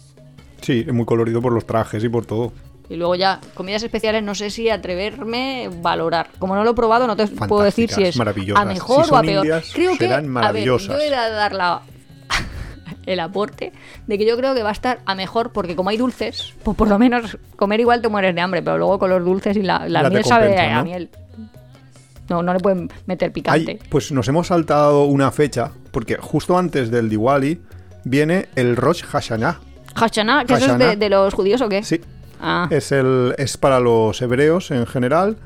Sí, 0.60 0.82
es 0.84 0.92
muy 0.92 1.04
colorido 1.04 1.40
por 1.40 1.52
los 1.52 1.64
trajes 1.64 2.02
y 2.02 2.08
por 2.08 2.26
todo. 2.26 2.52
Y 2.88 2.96
luego 2.96 3.14
ya, 3.14 3.40
comidas 3.54 3.84
especiales, 3.84 4.24
no 4.24 4.34
sé 4.34 4.50
si 4.50 4.68
atreverme 4.70 5.66
a 5.66 5.70
valorar. 5.82 6.30
Como 6.40 6.56
no 6.56 6.64
lo 6.64 6.70
he 6.70 6.74
probado, 6.74 7.06
no 7.06 7.14
te 7.14 7.28
puedo 7.28 7.62
decir 7.62 7.90
si 7.90 8.02
es 8.02 8.18
a 8.18 8.64
mejor 8.64 9.04
Si 9.04 9.12
o 9.12 9.16
a 9.16 9.22
peor. 9.22 9.44
indias, 9.44 9.70
creo 9.72 9.92
que, 9.92 9.98
serán 9.98 10.36
a 10.36 10.50
ver, 10.50 10.64
yo 10.64 10.78
de 10.78 11.10
dar 11.10 11.52
la, 11.52 11.82
el 13.06 13.20
aporte 13.20 13.72
de 14.06 14.18
que 14.18 14.26
yo 14.26 14.36
creo 14.36 14.54
que 14.54 14.62
va 14.62 14.68
a 14.70 14.72
estar 14.72 14.98
a 15.06 15.14
mejor 15.14 15.52
porque 15.52 15.74
como 15.76 15.90
hay 15.90 15.96
dulces, 15.96 16.52
pues 16.62 16.76
por 16.76 16.88
lo 16.88 16.98
menos 16.98 17.38
comer 17.56 17.80
igual 17.80 18.02
te 18.02 18.08
mueres 18.08 18.34
de 18.34 18.40
hambre, 18.40 18.62
pero 18.62 18.76
luego 18.78 18.98
con 18.98 19.10
los 19.10 19.24
dulces 19.24 19.56
y 19.56 19.62
la, 19.62 19.88
la 19.88 20.08
miel 20.10 20.24
sabe 20.24 20.58
a 20.58 20.76
¿no? 20.78 20.84
miel. 20.84 21.08
No, 22.28 22.42
no 22.42 22.52
le 22.52 22.58
pueden 22.60 22.90
meter 23.06 23.28
Ay, 23.28 23.32
picante. 23.32 23.78
pues 23.88 24.10
nos 24.10 24.26
hemos 24.28 24.48
saltado 24.48 25.04
una 25.04 25.30
fecha, 25.30 25.70
porque 25.92 26.16
justo 26.16 26.58
antes 26.58 26.90
del 26.90 27.08
Diwali 27.08 27.60
viene 28.04 28.48
el 28.56 28.74
Rosh 28.76 29.04
Hashanah. 29.04 29.60
Hashanah, 29.94 30.44
¿que 30.44 30.54
eso 30.54 30.72
es 30.72 30.78
de, 30.78 30.96
de 30.96 31.08
los 31.08 31.32
judíos 31.32 31.60
o 31.62 31.68
qué? 31.68 31.82
Sí, 31.84 32.00
Ah, 32.40 32.66
es, 32.70 32.92
el, 32.92 33.34
es 33.38 33.56
para 33.56 33.80
los 33.80 34.20
hebreos 34.20 34.70
en 34.70 34.86
general. 34.86 35.36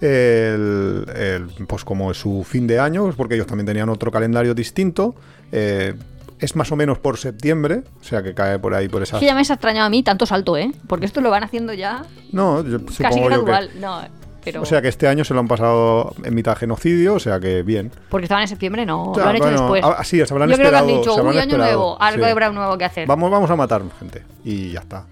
El, 0.00 1.04
el- 1.14 1.66
pues 1.66 1.84
como 1.84 2.10
es 2.10 2.16
su 2.18 2.44
fin 2.44 2.66
de 2.66 2.78
año, 2.78 3.12
porque 3.16 3.34
ellos 3.34 3.46
también 3.46 3.66
tenían 3.66 3.88
otro 3.88 4.10
calendario 4.10 4.54
distinto. 4.54 5.14
eh, 5.52 5.94
es 6.40 6.56
más 6.56 6.70
o 6.72 6.76
menos 6.76 6.98
por 6.98 7.18
septiembre, 7.18 7.82
o 8.00 8.04
sea 8.04 8.22
que 8.22 8.34
cae 8.34 8.58
por 8.58 8.74
ahí 8.74 8.88
por 8.88 9.02
es 9.02 9.08
esas. 9.10 9.20
que 9.20 9.26
ya 9.26 9.34
me 9.34 9.40
has 9.42 9.50
extrañado 9.50 9.86
a 9.86 9.90
mí 9.90 10.02
tanto 10.02 10.26
salto, 10.26 10.56
¿eh? 10.56 10.72
Porque 10.86 11.06
esto 11.06 11.20
lo 11.20 11.30
van 11.30 11.44
haciendo 11.44 11.72
ya 11.74 12.04
No, 12.32 12.64
yo 12.64 12.78
casi 12.98 13.20
yo 13.20 13.28
que. 13.28 13.34
gradual. 13.36 13.70
No, 13.80 14.00
pero... 14.44 14.62
O 14.62 14.64
sea 14.64 14.80
que 14.80 14.88
este 14.88 15.08
año 15.08 15.24
se 15.24 15.34
lo 15.34 15.40
han 15.40 15.48
pasado 15.48 16.14
en 16.24 16.34
mitad 16.34 16.56
genocidio, 16.56 17.14
o 17.14 17.18
sea 17.18 17.38
que 17.40 17.62
bien. 17.62 17.90
Porque 18.08 18.24
estaban 18.24 18.42
en 18.42 18.48
septiembre, 18.48 18.86
no. 18.86 19.10
O 19.10 19.14
sea, 19.14 19.24
lo 19.24 19.30
han 19.30 19.36
hecho 19.36 19.44
bueno, 19.44 19.60
después. 19.74 19.84
ah, 19.84 20.04
sí, 20.04 20.24
se 20.24 20.32
habrán 20.32 20.48
Yo 20.48 20.56
creo 20.56 20.70
que 20.70 20.76
han 20.76 20.84
esperado- 20.84 20.98
dicho, 21.00 21.14
uy, 21.16 21.28
año 21.30 21.38
esperado, 21.40 21.56
nuevo, 21.72 22.02
algo 22.02 22.24
sí. 22.24 22.30
habrá 22.30 22.50
nuevo 22.50 22.78
que 22.78 22.84
hacer. 22.84 23.06
Vamos, 23.08 23.30
vamos 23.30 23.50
a 23.50 23.56
matar 23.56 23.82
gente. 23.98 24.22
Y 24.44 24.70
ya 24.72 24.80
está. 24.80 25.04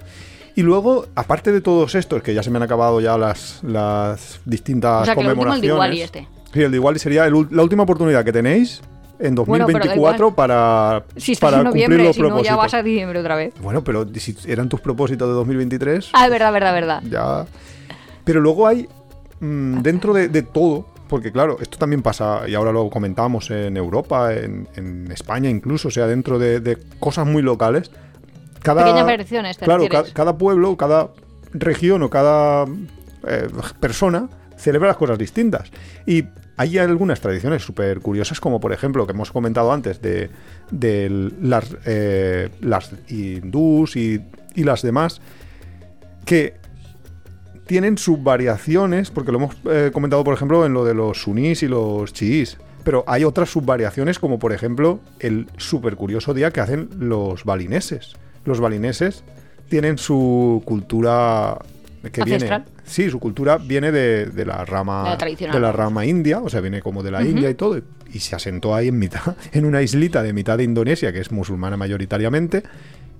Y 0.54 0.62
luego, 0.62 1.06
aparte 1.14 1.52
de 1.52 1.60
todos 1.60 1.94
estos, 1.94 2.22
que 2.22 2.32
ya 2.32 2.42
se 2.42 2.50
me 2.50 2.56
han 2.56 2.62
acabado 2.62 2.98
ya 3.00 3.18
las, 3.18 3.60
las 3.62 4.40
distintas 4.46 5.02
O 5.02 5.04
sea, 5.04 5.14
que 5.14 5.20
el 5.20 5.26
último 5.26 5.42
el 5.54 5.60
conmemoraciones. 5.60 5.74
Diwali 5.74 6.00
este. 6.02 6.28
Sí, 6.54 6.62
el 6.62 6.72
Diwali 6.72 6.98
sería 6.98 7.26
el 7.26 7.34
la 7.50 7.62
última 7.62 7.82
oportunidad 7.82 8.24
que 8.24 8.32
tenéis 8.32 8.80
en 9.18 9.34
Bueno, 9.34 9.66
pero 9.66 9.78
da 9.78 9.84
2024 9.94 10.16
igual. 10.26 10.34
para, 10.34 11.04
Si 11.16 11.32
estás 11.32 11.50
para 11.50 11.58
en 11.62 11.64
cumplir 11.68 11.84
noviembre, 11.88 12.06
los 12.08 12.16
si 12.16 12.22
no, 12.22 12.28
propósitos. 12.28 12.50
ya 12.50 12.56
vas 12.56 12.74
a 12.74 12.82
diciembre 12.82 13.18
otra 13.20 13.36
vez. 13.36 13.54
Bueno, 13.60 13.82
pero 13.84 14.06
si 14.14 14.36
eran 14.46 14.68
tus 14.68 14.80
propósitos 14.80 15.26
de 15.28 15.34
2023, 15.34 16.10
Ah, 16.12 16.26
es 16.26 16.30
verdad, 16.30 16.52
verdad, 16.52 16.72
verdad. 16.74 17.02
ya. 17.08 17.46
Pero 18.24 18.40
luego 18.40 18.66
hay, 18.66 18.88
mm, 19.40 19.78
dentro 19.82 20.12
de, 20.12 20.28
de 20.28 20.42
todo, 20.42 20.86
porque 21.08 21.30
claro, 21.32 21.58
esto 21.60 21.78
también 21.78 22.02
pasa, 22.02 22.42
y 22.48 22.54
ahora 22.54 22.72
lo 22.72 22.90
comentamos 22.90 23.50
en 23.50 23.76
Europa, 23.76 24.34
en, 24.34 24.68
en 24.74 25.10
España 25.12 25.48
incluso, 25.48 25.88
o 25.88 25.90
sea, 25.90 26.06
dentro 26.06 26.38
de, 26.38 26.60
de 26.60 26.76
cosas 26.98 27.26
muy 27.26 27.42
locales. 27.42 27.90
Cada, 28.62 28.82
Pequeñas 28.84 29.06
variaciones, 29.06 29.56
¿te 29.58 29.64
Claro, 29.64 29.88
ca- 29.88 30.04
cada 30.12 30.36
pueblo, 30.36 30.76
cada 30.76 31.10
región 31.52 32.02
o 32.02 32.10
cada 32.10 32.64
eh, 33.28 33.48
persona 33.78 34.28
celebra 34.56 34.88
las 34.88 34.96
cosas 34.96 35.16
distintas. 35.18 35.70
Y 36.06 36.24
hay 36.56 36.78
algunas 36.78 37.20
tradiciones 37.20 37.62
súper 37.62 38.00
curiosas, 38.00 38.40
como 38.40 38.60
por 38.60 38.72
ejemplo, 38.72 39.06
que 39.06 39.12
hemos 39.12 39.30
comentado 39.30 39.72
antes, 39.72 40.00
de, 40.00 40.30
de 40.70 41.30
las, 41.40 41.76
eh, 41.84 42.48
las 42.60 42.92
hindús 43.08 43.96
y, 43.96 44.22
y 44.54 44.64
las 44.64 44.82
demás, 44.82 45.20
que 46.24 46.54
tienen 47.66 47.98
subvariaciones, 47.98 49.10
porque 49.10 49.32
lo 49.32 49.38
hemos 49.38 49.56
eh, 49.68 49.90
comentado, 49.92 50.24
por 50.24 50.34
ejemplo, 50.34 50.64
en 50.64 50.72
lo 50.72 50.84
de 50.84 50.94
los 50.94 51.22
sunís 51.22 51.62
y 51.62 51.68
los 51.68 52.12
chiís. 52.12 52.56
Pero 52.84 53.04
hay 53.08 53.24
otras 53.24 53.50
subvariaciones, 53.50 54.18
como 54.18 54.38
por 54.38 54.52
ejemplo 54.52 55.00
el 55.18 55.48
súper 55.56 55.96
curioso 55.96 56.34
día 56.34 56.52
que 56.52 56.60
hacen 56.60 56.88
los 56.98 57.44
balineses. 57.44 58.14
Los 58.44 58.60
balineses 58.60 59.24
tienen 59.68 59.98
su 59.98 60.62
cultura 60.64 61.58
que 62.12 62.22
Ancestral. 62.22 62.64
viene. 62.64 62.80
Sí, 62.84 63.10
su 63.10 63.18
cultura 63.18 63.58
viene 63.58 63.90
de, 63.92 64.26
de 64.26 64.44
la 64.44 64.64
rama 64.64 65.16
De 65.16 65.46
la 65.48 65.66
de 65.68 65.72
rama 65.72 66.04
india, 66.06 66.40
o 66.40 66.48
sea, 66.48 66.60
viene 66.60 66.80
como 66.82 67.02
de 67.02 67.10
la 67.10 67.24
India 67.24 67.50
y 67.50 67.54
todo, 67.54 67.80
y 68.12 68.18
se 68.20 68.36
asentó 68.36 68.74
ahí 68.74 68.88
en 68.88 68.98
mitad, 68.98 69.36
en 69.52 69.64
una 69.64 69.82
islita 69.82 70.22
de 70.22 70.32
mitad 70.32 70.56
de 70.58 70.64
Indonesia, 70.64 71.12
que 71.12 71.20
es 71.20 71.32
musulmana 71.32 71.76
mayoritariamente, 71.76 72.62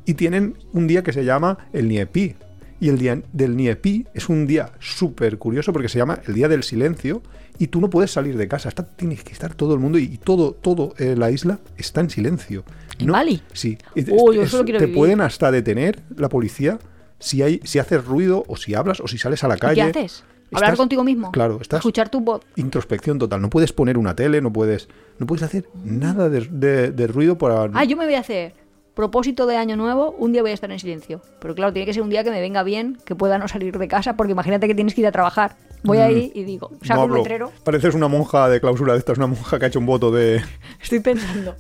y 0.05 0.15
tienen 0.15 0.57
un 0.73 0.87
día 0.87 1.03
que 1.03 1.13
se 1.13 1.25
llama 1.25 1.59
el 1.73 1.89
Niepi. 1.89 2.37
Y 2.79 2.91
el 2.91 2.99
día 2.99 3.19
del 3.33 3.57
Niepi 3.57 4.07
es 4.13 4.29
un 4.29 4.47
día 4.47 4.71
súper 4.81 5.39
curioso 5.39 5.73
porque 5.73 5.89
se 5.89 5.97
llama 5.99 6.21
el 6.27 6.35
día 6.35 6.47
del 6.47 6.63
silencio 6.63 7.23
y 7.59 7.69
tú 7.69 7.81
no 7.81 7.89
puedes 7.89 8.11
salir 8.11 8.37
de 8.37 8.49
casa. 8.49 8.69
Está, 8.69 8.85
tienes 8.85 9.25
que 9.25 9.33
estar 9.33 9.55
todo 9.55 9.73
el 9.73 9.81
mundo 9.81 9.97
y 9.99 10.19
todo, 10.19 10.53
todo 10.53 10.93
eh, 10.99 11.15
la 11.17 11.31
isla 11.31 11.59
está 11.79 12.03
en 12.03 12.11
silencio. 12.11 12.65
¿En 12.99 13.07
No- 13.07 13.15
Bali? 13.15 13.41
Sí. 13.55 13.79
Es- 13.95 14.09
Oh, 14.13 14.31
yo 14.31 14.43
es- 14.43 14.51
solo 14.51 14.65
quiero 14.65 14.79
te 14.79 14.85
vivir. 14.85 14.99
pueden 14.99 15.23
hasta 15.23 15.51
detener 15.51 16.03
la 16.19 16.29
policía 16.29 16.79
si 17.19 17.43
hay 17.43 17.61
si 17.65 17.79
haces 17.79 18.05
ruido 18.05 18.45
o 18.49 18.57
si 18.57 18.75
hablas 18.75 19.01
o 19.01 19.09
si 19.09 19.19
sales 19.19 19.43
a 19.45 19.49
la 19.49 19.57
¿Y 19.57 19.59
calle. 19.59 19.75
qué 19.93 19.99
haces? 20.01 20.25
¿Hablar 20.53 20.71
Estás- 20.71 20.79
contigo 20.79 21.03
mismo? 21.03 21.33
Claro, 21.33 21.59
estás 21.61 21.79
Escuchar 21.81 22.09
tu 22.09 22.21
voz. 22.21 22.43
introspección 22.55 23.19
total. 23.19 23.41
No 23.43 23.51
puedes 23.51 23.73
poner 23.73 23.99
una 23.99 24.15
tele, 24.15 24.41
no 24.41 24.53
puedes, 24.53 24.89
no 25.19 25.27
puedes 25.27 25.43
hacer 25.43 25.69
nada 25.83 26.29
de, 26.29 26.41
de- 26.51 26.91
de 26.93 27.07
ruido 27.09 27.37
para. 27.37 27.69
Ah, 27.75 27.85
yo 27.85 27.97
me 27.97 28.05
voy 28.05 28.15
a 28.15 28.21
hacer 28.21 28.55
propósito 28.95 29.47
de 29.47 29.57
año 29.57 29.77
nuevo, 29.77 30.13
un 30.19 30.33
día 30.33 30.41
voy 30.41 30.53
a 30.53 30.55
estar 30.55 30.71
en 30.71 30.79
silencio. 30.79 31.21
Pero 31.41 31.55
claro, 31.55 31.73
tiene 31.73 31.85
que 31.85 31.93
ser 31.93 32.03
un 32.03 32.09
día 32.09 32.25
que 32.25 32.31
me 32.31 32.41
venga 32.41 32.63
bien, 32.63 32.97
que 33.05 33.15
pueda 33.15 33.37
no 33.39 33.47
salir 33.49 33.77
de 33.77 33.89
casa, 33.89 34.17
porque 34.17 34.33
imagínate 34.33 34.69
que 34.69 34.75
tienes 34.75 34.95
que 34.95 35.03
ir 35.03 35.07
a 35.07 35.13
trabajar. 35.13 35.57
Voy 35.83 35.99
ahí 35.99 36.33
y 36.35 36.45
digo, 36.45 36.69
Mm. 36.71 36.75
No 36.81 36.87
saco 36.87 37.05
un 37.05 37.15
letrero, 37.15 37.53
Pareces 37.65 37.95
una 37.95 38.09
monja 38.09 38.49
de 38.49 38.61
clausura 38.61 38.93
de 38.95 39.01
estas, 39.01 39.19
una 39.19 39.27
monja 39.27 39.59
que 39.59 39.65
ha 39.67 39.69
hecho 39.69 39.81
un 39.81 39.87
voto 39.87 40.11
de. 40.13 40.41
estoy 40.83 41.01
pensando, 41.01 41.57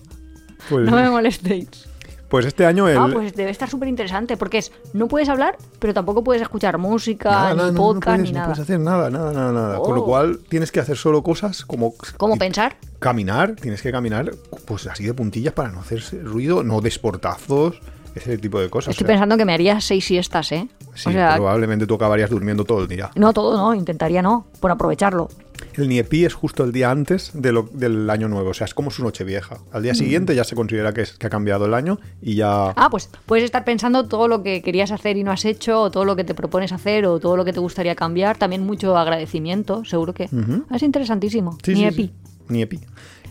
Pues, 0.71 0.89
no 0.89 0.97
me 0.97 1.11
molestéis. 1.11 1.86
Pues 2.29 2.47
este 2.47 2.67
año 2.67 2.89
el. 2.89 2.99
Ah, 2.99 3.09
pues 3.13 3.35
debe 3.35 3.51
estar 3.51 3.69
súper 3.71 3.89
interesante, 3.89 4.37
porque 4.37 4.59
es, 4.59 4.73
no 4.93 5.09
puedes 5.09 5.29
hablar, 5.29 5.57
pero 5.79 5.95
tampoco 5.95 6.25
puedes 6.25 6.43
escuchar 6.43 6.79
música, 6.79 7.31
Nada, 7.31 7.51
ni 7.51 7.57
nada, 7.57 7.67
no, 7.69 7.73
no 7.73 7.81
podcast, 7.81 8.05
puedes, 8.17 8.23
ni 8.23 8.33
no 8.33 8.35
nada. 8.41 8.47
puedes 8.47 8.63
hacer 8.63 8.81
nada, 8.81 9.11
nada, 9.11 9.33
nada, 9.33 9.53
nada. 9.53 9.79
Con 9.79 9.95
lo 9.95 10.03
Oh. 10.03 10.07
cual 10.07 10.39
tienes 10.49 10.73
que 10.73 10.81
hacer 10.81 10.97
solo 10.97 11.23
cosas 11.23 11.65
como. 11.65 11.95
¿Cómo 12.17 12.37
pensar? 12.37 12.77
Caminar, 12.99 13.55
tienes 13.57 13.83
que 13.83 13.93
caminar, 13.93 14.33
pues 14.65 14.87
así 14.87 15.05
de 15.05 15.15
puntillas 15.15 15.53
para 15.55 15.71
no 15.71 15.81
hacer 15.81 16.03
ruido, 16.25 16.63
no 16.63 16.81
desportazos, 16.81 17.81
ese 18.17 18.39
tipo 18.39 18.59
de 18.61 18.69
cosas. 18.71 18.91
Estoy 18.93 19.05
o 19.05 19.07
sea, 19.07 19.15
pensando 19.15 19.37
que 19.37 19.45
me 19.45 19.53
haría 19.55 19.81
seis 19.81 20.05
siestas, 20.05 20.51
¿eh? 20.53 20.69
sí, 20.95 21.11
o 21.11 21.13
sea, 21.13 21.35
probablemente 21.37 21.87
tú 21.87 21.95
acabarías 21.95 22.31
durmiendo 22.31 22.65
todo 22.65 22.83
el 22.83 22.89
día. 22.89 23.11
no 23.15 23.33
todo, 23.33 23.57
no, 23.57 23.75
intentaría 23.75 24.23
no, 24.23 24.47
por 24.61 24.71
aprovecharlo. 24.71 25.29
El 25.75 25.89
Niepi 25.89 26.25
es 26.25 26.33
justo 26.35 26.65
el 26.65 26.73
día 26.73 26.91
antes 26.91 27.31
de 27.35 27.53
lo- 27.53 27.69
del 27.71 28.09
año 28.09 28.29
nuevo, 28.29 28.51
o 28.51 28.55
sea, 28.55 28.65
es 28.65 28.73
como 28.75 28.91
su 28.91 29.03
noche 29.03 29.25
vieja. 29.25 29.59
Al 29.73 29.83
día 29.83 29.95
siguiente 29.95 30.35
ya 30.35 30.45
se 30.45 30.55
considera 30.55 30.93
que, 30.95 31.03
es- 31.03 31.13
que 31.13 31.27
ha 31.27 31.31
cambiado 31.31 31.67
el 31.67 31.75
año 31.75 31.99
y 32.23 32.35
ya... 32.35 32.69
Mm. 32.71 32.73
Ah, 32.77 32.89
pues 32.91 33.11
puedes 33.27 33.45
estar 33.45 33.65
pensando 33.65 34.07
todo 34.07 34.27
lo 34.29 34.43
que 34.43 34.63
querías 34.63 34.91
hacer 34.91 35.17
y 35.19 35.23
no 35.25 35.33
has 35.33 35.45
hecho, 35.45 35.83
o 35.83 35.91
todo 35.91 36.05
lo 36.07 36.17
que 36.17 36.25
te 36.25 36.35
propones 36.35 36.73
hacer, 36.73 37.05
o 37.07 37.19
todo 37.21 37.37
lo 37.37 37.45
que 37.45 37.53
te 37.53 37.61
gustaría 37.61 37.95
cambiar. 37.95 38.39
También 38.39 38.65
mucho 38.65 38.97
agradecimiento, 38.97 39.85
seguro 39.85 40.15
que. 40.15 40.31
Es 40.75 40.83
interesantísimo. 40.83 41.59
Sí, 41.63 41.73
Ni 41.73 41.81
sí, 41.81 41.85
epi. 41.85 42.03
sí. 42.07 42.13
Niepi. 42.49 42.81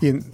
Y 0.01 0.07
en- 0.09 0.25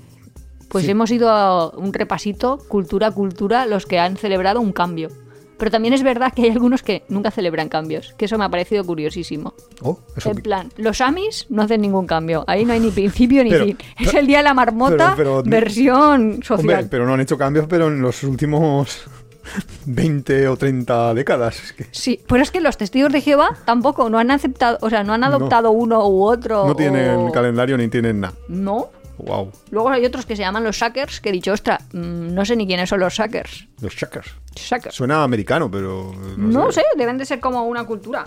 Pues 0.71 0.85
Sí. 0.85 0.91
hemos 0.91 1.11
ido 1.11 1.29
a 1.29 1.69
un 1.71 1.91
repasito, 1.93 2.57
cultura, 2.67 3.11
cultura, 3.11 3.65
los 3.65 3.85
que 3.85 3.99
han 3.99 4.15
celebrado 4.17 4.61
un 4.61 4.71
cambio. 4.71 5.09
Pero 5.57 5.69
también 5.69 5.93
es 5.93 6.01
verdad 6.01 6.33
que 6.33 6.41
hay 6.43 6.49
algunos 6.49 6.81
que 6.81 7.03
nunca 7.07 7.29
celebran 7.29 7.69
cambios, 7.69 8.15
que 8.17 8.25
eso 8.25 8.35
me 8.39 8.45
ha 8.45 8.49
parecido 8.49 8.83
curiosísimo. 8.83 9.53
oh, 9.83 9.99
eso 10.17 10.31
En 10.31 10.37
plan, 10.37 10.69
los 10.77 11.01
Amis 11.01 11.45
no 11.49 11.61
hacen 11.61 11.81
ningún 11.81 12.07
cambio. 12.07 12.43
Ahí 12.47 12.65
no 12.65 12.73
hay 12.73 12.79
ni 12.79 12.89
principio 12.91 13.43
ni 13.43 13.51
Pero- 13.51 13.65
fin. 13.65 13.77
Es 13.99 14.13
el 14.15 14.25
día 14.25 14.37
de 14.37 14.43
la 14.45 14.53
marmota, 14.55 15.13
pero- 15.15 15.41
pero- 15.43 15.49
versión 15.51 16.41
social. 16.41 16.59
Hombre, 16.79 16.87
pero 16.89 17.05
no 17.05 17.13
han 17.13 17.19
hecho 17.21 17.37
cambios, 17.37 17.67
pero 17.69 17.89
en 17.89 18.01
los 18.01 18.23
últimos 18.23 19.01
20 19.85 20.47
o 20.47 20.57
30 20.57 21.13
décadas. 21.13 21.61
Es 21.63 21.73
que 21.73 21.85
Sí, 21.91 22.19
pero 22.27 22.41
es 22.41 22.49
que 22.49 22.61
los 22.61 22.77
testigos 22.77 23.11
de 23.11 23.21
Jehová 23.21 23.57
tampoco 23.65 24.09
no 24.09 24.17
han 24.19 24.31
aceptado, 24.31 24.77
o 24.81 24.89
sea, 24.89 25.03
no 25.03 25.13
han 25.13 25.23
adoptado 25.23 25.71
uno 25.71 26.07
u 26.07 26.23
otro. 26.23 26.65
no 26.65 26.75
tienen 26.75 27.27
o- 27.27 27.31
calendario 27.31 27.77
ni 27.77 27.87
tienen 27.87 28.21
nada. 28.21 28.33
No. 28.47 28.89
Wow, 29.17 29.51
Luego 29.69 29.89
hay 29.89 30.05
otros 30.05 30.25
que 30.25 30.35
se 30.35 30.41
llaman 30.41 30.63
los 30.63 30.77
Suckers, 30.79 31.21
que 31.21 31.29
he 31.29 31.31
dicho, 31.31 31.51
ostras, 31.53 31.83
mm, 31.93 32.33
no 32.33 32.43
sé 32.45 32.55
ni 32.55 32.65
quiénes 32.65 32.89
son 32.89 32.99
los 32.99 33.13
Suckers. 33.15 33.67
los 33.81 33.95
checkers. 33.95 34.29
Suckers. 34.55 34.95
Suena 34.95 35.23
americano, 35.23 35.69
pero 35.69 36.11
no, 36.37 36.63
No 36.65 36.71
sé, 36.71 36.83
deben 36.97 37.17
de 37.17 37.25
ser 37.25 37.39
como 37.39 37.63
una 37.65 37.83
cultura. 37.85 38.25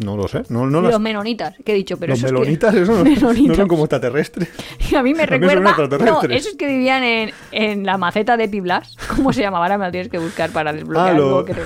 No 0.00 0.16
lo 0.16 0.26
sé. 0.26 0.42
No, 0.48 0.66
no 0.66 0.80
los 0.80 0.90
las- 0.92 1.00
menonitas, 1.00 1.54
que 1.64 1.70
he 1.72 1.74
dicho, 1.76 1.96
pero 1.96 2.10
los 2.12 2.18
esos 2.18 2.30
que- 2.30 2.38
melonitas, 2.38 2.74
eso 2.74 3.04
no, 3.48 3.54
son 3.54 3.68
como 3.68 3.84
extraterrestres. 3.84 4.48
Y 4.90 4.94
a 4.96 5.02
mí 5.02 5.14
me 5.14 5.20
mí 5.20 5.26
recuerda. 5.26 5.76
No, 6.04 6.22
esos 6.22 6.54
que 6.54 6.66
vivían 6.66 7.02
en, 7.04 7.30
en 7.52 7.84
la 7.86 7.96
maceta 7.98 8.36
de 8.36 8.48
Piblas. 8.48 8.96
¿Cómo 9.16 9.32
se 9.32 9.40
llamaba? 9.42 9.64
Ahora 9.66 9.78
me 9.78 9.86
lo 9.86 9.92
tienes 9.92 10.10
que 10.10 10.18
buscar 10.18 10.50
para 10.50 10.70
Ah, 10.70 10.74
desbloquearlo, 10.74 11.30
lo- 11.40 11.44
creo. 11.44 11.64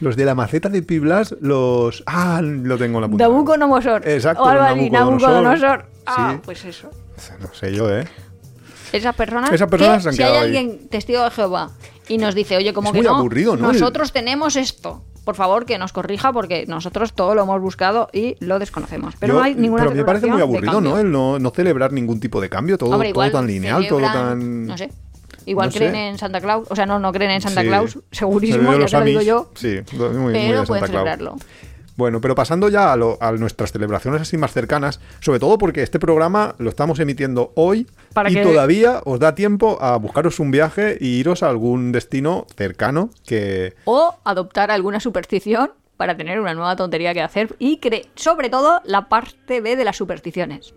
los 0.00 0.16
de 0.16 0.24
la 0.26 0.34
maceta 0.34 0.68
de 0.68 0.82
Piblas, 0.82 1.34
los. 1.40 2.02
Ah, 2.06 2.40
lo 2.42 2.76
tengo 2.76 2.98
en 2.98 3.02
la 3.02 3.08
punta. 3.08 3.24
Nabucodonosor. 3.24 4.06
Exacto, 4.08 4.42
O 4.42 4.46
algo 4.48 4.64
así, 4.64 4.90
Nabucodonosor. 4.90 5.30
Nabucodonosor. 5.42 5.86
Ah, 6.04 6.32
Sí. 6.34 6.40
pues 6.44 6.64
eso. 6.66 6.90
No 7.40 7.52
sé 7.54 7.72
yo, 7.74 7.90
¿eh? 7.96 8.04
Esas 8.92 9.14
personas. 9.14 9.52
Esas 9.52 9.68
personas 9.68 10.04
que 10.04 10.12
si 10.12 10.22
hay 10.22 10.32
ahí. 10.32 10.44
alguien 10.44 10.88
testigo 10.88 11.22
de 11.24 11.30
Jehová 11.30 11.70
y 12.08 12.18
nos 12.18 12.34
dice, 12.34 12.56
oye, 12.56 12.72
como 12.72 12.88
Es 12.88 12.92
que 12.92 12.98
muy 12.98 13.06
no, 13.06 13.16
aburrido, 13.16 13.56
¿no? 13.56 13.72
nosotros 13.72 14.12
tenemos 14.12 14.56
esto. 14.56 15.02
por 15.24 15.36
favor, 15.36 15.64
que 15.66 15.78
nos 15.78 15.92
corrija 15.92 16.32
porque 16.32 16.66
nosotros 16.66 17.12
todo 17.14 17.34
lo 17.36 17.44
hemos 17.44 17.60
buscado 17.60 18.08
y 18.12 18.36
lo 18.40 18.58
desconocemos. 18.58 19.14
Pero 19.20 19.34
Yo- 19.34 19.38
no 19.38 19.44
hay 19.44 19.54
ninguna 19.54 19.84
pero 19.84 19.94
me 19.94 20.04
parece 20.04 20.26
muy 20.26 20.40
aburrido, 20.42 20.80
¿no? 20.80 20.98
El 20.98 21.10
no, 21.12 21.38
no 21.38 21.50
celebrar 21.50 21.92
ningún 21.92 22.18
tipo 22.18 22.40
de 22.40 22.48
cambio, 22.48 22.76
todo, 22.76 22.90
Hombre, 22.90 23.12
todo 23.12 23.30
tan 23.30 23.46
lineal, 23.46 23.86
todo 23.86 24.00
tan... 24.00 24.66
No 24.66 24.76
sé. 24.76 24.90
Igual 25.46 25.68
No 25.68 25.72
sé. 25.72 25.78
creen 25.78 25.94
en 25.94 26.18
Santa 26.18 26.40
Claus. 26.40 26.66
O 26.70 26.74
sea, 26.76 26.86
no, 26.86 26.98
no 26.98 27.12
creen 27.12 27.30
en 27.32 27.40
Santa 27.40 27.62
Sí. 27.62 27.68
Claus, 27.68 27.92
Se 28.10 28.18
segurísimo, 28.18 28.72
ya 28.76 28.86
te 28.86 28.98
lo 28.98 29.04
digo 29.04 29.22
yo. 29.22 29.50
Sí, 29.54 29.80
muy, 29.92 30.32
pero 30.32 30.64
pueden 30.64 30.86
celebrarlo. 30.86 31.36
Bueno, 31.96 32.20
pero 32.20 32.34
pasando 32.34 32.68
ya 32.68 32.92
a, 32.92 32.96
lo- 32.96 33.18
a 33.20 33.32
nuestras 33.32 33.72
celebraciones 33.72 34.22
así 34.22 34.38
más 34.38 34.52
cercanas, 34.52 35.00
sobre 35.20 35.38
todo 35.38 35.58
porque 35.58 35.82
este 35.82 35.98
programa 35.98 36.54
lo 36.58 36.70
estamos 36.70 36.98
emitiendo 37.00 37.52
hoy 37.54 37.86
Para 38.14 38.30
y 38.30 38.34
que- 38.34 38.42
todavía 38.42 39.00
os 39.04 39.20
da 39.20 39.34
tiempo 39.34 39.78
a 39.80 39.96
buscaros 39.98 40.40
un 40.40 40.50
viaje 40.50 40.96
e 41.00 41.06
iros 41.06 41.42
a 41.42 41.48
algún 41.50 41.92
destino 41.92 42.46
cercano 42.56 43.10
que... 43.26 43.74
O 43.84 44.14
adoptar 44.24 44.70
alguna 44.70 45.00
superstición 45.00 45.72
para 45.98 46.16
tener 46.16 46.40
una 46.40 46.54
nueva 46.54 46.74
tontería 46.76 47.12
que 47.14 47.22
hacer. 47.22 47.54
Y 47.58 47.78
cre- 47.80 48.08
sobre 48.16 48.48
todo 48.50 48.80
la 48.84 49.08
parte 49.08 49.60
B 49.60 49.76
de 49.76 49.84
las 49.84 49.96
supersticiones. 49.96 50.74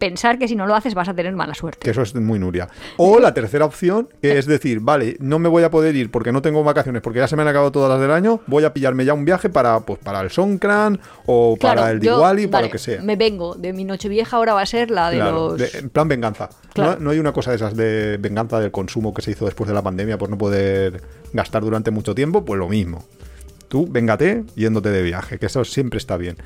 Pensar 0.00 0.38
que 0.38 0.48
si 0.48 0.56
no 0.56 0.66
lo 0.66 0.74
haces 0.74 0.94
vas 0.94 1.08
a 1.08 1.14
tener 1.14 1.34
mala 1.36 1.54
suerte. 1.54 1.78
que 1.84 1.90
eso 1.90 2.02
es 2.02 2.14
muy 2.16 2.38
Nuria. 2.38 2.68
O 2.96 3.20
la 3.20 3.32
tercera 3.34 3.66
opción, 3.66 4.08
que 4.22 4.38
es 4.38 4.46
decir, 4.46 4.80
vale, 4.80 5.16
no 5.20 5.38
me 5.38 5.48
voy 5.48 5.62
a 5.62 5.70
poder 5.70 5.94
ir 5.94 6.10
porque 6.10 6.32
no 6.32 6.42
tengo 6.42 6.64
vacaciones, 6.64 7.02
porque 7.02 7.18
ya 7.20 7.28
se 7.28 7.36
me 7.36 7.42
han 7.42 7.48
acabado 7.48 7.70
todas 7.70 7.90
las 7.90 8.00
del 8.00 8.10
año, 8.10 8.40
voy 8.46 8.64
a 8.64 8.72
pillarme 8.72 9.04
ya 9.04 9.12
un 9.14 9.24
viaje 9.24 9.50
para, 9.50 9.78
pues, 9.80 9.98
para 10.00 10.20
el 10.22 10.30
Songkran 10.30 10.98
o 11.26 11.56
para 11.60 11.90
el 11.90 12.00
yo, 12.00 12.16
Diwali, 12.16 12.46
para 12.46 12.62
vale, 12.62 12.66
lo 12.68 12.72
que 12.72 12.78
sea. 12.78 13.02
Me 13.02 13.16
vengo 13.16 13.54
de 13.54 13.72
mi 13.74 13.84
noche 13.84 14.08
vieja, 14.08 14.36
ahora 14.38 14.54
va 14.54 14.62
a 14.62 14.66
ser 14.66 14.90
la 14.90 15.10
de 15.10 15.16
Claro, 15.16 15.50
los. 15.50 15.58
de- 15.58 15.78
en 15.78 15.90
plan 15.90 16.08
venganza. 16.08 16.48
Claro. 16.72 16.92
¿No, 16.94 17.00
no 17.00 17.10
hay 17.10 17.18
una 17.18 17.32
cosa 17.32 17.50
de 17.50 17.56
esas 17.56 17.76
de 17.76 18.16
venganza 18.18 18.58
del 18.58 18.70
consumo 18.70 19.12
que 19.12 19.20
se 19.22 19.32
hizo 19.32 19.44
después 19.44 19.68
de 19.68 19.74
la 19.74 19.82
pandemia 19.82 20.16
por 20.16 20.30
no 20.30 20.38
poder 20.38 21.02
gastar 21.34 21.62
durante 21.62 21.90
mucho 21.90 22.14
tiempo, 22.14 22.44
pues 22.44 22.58
lo 22.58 22.68
mismo. 22.68 23.04
Tú 23.68 23.86
véngate 23.88 24.44
yéndote 24.56 24.88
de 24.90 25.02
viaje, 25.02 25.38
que 25.38 25.46
eso 25.46 25.62
siempre 25.64 25.98
está 25.98 26.16
bien. 26.16 26.36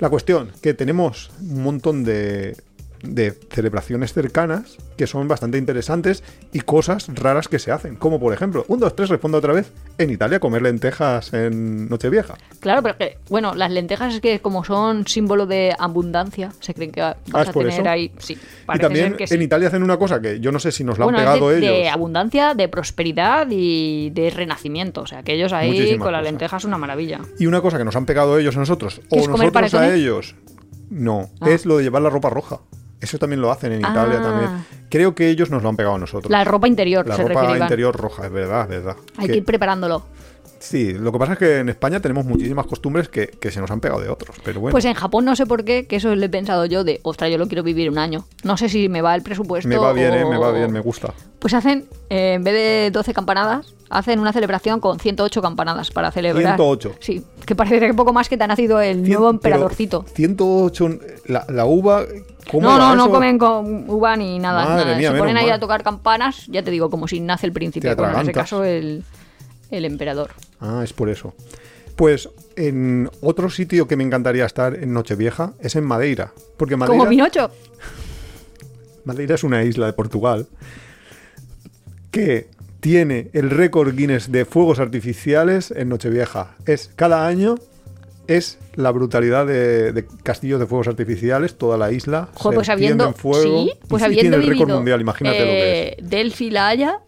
La 0.00 0.10
cuestión, 0.10 0.50
que 0.60 0.74
tenemos 0.74 1.30
un 1.40 1.62
montón 1.62 2.02
de, 2.02 2.56
de 3.02 3.32
celebraciones 3.50 4.12
cercanas 4.12 4.76
que 4.96 5.06
son 5.06 5.26
bastante 5.26 5.58
interesantes 5.58 6.22
y 6.52 6.60
cosas 6.60 7.08
raras 7.14 7.48
que 7.48 7.58
se 7.58 7.72
hacen. 7.72 7.96
Como 7.96 8.20
por 8.20 8.32
ejemplo, 8.32 8.64
un, 8.68 8.78
dos, 8.78 8.94
tres, 8.94 9.08
respondo 9.08 9.38
otra 9.38 9.52
vez, 9.52 9.72
en 9.98 10.10
Italia 10.10 10.38
comer 10.38 10.62
lentejas 10.62 11.32
en 11.32 11.88
Nochevieja. 11.88 12.34
Claro, 12.60 12.82
pero 12.82 12.96
que, 12.96 13.18
bueno, 13.28 13.54
las 13.54 13.70
lentejas 13.72 14.14
es 14.14 14.20
que 14.20 14.40
como 14.40 14.62
son 14.64 15.06
símbolo 15.06 15.46
de 15.46 15.74
abundancia, 15.78 16.52
se 16.60 16.74
creen 16.74 16.92
que 16.92 17.00
vas 17.00 17.16
Ah, 17.32 17.42
¿es 17.42 17.48
a 17.48 17.52
tener 17.52 17.68
eso? 17.68 17.88
ahí. 17.88 18.12
Sí, 18.18 18.38
Y 18.74 18.78
también 18.78 19.14
que 19.16 19.26
sí. 19.26 19.34
en 19.34 19.42
Italia 19.42 19.68
hacen 19.68 19.82
una 19.82 19.96
cosa 19.96 20.20
que 20.20 20.38
yo 20.40 20.52
no 20.52 20.58
sé 20.60 20.70
si 20.70 20.84
nos 20.84 20.98
la 20.98 21.04
Bueno, 21.06 21.18
han 21.18 21.24
es 21.24 21.30
pegado 21.32 21.48
de, 21.50 21.58
ellos. 21.58 21.70
de 21.70 21.88
abundancia, 21.88 22.54
de 22.54 22.68
prosperidad 22.68 23.48
y 23.50 24.10
de 24.10 24.30
renacimiento. 24.30 25.00
O 25.02 25.06
sea, 25.06 25.22
que 25.22 25.34
ellos 25.34 25.52
ahí 25.52 25.70
Muchísimas 25.70 26.04
con 26.04 26.12
la 26.12 26.18
cosas. 26.20 26.32
lenteja 26.32 26.56
es 26.58 26.64
una 26.64 26.78
maravilla. 26.78 27.20
Y 27.38 27.46
una 27.46 27.60
cosa 27.60 27.78
que 27.78 27.84
nos 27.84 27.96
han 27.96 28.06
pegado 28.06 28.38
ellos 28.38 28.56
a 28.56 28.60
nosotros, 28.60 29.00
¿Qué 29.10 29.18
o 29.20 29.26
nosotros 29.28 29.74
a 29.74 29.92
ellos, 29.94 30.36
no, 30.90 31.30
Ah. 31.40 31.50
es 31.50 31.66
lo 31.66 31.78
de 31.78 31.84
llevar 31.84 32.02
la 32.02 32.10
ropa 32.10 32.30
roja. 32.30 32.60
Eso 33.02 33.18
también 33.18 33.40
lo 33.40 33.50
hacen 33.50 33.72
en 33.72 33.80
Italia 33.80 34.18
Ah. 34.20 34.22
también. 34.22 34.50
Creo 34.88 35.14
que 35.14 35.28
ellos 35.28 35.50
nos 35.50 35.62
lo 35.62 35.68
han 35.68 35.76
pegado 35.76 35.96
a 35.96 35.98
nosotros. 35.98 36.30
La 36.30 36.44
ropa 36.44 36.68
interior, 36.68 37.06
La 37.06 37.16
se 37.16 37.22
ropa 37.22 37.34
refiere 37.34 37.56
Iván. 37.56 37.66
interior 37.68 37.94
roja, 37.96 38.26
es 38.26 38.32
verdad, 38.32 38.62
es 38.62 38.68
verdad. 38.68 38.96
Hay 39.18 39.26
Que- 39.26 39.32
que 39.32 39.38
ir 39.38 39.44
preparándolo. 39.44 40.04
Sí, 40.60 40.92
lo 40.92 41.10
que 41.10 41.18
pasa 41.18 41.32
es 41.32 41.38
que 41.40 41.58
en 41.58 41.68
España 41.70 41.98
tenemos 41.98 42.24
muchísimas 42.24 42.66
costumbres 42.66 43.08
que, 43.08 43.26
que 43.26 43.50
se 43.50 43.60
nos 43.60 43.68
han 43.72 43.80
pegado 43.80 44.00
de 44.00 44.08
otros, 44.08 44.36
pero 44.44 44.60
bueno. 44.60 44.70
Pues 44.70 44.84
en 44.84 44.94
Japón 44.94 45.24
no 45.24 45.34
sé 45.34 45.44
por 45.44 45.64
qué, 45.64 45.88
que 45.88 45.96
eso 45.96 46.14
le 46.14 46.26
he 46.26 46.28
pensado 46.28 46.64
yo 46.66 46.84
de, 46.84 47.00
ostras, 47.02 47.32
yo 47.32 47.38
lo 47.38 47.48
quiero 47.48 47.64
vivir 47.64 47.90
un 47.90 47.98
año. 47.98 48.24
No 48.44 48.56
sé 48.56 48.68
si 48.68 48.88
me 48.88 49.02
va 49.02 49.16
el 49.16 49.22
presupuesto. 49.22 49.68
me 49.68 49.76
va 49.76 49.92
bien, 49.92 50.14
eh, 50.14 50.24
me 50.24 50.38
va 50.38 50.52
bien, 50.52 50.70
me 50.70 50.78
gusta. 50.78 51.12
Pues 51.40 51.52
hacen, 51.54 51.86
eh, 52.08 52.34
en 52.34 52.44
vez 52.44 52.54
de 52.54 52.90
12 52.92 53.12
campanadas, 53.12 53.74
hacen 53.92 54.18
una 54.18 54.32
celebración 54.32 54.80
con 54.80 54.98
108 54.98 55.40
campanadas 55.42 55.90
para 55.90 56.10
celebrar. 56.10 56.56
108. 56.56 56.94
Sí, 57.00 57.22
que 57.46 57.54
parece 57.54 57.78
que 57.80 57.94
poco 57.94 58.12
más 58.12 58.28
que 58.28 58.36
te 58.36 58.44
ha 58.44 58.46
nacido 58.46 58.80
el 58.80 59.04
Cien- 59.04 59.08
nuevo 59.08 59.30
emperadorcito. 59.30 60.04
108, 60.14 60.98
la, 61.26 61.44
la 61.48 61.64
uva, 61.66 62.04
¿cómo 62.50 62.68
No, 62.68 62.78
no, 62.78 62.96
no 62.96 63.10
comen 63.10 63.38
con 63.38 63.88
uva 63.88 64.16
ni 64.16 64.38
nada. 64.38 64.64
Madre 64.64 64.84
nada. 64.86 64.96
mía, 64.98 65.12
Se 65.12 65.18
ponen 65.18 65.36
ahí 65.36 65.46
mal. 65.46 65.54
a 65.54 65.60
tocar 65.60 65.82
campanas, 65.82 66.46
ya 66.48 66.62
te 66.62 66.70
digo, 66.70 66.90
como 66.90 67.06
si 67.06 67.20
nace 67.20 67.46
el 67.46 67.52
príncipe. 67.52 67.94
Bueno, 67.94 68.14
en 68.16 68.22
ese 68.22 68.32
caso 68.32 68.64
el, 68.64 69.04
el 69.70 69.84
emperador. 69.84 70.30
Ah, 70.60 70.80
es 70.82 70.92
por 70.92 71.08
eso. 71.08 71.34
Pues 71.96 72.28
en 72.56 73.10
otro 73.20 73.50
sitio 73.50 73.86
que 73.86 73.96
me 73.96 74.04
encantaría 74.04 74.46
estar 74.46 74.74
en 74.74 74.92
Nochevieja 74.94 75.52
es 75.60 75.76
en 75.76 75.84
Madeira. 75.84 76.32
Porque 76.56 76.76
Madeira, 76.76 76.98
Como 76.98 77.08
Pinocho. 77.10 77.50
Madeira 79.04 79.34
es 79.34 79.44
una 79.44 79.62
isla 79.64 79.86
de 79.86 79.92
Portugal 79.92 80.46
que 82.10 82.48
tiene 82.82 83.30
el 83.32 83.48
récord 83.50 83.94
Guinness 83.94 84.32
de 84.32 84.44
fuegos 84.44 84.80
artificiales 84.80 85.70
en 85.70 85.88
Nochevieja. 85.88 86.56
Es 86.66 86.90
cada 86.96 87.28
año 87.28 87.54
es 88.26 88.58
la 88.74 88.90
brutalidad 88.90 89.46
de, 89.46 89.92
de 89.92 90.04
castillos 90.24 90.58
de 90.58 90.66
fuegos 90.66 90.88
artificiales, 90.88 91.56
toda 91.58 91.76
la 91.76 91.92
isla. 91.92 92.28
Joder, 92.34 92.54
se 92.54 92.56
pues 92.56 92.68
habiendo, 92.70 93.04
encienden 93.04 93.20
fuego, 93.20 93.64
sí, 93.64 93.72
pues 93.86 94.02
y 94.02 94.06
habiendo 94.06 94.30
tiene 94.38 94.44
el 94.44 94.50
récord 94.50 94.74
mundial, 94.74 95.00
imagínate 95.00 95.38
lo 95.38 95.44
que 95.44 95.82
es. 95.82 95.92
eh, 95.92 95.96
Delphi 96.02 96.50
La 96.50 96.68
Haya, 96.68 96.98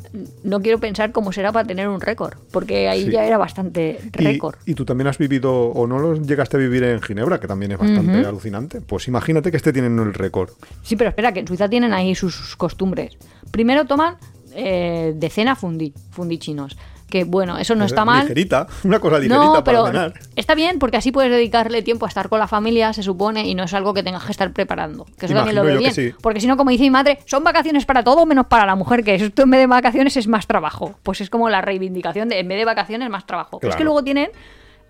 no 0.45 0.61
quiero 0.61 0.79
pensar 0.79 1.11
cómo 1.11 1.33
será 1.33 1.51
para 1.51 1.67
tener 1.67 1.89
un 1.89 2.01
récord, 2.01 2.35
porque 2.53 2.89
ahí 2.89 3.07
Sí. 3.07 3.11
ya 3.11 3.25
era 3.27 3.39
bastante 3.39 3.99
récord. 4.13 4.57
Y, 4.67 4.75
tú 4.75 4.85
también 4.85 5.09
has 5.09 5.19
vivido, 5.19 5.53
o 5.53 5.87
no 5.89 5.99
lo 5.99 6.15
llegaste 6.15 6.57
a 6.57 6.61
vivir 6.61 6.85
en 6.85 7.01
Ginebra, 7.03 7.41
que 7.41 7.49
también 7.49 7.73
es 7.73 7.79
bastante 7.79 8.25
alucinante. 8.27 8.81
Pues 8.81 9.09
imagínate 9.09 9.51
que 9.51 9.57
este 9.57 9.73
tienen 9.73 9.99
el 9.99 10.15
récord. 10.15 10.51
Sí, 10.83 10.95
pero 10.95 11.11
espera, 11.11 11.33
que 11.33 11.41
en 11.41 11.49
Suiza 11.49 11.69
tienen 11.69 11.93
ahí 11.93 12.15
sus 12.15 12.55
costumbres. 12.57 13.17
Primero 13.51 13.87
toman 13.87 14.17
eh, 14.55 15.13
de 15.15 15.31
cena 15.31 15.57
fundi, 15.57 15.93
fundi 16.11 16.39
chinos. 16.39 16.77
Que 17.09 17.23
bueno, 17.25 17.59
eso 17.59 17.77
no 17.77 17.85
está 17.85 18.05
mal. 18.05 18.23
Ligerita, 18.23 18.67
una 18.83 18.99
cosa 18.99 19.19
ligerita 19.19 19.45
No, 19.45 19.53
para 19.53 19.65
pero 19.65 19.87
cenar. 19.87 20.15
está 20.35 20.55
bien 20.57 20.79
porque 20.81 20.97
así 20.97 21.13
puedes 21.13 21.31
dedicarle 21.31 21.83
tiempo 21.83 22.07
a 22.07 22.09
estar 22.09 22.29
con 22.29 22.41
la 22.41 22.49
familia, 22.49 22.93
se 22.93 23.03
supone, 23.05 23.47
y 23.47 23.55
no 23.55 23.65
es 23.65 23.75
algo 23.75 23.95
que 23.95 24.03
tengas 24.03 24.25
que 24.25 24.33
estar 24.33 24.53
preparando. 24.53 25.05
Que 25.19 25.27
eso 25.27 25.35
también 25.35 25.55
lo 25.55 25.63
veo 25.63 25.79
bien. 25.79 25.95
sí. 25.95 26.13
Porque 26.21 26.41
si 26.41 26.47
no, 26.49 26.57
como 26.57 26.71
dice 26.71 26.83
mi 26.83 26.91
madre, 26.91 27.19
son 27.27 27.45
vacaciones 27.45 27.85
para 27.85 28.03
todo 28.03 28.27
menos 28.27 28.47
para 28.47 28.67
la 28.67 28.75
mujer, 28.75 29.05
que 29.05 29.15
esto 29.15 29.43
en 29.43 29.51
vez 29.51 29.61
de 29.61 29.67
vacaciones 29.67 30.17
es 30.17 30.27
más 30.27 30.47
trabajo. 30.47 30.99
Pues 31.03 31.21
es 31.21 31.31
como 31.31 31.49
la 31.51 31.61
reivindicación 31.61 32.29
de 32.31 32.41
en 32.41 32.49
vez 32.49 32.59
de 32.59 32.65
vacaciones 32.65 33.09
más 33.11 33.27
trabajo. 33.27 33.61
Es 33.63 33.77
que 33.77 33.85
luego 33.85 34.03
tienen, 34.03 34.31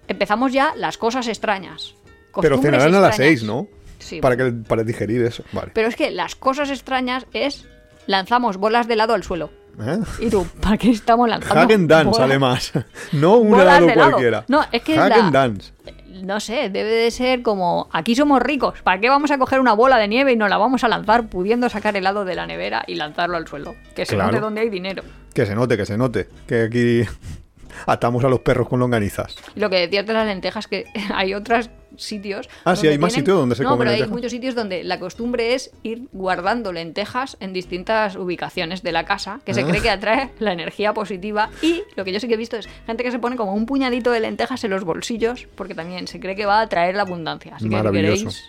empezamos 0.08 0.52
ya 0.52 0.72
las 0.76 0.96
cosas 0.96 1.28
extrañas. 1.28 1.94
Pero 2.40 2.58
cenarán 2.58 2.94
a 2.94 3.00
las 3.00 3.10
extrañas. 3.10 3.40
6, 3.40 3.42
¿no? 3.44 3.68
Sí. 3.98 4.20
Para, 4.20 4.36
que, 4.36 4.52
para 4.52 4.82
digerir 4.82 5.22
eso. 5.22 5.44
Vale. 5.52 5.72
Pero 5.74 5.88
es 5.88 5.96
que 5.96 6.10
las 6.10 6.36
cosas 6.36 6.70
extrañas 6.70 7.26
es 7.32 7.66
lanzamos 8.06 8.56
bolas 8.56 8.86
de 8.88 8.94
helado 8.94 9.14
al 9.14 9.22
suelo. 9.22 9.50
¿Eh? 9.80 9.98
¿Y 10.20 10.30
tú? 10.30 10.46
¿Para 10.60 10.78
qué 10.78 10.90
estamos 10.90 11.28
lanzando? 11.30 11.60
Hagen 11.60 11.88
Dance, 11.88 12.10
bolas? 12.10 12.28
además. 12.30 12.72
No 13.12 13.36
un 13.38 13.50
Bolas 13.50 13.78
helado 13.82 13.92
cualquiera. 13.94 14.44
No, 14.48 14.64
es 14.70 14.82
que 14.82 14.96
Hagen 14.98 15.26
la- 15.26 15.30
Dance. 15.30 15.72
No 16.22 16.38
sé, 16.38 16.70
debe 16.70 16.90
de 16.90 17.10
ser 17.10 17.42
como 17.42 17.88
aquí 17.92 18.14
somos 18.14 18.40
ricos, 18.40 18.80
¿para 18.82 19.00
qué 19.00 19.08
vamos 19.10 19.30
a 19.32 19.36
coger 19.36 19.58
una 19.60 19.72
bola 19.74 19.98
de 19.98 20.06
nieve 20.08 20.32
y 20.32 20.36
nos 20.36 20.48
la 20.48 20.56
vamos 20.58 20.84
a 20.84 20.88
lanzar 20.88 21.26
pudiendo 21.28 21.68
sacar 21.68 21.96
helado 21.96 22.24
de 22.24 22.36
la 22.36 22.46
nevera 22.46 22.84
y 22.86 22.94
lanzarlo 22.94 23.36
al 23.36 23.48
suelo? 23.48 23.74
Que 23.96 24.06
se 24.06 24.14
Claro. 24.14 24.30
note 24.30 24.40
donde 24.40 24.60
hay 24.60 24.70
dinero. 24.70 25.02
Que 25.34 25.44
se 25.44 25.54
note, 25.56 25.76
que 25.76 25.84
se 25.84 25.98
note. 25.98 26.28
Que 26.46 26.62
aquí 26.62 27.02
atamos 27.86 28.22
a 28.24 28.28
los 28.28 28.40
perros 28.40 28.68
con 28.68 28.78
longanizas. 28.80 29.34
Lo 29.56 29.68
que 29.68 29.76
decías 29.80 30.06
de 30.06 30.12
las 30.12 30.26
lentejas 30.26 30.68
que 30.68 30.84
hay 31.12 31.34
otros 31.34 31.68
sitios. 31.96 32.48
Ah, 32.64 32.76
sí, 32.76 32.86
hay 32.88 32.98
más 32.98 33.12
sitios 33.12 33.38
donde 33.38 33.54
se 33.54 33.62
no, 33.62 33.70
come 33.70 33.84
pero 33.86 33.90
hay 34.04 34.08
muchos 34.10 34.30
sitios 34.30 34.54
donde 34.54 34.84
la 34.84 34.98
costumbre 34.98 35.54
es 35.54 35.70
ir 35.82 36.08
guardando 36.12 36.72
lentejas 36.72 37.36
en 37.40 37.52
distintas 37.52 38.16
ubicaciones 38.16 38.82
de 38.82 38.92
la 38.92 39.04
casa, 39.04 39.40
que 39.44 39.54
se 39.54 39.62
Ah. 39.62 39.66
cree 39.68 39.80
que 39.82 39.90
atrae 39.90 40.30
la 40.38 40.52
energía 40.52 40.92
positiva. 40.94 41.50
Y 41.62 41.82
lo 41.96 42.04
que 42.04 42.12
yo 42.12 42.20
sí 42.20 42.28
que 42.28 42.34
he 42.34 42.38
visto 42.38 42.56
es 42.56 42.68
gente 42.86 43.02
que 43.04 43.10
se 43.10 43.18
pone 43.18 43.36
como 43.36 43.54
un 43.54 43.66
puñadito 43.66 44.10
de 44.10 44.20
lentejas 44.20 44.62
en 44.64 44.70
los 44.70 44.84
bolsillos, 44.84 45.46
porque 45.54 45.74
también 45.74 46.06
se 46.08 46.20
cree 46.20 46.34
que 46.36 46.46
va 46.46 46.58
a 46.60 46.62
atraer 46.62 46.94
la 46.94 47.02
abundancia. 47.02 47.56
Así 47.56 47.68
que 47.68 47.76
si 47.76 47.90
queréis. 47.92 48.44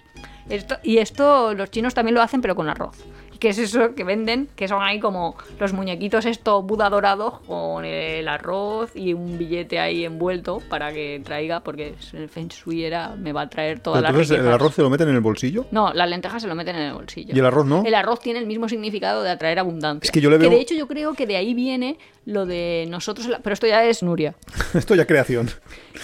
Esto, 0.48 0.78
y 0.84 1.00
esto 1.00 1.54
los 1.56 1.72
chinos 1.72 1.94
también 1.96 2.14
lo 2.14 2.22
hacen, 2.22 2.40
pero 2.42 2.56
con 2.56 2.70
arroz. 2.70 2.98
Que 3.46 3.52
es 3.52 3.60
eso 3.60 3.94
que 3.94 4.04
venden, 4.04 4.50
que 4.56 4.68
son 4.68 4.82
ahí 4.82 5.00
como 5.00 5.38
los 5.60 5.72
muñequitos 5.72 6.26
esto 6.26 6.64
Buda 6.64 6.90
dorado 6.90 7.42
con 7.46 7.86
el 7.86 8.28
arroz 8.28 8.90
y 8.96 9.14
un 9.14 9.38
billete 9.38 9.78
ahí 9.78 10.04
envuelto 10.04 10.64
para 10.68 10.92
que 10.92 11.22
traiga, 11.24 11.60
porque 11.60 11.94
el 12.14 12.28
Feng 12.28 12.48
Shui 12.48 12.84
era, 12.86 13.10
me 13.16 13.34
va 13.34 13.42
a 13.42 13.48
traer 13.52 13.82
todas 13.82 14.02
las 14.02 14.10
Entonces, 14.10 14.40
¿el 14.40 14.48
arroz 14.48 14.74
se 14.74 14.82
lo 14.82 14.90
meten 14.90 15.10
en 15.10 15.14
el 15.16 15.22
bolsillo? 15.22 15.68
No, 15.70 15.94
las 15.94 16.10
lentejas 16.10 16.42
se 16.42 16.48
lo 16.48 16.56
meten 16.56 16.76
en 16.76 16.82
el 16.88 16.94
bolsillo. 16.96 17.36
¿Y 17.36 17.38
el 17.38 17.46
arroz 17.46 17.68
no? 17.68 17.84
El 17.86 17.94
arroz 17.94 18.20
tiene 18.20 18.40
el 18.40 18.48
mismo 18.48 18.68
significado 18.68 19.22
de 19.22 19.30
atraer 19.30 19.60
abundancia. 19.60 20.08
Es 20.08 20.12
que 20.12 20.22
yo 20.22 20.32
le 20.32 20.40
veo- 20.40 20.50
de 20.50 20.60
hecho 20.60 20.74
yo 20.74 20.88
creo 20.88 21.14
que 21.14 21.28
de 21.28 21.36
ahí 21.38 21.54
viene 21.54 22.00
lo 22.26 22.48
de 22.48 22.88
nosotros, 22.90 23.30
pero 23.44 23.54
esto 23.54 23.68
ya 23.68 23.84
es 23.86 24.02
Nuria. 24.02 24.34
Esto 24.74 24.96
ya 24.96 25.04
es 25.04 25.08
creación. 25.08 25.52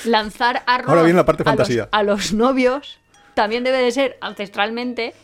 Lanzar 0.05 0.61
arroz 0.67 0.89
Ahora 0.89 1.01
viene 1.01 1.17
la 1.17 1.25
parte 1.25 1.41
a 1.41 1.45
los- 1.45 1.51
fantasía. 1.53 1.89
A 1.91 2.03
los, 2.03 2.33
novios 2.33 2.99
también 3.33 3.63
debe 3.63 3.79
de 3.79 3.91
ser 3.91 4.17
ancestralmente, 4.21 5.15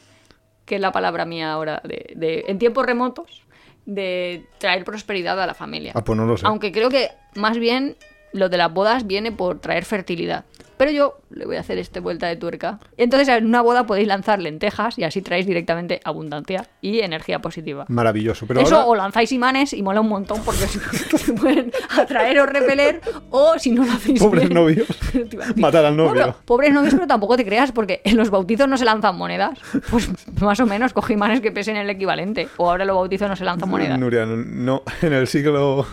que 0.67 0.75
es 0.75 0.81
la 0.81 0.91
palabra 0.91 1.25
mía 1.25 1.51
ahora, 1.51 1.81
de, 1.83 2.13
de- 2.15 2.43
en 2.47 2.59
tiempos 2.59 2.85
remotos, 2.85 3.41
de 3.87 4.45
traer 4.59 4.83
prosperidad 4.83 5.41
a 5.41 5.47
la 5.47 5.53
familia. 5.55 5.93
Ah, 5.95 6.03
pues 6.03 6.15
no 6.17 6.25
lo 6.25 6.37
sé. 6.37 6.45
Aunque 6.45 6.71
creo 6.71 6.89
que 6.89 7.09
más 7.35 7.57
bien 7.57 7.95
lo 8.33 8.49
de 8.49 8.57
las 8.57 8.71
bodas 8.71 9.07
viene 9.07 9.31
por 9.31 9.59
traer 9.61 9.85
fertilidad. 9.85 10.43
Pero 10.77 10.91
yo 10.91 11.19
le 11.29 11.45
voy 11.45 11.55
a 11.57 11.59
hacer 11.61 11.77
este 11.77 11.99
vuelta 11.99 12.27
de 12.27 12.35
tuerca. 12.35 12.79
Entonces 12.97 13.27
en 13.29 13.45
una 13.45 13.61
boda 13.61 13.85
podéis 13.85 14.07
lanzar 14.07 14.39
lentejas 14.39 14.97
y 14.97 15.03
así 15.03 15.21
traéis 15.21 15.45
directamente 15.47 15.99
abundancia 16.03 16.67
y 16.81 16.99
energía 16.99 17.39
positiva. 17.39 17.85
Maravilloso. 17.89 18.45
Pero 18.47 18.61
Eso 18.61 18.75
ahora- 18.75 18.87
o 18.87 18.95
lanzáis 18.95 19.31
imanes 19.31 19.73
y 19.73 19.81
mola 19.83 20.01
un 20.01 20.09
montón 20.09 20.41
porque 20.43 20.67
se 21.17 21.33
pueden 21.33 21.71
atraer 21.97 22.39
o 22.39 22.45
repeler 22.45 23.01
o 23.29 23.57
si 23.59 23.71
no 23.71 23.83
lo 23.85 23.91
hacéis 23.91 24.19
Pobres 24.21 24.43
bien- 24.49 24.53
novios. 24.53 24.87
Matar 25.55 25.85
al 25.85 25.97
novio. 25.97 26.13
bueno, 26.13 26.35
pobres 26.45 26.73
novios, 26.73 26.93
pero 26.93 27.07
tampoco 27.07 27.35
te 27.37 27.45
creas 27.45 27.71
porque 27.71 28.01
en 28.03 28.15
los 28.17 28.29
bautizos 28.29 28.67
no 28.67 28.77
se 28.77 28.85
lanzan 28.85 29.17
monedas. 29.17 29.59
Pues 29.89 30.09
más 30.41 30.59
o 30.59 30.65
menos 30.65 30.93
coge 30.93 31.13
imanes 31.13 31.41
que 31.41 31.51
pesen 31.51 31.75
el 31.77 31.89
equivalente. 31.89 32.47
O 32.57 32.69
ahora 32.69 32.85
los 32.85 32.95
bautizos 32.95 33.27
no 33.29 33.35
se 33.35 33.43
lanzan 33.45 33.69
monedas. 33.69 33.99
Nuria, 33.99 34.25
no, 34.25 34.83
en 35.01 35.13
el 35.13 35.27
siglo... 35.27 35.85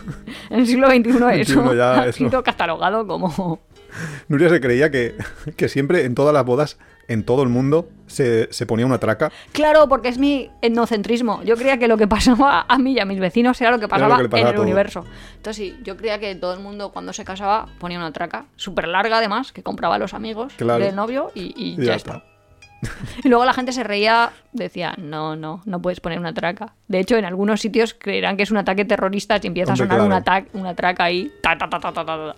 En 0.49 0.59
el 0.59 0.67
siglo 0.67 0.87
XXI 0.89 1.09
eso 1.41 1.63
XXI 1.65 1.77
ya 1.77 1.93
ha 2.01 2.07
eso. 2.07 2.17
sido 2.17 2.43
catalogado 2.43 3.05
como... 3.07 3.59
Nuria 4.27 4.49
se 4.49 4.59
creía 4.61 4.91
que, 4.91 5.15
que 5.55 5.69
siempre 5.69 6.05
en 6.05 6.15
todas 6.15 6.33
las 6.33 6.45
bodas, 6.45 6.77
en 7.07 7.23
todo 7.23 7.43
el 7.43 7.49
mundo, 7.49 7.87
se, 8.07 8.51
se 8.51 8.65
ponía 8.65 8.85
una 8.85 8.97
traca. 8.99 9.31
Claro, 9.51 9.87
porque 9.87 10.09
es 10.09 10.17
mi 10.17 10.49
etnocentrismo. 10.61 11.43
Yo 11.43 11.55
creía 11.55 11.77
que 11.77 11.87
lo 11.87 11.97
que 11.97 12.07
pasaba 12.07 12.65
a 12.67 12.77
mí 12.77 12.93
y 12.93 12.99
a 12.99 13.05
mis 13.05 13.19
vecinos 13.19 13.59
era 13.61 13.71
lo 13.71 13.77
que 13.77 13.83
lo 13.83 13.89
pasaba 13.89 14.17
que 14.17 14.23
le 14.23 14.29
pasaba 14.29 14.49
en 14.49 14.55
el 14.55 14.61
universo. 14.61 15.05
Entonces 15.37 15.55
sí, 15.55 15.77
yo 15.83 15.97
creía 15.97 16.19
que 16.19 16.35
todo 16.35 16.53
el 16.53 16.59
mundo 16.59 16.91
cuando 16.91 17.13
se 17.13 17.23
casaba 17.23 17.67
ponía 17.79 17.97
una 17.99 18.11
traca 18.11 18.45
súper 18.55 18.87
larga 18.87 19.17
además, 19.19 19.51
que 19.51 19.61
compraba 19.63 19.95
a 19.95 19.99
los 19.99 20.13
amigos 20.13 20.53
Claro. 20.57 20.83
del 20.83 20.95
novio 20.95 21.31
y, 21.35 21.53
y 21.55 21.81
Y 21.81 21.85
ya, 21.85 21.95
está. 21.95 22.23
Y 23.23 23.29
luego 23.29 23.45
la 23.45 23.53
gente 23.53 23.71
se 23.71 23.83
reía, 23.83 24.31
decía, 24.51 24.93
no, 24.97 25.35
no, 25.35 25.61
no 25.65 25.81
puedes 25.81 25.99
poner 25.99 26.19
una 26.19 26.33
traca. 26.33 26.73
De 26.87 26.99
hecho, 26.99 27.15
en 27.17 27.25
algunos 27.25 27.61
sitios 27.61 27.93
creerán 27.95 28.37
que 28.37 28.43
es 28.43 28.51
un 28.51 28.57
ataque 28.57 28.85
terrorista 28.85 29.39
si 29.39 29.47
empieza 29.47 29.71
Hombre, 29.73 29.85
a 29.85 29.87
sonar 29.97 30.23
claro. 30.23 30.45
una, 30.53 30.61
una 30.61 30.75
traca 30.75 31.03
ahí. 31.05 31.31
Ta, 31.41 31.57
ta, 31.57 31.67
ta. 31.69 32.35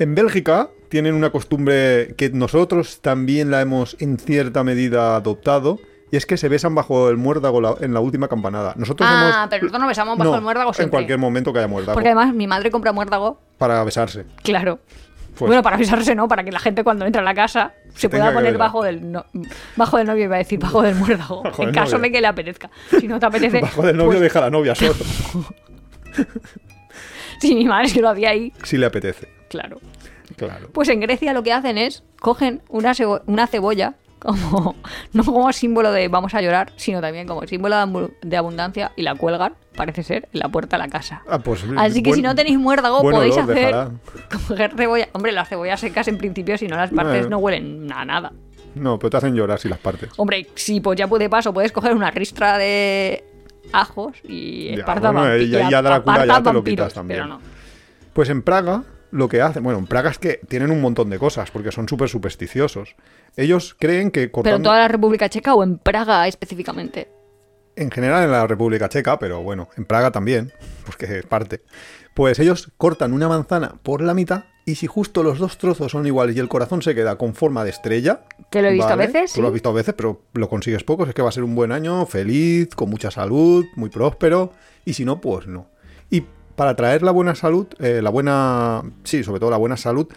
En 0.00 0.14
Bélgica 0.16 0.70
tienen 0.88 1.14
una 1.14 1.30
costumbre 1.30 2.14
que 2.16 2.30
nosotros 2.30 3.00
también 3.00 3.50
la 3.50 3.60
hemos 3.60 3.96
en 4.00 4.18
cierta 4.18 4.64
medida 4.64 5.14
adoptado. 5.14 5.78
Y 6.10 6.16
es 6.16 6.26
que 6.26 6.36
se 6.36 6.48
besan 6.48 6.74
bajo 6.74 7.08
el 7.08 7.16
muérdago 7.18 7.60
la- 7.60 7.76
en 7.80 7.94
la 7.94 8.00
última 8.00 8.26
campanada. 8.26 8.74
Nosotros 8.76 9.08
Ah, 9.08 9.42
hemos... 9.42 9.48
pero 9.50 9.62
nosotros 9.62 9.80
nos 9.80 9.88
besamos 9.88 10.18
bajo 10.18 10.30
No, 10.32 10.36
el 10.38 10.42
muérdago 10.42 10.70
En 10.70 10.74
siempre. 10.74 10.90
cualquier 10.96 11.18
momento 11.18 11.52
que 11.52 11.60
haya 11.60 11.68
muérdago. 11.68 11.94
Porque 11.94 12.08
además 12.08 12.34
mi 12.34 12.48
madre 12.48 12.72
compra 12.72 12.90
muérdago, 12.92 13.38
Para 13.58 13.84
besarse. 13.84 14.24
claro. 14.42 14.80
Pues- 15.38 15.48
bueno, 15.48 15.62
para 15.62 15.76
avisarse 15.76 16.16
no, 16.16 16.26
para 16.26 16.42
que 16.42 16.50
la 16.50 16.58
gente 16.58 16.82
cuando 16.82 17.06
entra 17.06 17.22
a 17.22 17.24
la 17.24 17.34
casa 17.34 17.74
se 17.94 18.08
pueda 18.08 18.32
poner 18.32 18.58
bajo 18.58 18.82
del, 18.82 19.12
no- 19.12 19.24
bajo 19.76 19.98
del 19.98 20.08
novio, 20.08 20.24
iba 20.24 20.34
a 20.34 20.38
decir 20.38 20.58
bajo 20.58 20.82
del 20.82 20.96
muérdago, 20.96 21.44
Bajo 21.44 21.62
en 21.62 21.66
del 21.68 21.74
caso 21.76 21.92
novio. 21.98 22.08
de 22.08 22.12
que 22.12 22.20
le 22.22 22.26
apetezca. 22.26 22.70
Si 22.98 23.06
no 23.06 23.20
te 23.20 23.26
apetece, 23.26 23.60
Bajo 23.60 23.82
del 23.82 23.96
novio 23.96 24.18
pues, 24.18 24.22
deja 24.22 24.40
a 24.40 24.42
la 24.42 24.50
novia 24.50 24.74
solo. 24.74 24.94
si 27.40 27.54
mi 27.54 27.66
madre 27.66 27.86
es 27.86 27.94
que 27.94 28.00
lo 28.00 28.08
hacía 28.08 28.30
ahí, 28.30 28.52
si 28.64 28.76
le 28.76 28.86
apetece. 28.86 29.28
Claro. 29.50 29.78
Claro. 30.36 30.68
Pues 30.72 30.88
en 30.88 31.00
Grecia 31.00 31.32
lo 31.34 31.42
que 31.42 31.52
hacen 31.52 31.76
es 31.76 32.02
cogen 32.20 32.62
una, 32.68 32.92
cebo- 32.94 33.20
una 33.26 33.46
cebolla 33.48 33.94
como 34.20 34.76
no 35.12 35.24
como 35.24 35.52
símbolo 35.52 35.90
de 35.92 36.06
vamos 36.08 36.34
a 36.34 36.40
llorar, 36.40 36.72
sino 36.76 37.00
también 37.00 37.26
como 37.26 37.44
símbolo 37.46 37.74
de 37.76 37.82
abu- 37.82 38.12
de 38.22 38.36
abundancia 38.36 38.92
y 38.96 39.02
la 39.02 39.14
cuelgan, 39.16 39.54
parece 39.76 40.02
ser, 40.04 40.28
en 40.32 40.38
la 40.40 40.48
puerta 40.48 40.76
de 40.76 40.84
la 40.84 40.88
casa. 40.88 41.22
Ah, 41.28 41.40
pues, 41.40 41.64
Así 41.76 42.02
que 42.02 42.10
buen- 42.10 42.16
si 42.16 42.22
no 42.22 42.34
tenéis 42.34 42.58
muérdago 42.58 43.00
podéis 43.02 43.36
hacer 43.36 43.54
dejará. 43.56 43.90
coger 44.48 44.72
cebolla. 44.76 45.08
Hombre, 45.12 45.32
las 45.32 45.48
cebollas 45.48 45.80
secas 45.80 46.06
en 46.08 46.16
principio 46.16 46.56
si 46.56 46.68
no 46.68 46.76
las 46.76 46.90
partes 46.90 47.28
no 47.28 47.38
huelen 47.38 47.92
a 47.92 48.04
nada. 48.04 48.32
No, 48.76 49.00
pero 49.00 49.10
te 49.10 49.16
hacen 49.16 49.34
llorar 49.34 49.58
si 49.58 49.68
las 49.68 49.80
partes. 49.80 50.10
Hombre, 50.16 50.46
sí, 50.54 50.80
pues 50.80 50.96
ya 50.96 51.08
puede 51.08 51.28
paso, 51.28 51.52
puedes 51.52 51.72
coger 51.72 51.92
una 51.92 52.12
ristra 52.12 52.56
de 52.56 53.24
ajos 53.72 54.16
y 54.22 54.68
Ya, 54.68 54.74
esparta 54.74 55.10
bueno, 55.10 55.26
vampi- 55.26 55.42
y 55.42 55.48
ya- 55.50 55.58
y 55.58 55.70
ya 55.70 55.82
ya 56.24 56.42
te 56.42 56.52
lo 56.52 56.62
quitas 56.62 56.94
también. 56.94 57.28
No. 57.28 57.40
Pues 58.12 58.28
en 58.30 58.42
Praga 58.42 58.84
lo 59.10 59.28
que 59.28 59.40
hacen, 59.42 59.62
bueno, 59.62 59.78
en 59.78 59.86
Praga 59.86 60.10
es 60.10 60.18
que 60.18 60.40
tienen 60.48 60.70
un 60.70 60.80
montón 60.80 61.10
de 61.10 61.18
cosas 61.18 61.50
porque 61.50 61.72
son 61.72 61.88
súper 61.88 62.08
supersticiosos. 62.08 62.94
Ellos 63.36 63.76
creen 63.78 64.10
que 64.10 64.20
Pero 64.22 64.32
cortando, 64.32 64.56
en 64.56 64.62
toda 64.62 64.78
la 64.78 64.88
República 64.88 65.28
Checa 65.28 65.54
o 65.54 65.62
en 65.62 65.78
Praga 65.78 66.26
específicamente. 66.28 67.08
en 67.76 67.90
general 67.90 68.24
en 68.24 68.30
la 68.32 68.46
República 68.46 68.88
Checa, 68.88 69.18
pero 69.18 69.42
bueno, 69.42 69.68
en 69.76 69.84
Praga 69.84 70.10
también, 70.10 70.52
porque 70.84 71.06
es 71.18 71.26
parte. 71.26 71.62
Pues 72.14 72.38
ellos 72.38 72.70
cortan 72.76 73.12
una 73.12 73.28
manzana 73.28 73.74
por 73.82 74.02
la 74.02 74.12
mitad 74.14 74.44
y 74.66 74.74
si 74.74 74.86
justo 74.86 75.22
los 75.22 75.38
dos 75.38 75.56
trozos 75.58 75.90
son 75.92 76.06
iguales 76.06 76.36
y 76.36 76.40
el 76.40 76.48
corazón 76.48 76.82
se 76.82 76.94
queda 76.94 77.16
con 77.16 77.34
forma 77.34 77.64
de 77.64 77.70
estrella. 77.70 78.24
Que 78.50 78.60
lo 78.62 78.68
he 78.68 78.72
visto 78.72 78.88
a 78.92 78.96
veces, 78.96 79.32
Tú 79.32 79.40
lo 79.40 79.46
has 79.48 79.52
sí. 79.52 79.54
visto 79.54 79.70
a 79.70 79.72
veces, 79.72 79.94
pero 79.96 80.22
lo 80.34 80.48
consigues 80.48 80.84
pocos. 80.84 81.08
Es 81.08 81.14
que 81.14 81.22
va 81.22 81.30
a 81.30 81.32
ser 81.32 81.44
un 81.44 81.54
buen 81.54 81.72
año, 81.72 82.04
feliz, 82.06 82.68
con 82.74 82.90
mucha 82.90 83.10
salud, 83.10 83.64
muy 83.76 83.88
próspero. 83.90 84.52
Y 84.84 84.92
si 84.92 85.04
no, 85.04 85.20
pues 85.20 85.46
no. 85.46 85.68
Y 86.10 86.24
para 86.60 86.76
traer 86.76 87.02
la 87.02 87.10
buena 87.10 87.34
salud, 87.34 87.68
eh, 87.78 88.02
la 88.02 88.10
buena. 88.10 88.82
Sí, 89.02 89.24
sobre 89.24 89.40
todo 89.40 89.48
la 89.48 89.56
buena 89.56 89.78
salud, 89.78 90.08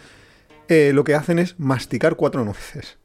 eh, 0.68 0.92
lo 0.94 1.06
que 1.06 1.16
hacen 1.16 1.40
es 1.40 1.58
masticar 1.58 2.18
cuatro 2.18 2.44
nueces. 2.44 2.98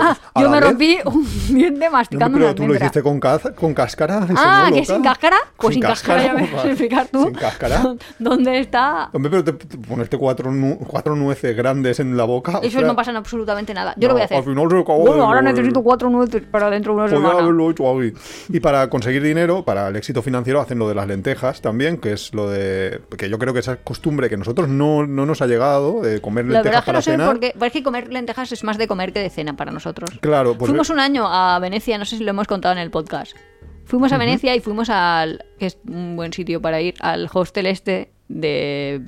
Ah, 0.00 0.16
¿a 0.34 0.40
yo 0.40 0.48
me 0.48 0.60
vez? 0.60 0.68
rompí 0.70 0.98
un 1.04 1.26
diente 1.54 1.84
No, 1.86 1.90
masticando 1.92 2.34
pero 2.38 2.46
una 2.46 2.54
tú 2.54 2.66
lo 2.66 2.74
hiciste 2.74 3.02
con, 3.02 3.20
caz- 3.20 3.54
con 3.54 3.74
cáscara. 3.74 4.26
Ah, 4.34 4.68
no, 4.70 4.76
que 4.76 4.84
sin 4.84 5.02
cáscara. 5.02 5.36
Pues 5.56 5.74
sin, 5.74 5.82
cáscara, 5.82 6.22
ya 6.22 6.32
me 6.34 6.40
¿cómo 6.42 6.56
vas 6.56 6.64
a 6.64 6.68
explicar 6.68 7.06
tú. 7.08 7.24
Sin 7.24 7.34
cáscara. 7.34 7.94
¿Dónde 8.18 8.60
está? 8.60 9.10
Hombre, 9.12 9.30
pero 9.30 9.44
te, 9.44 9.52
te 9.52 9.76
ponerte 9.76 10.16
cuatro, 10.16 10.50
nu- 10.50 10.78
cuatro 10.86 11.14
nueces 11.16 11.54
grandes 11.56 12.00
en 12.00 12.16
la 12.16 12.24
boca. 12.24 12.60
Eso 12.62 12.80
no 12.80 12.96
pasa 12.96 13.10
en 13.10 13.18
absolutamente 13.18 13.74
nada. 13.74 13.92
Yo 13.96 14.08
No, 14.08 14.08
lo 14.08 14.14
voy 14.14 14.22
a 14.22 14.24
hacer. 14.24 14.38
al 14.38 14.44
final 14.44 14.70
se 14.70 14.78
acabó 14.78 15.06
Bueno, 15.06 15.24
ahora 15.24 15.42
necesito 15.42 15.82
cuatro 15.82 16.08
nueces 16.08 16.42
para 16.50 16.70
dentro 16.70 16.94
de 16.94 17.00
una 17.02 17.08
semana. 17.10 17.38
haberlo 17.40 17.70
hecho 17.70 17.90
ahí. 17.90 18.12
Y 18.48 18.60
para 18.60 18.88
conseguir 18.88 19.22
dinero, 19.22 19.64
para 19.64 19.88
el 19.88 19.96
éxito 19.96 20.22
financiero, 20.22 20.60
hacen 20.60 20.78
lo 20.78 20.88
de 20.88 20.94
las 20.94 21.06
lentejas 21.06 21.60
también, 21.60 21.98
que 21.98 22.12
es 22.12 22.32
lo 22.34 22.48
de. 22.48 23.02
que 23.18 23.28
yo 23.28 23.38
creo 23.38 23.52
que 23.52 23.60
esa 23.60 23.76
costumbre 23.76 24.30
que 24.30 24.36
nosotros 24.38 24.68
no, 24.68 25.06
no 25.06 25.26
nos 25.26 25.42
ha 25.42 25.46
llegado, 25.46 26.00
de 26.00 26.20
comer 26.22 26.46
La 26.46 26.62
verdad 26.62 26.64
lentejas 26.64 26.84
que 26.84 26.86
para 26.86 26.98
no 26.98 27.02
sé 27.02 27.10
cenar. 27.10 27.26
por 27.28 27.40
qué. 27.40 27.54
Es 27.68 27.72
que 27.72 27.82
comer 27.82 28.10
lentejas 28.10 28.50
es 28.52 28.64
más 28.64 28.78
de 28.78 28.88
comer 28.88 29.12
que 29.12 29.20
de 29.20 29.28
cena 29.28 29.56
para 29.58 29.70
nosotros. 29.70 30.08
Claro, 30.22 30.56
pues 30.56 30.70
Fuimos 30.70 30.88
un 30.88 31.00
año 31.00 31.26
a 31.28 31.58
Venecia, 31.58 31.98
no 31.98 32.06
sé 32.06 32.16
si 32.16 32.24
lo 32.24 32.30
hemos 32.30 32.46
contado 32.46 32.72
en 32.72 32.78
el 32.78 32.90
podcast. 32.90 33.36
Fuimos 33.84 34.12
a 34.12 34.18
Venecia 34.18 34.54
y 34.54 34.60
fuimos 34.60 34.88
al. 34.88 35.44
que 35.58 35.66
es 35.66 35.78
un 35.86 36.16
buen 36.16 36.32
sitio 36.32 36.62
para 36.62 36.80
ir, 36.80 36.94
al 37.00 37.28
hostel 37.32 37.66
este 37.66 38.12
de. 38.28 39.02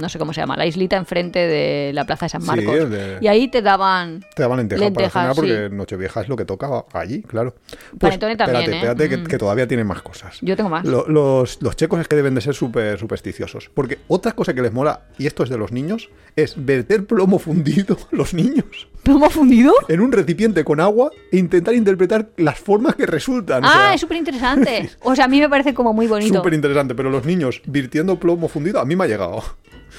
No 0.00 0.08
sé 0.08 0.18
cómo 0.18 0.32
se 0.32 0.40
llama, 0.40 0.56
la 0.56 0.66
islita 0.66 0.96
enfrente 0.96 1.38
de 1.46 1.92
la 1.94 2.04
plaza 2.04 2.26
de 2.26 2.30
San 2.30 2.44
Marcos. 2.44 2.90
de- 2.90 3.18
Y 3.20 3.28
ahí 3.28 3.48
te 3.48 3.62
daban. 3.62 4.24
Te 4.34 4.42
daban 4.42 4.58
lentejas, 4.58 4.82
lentejas, 4.84 5.12
para 5.12 5.22
cenar 5.34 5.36
porque 5.36 5.68
sí. 5.70 5.74
Nochevieja 5.76 6.20
es 6.22 6.28
lo 6.28 6.36
que 6.36 6.44
tocaba 6.44 6.86
allí, 6.92 7.22
claro. 7.22 7.54
Pues, 7.98 7.98
Panetone 8.18 8.36
también, 8.36 8.60
espérate, 8.62 8.70
¿eh? 8.72 8.76
espérate, 8.90 9.08
que, 9.08 9.16
Mm. 9.18 9.26
que 9.26 9.38
todavía 9.38 9.68
tienen 9.68 9.86
más 9.86 10.02
cosas. 10.02 10.38
Yo 10.40 10.56
tengo 10.56 10.70
más. 10.70 10.84
Lo- 10.84 11.06
los, 11.08 11.60
los 11.62 11.76
checos 11.76 12.00
es 12.00 12.08
que 12.08 12.16
deben 12.16 12.34
de 12.34 12.40
ser 12.40 12.54
súper 12.54 12.98
supersticiosos. 12.98 13.70
Porque 13.74 13.98
otra 14.08 14.32
cosa 14.32 14.54
que 14.54 14.62
les 14.62 14.72
mola, 14.72 15.02
y 15.18 15.26
esto 15.26 15.42
es 15.44 15.50
de 15.50 15.58
los 15.58 15.72
niños, 15.72 16.08
es 16.36 16.54
verter 16.56 17.06
plomo 17.06 17.38
fundido, 17.38 17.96
los 18.10 18.34
niños, 18.34 18.88
¿Plomo 19.02 19.30
fundido? 19.30 19.72
en 19.88 20.00
un 20.00 20.12
recipiente 20.12 20.64
con 20.64 20.80
agua 20.80 21.10
e 21.32 21.38
intentar 21.38 21.74
interpretar 21.74 22.28
las 22.36 22.58
formas 22.58 22.94
que 22.96 23.06
resultan. 23.06 23.64
O 23.64 23.66
Ah, 23.68 23.72
sea, 23.72 23.94
es 23.94 24.00
súper 24.00 24.16
interesante. 24.16 24.90
O 25.02 25.14
sea, 25.16 25.24
a 25.24 25.28
mí 25.28 25.40
me 25.40 25.48
parece 25.48 25.74
como 25.74 25.92
muy 25.92 26.06
bonito. 26.06 26.34
Súper 26.38 26.54
interesante, 26.54 26.94
pero 26.94 27.10
los 27.10 27.24
niños 27.24 27.62
virtiendo 27.66 28.18
plomo 28.18 28.48
fundido 28.48 28.80
a 28.80 28.84
mí 28.84 28.94
me 28.96 29.04
ha 29.04 29.06
llegado. 29.06 29.42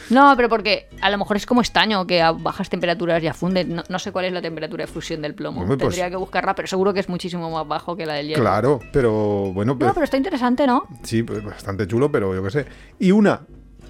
No, 0.09 0.33
pero 0.35 0.49
porque 0.49 0.87
a 1.01 1.09
lo 1.09 1.17
mejor 1.17 1.37
es 1.37 1.45
como 1.45 1.61
estaño, 1.61 2.05
que 2.07 2.21
a 2.21 2.31
bajas 2.31 2.69
temperaturas 2.69 3.21
ya 3.21 3.33
funde. 3.33 3.65
No, 3.65 3.83
no 3.87 3.99
sé 3.99 4.11
cuál 4.11 4.25
es 4.25 4.33
la 4.33 4.41
temperatura 4.41 4.85
de 4.85 4.91
fusión 4.91 5.21
del 5.21 5.35
plomo. 5.35 5.65
Pues- 5.65 5.77
Tendría 5.79 6.09
que 6.09 6.15
buscarla, 6.15 6.55
pero 6.55 6.67
seguro 6.67 6.93
que 6.93 6.99
es 7.01 7.09
muchísimo 7.09 7.49
más 7.51 7.67
bajo 7.67 7.95
que 7.95 8.05
la 8.05 8.13
del 8.13 8.27
hielo. 8.27 8.41
Claro, 8.41 8.79
pero 8.93 9.51
bueno, 9.53 9.73
No, 9.73 9.79
pues, 9.79 9.91
pero 9.93 10.03
está 10.03 10.17
interesante, 10.17 10.65
¿no? 10.67 10.87
sí, 11.03 11.23
pues, 11.23 11.43
bastante 11.43 11.87
chulo, 11.87 12.11
pero 12.11 12.33
yo 12.35 12.43
qué 12.43 12.51
sé. 12.51 12.65
Y 12.99 13.11
una 13.11 13.41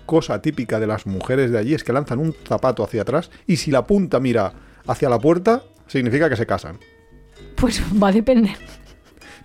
cosa 0.06 0.41
típica 0.41 0.80
de 0.80 0.88
las 0.88 1.06
mujeres 1.06 1.52
de 1.52 1.58
allí 1.60 1.74
es 1.74 1.84
que 1.84 1.93
lanzan 1.93 2.20
un 2.20 2.34
zapato 2.47 2.84
hacia 2.84 3.04
atrás 3.04 3.30
y 3.47 3.58
si 3.58 3.72
la 3.72 3.86
punta 3.86 4.20
mira 4.20 4.54
hacia 4.88 5.08
la 5.10 5.20
puerta, 5.20 5.64
significa 5.88 6.30
que 6.30 6.36
se 6.36 6.45
casan. 6.45 6.80
Pues 7.56 7.82
va 8.02 8.08
a 8.10 8.12
depender. 8.12 8.58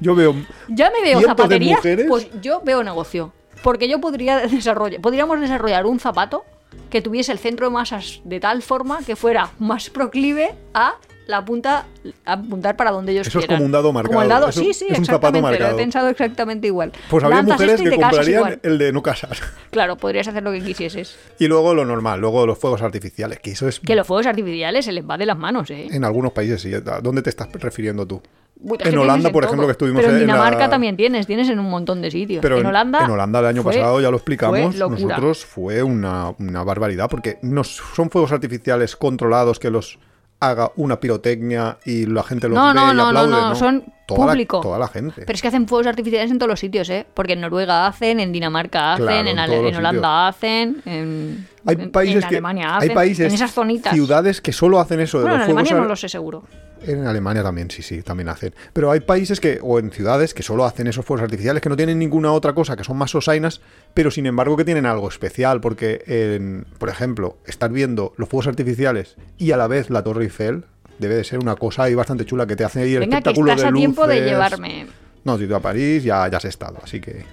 Yo 0.00 0.14
veo 0.14 0.34
Ya 0.68 0.90
me 0.90 1.02
veo 1.02 1.20
zapatería. 1.22 1.76
mujeres. 1.76 2.06
Pues 2.08 2.28
yo 2.42 2.60
veo 2.64 2.82
negocio. 2.82 3.32
Porque 3.62 3.88
yo 3.88 4.00
podría 4.00 4.38
desarrollar, 4.48 5.00
podríamos 5.00 5.40
desarrollar 5.40 5.86
un 5.86 6.00
zapato 6.00 6.44
que 6.90 7.02
tuviese 7.02 7.32
el 7.32 7.38
centro 7.38 7.66
de 7.66 7.72
masas 7.72 8.20
de 8.24 8.40
tal 8.40 8.62
forma 8.62 9.00
que 9.04 9.16
fuera 9.16 9.50
más 9.58 9.90
proclive 9.90 10.54
a 10.74 10.96
la 11.26 11.44
punta, 11.44 11.86
apuntar 12.24 12.76
para 12.76 12.92
donde 12.92 13.10
ellos 13.12 13.26
Eso 13.26 13.40
es 13.40 13.46
como 13.46 13.64
un 13.64 13.72
dado 13.72 13.92
marcado. 13.92 14.12
Como 14.12 14.22
el 14.22 14.28
dado, 14.28 14.48
Eso 14.48 14.60
sí, 14.60 14.72
sí, 14.72 14.86
es 14.88 14.98
un 14.98 15.04
zapato 15.04 15.36
exactamente. 15.38 15.40
Lo 15.40 15.64
marcado. 15.64 15.78
he 15.78 15.82
pensado 15.82 16.08
exactamente 16.08 16.66
igual. 16.68 16.92
Pues 17.10 17.22
Lanzas 17.24 17.44
mujeres 17.46 17.74
esto 17.74 17.88
y 17.88 17.90
que 17.90 18.00
comprarían 18.00 18.60
el 18.62 18.78
de 18.78 18.92
no 18.92 19.02
casar. 19.02 19.36
Claro, 19.70 19.96
podrías 19.96 20.26
hacer 20.28 20.42
lo 20.42 20.52
que 20.52 20.62
quisieses. 20.62 21.18
Y 21.38 21.48
luego 21.48 21.74
lo 21.74 21.84
normal, 21.84 22.18
luego 22.20 22.46
los 22.46 22.56
fuegos 22.58 22.80
artificiales, 22.80 23.40
que 23.40 23.50
eso 23.50 23.68
es 23.68 23.78
Que 23.80 23.94
los 23.94 24.06
fuegos 24.06 24.26
artificiales 24.26 24.84
se 24.86 24.92
les 24.92 25.04
va 25.06 25.18
de 25.18 25.26
las 25.26 25.36
manos, 25.36 25.70
¿eh? 25.70 25.88
en 25.90 26.04
algunos 26.04 26.32
países. 26.32 26.62
sí. 26.62 26.72
¿A 26.72 27.00
dónde 27.00 27.20
te 27.22 27.28
estás 27.30 27.48
refiriendo 27.52 28.06
tú? 28.06 28.22
Uy, 28.58 28.78
en 28.80 28.96
Holanda, 28.96 29.28
en 29.28 29.32
por 29.34 29.42
todo. 29.42 29.50
ejemplo, 29.50 29.66
que 29.66 29.72
estuvimos 29.72 30.00
Pero 30.00 30.14
en 30.16 30.22
en 30.22 30.26
la- 30.28 30.32
Dinamarca 30.34 30.70
también 30.70 30.96
tienes, 30.96 31.26
tienes 31.26 31.50
en 31.50 31.58
un 31.58 31.68
montón 31.68 32.00
de 32.00 32.10
sitios. 32.10 32.40
Pero 32.40 32.56
en, 32.58 32.64
Holanda. 32.64 33.04
en 33.04 33.10
Holanda 33.10 33.40
el 33.40 33.46
año 33.46 33.62
fue- 33.62 33.74
pasado 33.74 34.00
ya 34.00 34.10
lo 34.10 34.16
explicamos. 34.16 34.58
fue. 34.58 34.88
Nosotros 34.88 35.44
fue 35.44 35.82
una, 35.82 36.30
una 36.38 36.64
barbaridad 36.64 37.10
porque 37.10 37.38
no 37.42 37.64
son 37.64 38.08
fuegos 38.08 38.32
artificiales 38.32 38.96
controlados 38.96 39.58
que 39.58 39.68
los 39.70 39.98
haga 40.40 40.70
una 40.76 41.00
pirotecnia 41.00 41.78
y 41.84 42.06
la 42.06 42.22
gente 42.22 42.48
los 42.48 42.56
No, 42.56 42.68
ve 42.68 42.74
no, 42.74 42.92
y 42.92 42.94
no, 42.94 42.94
no, 42.94 43.06
aplaude, 43.08 43.30
no, 43.30 43.54
son 43.54 43.84
toda 44.06 44.26
público. 44.32 44.58
La, 44.58 44.62
toda 44.62 44.78
la 44.78 44.88
gente. 44.88 45.22
Pero 45.26 45.32
es 45.34 45.42
que 45.42 45.48
hacen 45.48 45.66
fuegos 45.66 45.86
artificiales 45.86 46.30
en 46.30 46.38
todos 46.38 46.50
los 46.50 46.60
sitios, 46.60 46.88
¿eh? 46.90 47.06
Porque 47.14 47.32
en 47.32 47.40
Noruega 47.40 47.86
hacen, 47.86 48.20
en 48.20 48.32
Dinamarca 48.32 48.92
hacen, 48.94 49.06
Claro, 49.06 49.28
en, 49.28 49.38
en 49.38 49.66
en 49.66 49.76
Holanda 49.76 50.28
hacen, 50.28 50.82
en, 50.84 51.48
hay 51.64 51.76
en- 51.76 51.90
países 51.90 52.22
en 52.22 52.28
que 52.28 52.34
Alemania 52.36 52.68
hay 52.76 52.84
hacen, 52.86 52.94
países, 52.94 53.28
en 53.28 53.34
esas 53.34 53.52
zonitas. 53.52 53.92
ciudades 53.94 54.40
que 54.40 54.52
solo 54.52 54.78
hacen 54.78 55.00
eso 55.00 55.18
de 55.18 55.24
bueno, 55.24 55.34
en 55.36 55.40
los 55.40 55.46
fuegos 55.46 55.60
Alemania 55.62 55.82
no 55.82 55.88
lo 55.88 55.96
sé 55.96 56.08
seguro. 56.08 56.44
En 56.82 57.06
Alemania 57.06 57.42
también, 57.42 57.70
sí, 57.70 57.82
sí, 57.82 58.02
también 58.02 58.28
hacen. 58.28 58.54
Pero 58.72 58.90
hay 58.90 59.00
países 59.00 59.40
que, 59.40 59.58
o 59.62 59.78
en 59.78 59.90
ciudades 59.90 60.34
que 60.34 60.42
solo 60.42 60.64
hacen 60.64 60.86
esos 60.86 61.04
fuegos 61.04 61.24
artificiales, 61.24 61.62
que 61.62 61.68
no 61.68 61.76
tienen 61.76 61.98
ninguna 61.98 62.32
otra 62.32 62.52
cosa, 62.52 62.76
que 62.76 62.84
son 62.84 62.96
más 62.96 63.14
osainas, 63.14 63.60
pero 63.94 64.10
sin 64.10 64.26
embargo 64.26 64.56
que 64.56 64.64
tienen 64.64 64.86
algo 64.86 65.08
especial, 65.08 65.60
porque, 65.60 66.02
en, 66.06 66.66
por 66.78 66.88
ejemplo, 66.88 67.38
estar 67.46 67.70
viendo 67.72 68.12
los 68.16 68.28
fuegos 68.28 68.46
artificiales 68.46 69.16
y 69.38 69.52
a 69.52 69.56
la 69.56 69.66
vez 69.66 69.90
la 69.90 70.02
Torre 70.02 70.24
Eiffel 70.24 70.64
debe 70.98 71.14
de 71.14 71.24
ser 71.24 71.38
una 71.38 71.56
cosa 71.56 71.84
ahí 71.84 71.94
bastante 71.94 72.24
chula 72.24 72.46
que 72.46 72.56
te 72.56 72.64
hace 72.64 72.80
ahí 72.82 72.94
el 72.94 73.00
Venga, 73.00 73.16
que 73.22 73.30
espectáculo 73.30 73.50
estás 73.52 73.62
de 73.62 73.68
a 73.68 73.72
tiempo 73.72 74.06
de 74.06 74.14
luces. 74.16 74.30
llevarme. 74.30 74.86
No, 75.24 75.38
si 75.38 75.46
tú 75.46 75.54
a 75.54 75.60
París 75.60 76.04
ya, 76.04 76.28
ya 76.28 76.36
has 76.36 76.44
estado, 76.44 76.78
así 76.82 77.00
que 77.00 77.24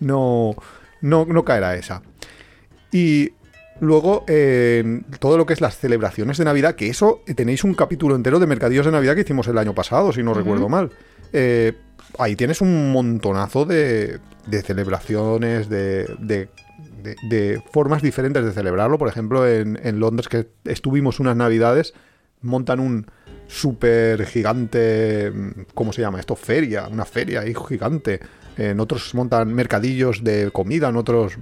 no, 0.00 0.54
no, 1.00 1.24
no 1.26 1.44
caerá 1.44 1.74
esa. 1.74 2.02
Y 2.92 3.30
luego, 3.80 4.24
eh, 4.28 5.00
todo 5.18 5.36
lo 5.36 5.46
que 5.46 5.52
es 5.54 5.60
las 5.60 5.76
celebraciones 5.78 6.38
de 6.38 6.44
Navidad, 6.44 6.74
que 6.74 6.88
eso 6.88 7.22
eh, 7.26 7.34
tenéis 7.34 7.64
un 7.64 7.74
capítulo 7.74 8.14
entero 8.14 8.38
de 8.38 8.46
mercadillos 8.46 8.86
de 8.86 8.92
Navidad 8.92 9.14
que 9.14 9.22
hicimos 9.22 9.46
el 9.48 9.58
año 9.58 9.74
pasado, 9.74 10.12
si 10.12 10.22
no 10.22 10.34
recuerdo 10.34 10.68
mal. 10.68 10.90
Eh, 11.32 11.72
ahí 12.18 12.36
tienes 12.36 12.60
un 12.60 12.92
montonazo 12.92 13.64
de, 13.64 14.18
de 14.46 14.62
celebraciones, 14.62 15.68
de, 15.68 16.06
de- 16.20 16.48
de- 17.28 17.62
formas 17.72 18.00
diferentes 18.02 18.44
de 18.44 18.52
celebrarlo. 18.52 18.98
Por 18.98 19.08
ejemplo, 19.08 19.48
en, 19.48 19.78
en 19.82 19.98
Londres, 19.98 20.28
que 20.28 20.48
estuvimos 20.64 21.18
unas 21.20 21.36
Navidades, 21.36 21.94
montan 22.42 22.78
un 22.80 23.06
súper 23.48 24.24
gigante, 24.26 25.30
mm, 25.34 25.50
¿cómo 25.74 25.92
se 25.92 26.00
llama 26.02 26.20
esto? 26.20 26.36
Feria, 26.36 26.86
una 26.88 27.04
feria 27.04 27.40
ahí 27.40 27.54
gigante. 27.68 28.20
En 28.56 28.78
otros 28.80 29.14
montan 29.14 29.52
mercadillos 29.54 30.22
de 30.22 30.50
comida, 30.52 30.88
en 30.90 30.96
otros... 30.96 31.38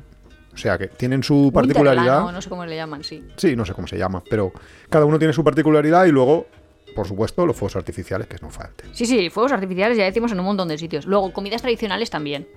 O 0.52 0.56
sea, 0.56 0.76
que 0.78 0.88
tienen 0.88 1.22
su 1.22 1.50
particularidad. 1.54 2.32
No, 2.32 2.42
sé 2.42 2.48
cómo 2.48 2.66
le 2.66 2.76
llaman, 2.76 3.04
sí. 3.04 3.24
Sí, 3.36 3.54
no 3.56 3.64
sé 3.64 3.72
cómo 3.72 3.86
se 3.86 3.96
llama, 3.96 4.22
pero 4.28 4.52
cada 4.88 5.04
uno 5.04 5.18
tiene 5.18 5.32
su 5.32 5.44
particularidad 5.44 6.04
y 6.06 6.10
luego, 6.10 6.46
por 6.94 7.06
supuesto, 7.06 7.46
los 7.46 7.56
fuegos 7.56 7.76
artificiales 7.76 8.26
que 8.26 8.36
no 8.42 8.50
falten. 8.50 8.94
Sí, 8.94 9.06
sí, 9.06 9.30
fuegos 9.30 9.52
artificiales 9.52 9.96
ya 9.96 10.04
decimos 10.04 10.32
en 10.32 10.40
un 10.40 10.46
montón 10.46 10.68
de 10.68 10.76
sitios. 10.76 11.06
Luego, 11.06 11.32
comidas 11.32 11.62
tradicionales 11.62 12.10
también. 12.10 12.48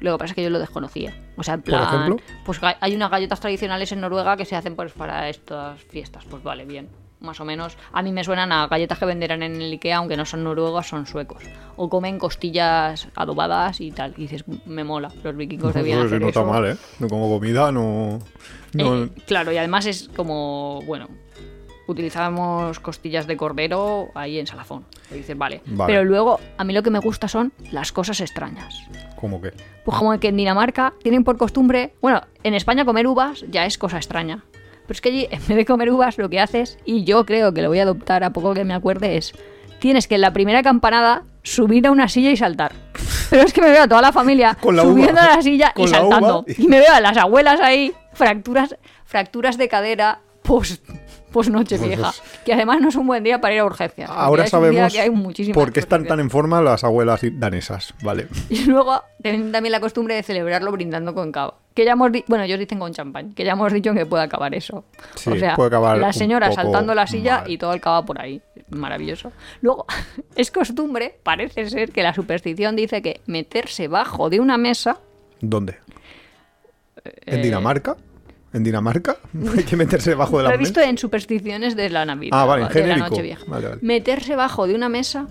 Lo 0.00 0.12
que 0.12 0.18
pasa 0.18 0.32
es 0.32 0.34
que 0.34 0.42
yo 0.42 0.50
lo 0.50 0.58
desconocía. 0.58 1.14
O 1.36 1.42
sea, 1.42 1.54
en 1.54 1.62
¿Por 1.62 1.70
plan. 1.70 1.84
ejemplo? 1.84 2.16
Pues 2.44 2.60
hay 2.62 2.94
unas 2.94 3.10
galletas 3.10 3.40
tradicionales 3.40 3.92
en 3.92 4.00
Noruega 4.00 4.36
que 4.36 4.44
se 4.44 4.56
hacen 4.56 4.76
pues 4.76 4.92
para 4.92 5.28
estas 5.28 5.80
fiestas. 5.84 6.24
Pues 6.28 6.42
vale, 6.42 6.64
bien. 6.64 6.88
Más 7.20 7.40
o 7.40 7.44
menos. 7.46 7.76
A 7.92 8.02
mí 8.02 8.12
me 8.12 8.22
suenan 8.24 8.52
a 8.52 8.66
galletas 8.68 8.98
que 8.98 9.06
venderán 9.06 9.42
en 9.42 9.56
el 9.60 9.72
Ikea, 9.72 9.96
aunque 9.96 10.16
no 10.18 10.24
son 10.26 10.44
noruegos, 10.44 10.86
son 10.88 11.06
suecos. 11.06 11.42
O 11.76 11.88
comen 11.88 12.18
costillas 12.18 13.08
adobadas 13.14 13.80
y 13.80 13.90
tal. 13.90 14.12
Y 14.18 14.22
dices, 14.22 14.44
me 14.66 14.84
mola. 14.84 15.10
Los 15.24 15.34
vikingos 15.36 15.72
debían 15.74 15.98
Eso 16.00 16.08
sí, 16.08 16.14
hacer 16.14 16.20
no 16.22 16.28
está 16.28 16.40
eso. 16.40 16.50
mal, 16.50 16.66
¿eh? 16.66 16.76
No 16.98 17.08
como 17.08 17.28
comida, 17.30 17.72
no... 17.72 18.18
no- 18.74 19.04
Eh, 19.04 19.10
claro, 19.26 19.50
y 19.50 19.56
además 19.56 19.86
es 19.86 20.10
como, 20.14 20.82
bueno, 20.86 21.08
utilizábamos 21.88 22.80
costillas 22.80 23.26
de 23.26 23.36
cordero 23.36 24.08
ahí 24.14 24.38
en 24.38 24.46
Salafón. 24.46 24.84
Y 25.10 25.14
dices, 25.14 25.36
vale. 25.38 25.62
Vale. 25.66 25.92
Pero 25.92 26.04
luego, 26.04 26.38
a 26.58 26.64
mí 26.64 26.72
lo 26.72 26.82
que 26.82 26.90
me 26.90 26.98
gusta 26.98 27.28
son 27.28 27.52
las 27.70 27.92
cosas 27.92 28.20
extrañas. 28.20 28.74
¿Cómo 29.20 29.40
que? 29.40 29.52
Pues 29.84 29.96
como 29.96 30.18
que 30.20 30.28
en 30.28 30.36
Dinamarca 30.36 30.92
tienen 31.02 31.24
por 31.24 31.38
costumbre, 31.38 31.94
bueno, 32.02 32.20
en 32.42 32.54
España 32.54 32.84
comer 32.84 33.06
uvas 33.06 33.44
ya 33.48 33.64
es 33.64 33.78
cosa 33.78 33.96
extraña. 33.96 34.44
Pero 34.86 34.92
es 34.94 35.00
que 35.00 35.08
allí, 35.08 35.28
en 35.30 35.40
vez 35.46 35.56
de 35.56 35.64
comer 35.64 35.90
uvas, 35.90 36.16
lo 36.18 36.28
que 36.28 36.40
haces, 36.40 36.78
y 36.84 37.04
yo 37.04 37.26
creo 37.26 37.52
que 37.52 37.62
lo 37.62 37.68
voy 37.68 37.78
a 37.80 37.82
adoptar 37.82 38.22
a 38.24 38.30
poco 38.30 38.54
que 38.54 38.64
me 38.64 38.74
acuerde, 38.74 39.16
es, 39.16 39.32
tienes 39.80 40.06
que 40.08 40.14
en 40.16 40.20
la 40.20 40.32
primera 40.32 40.62
campanada 40.62 41.24
subir 41.42 41.86
a 41.86 41.90
una 41.90 42.08
silla 42.08 42.30
y 42.30 42.36
saltar. 42.36 42.72
Pero 43.30 43.42
es 43.42 43.52
que 43.52 43.60
me 43.60 43.70
veo 43.70 43.82
a 43.82 43.88
toda 43.88 44.02
la 44.02 44.12
familia 44.12 44.56
Con 44.60 44.76
la 44.76 44.82
subiendo 44.82 45.14
uva. 45.20 45.24
a 45.32 45.36
la 45.36 45.42
silla 45.42 45.72
y 45.76 45.82
la 45.82 45.88
saltando. 45.88 46.40
uva. 46.40 46.54
Y 46.56 46.68
me 46.68 46.78
veo 46.78 46.92
a 46.92 47.00
las 47.00 47.16
abuelas 47.16 47.60
ahí, 47.60 47.92
fracturas, 48.12 48.76
fracturas 49.04 49.58
de 49.58 49.68
cadera, 49.68 50.20
pues, 50.42 50.80
pues 51.32 51.48
noche 51.50 51.78
vieja. 51.78 52.12
Que 52.44 52.52
además 52.54 52.80
no 52.80 52.88
es 52.88 52.96
un 52.96 53.06
buen 53.06 53.22
día 53.24 53.40
para 53.40 53.54
ir 53.54 53.60
a 53.60 53.64
urgencias. 53.64 54.10
Ahora 54.10 54.44
es 54.44 54.50
sabemos 54.50 54.92
que 54.92 55.00
hay 55.00 55.10
por 55.52 55.72
qué 55.72 55.80
están 55.80 56.06
tan 56.06 56.20
en 56.20 56.30
forma 56.30 56.60
las 56.60 56.84
abuelas 56.84 57.20
danesas, 57.32 57.94
¿vale? 58.02 58.28
Y 58.48 58.64
luego 58.64 59.02
tienen 59.22 59.52
también 59.52 59.72
la 59.72 59.80
costumbre 59.80 60.14
de 60.14 60.22
celebrarlo 60.22 60.72
brindando 60.72 61.14
con 61.14 61.32
cava. 61.32 61.54
Que 61.74 61.84
ya 61.84 61.92
hemos 61.92 62.10
bueno, 62.26 62.44
ellos 62.44 62.58
dicen 62.58 62.78
con 62.78 62.92
champán, 62.92 63.34
que 63.34 63.44
ya 63.44 63.52
hemos 63.52 63.72
dicho 63.72 63.92
que 63.92 64.06
puede 64.06 64.22
acabar 64.24 64.54
eso. 64.54 64.84
Sí, 65.14 65.30
o 65.30 65.36
sea, 65.36 65.54
puede 65.56 65.68
acabar 65.68 65.98
la 65.98 66.12
señora 66.12 66.50
saltando 66.52 66.94
la 66.94 67.06
silla 67.06 67.40
mal. 67.42 67.50
y 67.50 67.58
todo 67.58 67.72
el 67.74 67.80
cava 67.80 68.04
por 68.04 68.20
ahí. 68.20 68.40
Maravilloso. 68.70 69.32
Luego, 69.60 69.86
es 70.36 70.50
costumbre, 70.50 71.18
parece 71.22 71.68
ser 71.68 71.92
que 71.92 72.02
la 72.02 72.14
superstición 72.14 72.76
dice 72.76 73.02
que 73.02 73.20
meterse 73.26 73.88
bajo 73.88 74.30
de 74.30 74.40
una 74.40 74.56
mesa 74.56 74.98
¿Dónde? 75.40 75.76
¿En 77.04 77.38
Eh, 77.40 77.42
Dinamarca? 77.42 77.96
¿En 78.52 78.64
Dinamarca? 78.64 79.16
Hay 79.56 79.64
que 79.64 79.76
meterse 79.76 80.10
debajo 80.10 80.38
de 80.38 80.44
Lo 80.44 80.48
la 80.50 80.54
he 80.54 80.58
visto 80.58 80.80
mesa. 80.80 80.90
en 80.90 80.98
supersticiones 80.98 81.76
de 81.76 81.90
la 81.90 82.04
Navidad. 82.04 82.38
Ah, 82.40 82.44
vale, 82.46 82.62
en 82.62 82.68
de 82.68 82.74
la 82.74 82.82
genérico. 82.86 83.08
Nochevieja. 83.10 83.44
Vale, 83.48 83.68
vale. 83.68 83.80
Meterse 83.82 84.36
bajo 84.36 84.66
de 84.66 84.74
una 84.74 84.88
mesa 84.88 85.26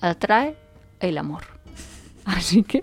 atrae 0.00 0.56
el 1.00 1.18
amor. 1.18 1.42
Así 2.24 2.62
que 2.62 2.82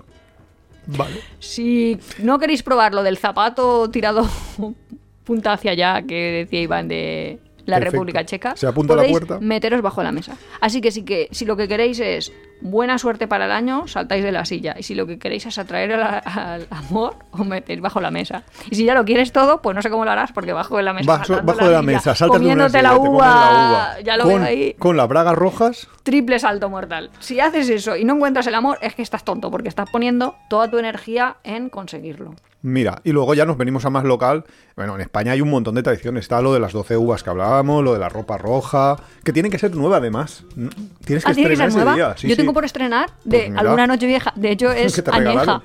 Vale. 0.89 1.19
Si 1.39 1.99
no 2.19 2.39
queréis 2.39 2.63
probar 2.63 2.93
lo 2.93 3.03
del 3.03 3.17
zapato 3.17 3.89
tirado 3.89 4.25
punta 5.25 5.51
hacia 5.51 5.71
allá 5.71 6.01
que 6.03 6.45
decía 6.45 6.61
Iván 6.61 6.87
de 6.87 7.39
la 7.65 7.75
Perfecto. 7.75 7.91
República 7.91 8.25
Checa, 8.25 8.55
Se 8.55 8.67
apunta 8.67 8.93
a 8.93 8.95
la 8.97 9.05
puerta. 9.09 9.37
meteros 9.41 9.81
bajo 9.81 10.01
la 10.01 10.13
mesa. 10.13 10.37
Así 10.61 10.79
que, 10.79 10.91
sí 10.91 11.03
que 11.03 11.27
si 11.31 11.43
lo 11.43 11.57
que 11.57 11.67
queréis 11.67 11.99
es 11.99 12.31
buena 12.61 12.97
suerte 12.97 13.27
para 13.27 13.45
el 13.45 13.51
año, 13.51 13.87
saltáis 13.87 14.23
de 14.23 14.31
la 14.31 14.45
silla. 14.45 14.75
Y 14.77 14.83
si 14.83 14.95
lo 14.95 15.05
que 15.05 15.19
queréis 15.19 15.45
es 15.45 15.57
atraer 15.57 15.93
al, 15.93 16.21
al 16.25 16.67
amor, 16.69 17.15
os 17.31 17.45
metéis 17.45 17.81
bajo 17.81 18.01
la 18.01 18.11
mesa. 18.11 18.43
Y 18.69 18.75
si 18.75 18.85
ya 18.85 18.93
lo 18.93 19.05
quieres 19.05 19.31
todo, 19.31 19.61
pues 19.61 19.75
no 19.75 19.81
sé 19.81 19.89
cómo 19.89 20.05
lo 20.05 20.11
harás, 20.11 20.31
porque 20.31 20.53
bajo 20.53 20.77
de 20.77 20.83
la 20.83 20.93
mesa. 20.93 21.17
Bajo, 21.17 21.35
de 21.35 21.43
la 21.43 21.53
silla, 21.53 21.81
mesa, 21.81 22.15
saltas 22.15 22.39
de 22.39 22.45
una 22.45 22.53
comiéndote 22.55 22.79
silla, 22.79 22.81
la 22.83 22.97
uva, 22.97 23.27
la 23.27 23.69
uva. 23.69 24.01
ya 24.03 24.17
lo 24.17 24.23
con, 24.23 24.43
ahí 24.43 24.73
Con 24.73 24.97
las 24.97 25.07
bragas 25.07 25.35
rojas, 25.35 25.87
triple 26.03 26.39
salto 26.39 26.69
mortal. 26.69 27.09
Si 27.19 27.39
haces 27.39 27.69
eso 27.69 27.95
y 27.95 28.05
no 28.05 28.15
encuentras 28.15 28.47
el 28.47 28.55
amor, 28.55 28.77
es 28.81 28.95
que 28.95 29.01
estás 29.01 29.23
tonto, 29.23 29.51
porque 29.51 29.69
estás 29.69 29.89
poniendo 29.89 30.35
toda 30.49 30.69
tu 30.69 30.77
energía 30.77 31.37
en 31.43 31.69
conseguirlo. 31.69 32.35
Mira, 32.63 33.01
y 33.03 33.11
luego 33.11 33.33
ya 33.35 33.45
nos 33.45 33.57
venimos 33.57 33.85
a 33.85 33.89
más 33.89 34.03
local. 34.03 34.43
Bueno, 34.75 34.95
en 34.95 35.01
España 35.01 35.31
hay 35.31 35.41
un 35.41 35.49
montón 35.49 35.75
de 35.75 35.83
tradiciones. 35.83 36.21
Está 36.25 36.41
lo 36.41 36.53
de 36.53 36.59
las 36.59 36.73
12 36.73 36.97
uvas 36.97 37.23
que 37.23 37.29
hablábamos, 37.29 37.83
lo 37.83 37.93
de 37.93 37.99
la 37.99 38.09
ropa 38.09 38.37
roja, 38.37 38.97
que 39.23 39.31
tiene 39.31 39.49
que 39.49 39.59
ser 39.59 39.75
nueva 39.75 39.97
además. 39.97 40.43
Mm, 40.55 40.67
Tienes 41.05 41.23
que 41.23 41.31
Ah, 41.31 41.33
tiene 41.35 41.49
que 41.49 41.53
estrenar 41.53 41.57
ser 41.57 41.67
ese 41.67 41.75
nueva. 41.77 41.95
día. 41.95 42.17
Sí, 42.17 42.27
Yo 42.27 42.33
sí. 42.35 42.37
tengo 42.41 42.53
por 42.53 42.65
estrenar 42.65 43.09
de 43.23 43.37
Pues 43.37 43.49
mira. 43.49 43.61
alguna 43.61 43.87
noche 43.87 44.07
vieja. 44.07 44.33
De 44.35 44.51
hecho, 44.51 44.71
es 44.73 44.95
que 44.95 45.01
te 45.03 45.11
añeja. 45.11 45.29
regalaron. 45.29 45.61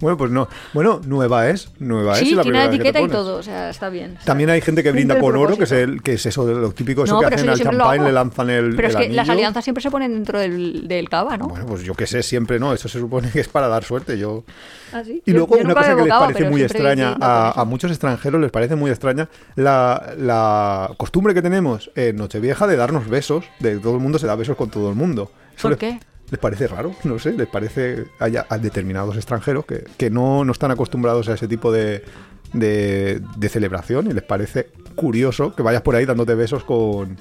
Bueno, 0.00 0.16
pues 0.16 0.30
no. 0.30 0.48
Bueno, 0.72 1.00
nueva 1.04 1.48
es. 1.48 1.70
Nueva 1.78 2.14
es. 2.14 2.20
Sí, 2.20 2.30
y 2.30 2.34
la 2.34 2.42
tiene 2.42 2.58
la 2.58 2.64
etiqueta 2.66 3.00
y 3.00 3.08
todo. 3.08 3.36
O 3.36 3.42
sea, 3.42 3.70
está 3.70 3.88
bien. 3.88 4.18
También 4.24 4.50
hay 4.50 4.60
gente 4.60 4.82
que 4.82 4.92
brinda 4.92 5.18
con 5.18 5.36
oro, 5.36 5.56
que 5.56 5.64
es, 5.64 5.72
el, 5.72 6.02
que 6.02 6.14
es 6.14 6.26
eso 6.26 6.46
de 6.46 6.54
lo 6.54 6.72
típico, 6.72 7.04
eso 7.04 7.14
No, 7.14 7.28
que 7.28 7.34
hacen 7.34 7.48
al 7.48 7.58
champán, 7.58 8.04
le 8.04 8.12
lanzan 8.12 8.50
el. 8.50 8.76
Pero 8.76 8.88
es 8.88 8.96
que 8.96 9.08
las 9.08 9.28
alianzas 9.28 9.64
siempre 9.64 9.82
se 9.82 9.90
ponen 9.90 10.12
dentro 10.12 10.38
del, 10.38 10.88
del 10.88 11.08
cava, 11.08 11.36
¿no? 11.36 11.48
Bueno, 11.48 11.66
pues 11.66 11.82
yo 11.82 11.94
que 11.94 12.06
sé, 12.06 12.22
siempre 12.22 12.58
no. 12.58 12.72
Eso 12.72 12.88
se 12.88 12.98
supone 12.98 13.30
que 13.30 13.40
es 13.40 13.48
para 13.48 13.68
dar 13.68 13.84
suerte. 13.84 14.18
Yo. 14.18 14.44
Ah, 14.92 15.02
sí. 15.04 15.22
Y 15.24 15.32
luego 15.32 15.56
yo 15.56 15.64
una 15.64 15.74
cosa 15.74 15.96
que 15.96 16.02
les 16.02 16.12
parece 16.12 16.50
muy 16.50 16.62
extraña 16.62 17.16
a, 17.20 17.64
muchos 17.64 17.90
extranjeros 17.90 18.40
les 18.40 18.50
parece 18.50 18.74
muy 18.74 18.90
extraña 18.90 19.28
la, 19.54 20.14
la 20.18 20.90
costumbre 20.96 21.34
que 21.34 21.42
tenemos 21.42 21.90
en 21.94 22.16
Nochevieja 22.16 22.66
de 22.66 22.76
darnos 22.76 23.08
besos, 23.08 23.44
de 23.58 23.78
todo 23.78 23.94
el 23.94 24.00
mundo 24.00 24.18
se 24.18 24.26
da 24.26 24.34
besos 24.34 24.56
con 24.56 24.70
todo 24.70 24.90
el 24.90 24.96
mundo. 24.96 25.30
Eso 25.56 25.62
¿Por 25.62 25.70
les, 25.72 25.78
qué? 25.78 26.00
Les 26.30 26.38
parece 26.38 26.66
raro, 26.68 26.94
no 27.04 27.18
sé, 27.18 27.32
les 27.32 27.48
parece 27.48 28.04
hay 28.18 28.36
a, 28.36 28.44
determinados 28.58 29.16
extranjeros 29.16 29.64
que, 29.66 29.84
que 29.96 30.10
no, 30.10 30.44
no 30.44 30.52
están 30.52 30.70
acostumbrados 30.70 31.28
a 31.28 31.34
ese 31.34 31.48
tipo 31.48 31.72
de, 31.72 32.04
de, 32.52 33.20
de 33.36 33.48
celebración 33.48 34.08
y 34.10 34.12
les 34.12 34.22
parece 34.22 34.70
curioso 34.94 35.54
que 35.54 35.62
vayas 35.62 35.82
por 35.82 35.96
ahí 35.96 36.04
dándote 36.04 36.34
besos 36.34 36.64
con, 36.64 37.16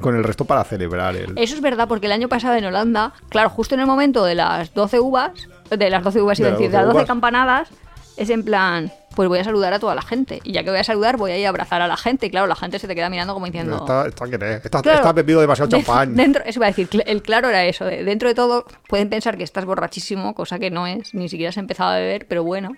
con 0.00 0.16
el 0.16 0.24
resto 0.24 0.44
para 0.44 0.64
celebrar 0.64 1.16
el... 1.16 1.32
Eso 1.36 1.54
es 1.54 1.60
verdad, 1.60 1.88
porque 1.88 2.06
el 2.06 2.12
año 2.12 2.28
pasado 2.28 2.54
en 2.54 2.64
Holanda, 2.64 3.12
claro, 3.28 3.50
justo 3.50 3.74
en 3.74 3.80
el 3.80 3.86
momento 3.86 4.24
de 4.24 4.34
las 4.34 4.74
12 4.74 5.00
uvas, 5.00 5.32
de 5.70 5.90
las 5.90 6.02
12 6.04 6.20
uvas, 6.22 6.38
De 6.38 6.44
a 6.44 6.50
las 6.50 6.58
decir, 6.58 6.70
de 6.70 6.76
12 6.76 6.76
las 6.76 6.86
12 6.86 6.96
uvas. 6.96 7.06
campanadas, 7.06 7.68
es 8.16 8.30
en 8.30 8.44
plan, 8.44 8.92
pues 9.14 9.28
voy 9.28 9.38
a 9.38 9.44
saludar 9.44 9.72
a 9.72 9.78
toda 9.78 9.94
la 9.94 10.02
gente. 10.02 10.40
Y 10.44 10.52
ya 10.52 10.62
que 10.64 10.70
voy 10.70 10.78
a 10.78 10.84
saludar, 10.84 11.16
voy 11.16 11.30
a 11.32 11.38
ir 11.38 11.46
a 11.46 11.48
abrazar 11.50 11.82
a 11.82 11.88
la 11.88 11.96
gente. 11.96 12.26
Y 12.26 12.30
claro, 12.30 12.46
la 12.46 12.56
gente 12.56 12.78
se 12.78 12.86
te 12.88 12.94
queda 12.94 13.08
mirando 13.10 13.34
como 13.34 13.46
diciendo... 13.46 13.76
Está, 13.76 14.06
está, 14.06 14.24
que- 14.26 14.60
está, 14.64 14.82
Claro, 14.82 14.98
está 14.98 15.12
bebido 15.12 15.40
demasiado 15.40 15.68
de- 15.68 15.76
champán. 15.82 16.14
Dentro, 16.16 16.42
eso 16.44 16.58
iba 16.58 16.66
a 16.66 16.70
decir, 16.70 16.88
el 17.06 17.22
claro 17.22 17.48
era 17.48 17.64
eso. 17.64 17.84
de- 17.84 18.04
dentro 18.04 18.28
de 18.28 18.34
todo, 18.34 18.64
pueden 18.88 19.08
pensar 19.10 19.36
que 19.36 19.44
estás 19.44 19.64
borrachísimo, 19.64 20.34
cosa 20.34 20.58
que 20.58 20.70
no 20.70 20.86
es, 20.86 21.14
ni 21.14 21.28
siquiera 21.28 21.50
has 21.50 21.56
empezado 21.56 21.90
a 21.90 21.96
beber, 21.96 22.26
pero 22.28 22.44
bueno. 22.44 22.72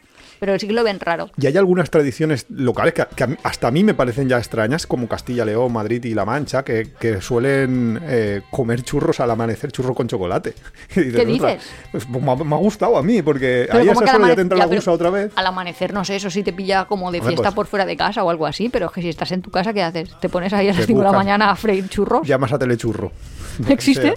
Pero 0.45 0.59
sí 0.59 0.67
que 0.67 0.75
lo 0.75 0.85
ven 0.85 1.01
raro. 1.01 1.31
Y 1.39 1.47
hay 1.47 1.57
algunas 1.57 1.89
tradiciones 1.89 2.45
locales 2.51 2.93
que, 2.93 3.07
hasta 3.43 3.69
a 3.69 3.71
mí 3.71 3.83
me 3.83 3.95
parecen 3.95 4.29
ya 4.29 4.37
extrañas, 4.37 4.87
como 4.87 5.09
Castilla, 5.09 5.45
León, 5.47 5.73
Madrid 5.73 6.05
y 6.05 6.13
La 6.13 6.27
Mancha, 6.27 6.63
que, 6.65 6.89
que 7.01 7.23
suelen 7.23 7.99
eh, 8.03 8.43
comer 8.51 8.83
churros 8.83 9.21
al 9.21 9.31
amanecer, 9.31 9.73
churro 9.73 9.95
con 9.95 10.07
chocolate. 10.07 10.53
Y 10.97 11.01
dices, 11.01 11.25
¿Qué 11.25 11.33
"Ostras, 11.33 11.53
dices? 11.55 11.73
pues, 11.93 12.09
me, 12.09 12.31
ha, 12.31 12.37
me 12.37 12.55
ha 12.55 12.59
gustado 12.59 12.97
a 12.99 13.03
mí, 13.03 13.23
porque 13.23 13.65
Pero 13.69 13.79
ahí 13.83 13.89
a 13.89 13.93
esa 13.93 14.17
hora 14.17 14.29
ya 14.29 14.35
te 14.37 14.43
entra 14.43 14.59
ya, 14.59 14.67
la 14.67 14.75
gusa 14.77 14.93
otra 14.93 15.11
vez. 15.11 15.33
Al 15.35 15.47
amanecer, 15.47 15.95
no 15.95 16.05
sé, 16.05 16.17
eso 16.17 16.29
sí 16.31 16.43
te 16.43 16.53
pilla 16.53 16.85
como 16.85 17.11
de 17.11 17.21
fiesta 17.23 17.43
pues- 17.45 17.55
por 17.55 17.67
fuera 17.67 17.87
de 17.87 17.97
casa 17.97 18.23
o 18.23 18.29
algo 18.31 18.45
así, 18.47 18.69
pero 18.69 18.87
es 18.87 18.93
que 18.93 19.01
si 19.03 19.09
estás 19.09 19.33
en 19.33 19.41
tu 19.41 19.51
casa, 19.51 19.73
¿qué 19.73 19.83
haces? 19.83 20.11
¿Te 20.21 20.29
pones 20.29 20.53
ahí 20.53 20.67
a 20.69 20.73
las 20.73 20.81
Te 20.81 20.87
5 20.87 20.99
de 21.01 21.05
la 21.07 21.13
mañana 21.13 21.51
a 21.51 21.57
freír 21.57 21.89
churros? 21.89 22.27
Llamas 22.27 22.53
a 22.53 22.59
telechurro. 22.59 23.13
¿Existe? 23.69 24.15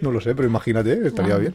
No 0.00 0.10
lo 0.10 0.20
sé, 0.20 0.34
pero 0.34 0.48
imagínate, 0.48 1.06
estaría 1.06 1.34
Ah. 1.36 1.38
bien. 1.38 1.54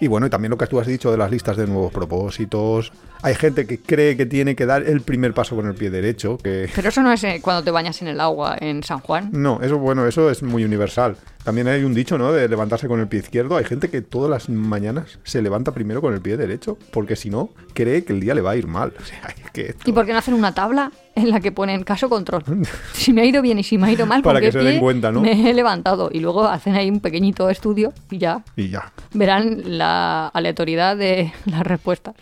Y 0.00 0.08
bueno, 0.08 0.26
y 0.26 0.30
también 0.30 0.50
lo 0.50 0.58
que 0.58 0.66
tú 0.66 0.80
has 0.80 0.86
dicho 0.86 1.10
de 1.10 1.16
las 1.16 1.30
listas 1.30 1.56
de 1.56 1.66
nuevos 1.66 1.92
propósitos. 1.92 2.92
Hay 3.24 3.34
gente 3.36 3.66
que 3.66 3.78
cree 3.78 4.16
que 4.16 4.26
tiene 4.26 4.56
que 4.56 4.66
dar 4.66 4.82
el 4.82 5.00
primer 5.00 5.32
paso 5.32 5.54
con 5.54 5.66
el 5.68 5.74
pie 5.74 5.90
derecho, 5.90 6.38
que 6.38 6.68
Pero 6.74 6.88
eso 6.88 7.02
no 7.02 7.12
es 7.12 7.22
eh, 7.24 7.40
cuando 7.42 7.62
te 7.62 7.70
bañas 7.70 8.02
en 8.02 8.08
el 8.08 8.20
agua 8.20 8.56
en 8.60 8.82
San 8.82 8.98
Juan. 8.98 9.30
No, 9.32 9.60
eso 9.62 9.78
bueno, 9.78 10.06
eso 10.06 10.28
es 10.30 10.42
muy 10.42 10.64
universal. 10.64 11.16
También 11.44 11.68
hay 11.68 11.84
un 11.84 11.94
dicho, 11.94 12.18
¿no? 12.18 12.32
De 12.32 12.48
levantarse 12.48 12.88
con 12.88 12.98
el 13.00 13.08
pie 13.08 13.20
izquierdo. 13.20 13.56
Hay 13.56 13.64
gente 13.64 13.90
que 13.90 14.02
todas 14.02 14.30
las 14.30 14.48
mañanas 14.48 15.18
se 15.24 15.40
levanta 15.42 15.72
primero 15.72 16.00
con 16.00 16.14
el 16.14 16.20
pie 16.20 16.36
derecho, 16.36 16.78
porque 16.92 17.14
si 17.16 17.30
no, 17.30 17.50
cree 17.74 18.04
que 18.04 18.12
el 18.12 18.20
día 18.20 18.34
le 18.34 18.40
va 18.40 18.52
a 18.52 18.56
ir 18.56 18.66
mal. 18.66 18.92
O 19.00 19.04
sea, 19.04 19.34
es 19.44 19.50
que 19.52 19.62
esto- 19.66 19.88
¿Y 19.88 19.92
por 19.92 20.04
qué 20.06 20.12
no 20.12 20.18
hacen 20.18 20.34
una 20.34 20.54
tabla 20.54 20.90
en 21.14 21.30
la 21.30 21.40
que 21.40 21.52
ponen 21.52 21.82
caso 21.84 22.08
control? 22.08 22.44
Si 22.92 23.12
me 23.12 23.22
ha 23.22 23.24
ido 23.24 23.42
bien 23.42 23.58
y 23.58 23.62
si 23.64 23.78
me 23.78 23.88
ha 23.88 23.92
ido 23.92 24.06
mal, 24.06 24.22
Para 24.22 24.40
¿con 24.40 24.46
que 24.46 24.52
se 24.52 24.58
den 24.58 24.80
cuenta, 24.80 25.10
¿no? 25.12 25.20
me 25.20 25.50
he 25.50 25.54
levantado? 25.54 26.10
Y 26.12 26.20
luego 26.20 26.44
hacen 26.44 26.74
ahí 26.74 26.88
un 26.90 27.00
pequeñito 27.00 27.48
estudio 27.50 27.92
y 28.10 28.18
ya 28.18 28.42
Y 28.56 28.68
ya. 28.68 28.92
verán 29.12 29.62
la 29.78 30.28
aleatoriedad 30.28 30.96
de 30.96 31.32
las 31.46 31.60
respuestas. 31.62 32.14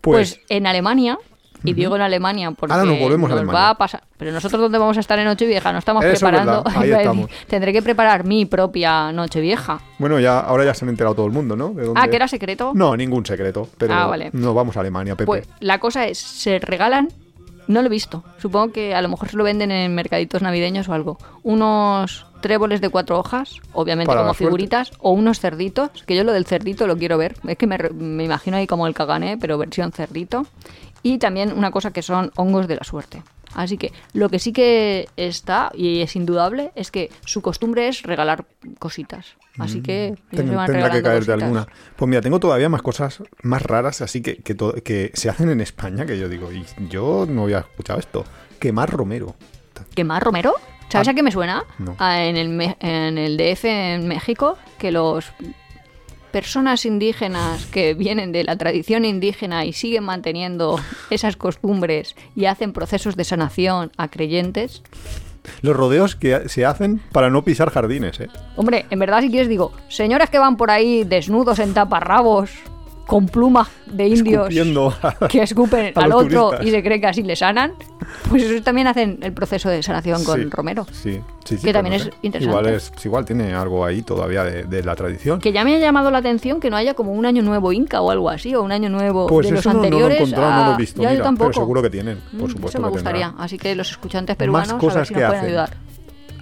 Pues, 0.00 0.36
Pues, 0.36 0.40
en 0.48 0.66
Alemania, 0.66 1.18
y 1.64 1.72
digo 1.74 1.96
en 1.96 2.02
Alemania 2.02 2.52
porque 2.52 2.72
Ahora 2.72 2.84
nos 2.86 3.00
volvemos 3.00 3.30
a 3.32 3.42
nos 3.42 3.52
va 3.52 3.70
a 3.70 3.74
pasar. 3.76 4.04
Pero 4.16 4.30
nosotros, 4.30 4.60
¿dónde 4.60 4.78
vamos 4.78 4.96
a 4.96 5.00
estar 5.00 5.18
en 5.18 5.24
Nochevieja? 5.24 5.72
No 5.72 5.78
estamos 5.80 6.04
Eso 6.04 6.12
es 6.12 6.20
preparando. 6.20 6.62
verdad, 6.62 6.82
ahí 6.82 6.90
estamos. 6.98 7.30
Tendré 7.48 7.72
que 7.72 7.82
preparar 7.82 8.24
mi 8.24 8.46
propia 8.46 9.10
Nochevieja. 9.12 9.80
bueno, 9.98 10.20
ya 10.20 10.38
ahora 10.38 10.64
ya 10.64 10.72
se 10.74 10.84
han 10.84 10.90
enterado 10.90 11.16
todo 11.16 11.26
el 11.26 11.32
mundo, 11.32 11.56
¿no? 11.56 11.70
De 11.70 11.84
dónde- 11.84 12.00
Ah, 12.00 12.06
que 12.08 12.14
era 12.16 12.28
secreto. 12.28 12.70
No, 12.74 12.96
ningún 12.96 13.26
secreto. 13.26 13.68
Pero 13.76 13.92
Ah, 13.92 14.06
vale. 14.06 14.30
no 14.34 14.54
vamos 14.54 14.76
a 14.76 14.80
Alemania, 14.80 15.14
Pepe. 15.16 15.26
Pues 15.26 15.48
la 15.58 15.80
cosa 15.80 16.06
es, 16.06 16.18
se 16.18 16.60
regalan, 16.60 17.08
no 17.68 17.80
lo 17.82 17.86
he 17.86 17.90
visto, 17.90 18.24
supongo 18.38 18.72
que 18.72 18.94
a 18.94 19.02
lo 19.02 19.08
mejor 19.08 19.28
se 19.28 19.36
lo 19.36 19.44
venden 19.44 19.70
en 19.70 19.94
mercaditos 19.94 20.42
navideños 20.42 20.88
o 20.88 20.94
algo, 20.94 21.18
unos 21.42 22.26
tréboles 22.40 22.80
de 22.80 22.88
cuatro 22.88 23.18
hojas, 23.18 23.56
obviamente 23.72 24.08
Para 24.08 24.22
como 24.22 24.34
figuritas, 24.34 24.92
o 24.98 25.12
unos 25.12 25.38
cerditos, 25.38 25.90
que 26.06 26.16
yo 26.16 26.24
lo 26.24 26.32
del 26.32 26.46
cerdito 26.46 26.86
lo 26.86 26.96
quiero 26.96 27.18
ver, 27.18 27.36
es 27.46 27.56
que 27.56 27.66
me, 27.66 27.78
me 27.78 28.24
imagino 28.24 28.56
ahí 28.56 28.66
como 28.66 28.86
el 28.86 28.94
cagané, 28.94 29.36
pero 29.38 29.58
versión 29.58 29.92
cerdito, 29.92 30.46
y 31.02 31.18
también 31.18 31.52
una 31.52 31.70
cosa 31.70 31.92
que 31.92 32.02
son 32.02 32.32
hongos 32.36 32.66
de 32.66 32.76
la 32.76 32.84
suerte. 32.84 33.22
Así 33.54 33.78
que 33.78 33.92
lo 34.12 34.28
que 34.28 34.38
sí 34.38 34.52
que 34.52 35.08
está, 35.16 35.70
y 35.74 36.00
es 36.02 36.14
indudable, 36.16 36.70
es 36.74 36.90
que 36.90 37.10
su 37.24 37.40
costumbre 37.42 37.88
es 37.88 38.02
regalar 38.02 38.44
cositas. 38.78 39.36
Así 39.58 39.82
que 39.82 40.12
Mm. 40.12 40.36
Ten- 40.36 40.46
tendrá 40.46 40.66
que 40.66 41.02
caerte 41.02 41.02
cositas. 41.26 41.42
alguna. 41.42 41.66
Pues 41.96 42.08
mira, 42.08 42.20
tengo 42.20 42.38
todavía 42.38 42.68
más 42.68 42.82
cosas 42.82 43.22
más 43.42 43.62
raras 43.62 44.02
así 44.02 44.20
que, 44.22 44.36
que, 44.36 45.10
se 45.14 45.28
hacen 45.30 45.50
en 45.50 45.60
España 45.60 46.06
que 46.06 46.16
yo 46.18 46.28
digo, 46.28 46.52
y 46.52 46.64
yo 46.88 47.26
no 47.28 47.44
había 47.44 47.58
escuchado 47.60 47.98
esto. 47.98 48.24
Quemar 48.60 48.90
romero. 48.90 49.34
¿Quemar 49.94 50.22
Romero? 50.22 50.54
¿Sabes 50.88 51.08
Ah. 51.08 51.10
a 51.10 51.14
qué 51.14 51.22
me 51.22 51.30
suena? 51.32 51.64
No. 51.78 51.94
Ah, 51.98 52.22
en, 52.24 52.36
el, 52.36 52.76
en 52.80 53.18
el 53.18 53.36
DF 53.36 53.64
en 53.94 54.08
México, 54.08 54.56
que 54.78 54.90
los 54.90 55.32
personas 56.32 56.84
indígenas 56.84 57.66
que 57.66 57.94
vienen 57.94 58.32
de 58.32 58.44
la 58.44 58.56
tradición 58.56 59.04
indígena 59.04 59.64
y 59.64 59.72
siguen 59.72 60.04
manteniendo 60.04 60.78
esas 61.10 61.36
costumbres 61.36 62.14
y 62.36 62.46
hacen 62.46 62.72
procesos 62.72 63.16
de 63.16 63.24
sanación 63.24 63.92
a 63.96 64.08
creyentes. 64.08 64.82
Los 65.62 65.76
rodeos 65.76 66.14
que 66.14 66.48
se 66.48 66.66
hacen 66.66 67.00
para 67.12 67.30
no 67.30 67.42
pisar 67.42 67.70
jardines, 67.70 68.20
¿eh? 68.20 68.28
Hombre, 68.56 68.86
en 68.90 68.98
verdad 68.98 69.22
si 69.22 69.30
quieres 69.30 69.48
digo, 69.48 69.72
señores 69.88 70.30
que 70.30 70.38
van 70.38 70.56
por 70.56 70.70
ahí 70.70 71.04
desnudos 71.04 71.58
en 71.58 71.74
taparrabos, 71.74 72.50
con 73.08 73.26
plumas 73.26 73.68
de 73.86 74.06
indios 74.06 74.48
Escupiendo 74.50 74.94
que 75.30 75.42
escupen 75.42 75.92
a 75.96 76.00
al 76.02 76.12
otro 76.12 76.50
turistas. 76.50 76.66
y 76.66 76.70
se 76.70 76.82
cree 76.82 77.00
que 77.00 77.06
así 77.06 77.22
le 77.22 77.34
sanan, 77.36 77.72
pues 78.28 78.42
eso 78.42 78.62
también 78.62 78.86
hacen 78.86 79.18
el 79.22 79.32
proceso 79.32 79.70
de 79.70 79.82
sanación 79.82 80.22
con 80.24 80.38
Sí, 80.42 80.48
Romero. 80.50 80.86
Sí, 80.92 81.20
sí, 81.42 81.56
sí, 81.56 81.64
Que 81.64 81.72
también 81.72 81.94
es 81.94 82.10
interesante. 82.20 82.44
Igual, 82.60 82.66
es, 82.74 82.92
igual 83.02 83.24
tiene 83.24 83.54
algo 83.54 83.82
ahí 83.84 84.02
todavía 84.02 84.44
de, 84.44 84.64
de 84.64 84.82
la 84.84 84.94
tradición. 84.94 85.40
Que 85.40 85.52
ya 85.52 85.64
me 85.64 85.74
ha 85.74 85.78
llamado 85.78 86.10
la 86.10 86.18
atención 86.18 86.60
que 86.60 86.68
no 86.68 86.76
haya 86.76 86.92
como 86.92 87.12
un 87.12 87.24
año 87.24 87.42
nuevo 87.42 87.72
inca 87.72 88.02
o 88.02 88.10
algo 88.10 88.28
así, 88.28 88.54
o 88.54 88.62
un 88.62 88.72
año 88.72 88.90
nuevo 88.90 89.26
Pues 89.26 89.46
de 89.46 89.52
los 89.52 89.60
eso 89.60 89.70
no, 89.72 89.76
no 89.76 89.80
lo 89.80 89.84
he 89.84 89.88
anteriores. 89.88 90.16
encontrado, 90.18 90.50
no 90.52 90.64
lo 90.66 90.70
a- 90.70 90.74
he 90.74 90.76
visto, 90.76 91.00
ya 91.02 91.08
yo 91.08 91.12
mira, 91.14 91.24
tampoco. 91.24 91.50
pero 91.50 91.60
seguro 91.62 91.82
que 91.82 91.90
tienen, 91.90 92.18
Mm, 92.32 92.38
por 92.40 92.50
supuesto 92.50 92.78
Eso 92.78 92.80
me 92.82 92.88
que 92.88 92.92
gustaría. 92.92 93.34
Así 93.38 93.56
que 93.58 93.74
los 93.74 93.90
escuchantes 93.90 94.36
peruanos 94.36 94.68
a 94.68 94.72
ver 94.74 94.80
cosas 94.80 95.08
si 95.08 95.14
que 95.14 95.20
nos 95.20 95.28
pueden 95.30 95.38
hacen. 95.40 95.48
ayudar. 95.48 95.76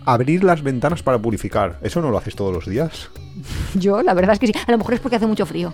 Abrir 0.04 0.42
las 0.44 0.62
ventanas 0.62 1.02
para 1.04 1.18
purificar. 1.18 1.78
¿Eso 1.82 2.00
no 2.00 2.10
lo 2.10 2.18
haces 2.18 2.34
todos 2.34 2.52
los 2.52 2.66
días? 2.66 3.08
Yo, 3.74 4.02
la 4.02 4.14
verdad 4.14 4.32
es 4.34 4.38
que 4.40 4.48
sí. 4.48 4.52
A 4.66 4.70
lo 4.72 4.78
mejor 4.78 4.94
es 4.94 5.00
porque 5.00 5.16
hace 5.16 5.26
mucho 5.28 5.46
frío. 5.46 5.72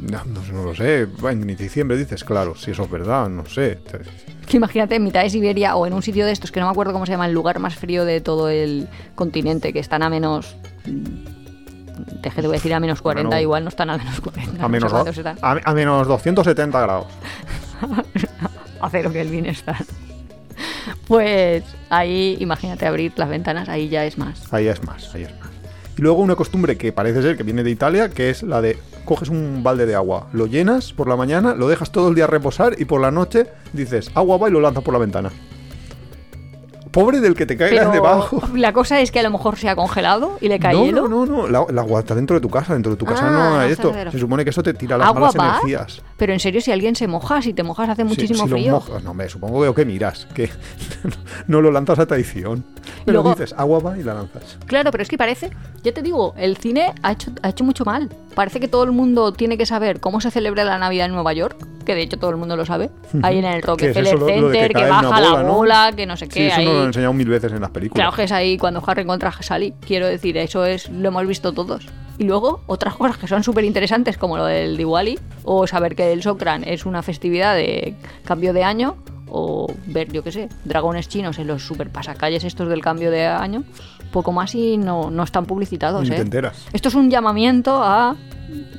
No, 0.00 0.24
no, 0.24 0.40
no 0.52 0.62
lo 0.64 0.74
sé. 0.74 1.08
En 1.28 1.46
diciembre 1.56 1.96
dices, 1.96 2.22
claro, 2.24 2.54
si 2.54 2.70
eso 2.70 2.84
es 2.84 2.90
verdad, 2.90 3.28
no 3.28 3.44
sé. 3.46 3.78
Imagínate 4.52 4.94
en 4.96 5.04
mitad 5.04 5.22
de 5.22 5.30
Siberia 5.30 5.76
o 5.76 5.86
en 5.86 5.92
un 5.92 6.02
sitio 6.02 6.24
de 6.24 6.32
estos 6.32 6.52
que 6.52 6.60
no 6.60 6.66
me 6.66 6.72
acuerdo 6.72 6.92
cómo 6.92 7.04
se 7.06 7.12
llama, 7.12 7.26
el 7.26 7.32
lugar 7.32 7.58
más 7.58 7.74
frío 7.74 8.04
de 8.04 8.20
todo 8.20 8.48
el 8.48 8.88
continente, 9.14 9.72
que 9.72 9.78
están 9.80 10.02
a 10.02 10.08
menos. 10.10 10.56
mm, 10.86 12.20
Te 12.22 12.30
voy 12.42 12.46
a 12.46 12.52
decir 12.52 12.72
a 12.74 12.80
menos 12.80 13.02
40, 13.02 13.28
Bueno, 13.28 13.42
igual 13.42 13.64
no 13.64 13.68
están 13.70 13.90
a 13.90 13.98
menos 13.98 14.20
40. 14.20 14.52
no 14.52 14.58
A 14.60 14.66
sé 14.66 14.68
menos, 14.70 14.92
cuántos 14.92 15.18
están. 15.18 15.36
a, 15.42 15.58
a 15.64 15.74
menos 15.74 16.06
270 16.06 16.80
grados. 16.80 17.06
a 18.80 18.90
cero 18.90 19.10
que 19.12 19.20
el 19.20 19.28
bienestar. 19.28 19.84
Pues 21.06 21.64
ahí, 21.90 22.36
imagínate 22.40 22.86
abrir 22.86 23.12
las 23.16 23.28
ventanas, 23.28 23.68
ahí 23.68 23.88
ya 23.88 24.04
es 24.04 24.16
más. 24.18 24.52
Ahí 24.52 24.68
es 24.68 24.82
más, 24.84 25.14
ahí 25.14 25.22
es 25.24 25.30
más. 25.40 25.48
Y 25.98 26.02
luego 26.02 26.22
una 26.22 26.36
costumbre 26.36 26.76
que 26.78 26.92
parece 26.92 27.20
ser 27.22 27.36
que 27.36 27.42
viene 27.42 27.64
de 27.64 27.70
Italia, 27.70 28.08
que 28.08 28.30
es 28.30 28.42
la 28.44 28.60
de 28.62 28.78
coges 29.04 29.28
un 29.30 29.62
balde 29.64 29.84
de 29.84 29.94
agua, 29.96 30.28
lo 30.32 30.46
llenas 30.46 30.92
por 30.92 31.08
la 31.08 31.16
mañana, 31.16 31.54
lo 31.54 31.66
dejas 31.68 31.90
todo 31.90 32.08
el 32.08 32.14
día 32.14 32.26
reposar 32.28 32.76
y 32.78 32.84
por 32.84 33.00
la 33.00 33.10
noche 33.10 33.46
dices 33.72 34.10
agua 34.14 34.36
va 34.38 34.48
y 34.48 34.52
lo 34.52 34.60
lanzas 34.60 34.84
por 34.84 34.94
la 34.94 35.00
ventana. 35.00 35.30
Pobre 36.92 37.20
del 37.20 37.34
que 37.34 37.44
te 37.46 37.56
caigas 37.56 37.92
debajo. 37.92 38.40
la 38.54 38.72
cosa 38.72 39.00
es 39.00 39.10
que 39.10 39.18
a 39.20 39.22
lo 39.22 39.30
mejor 39.30 39.56
se 39.58 39.68
ha 39.68 39.76
congelado 39.76 40.38
y 40.40 40.48
le 40.48 40.58
cae 40.58 40.72
No, 40.74 40.84
hielo. 40.84 41.08
no, 41.08 41.26
no, 41.26 41.42
no, 41.42 41.48
la- 41.48 41.66
el 41.68 41.78
agua 41.78 42.00
está 42.00 42.14
dentro 42.14 42.34
de 42.36 42.40
tu 42.40 42.48
casa, 42.48 42.72
dentro 42.72 42.92
de 42.92 42.96
tu 42.96 43.04
casa 43.04 43.26
Ah, 43.26 43.30
no 43.30 43.58
hay 43.58 43.72
esto. 43.72 43.92
Se 44.10 44.18
supone 44.18 44.42
que 44.44 44.50
eso 44.50 44.62
te 44.62 44.72
tira 44.74 44.96
las 44.96 45.08
¿Agua 45.08 45.20
malas 45.20 45.36
va? 45.38 45.48
energías. 45.48 46.02
Pero 46.18 46.32
en 46.32 46.40
serio, 46.40 46.60
si 46.60 46.72
alguien 46.72 46.96
se 46.96 47.06
moja, 47.06 47.40
si 47.40 47.54
te 47.54 47.62
mojas 47.62 47.88
hace 47.88 48.02
Sí, 48.02 48.08
muchísimo 48.08 48.44
si 48.44 48.50
frío. 48.50 48.72
mojas- 48.80 49.02
no, 49.04 49.14
me 49.14 49.28
supongo 49.28 49.62
que, 49.62 49.72
que 49.82 49.86
miras, 49.86 50.26
que 50.34 50.50
no 51.46 51.60
lo 51.62 51.70
lanzas 51.70 51.98
a 52.00 52.06
traición. 52.06 52.64
Pero 53.04 53.22
Luego- 53.22 53.30
dices, 53.30 53.54
agua 53.56 53.78
va 53.78 53.96
y 53.98 54.02
la 54.02 54.14
lanzas. 54.14 54.58
Claro, 54.66 54.90
pero 54.90 55.02
es 55.02 55.08
que 55.08 55.16
parece, 55.16 55.50
ya 55.84 55.92
te 55.92 56.02
digo, 56.02 56.34
el 56.36 56.56
cine 56.56 56.92
ha 57.02 57.12
hecho, 57.12 57.30
ha 57.42 57.50
hecho 57.50 57.62
mucho 57.64 57.84
mal. 57.84 58.08
Parece 58.34 58.58
que 58.60 58.66
todo 58.68 58.82
el 58.84 58.92
mundo 58.92 59.32
tiene 59.32 59.56
que 59.56 59.64
saber 59.66 60.00
cómo 60.00 60.20
se 60.20 60.30
celebra 60.30 60.64
la 60.64 60.78
Navidad 60.78 61.06
en 61.06 61.12
Nueva 61.12 61.32
York, 61.32 61.56
que 61.84 61.94
de 61.94 62.02
hecho 62.02 62.18
todo 62.18 62.30
el 62.30 62.36
mundo 62.36 62.56
lo 62.56 62.66
sabe. 62.66 62.90
Ahí 63.22 63.38
en 63.38 63.44
el 63.44 63.52
¿Qué 63.52 63.58
es 63.60 63.64
Rockefeller 63.66 64.14
eso, 64.16 64.26
que 64.26 64.32
Center, 64.34 64.72
que, 64.72 64.84
baja 64.88 65.20
la 65.20 65.42
bola, 65.42 65.92
que 65.94 66.04
no 66.06 66.16
sé 66.16 66.26
Sí, 66.26 66.30
qué. 66.32 66.46
eso 66.48 66.56
ahí. 66.56 66.64
nos 66.64 66.74
lo 66.74 66.80
han 66.80 66.86
enseñado 66.88 67.12
mil 67.12 67.28
veces 67.28 67.52
en 67.52 67.60
las 67.60 67.70
películas. 67.70 68.02
Claro 68.04 68.16
que 68.16 68.24
es 68.24 68.32
ahí 68.32 68.58
cuando 68.58 68.82
Harry 68.86 69.02
encuentra 69.02 69.28
a 69.30 69.42
Sally. 69.42 69.72
Quiero 69.86 70.06
decir, 70.06 70.36
eso 70.36 70.64
es 70.66 70.88
lo 70.90 71.08
hemos 71.08 71.26
visto 71.26 71.52
todos. 71.52 71.86
Y 72.18 72.24
luego 72.24 72.62
otras 72.66 72.94
cosas 72.96 73.16
que 73.16 73.28
son 73.28 73.42
súper 73.44 73.64
interesantes, 73.64 74.18
como 74.18 74.36
lo 74.36 74.44
del 74.44 74.76
Diwali, 74.76 75.18
o 75.44 75.66
saber 75.66 75.94
que 75.94 76.12
el 76.12 76.22
Sokran 76.22 76.64
es 76.64 76.84
una 76.84 77.02
festividad 77.02 77.54
de 77.54 77.94
cambio 78.24 78.52
de 78.52 78.64
año, 78.64 78.96
o 79.30 79.72
ver, 79.86 80.10
yo 80.10 80.24
qué 80.24 80.32
sé, 80.32 80.48
dragones 80.64 81.08
chinos 81.08 81.38
en 81.38 81.46
los 81.46 81.62
super 81.64 81.90
pasacalles 81.90 82.42
estos 82.44 82.68
del 82.68 82.80
cambio 82.80 83.10
de 83.10 83.26
año. 83.26 83.62
Poco 84.10 84.32
más 84.32 84.54
y 84.54 84.78
no, 84.78 85.10
no 85.10 85.22
están 85.22 85.44
publicitados. 85.46 86.08
Ni 86.08 86.16
¿eh? 86.16 86.20
enteras. 86.20 86.66
Esto 86.72 86.88
es 86.88 86.94
un 86.94 87.10
llamamiento 87.10 87.82
a 87.84 88.16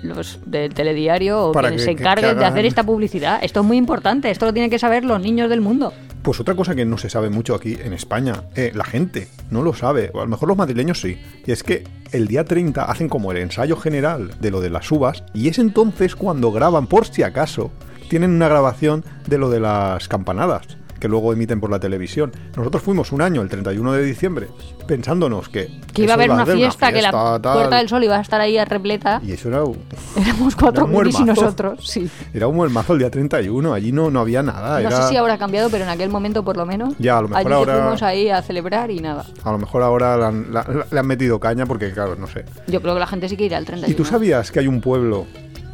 los 0.01 0.39
del 0.45 0.73
telediario 0.73 1.49
o 1.49 1.51
Para 1.51 1.69
quienes 1.69 1.85
que- 1.85 1.91
se 1.91 1.95
que- 1.95 2.01
encarguen 2.01 2.39
de 2.39 2.45
hacer 2.45 2.65
esta 2.65 2.83
publicidad. 2.83 3.39
Esto 3.43 3.59
es 3.61 3.65
muy 3.65 3.77
importante, 3.77 4.31
esto 4.31 4.45
lo 4.47 4.53
tienen 4.53 4.71
que 4.71 4.79
saber 4.79 5.05
los 5.05 5.21
niños 5.21 5.49
del 5.49 5.61
mundo. 5.61 5.93
Pues 6.21 6.39
otra 6.39 6.55
cosa 6.55 6.75
que 6.75 6.85
no 6.85 6.97
se 6.97 7.09
sabe 7.09 7.29
mucho 7.29 7.55
aquí 7.55 7.77
en 7.81 7.93
España, 7.93 8.43
eh, 8.55 8.71
la 8.75 8.83
gente 8.83 9.29
no 9.51 9.61
lo 9.61 9.73
sabe, 9.73 10.11
o 10.13 10.19
a 10.19 10.23
lo 10.23 10.29
mejor 10.29 10.49
los 10.49 10.57
madrileños 10.57 10.99
sí, 10.99 11.17
y 11.45 11.51
es 11.51 11.63
que 11.63 11.85
el 12.11 12.27
día 12.27 12.43
30 12.43 12.83
hacen 12.83 13.07
como 13.07 13.31
el 13.31 13.37
ensayo 13.37 13.77
general 13.77 14.31
de 14.39 14.51
lo 14.51 14.59
de 14.59 14.69
las 14.69 14.91
uvas, 14.91 15.23
y 15.33 15.47
es 15.47 15.59
entonces 15.59 16.15
cuando 16.15 16.51
graban, 16.51 16.87
por 16.87 17.05
si 17.07 17.23
acaso, 17.23 17.71
tienen 18.09 18.31
una 18.31 18.49
grabación 18.49 19.05
de 19.27 19.37
lo 19.37 19.49
de 19.49 19.61
las 19.61 20.09
campanadas, 20.09 20.78
que 20.99 21.07
luego 21.07 21.31
emiten 21.33 21.59
por 21.59 21.69
la 21.69 21.79
televisión. 21.79 22.31
Nosotros 22.55 22.83
fuimos 22.83 23.11
un 23.11 23.21
año, 23.21 23.41
el 23.41 23.49
31 23.49 23.93
de 23.93 24.03
diciembre, 24.03 24.47
pensándonos 24.87 25.49
que... 25.49 25.79
Que 25.93 26.03
iba 26.03 26.13
a 26.13 26.15
haber 26.15 26.31
una 26.31 26.45
fiesta, 26.45 26.91
que 26.91 27.01
la 27.01 27.11
tal, 27.11 27.41
Puerta 27.53 27.77
del 27.77 27.89
Sol 27.89 28.03
iba 28.03 28.17
a 28.17 28.21
estar 28.21 28.39
ahí 28.41 28.57
repleta. 28.65 29.21
Y 29.25 29.31
eso 29.31 29.49
era, 29.49 29.63
un- 29.63 29.77
Éramos 30.15 30.55
cuatro 30.55 30.85
Era 30.87 30.97
un 30.97 31.07
y 31.09 31.23
nosotros, 31.23 31.79
sí. 31.87 32.09
era 32.33 32.47
un 32.47 32.55
muermazo 32.55 32.93
el 32.93 32.99
día 32.99 33.09
31, 33.09 33.73
allí 33.73 33.91
no, 33.91 34.09
no 34.11 34.19
había 34.19 34.43
nada. 34.43 34.79
No 34.81 34.87
era- 34.87 35.01
sé 35.03 35.09
si 35.09 35.17
ahora 35.17 35.33
ha 35.35 35.37
cambiado, 35.37 35.69
pero 35.69 35.83
en 35.83 35.89
aquel 35.89 36.09
momento 36.09 36.43
por 36.43 36.57
lo 36.57 36.65
menos. 36.65 36.93
Ya, 36.99 37.17
a 37.17 37.21
lo 37.21 37.29
mejor 37.29 37.45
allí 37.45 37.53
ahora- 37.53 37.73
fuimos 37.81 38.03
ahí 38.03 38.29
a 38.29 38.41
celebrar 38.41 38.91
y 38.91 38.99
nada. 38.99 39.25
A 39.43 39.51
lo 39.51 39.57
mejor 39.57 39.81
ahora 39.83 40.17
la 40.17 40.27
han- 40.27 40.53
la- 40.53 40.85
le 40.91 40.99
han 40.99 41.07
metido 41.07 41.39
caña 41.39 41.65
porque, 41.65 41.91
claro, 41.91 42.15
no 42.15 42.27
sé. 42.27 42.45
Yo 42.67 42.81
creo 42.81 42.93
que 42.93 42.99
la 42.99 43.07
gente 43.07 43.29
sí 43.29 43.37
que 43.37 43.45
irá 43.45 43.57
al 43.57 43.65
31. 43.65 43.91
¿Y 43.91 43.95
tú 43.95 44.05
sabías 44.05 44.51
que 44.51 44.59
hay 44.59 44.67
un 44.67 44.81
pueblo 44.81 45.25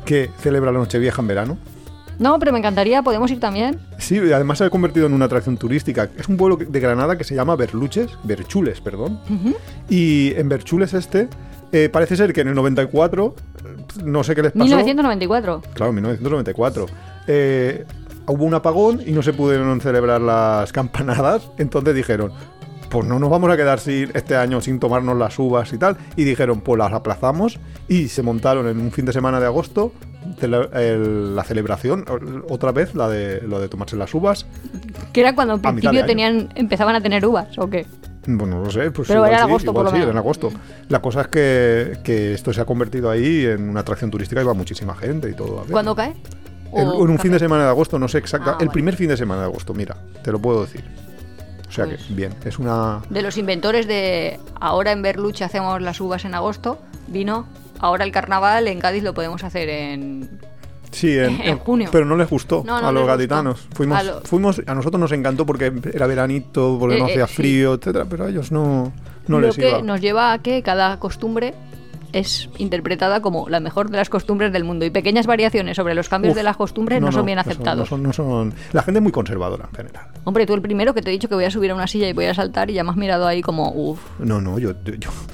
que 0.05 0.29
celebra 0.39 0.71
la 0.71 0.79
Nochevieja 0.79 1.21
en 1.21 1.27
verano? 1.27 1.57
No, 2.19 2.39
pero 2.39 2.51
me 2.51 2.59
encantaría, 2.59 3.01
podemos 3.01 3.29
ir 3.31 3.39
también. 3.39 3.79
Sí, 3.97 4.17
además 4.17 4.59
se 4.59 4.65
ha 4.65 4.69
convertido 4.69 5.05
en 5.05 5.13
una 5.13 5.25
atracción 5.25 5.57
turística. 5.57 6.09
Es 6.17 6.27
un 6.27 6.37
pueblo 6.37 6.57
de 6.57 6.79
Granada 6.79 7.17
que 7.17 7.23
se 7.23 7.35
llama 7.35 7.55
Berluches, 7.55 8.11
Berchules, 8.23 8.81
perdón. 8.81 9.19
Y 9.89 10.33
en 10.35 10.49
Berchules 10.49 10.93
este, 10.93 11.29
eh, 11.71 11.89
parece 11.89 12.15
ser 12.15 12.33
que 12.33 12.41
en 12.41 12.49
el 12.49 12.55
94, 12.55 13.35
no 14.03 14.23
sé 14.23 14.35
qué 14.35 14.43
les 14.43 14.51
pasó. 14.51 14.63
1994. 14.63 15.61
Claro, 15.73 15.93
1994. 15.93 16.85
Eh, 17.27 17.85
hubo 18.27 18.45
un 18.45 18.53
apagón 18.53 19.01
y 19.05 19.11
no 19.11 19.21
se 19.21 19.33
pudieron 19.33 19.81
celebrar 19.81 20.21
las 20.21 20.71
campanadas. 20.71 21.49
Entonces 21.57 21.95
dijeron, 21.95 22.31
pues 22.89 23.05
no 23.05 23.19
nos 23.19 23.29
vamos 23.29 23.49
a 23.51 23.57
quedar 23.57 23.79
sin, 23.79 24.11
este 24.13 24.35
año 24.35 24.61
sin 24.61 24.79
tomarnos 24.79 25.17
las 25.17 25.37
uvas 25.37 25.73
y 25.73 25.77
tal. 25.77 25.97
Y 26.15 26.23
dijeron, 26.23 26.61
pues 26.61 26.77
las 26.77 26.93
aplazamos 26.93 27.59
y 27.87 28.07
se 28.07 28.23
montaron 28.23 28.67
en 28.67 28.79
un 28.79 28.91
fin 28.91 29.05
de 29.05 29.13
semana 29.13 29.39
de 29.39 29.45
agosto 29.47 29.91
el- 30.41 31.35
la 31.35 31.43
celebración, 31.43 32.05
otra 32.49 32.71
vez 32.71 32.95
la 32.95 33.07
de 33.09 33.41
lo 33.41 33.59
de 33.59 33.67
tomarse 33.69 33.95
las 33.95 34.13
uvas. 34.13 34.45
Que 35.13 35.21
era 35.21 35.35
cuando 35.35 35.55
en 35.55 35.59
A 35.65 35.71
mitad 35.71 35.91
de 35.91 35.99
principio 35.99 36.05
tenían, 36.05 36.49
empezaban 36.55 36.95
a 36.95 37.01
tener 37.01 37.25
uvas, 37.25 37.57
¿o 37.57 37.69
qué? 37.69 37.85
Bueno, 38.27 38.57
no 38.57 38.63
lo 38.65 38.71
sé, 38.71 38.89
pues 38.91 39.07
Pero 39.07 39.19
igual 39.19 39.29
era 39.31 39.39
sí, 39.39 39.49
agosto, 39.49 39.69
igual 39.71 39.75
por 39.75 39.83
lo 39.85 39.89
sí, 39.91 39.97
menos. 39.99 40.11
en 40.11 40.17
agosto. 40.17 40.51
La 40.89 40.99
cosa 41.01 41.21
es 41.21 41.27
que, 41.27 41.97
que 42.03 42.33
esto 42.33 42.51
se 42.53 42.61
ha 42.61 42.65
convertido 42.65 43.11
ahí 43.11 43.45
en 43.45 43.69
una 43.69 43.81
atracción 43.81 44.09
turística 44.09 44.41
y 44.41 44.45
va 44.45 44.53
muchísima 44.55 44.95
gente 44.95 45.29
y 45.29 45.33
todo. 45.33 45.63
¿Cuándo 45.69 45.95
cae? 45.95 46.15
El- 46.73 46.87
¿O 46.87 47.05
en 47.05 47.11
un 47.11 47.19
fin 47.19 47.31
de 47.31 47.39
semana 47.39 47.63
de 47.65 47.69
agosto, 47.69 47.99
no 47.99 48.07
sé 48.07 48.17
exacta. 48.17 48.51
Ah, 48.51 48.57
el 48.59 48.67
vale. 48.67 48.71
primer 48.71 48.95
fin 48.95 49.07
de 49.09 49.15
semana 49.17 49.41
de 49.41 49.47
agosto, 49.47 49.73
mira, 49.75 49.95
te 50.23 50.31
lo 50.31 50.39
puedo 50.39 50.61
decir. 50.65 50.83
O 51.69 51.71
sea 51.71 51.85
Pues- 51.85 52.01
que, 52.03 52.13
bien, 52.15 52.33
es 52.43 52.57
una. 52.57 53.01
De 53.09 53.21
los 53.21 53.37
inventores 53.37 53.87
de 53.87 54.39
ahora 54.59 54.91
en 54.91 55.01
Berluche 55.03 55.43
hacemos 55.43 55.79
las 55.81 56.01
uvas 56.01 56.25
en 56.25 56.33
agosto, 56.33 56.79
vino 57.07 57.45
ahora 57.79 58.03
el 58.05 58.11
carnaval 58.11 58.67
en 58.67 58.79
Cádiz 58.79 59.03
lo 59.03 59.13
podemos 59.13 59.43
hacer 59.43 59.69
en... 59.69 60.39
Sí, 60.91 61.17
en, 61.17 61.41
en 61.43 61.57
junio. 61.59 61.89
Pero 61.91 62.05
no 62.05 62.15
les 62.15 62.29
gustó 62.29 62.63
No, 62.65 62.79
no 62.81 62.87
a 62.87 62.91
los 62.91 63.05
gaditanos. 63.05 63.67
Fuimos, 63.73 63.97
A 63.99 64.03
lo- 64.03 64.21
fuimos, 64.21 64.61
a 64.65 64.73
nosotros 64.75 64.99
nos 64.99 65.11
encantó 65.11 65.45
porque 65.45 65.73
era 65.93 66.07
veranito, 66.07 66.77
porque 66.79 66.95
Eh, 66.95 66.99
no 66.99 67.07
eh, 67.07 67.11
hacía 67.11 67.27
sí. 67.27 67.33
frío, 67.35 67.73
etcétera, 67.73 68.05
pero 68.09 68.25
a 68.25 68.29
ellos 68.29 68.51
no, 68.51 68.93
no 69.27 69.39
lo 69.39 69.47
les 69.47 69.55
que 69.57 69.69
iba. 69.69 69.81
nos 69.81 69.99
lleva 69.99 70.31
a 70.33 70.39
que 70.39 70.61
cada 70.63 70.97
costumbre 70.99 71.53
es 72.13 72.49
interpretada 72.57 73.21
como 73.21 73.49
la 73.49 73.59
mejor 73.59 73.89
de 73.89 73.97
las 73.97 74.09
costumbres 74.09 74.51
del 74.53 74.63
mundo 74.63 74.85
y 74.85 74.89
pequeñas 74.89 75.27
variaciones 75.27 75.75
sobre 75.75 75.95
los 75.95 76.07
cambios 76.09 76.31
Uf, 76.31 76.37
de 76.37 76.43
las 76.43 76.57
costumbres 76.57 77.01
no, 77.01 77.11
son 77.11 77.25
bien 77.25 77.39
aceptados. 77.39 77.79
No 77.79 77.85
son, 77.85 78.03
no 78.03 78.13
son- 78.13 78.53
La 78.73 78.83
gente 78.83 78.99
es 78.99 79.03
muy 79.03 79.11
conservadora 79.11 79.67
en 79.69 79.75
general. 79.75 80.07
Hombre, 80.23 80.45
tú 80.45 80.53
el 80.53 80.61
primero 80.61 80.93
que 80.93 81.01
te 81.01 81.09
he 81.09 81.11
dicho 81.13 81.27
que 81.29 81.35
voy 81.35 81.45
a 81.45 81.51
subir 81.51 81.71
a 81.71 81.75
una 81.75 81.87
silla 81.87 82.07
y 82.07 82.13
voy 82.13 82.25
a 82.25 82.33
saltar 82.33 82.69
y 82.69 82.73
ya 82.73 82.83
me 82.83 82.89
has 82.91 82.97
mirado 82.97 83.27
ahí 83.27 83.41
como, 83.41 83.71
uff, 83.71 83.99
No, 84.19 84.39
no, 84.41 84.57
yo, 84.59 84.71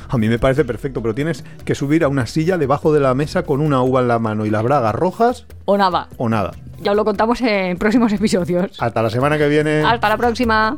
a 0.10 0.18
mí 0.18 0.28
me 0.28 0.40
parece 0.40 0.66
perfecto, 0.66 1.02
pero 1.02 1.14
tienes 1.16 1.44
que 1.66 1.76
subir 1.76 2.04
a 2.04 2.08
una 2.08 2.26
silla 2.26 2.58
debajo 2.58 2.92
de 2.94 3.00
la 3.00 3.14
mesa 3.14 3.44
con 3.44 3.62
una 3.62 3.82
uva 3.82 4.02
en 4.02 4.08
la 4.08 4.20
mano 4.20 4.46
y 4.46 4.50
las 4.50 4.64
bragas 4.64 4.96
rojas 4.96 5.46
o 5.66 5.78
nada. 5.78 6.08
o 6.18 6.30
nada. 6.30 6.52
Ya 6.82 6.92
os 6.92 6.98
lo 6.98 7.06
contamos 7.06 7.40
en 7.42 7.78
próximos 7.78 8.12
episodios. 8.12 8.82
Hasta 8.82 9.02
la 9.04 9.10
semana 9.12 9.38
que 9.38 9.48
viene. 9.48 9.84
Hasta 9.84 10.10
la 10.10 10.18
próxima. 10.18 10.78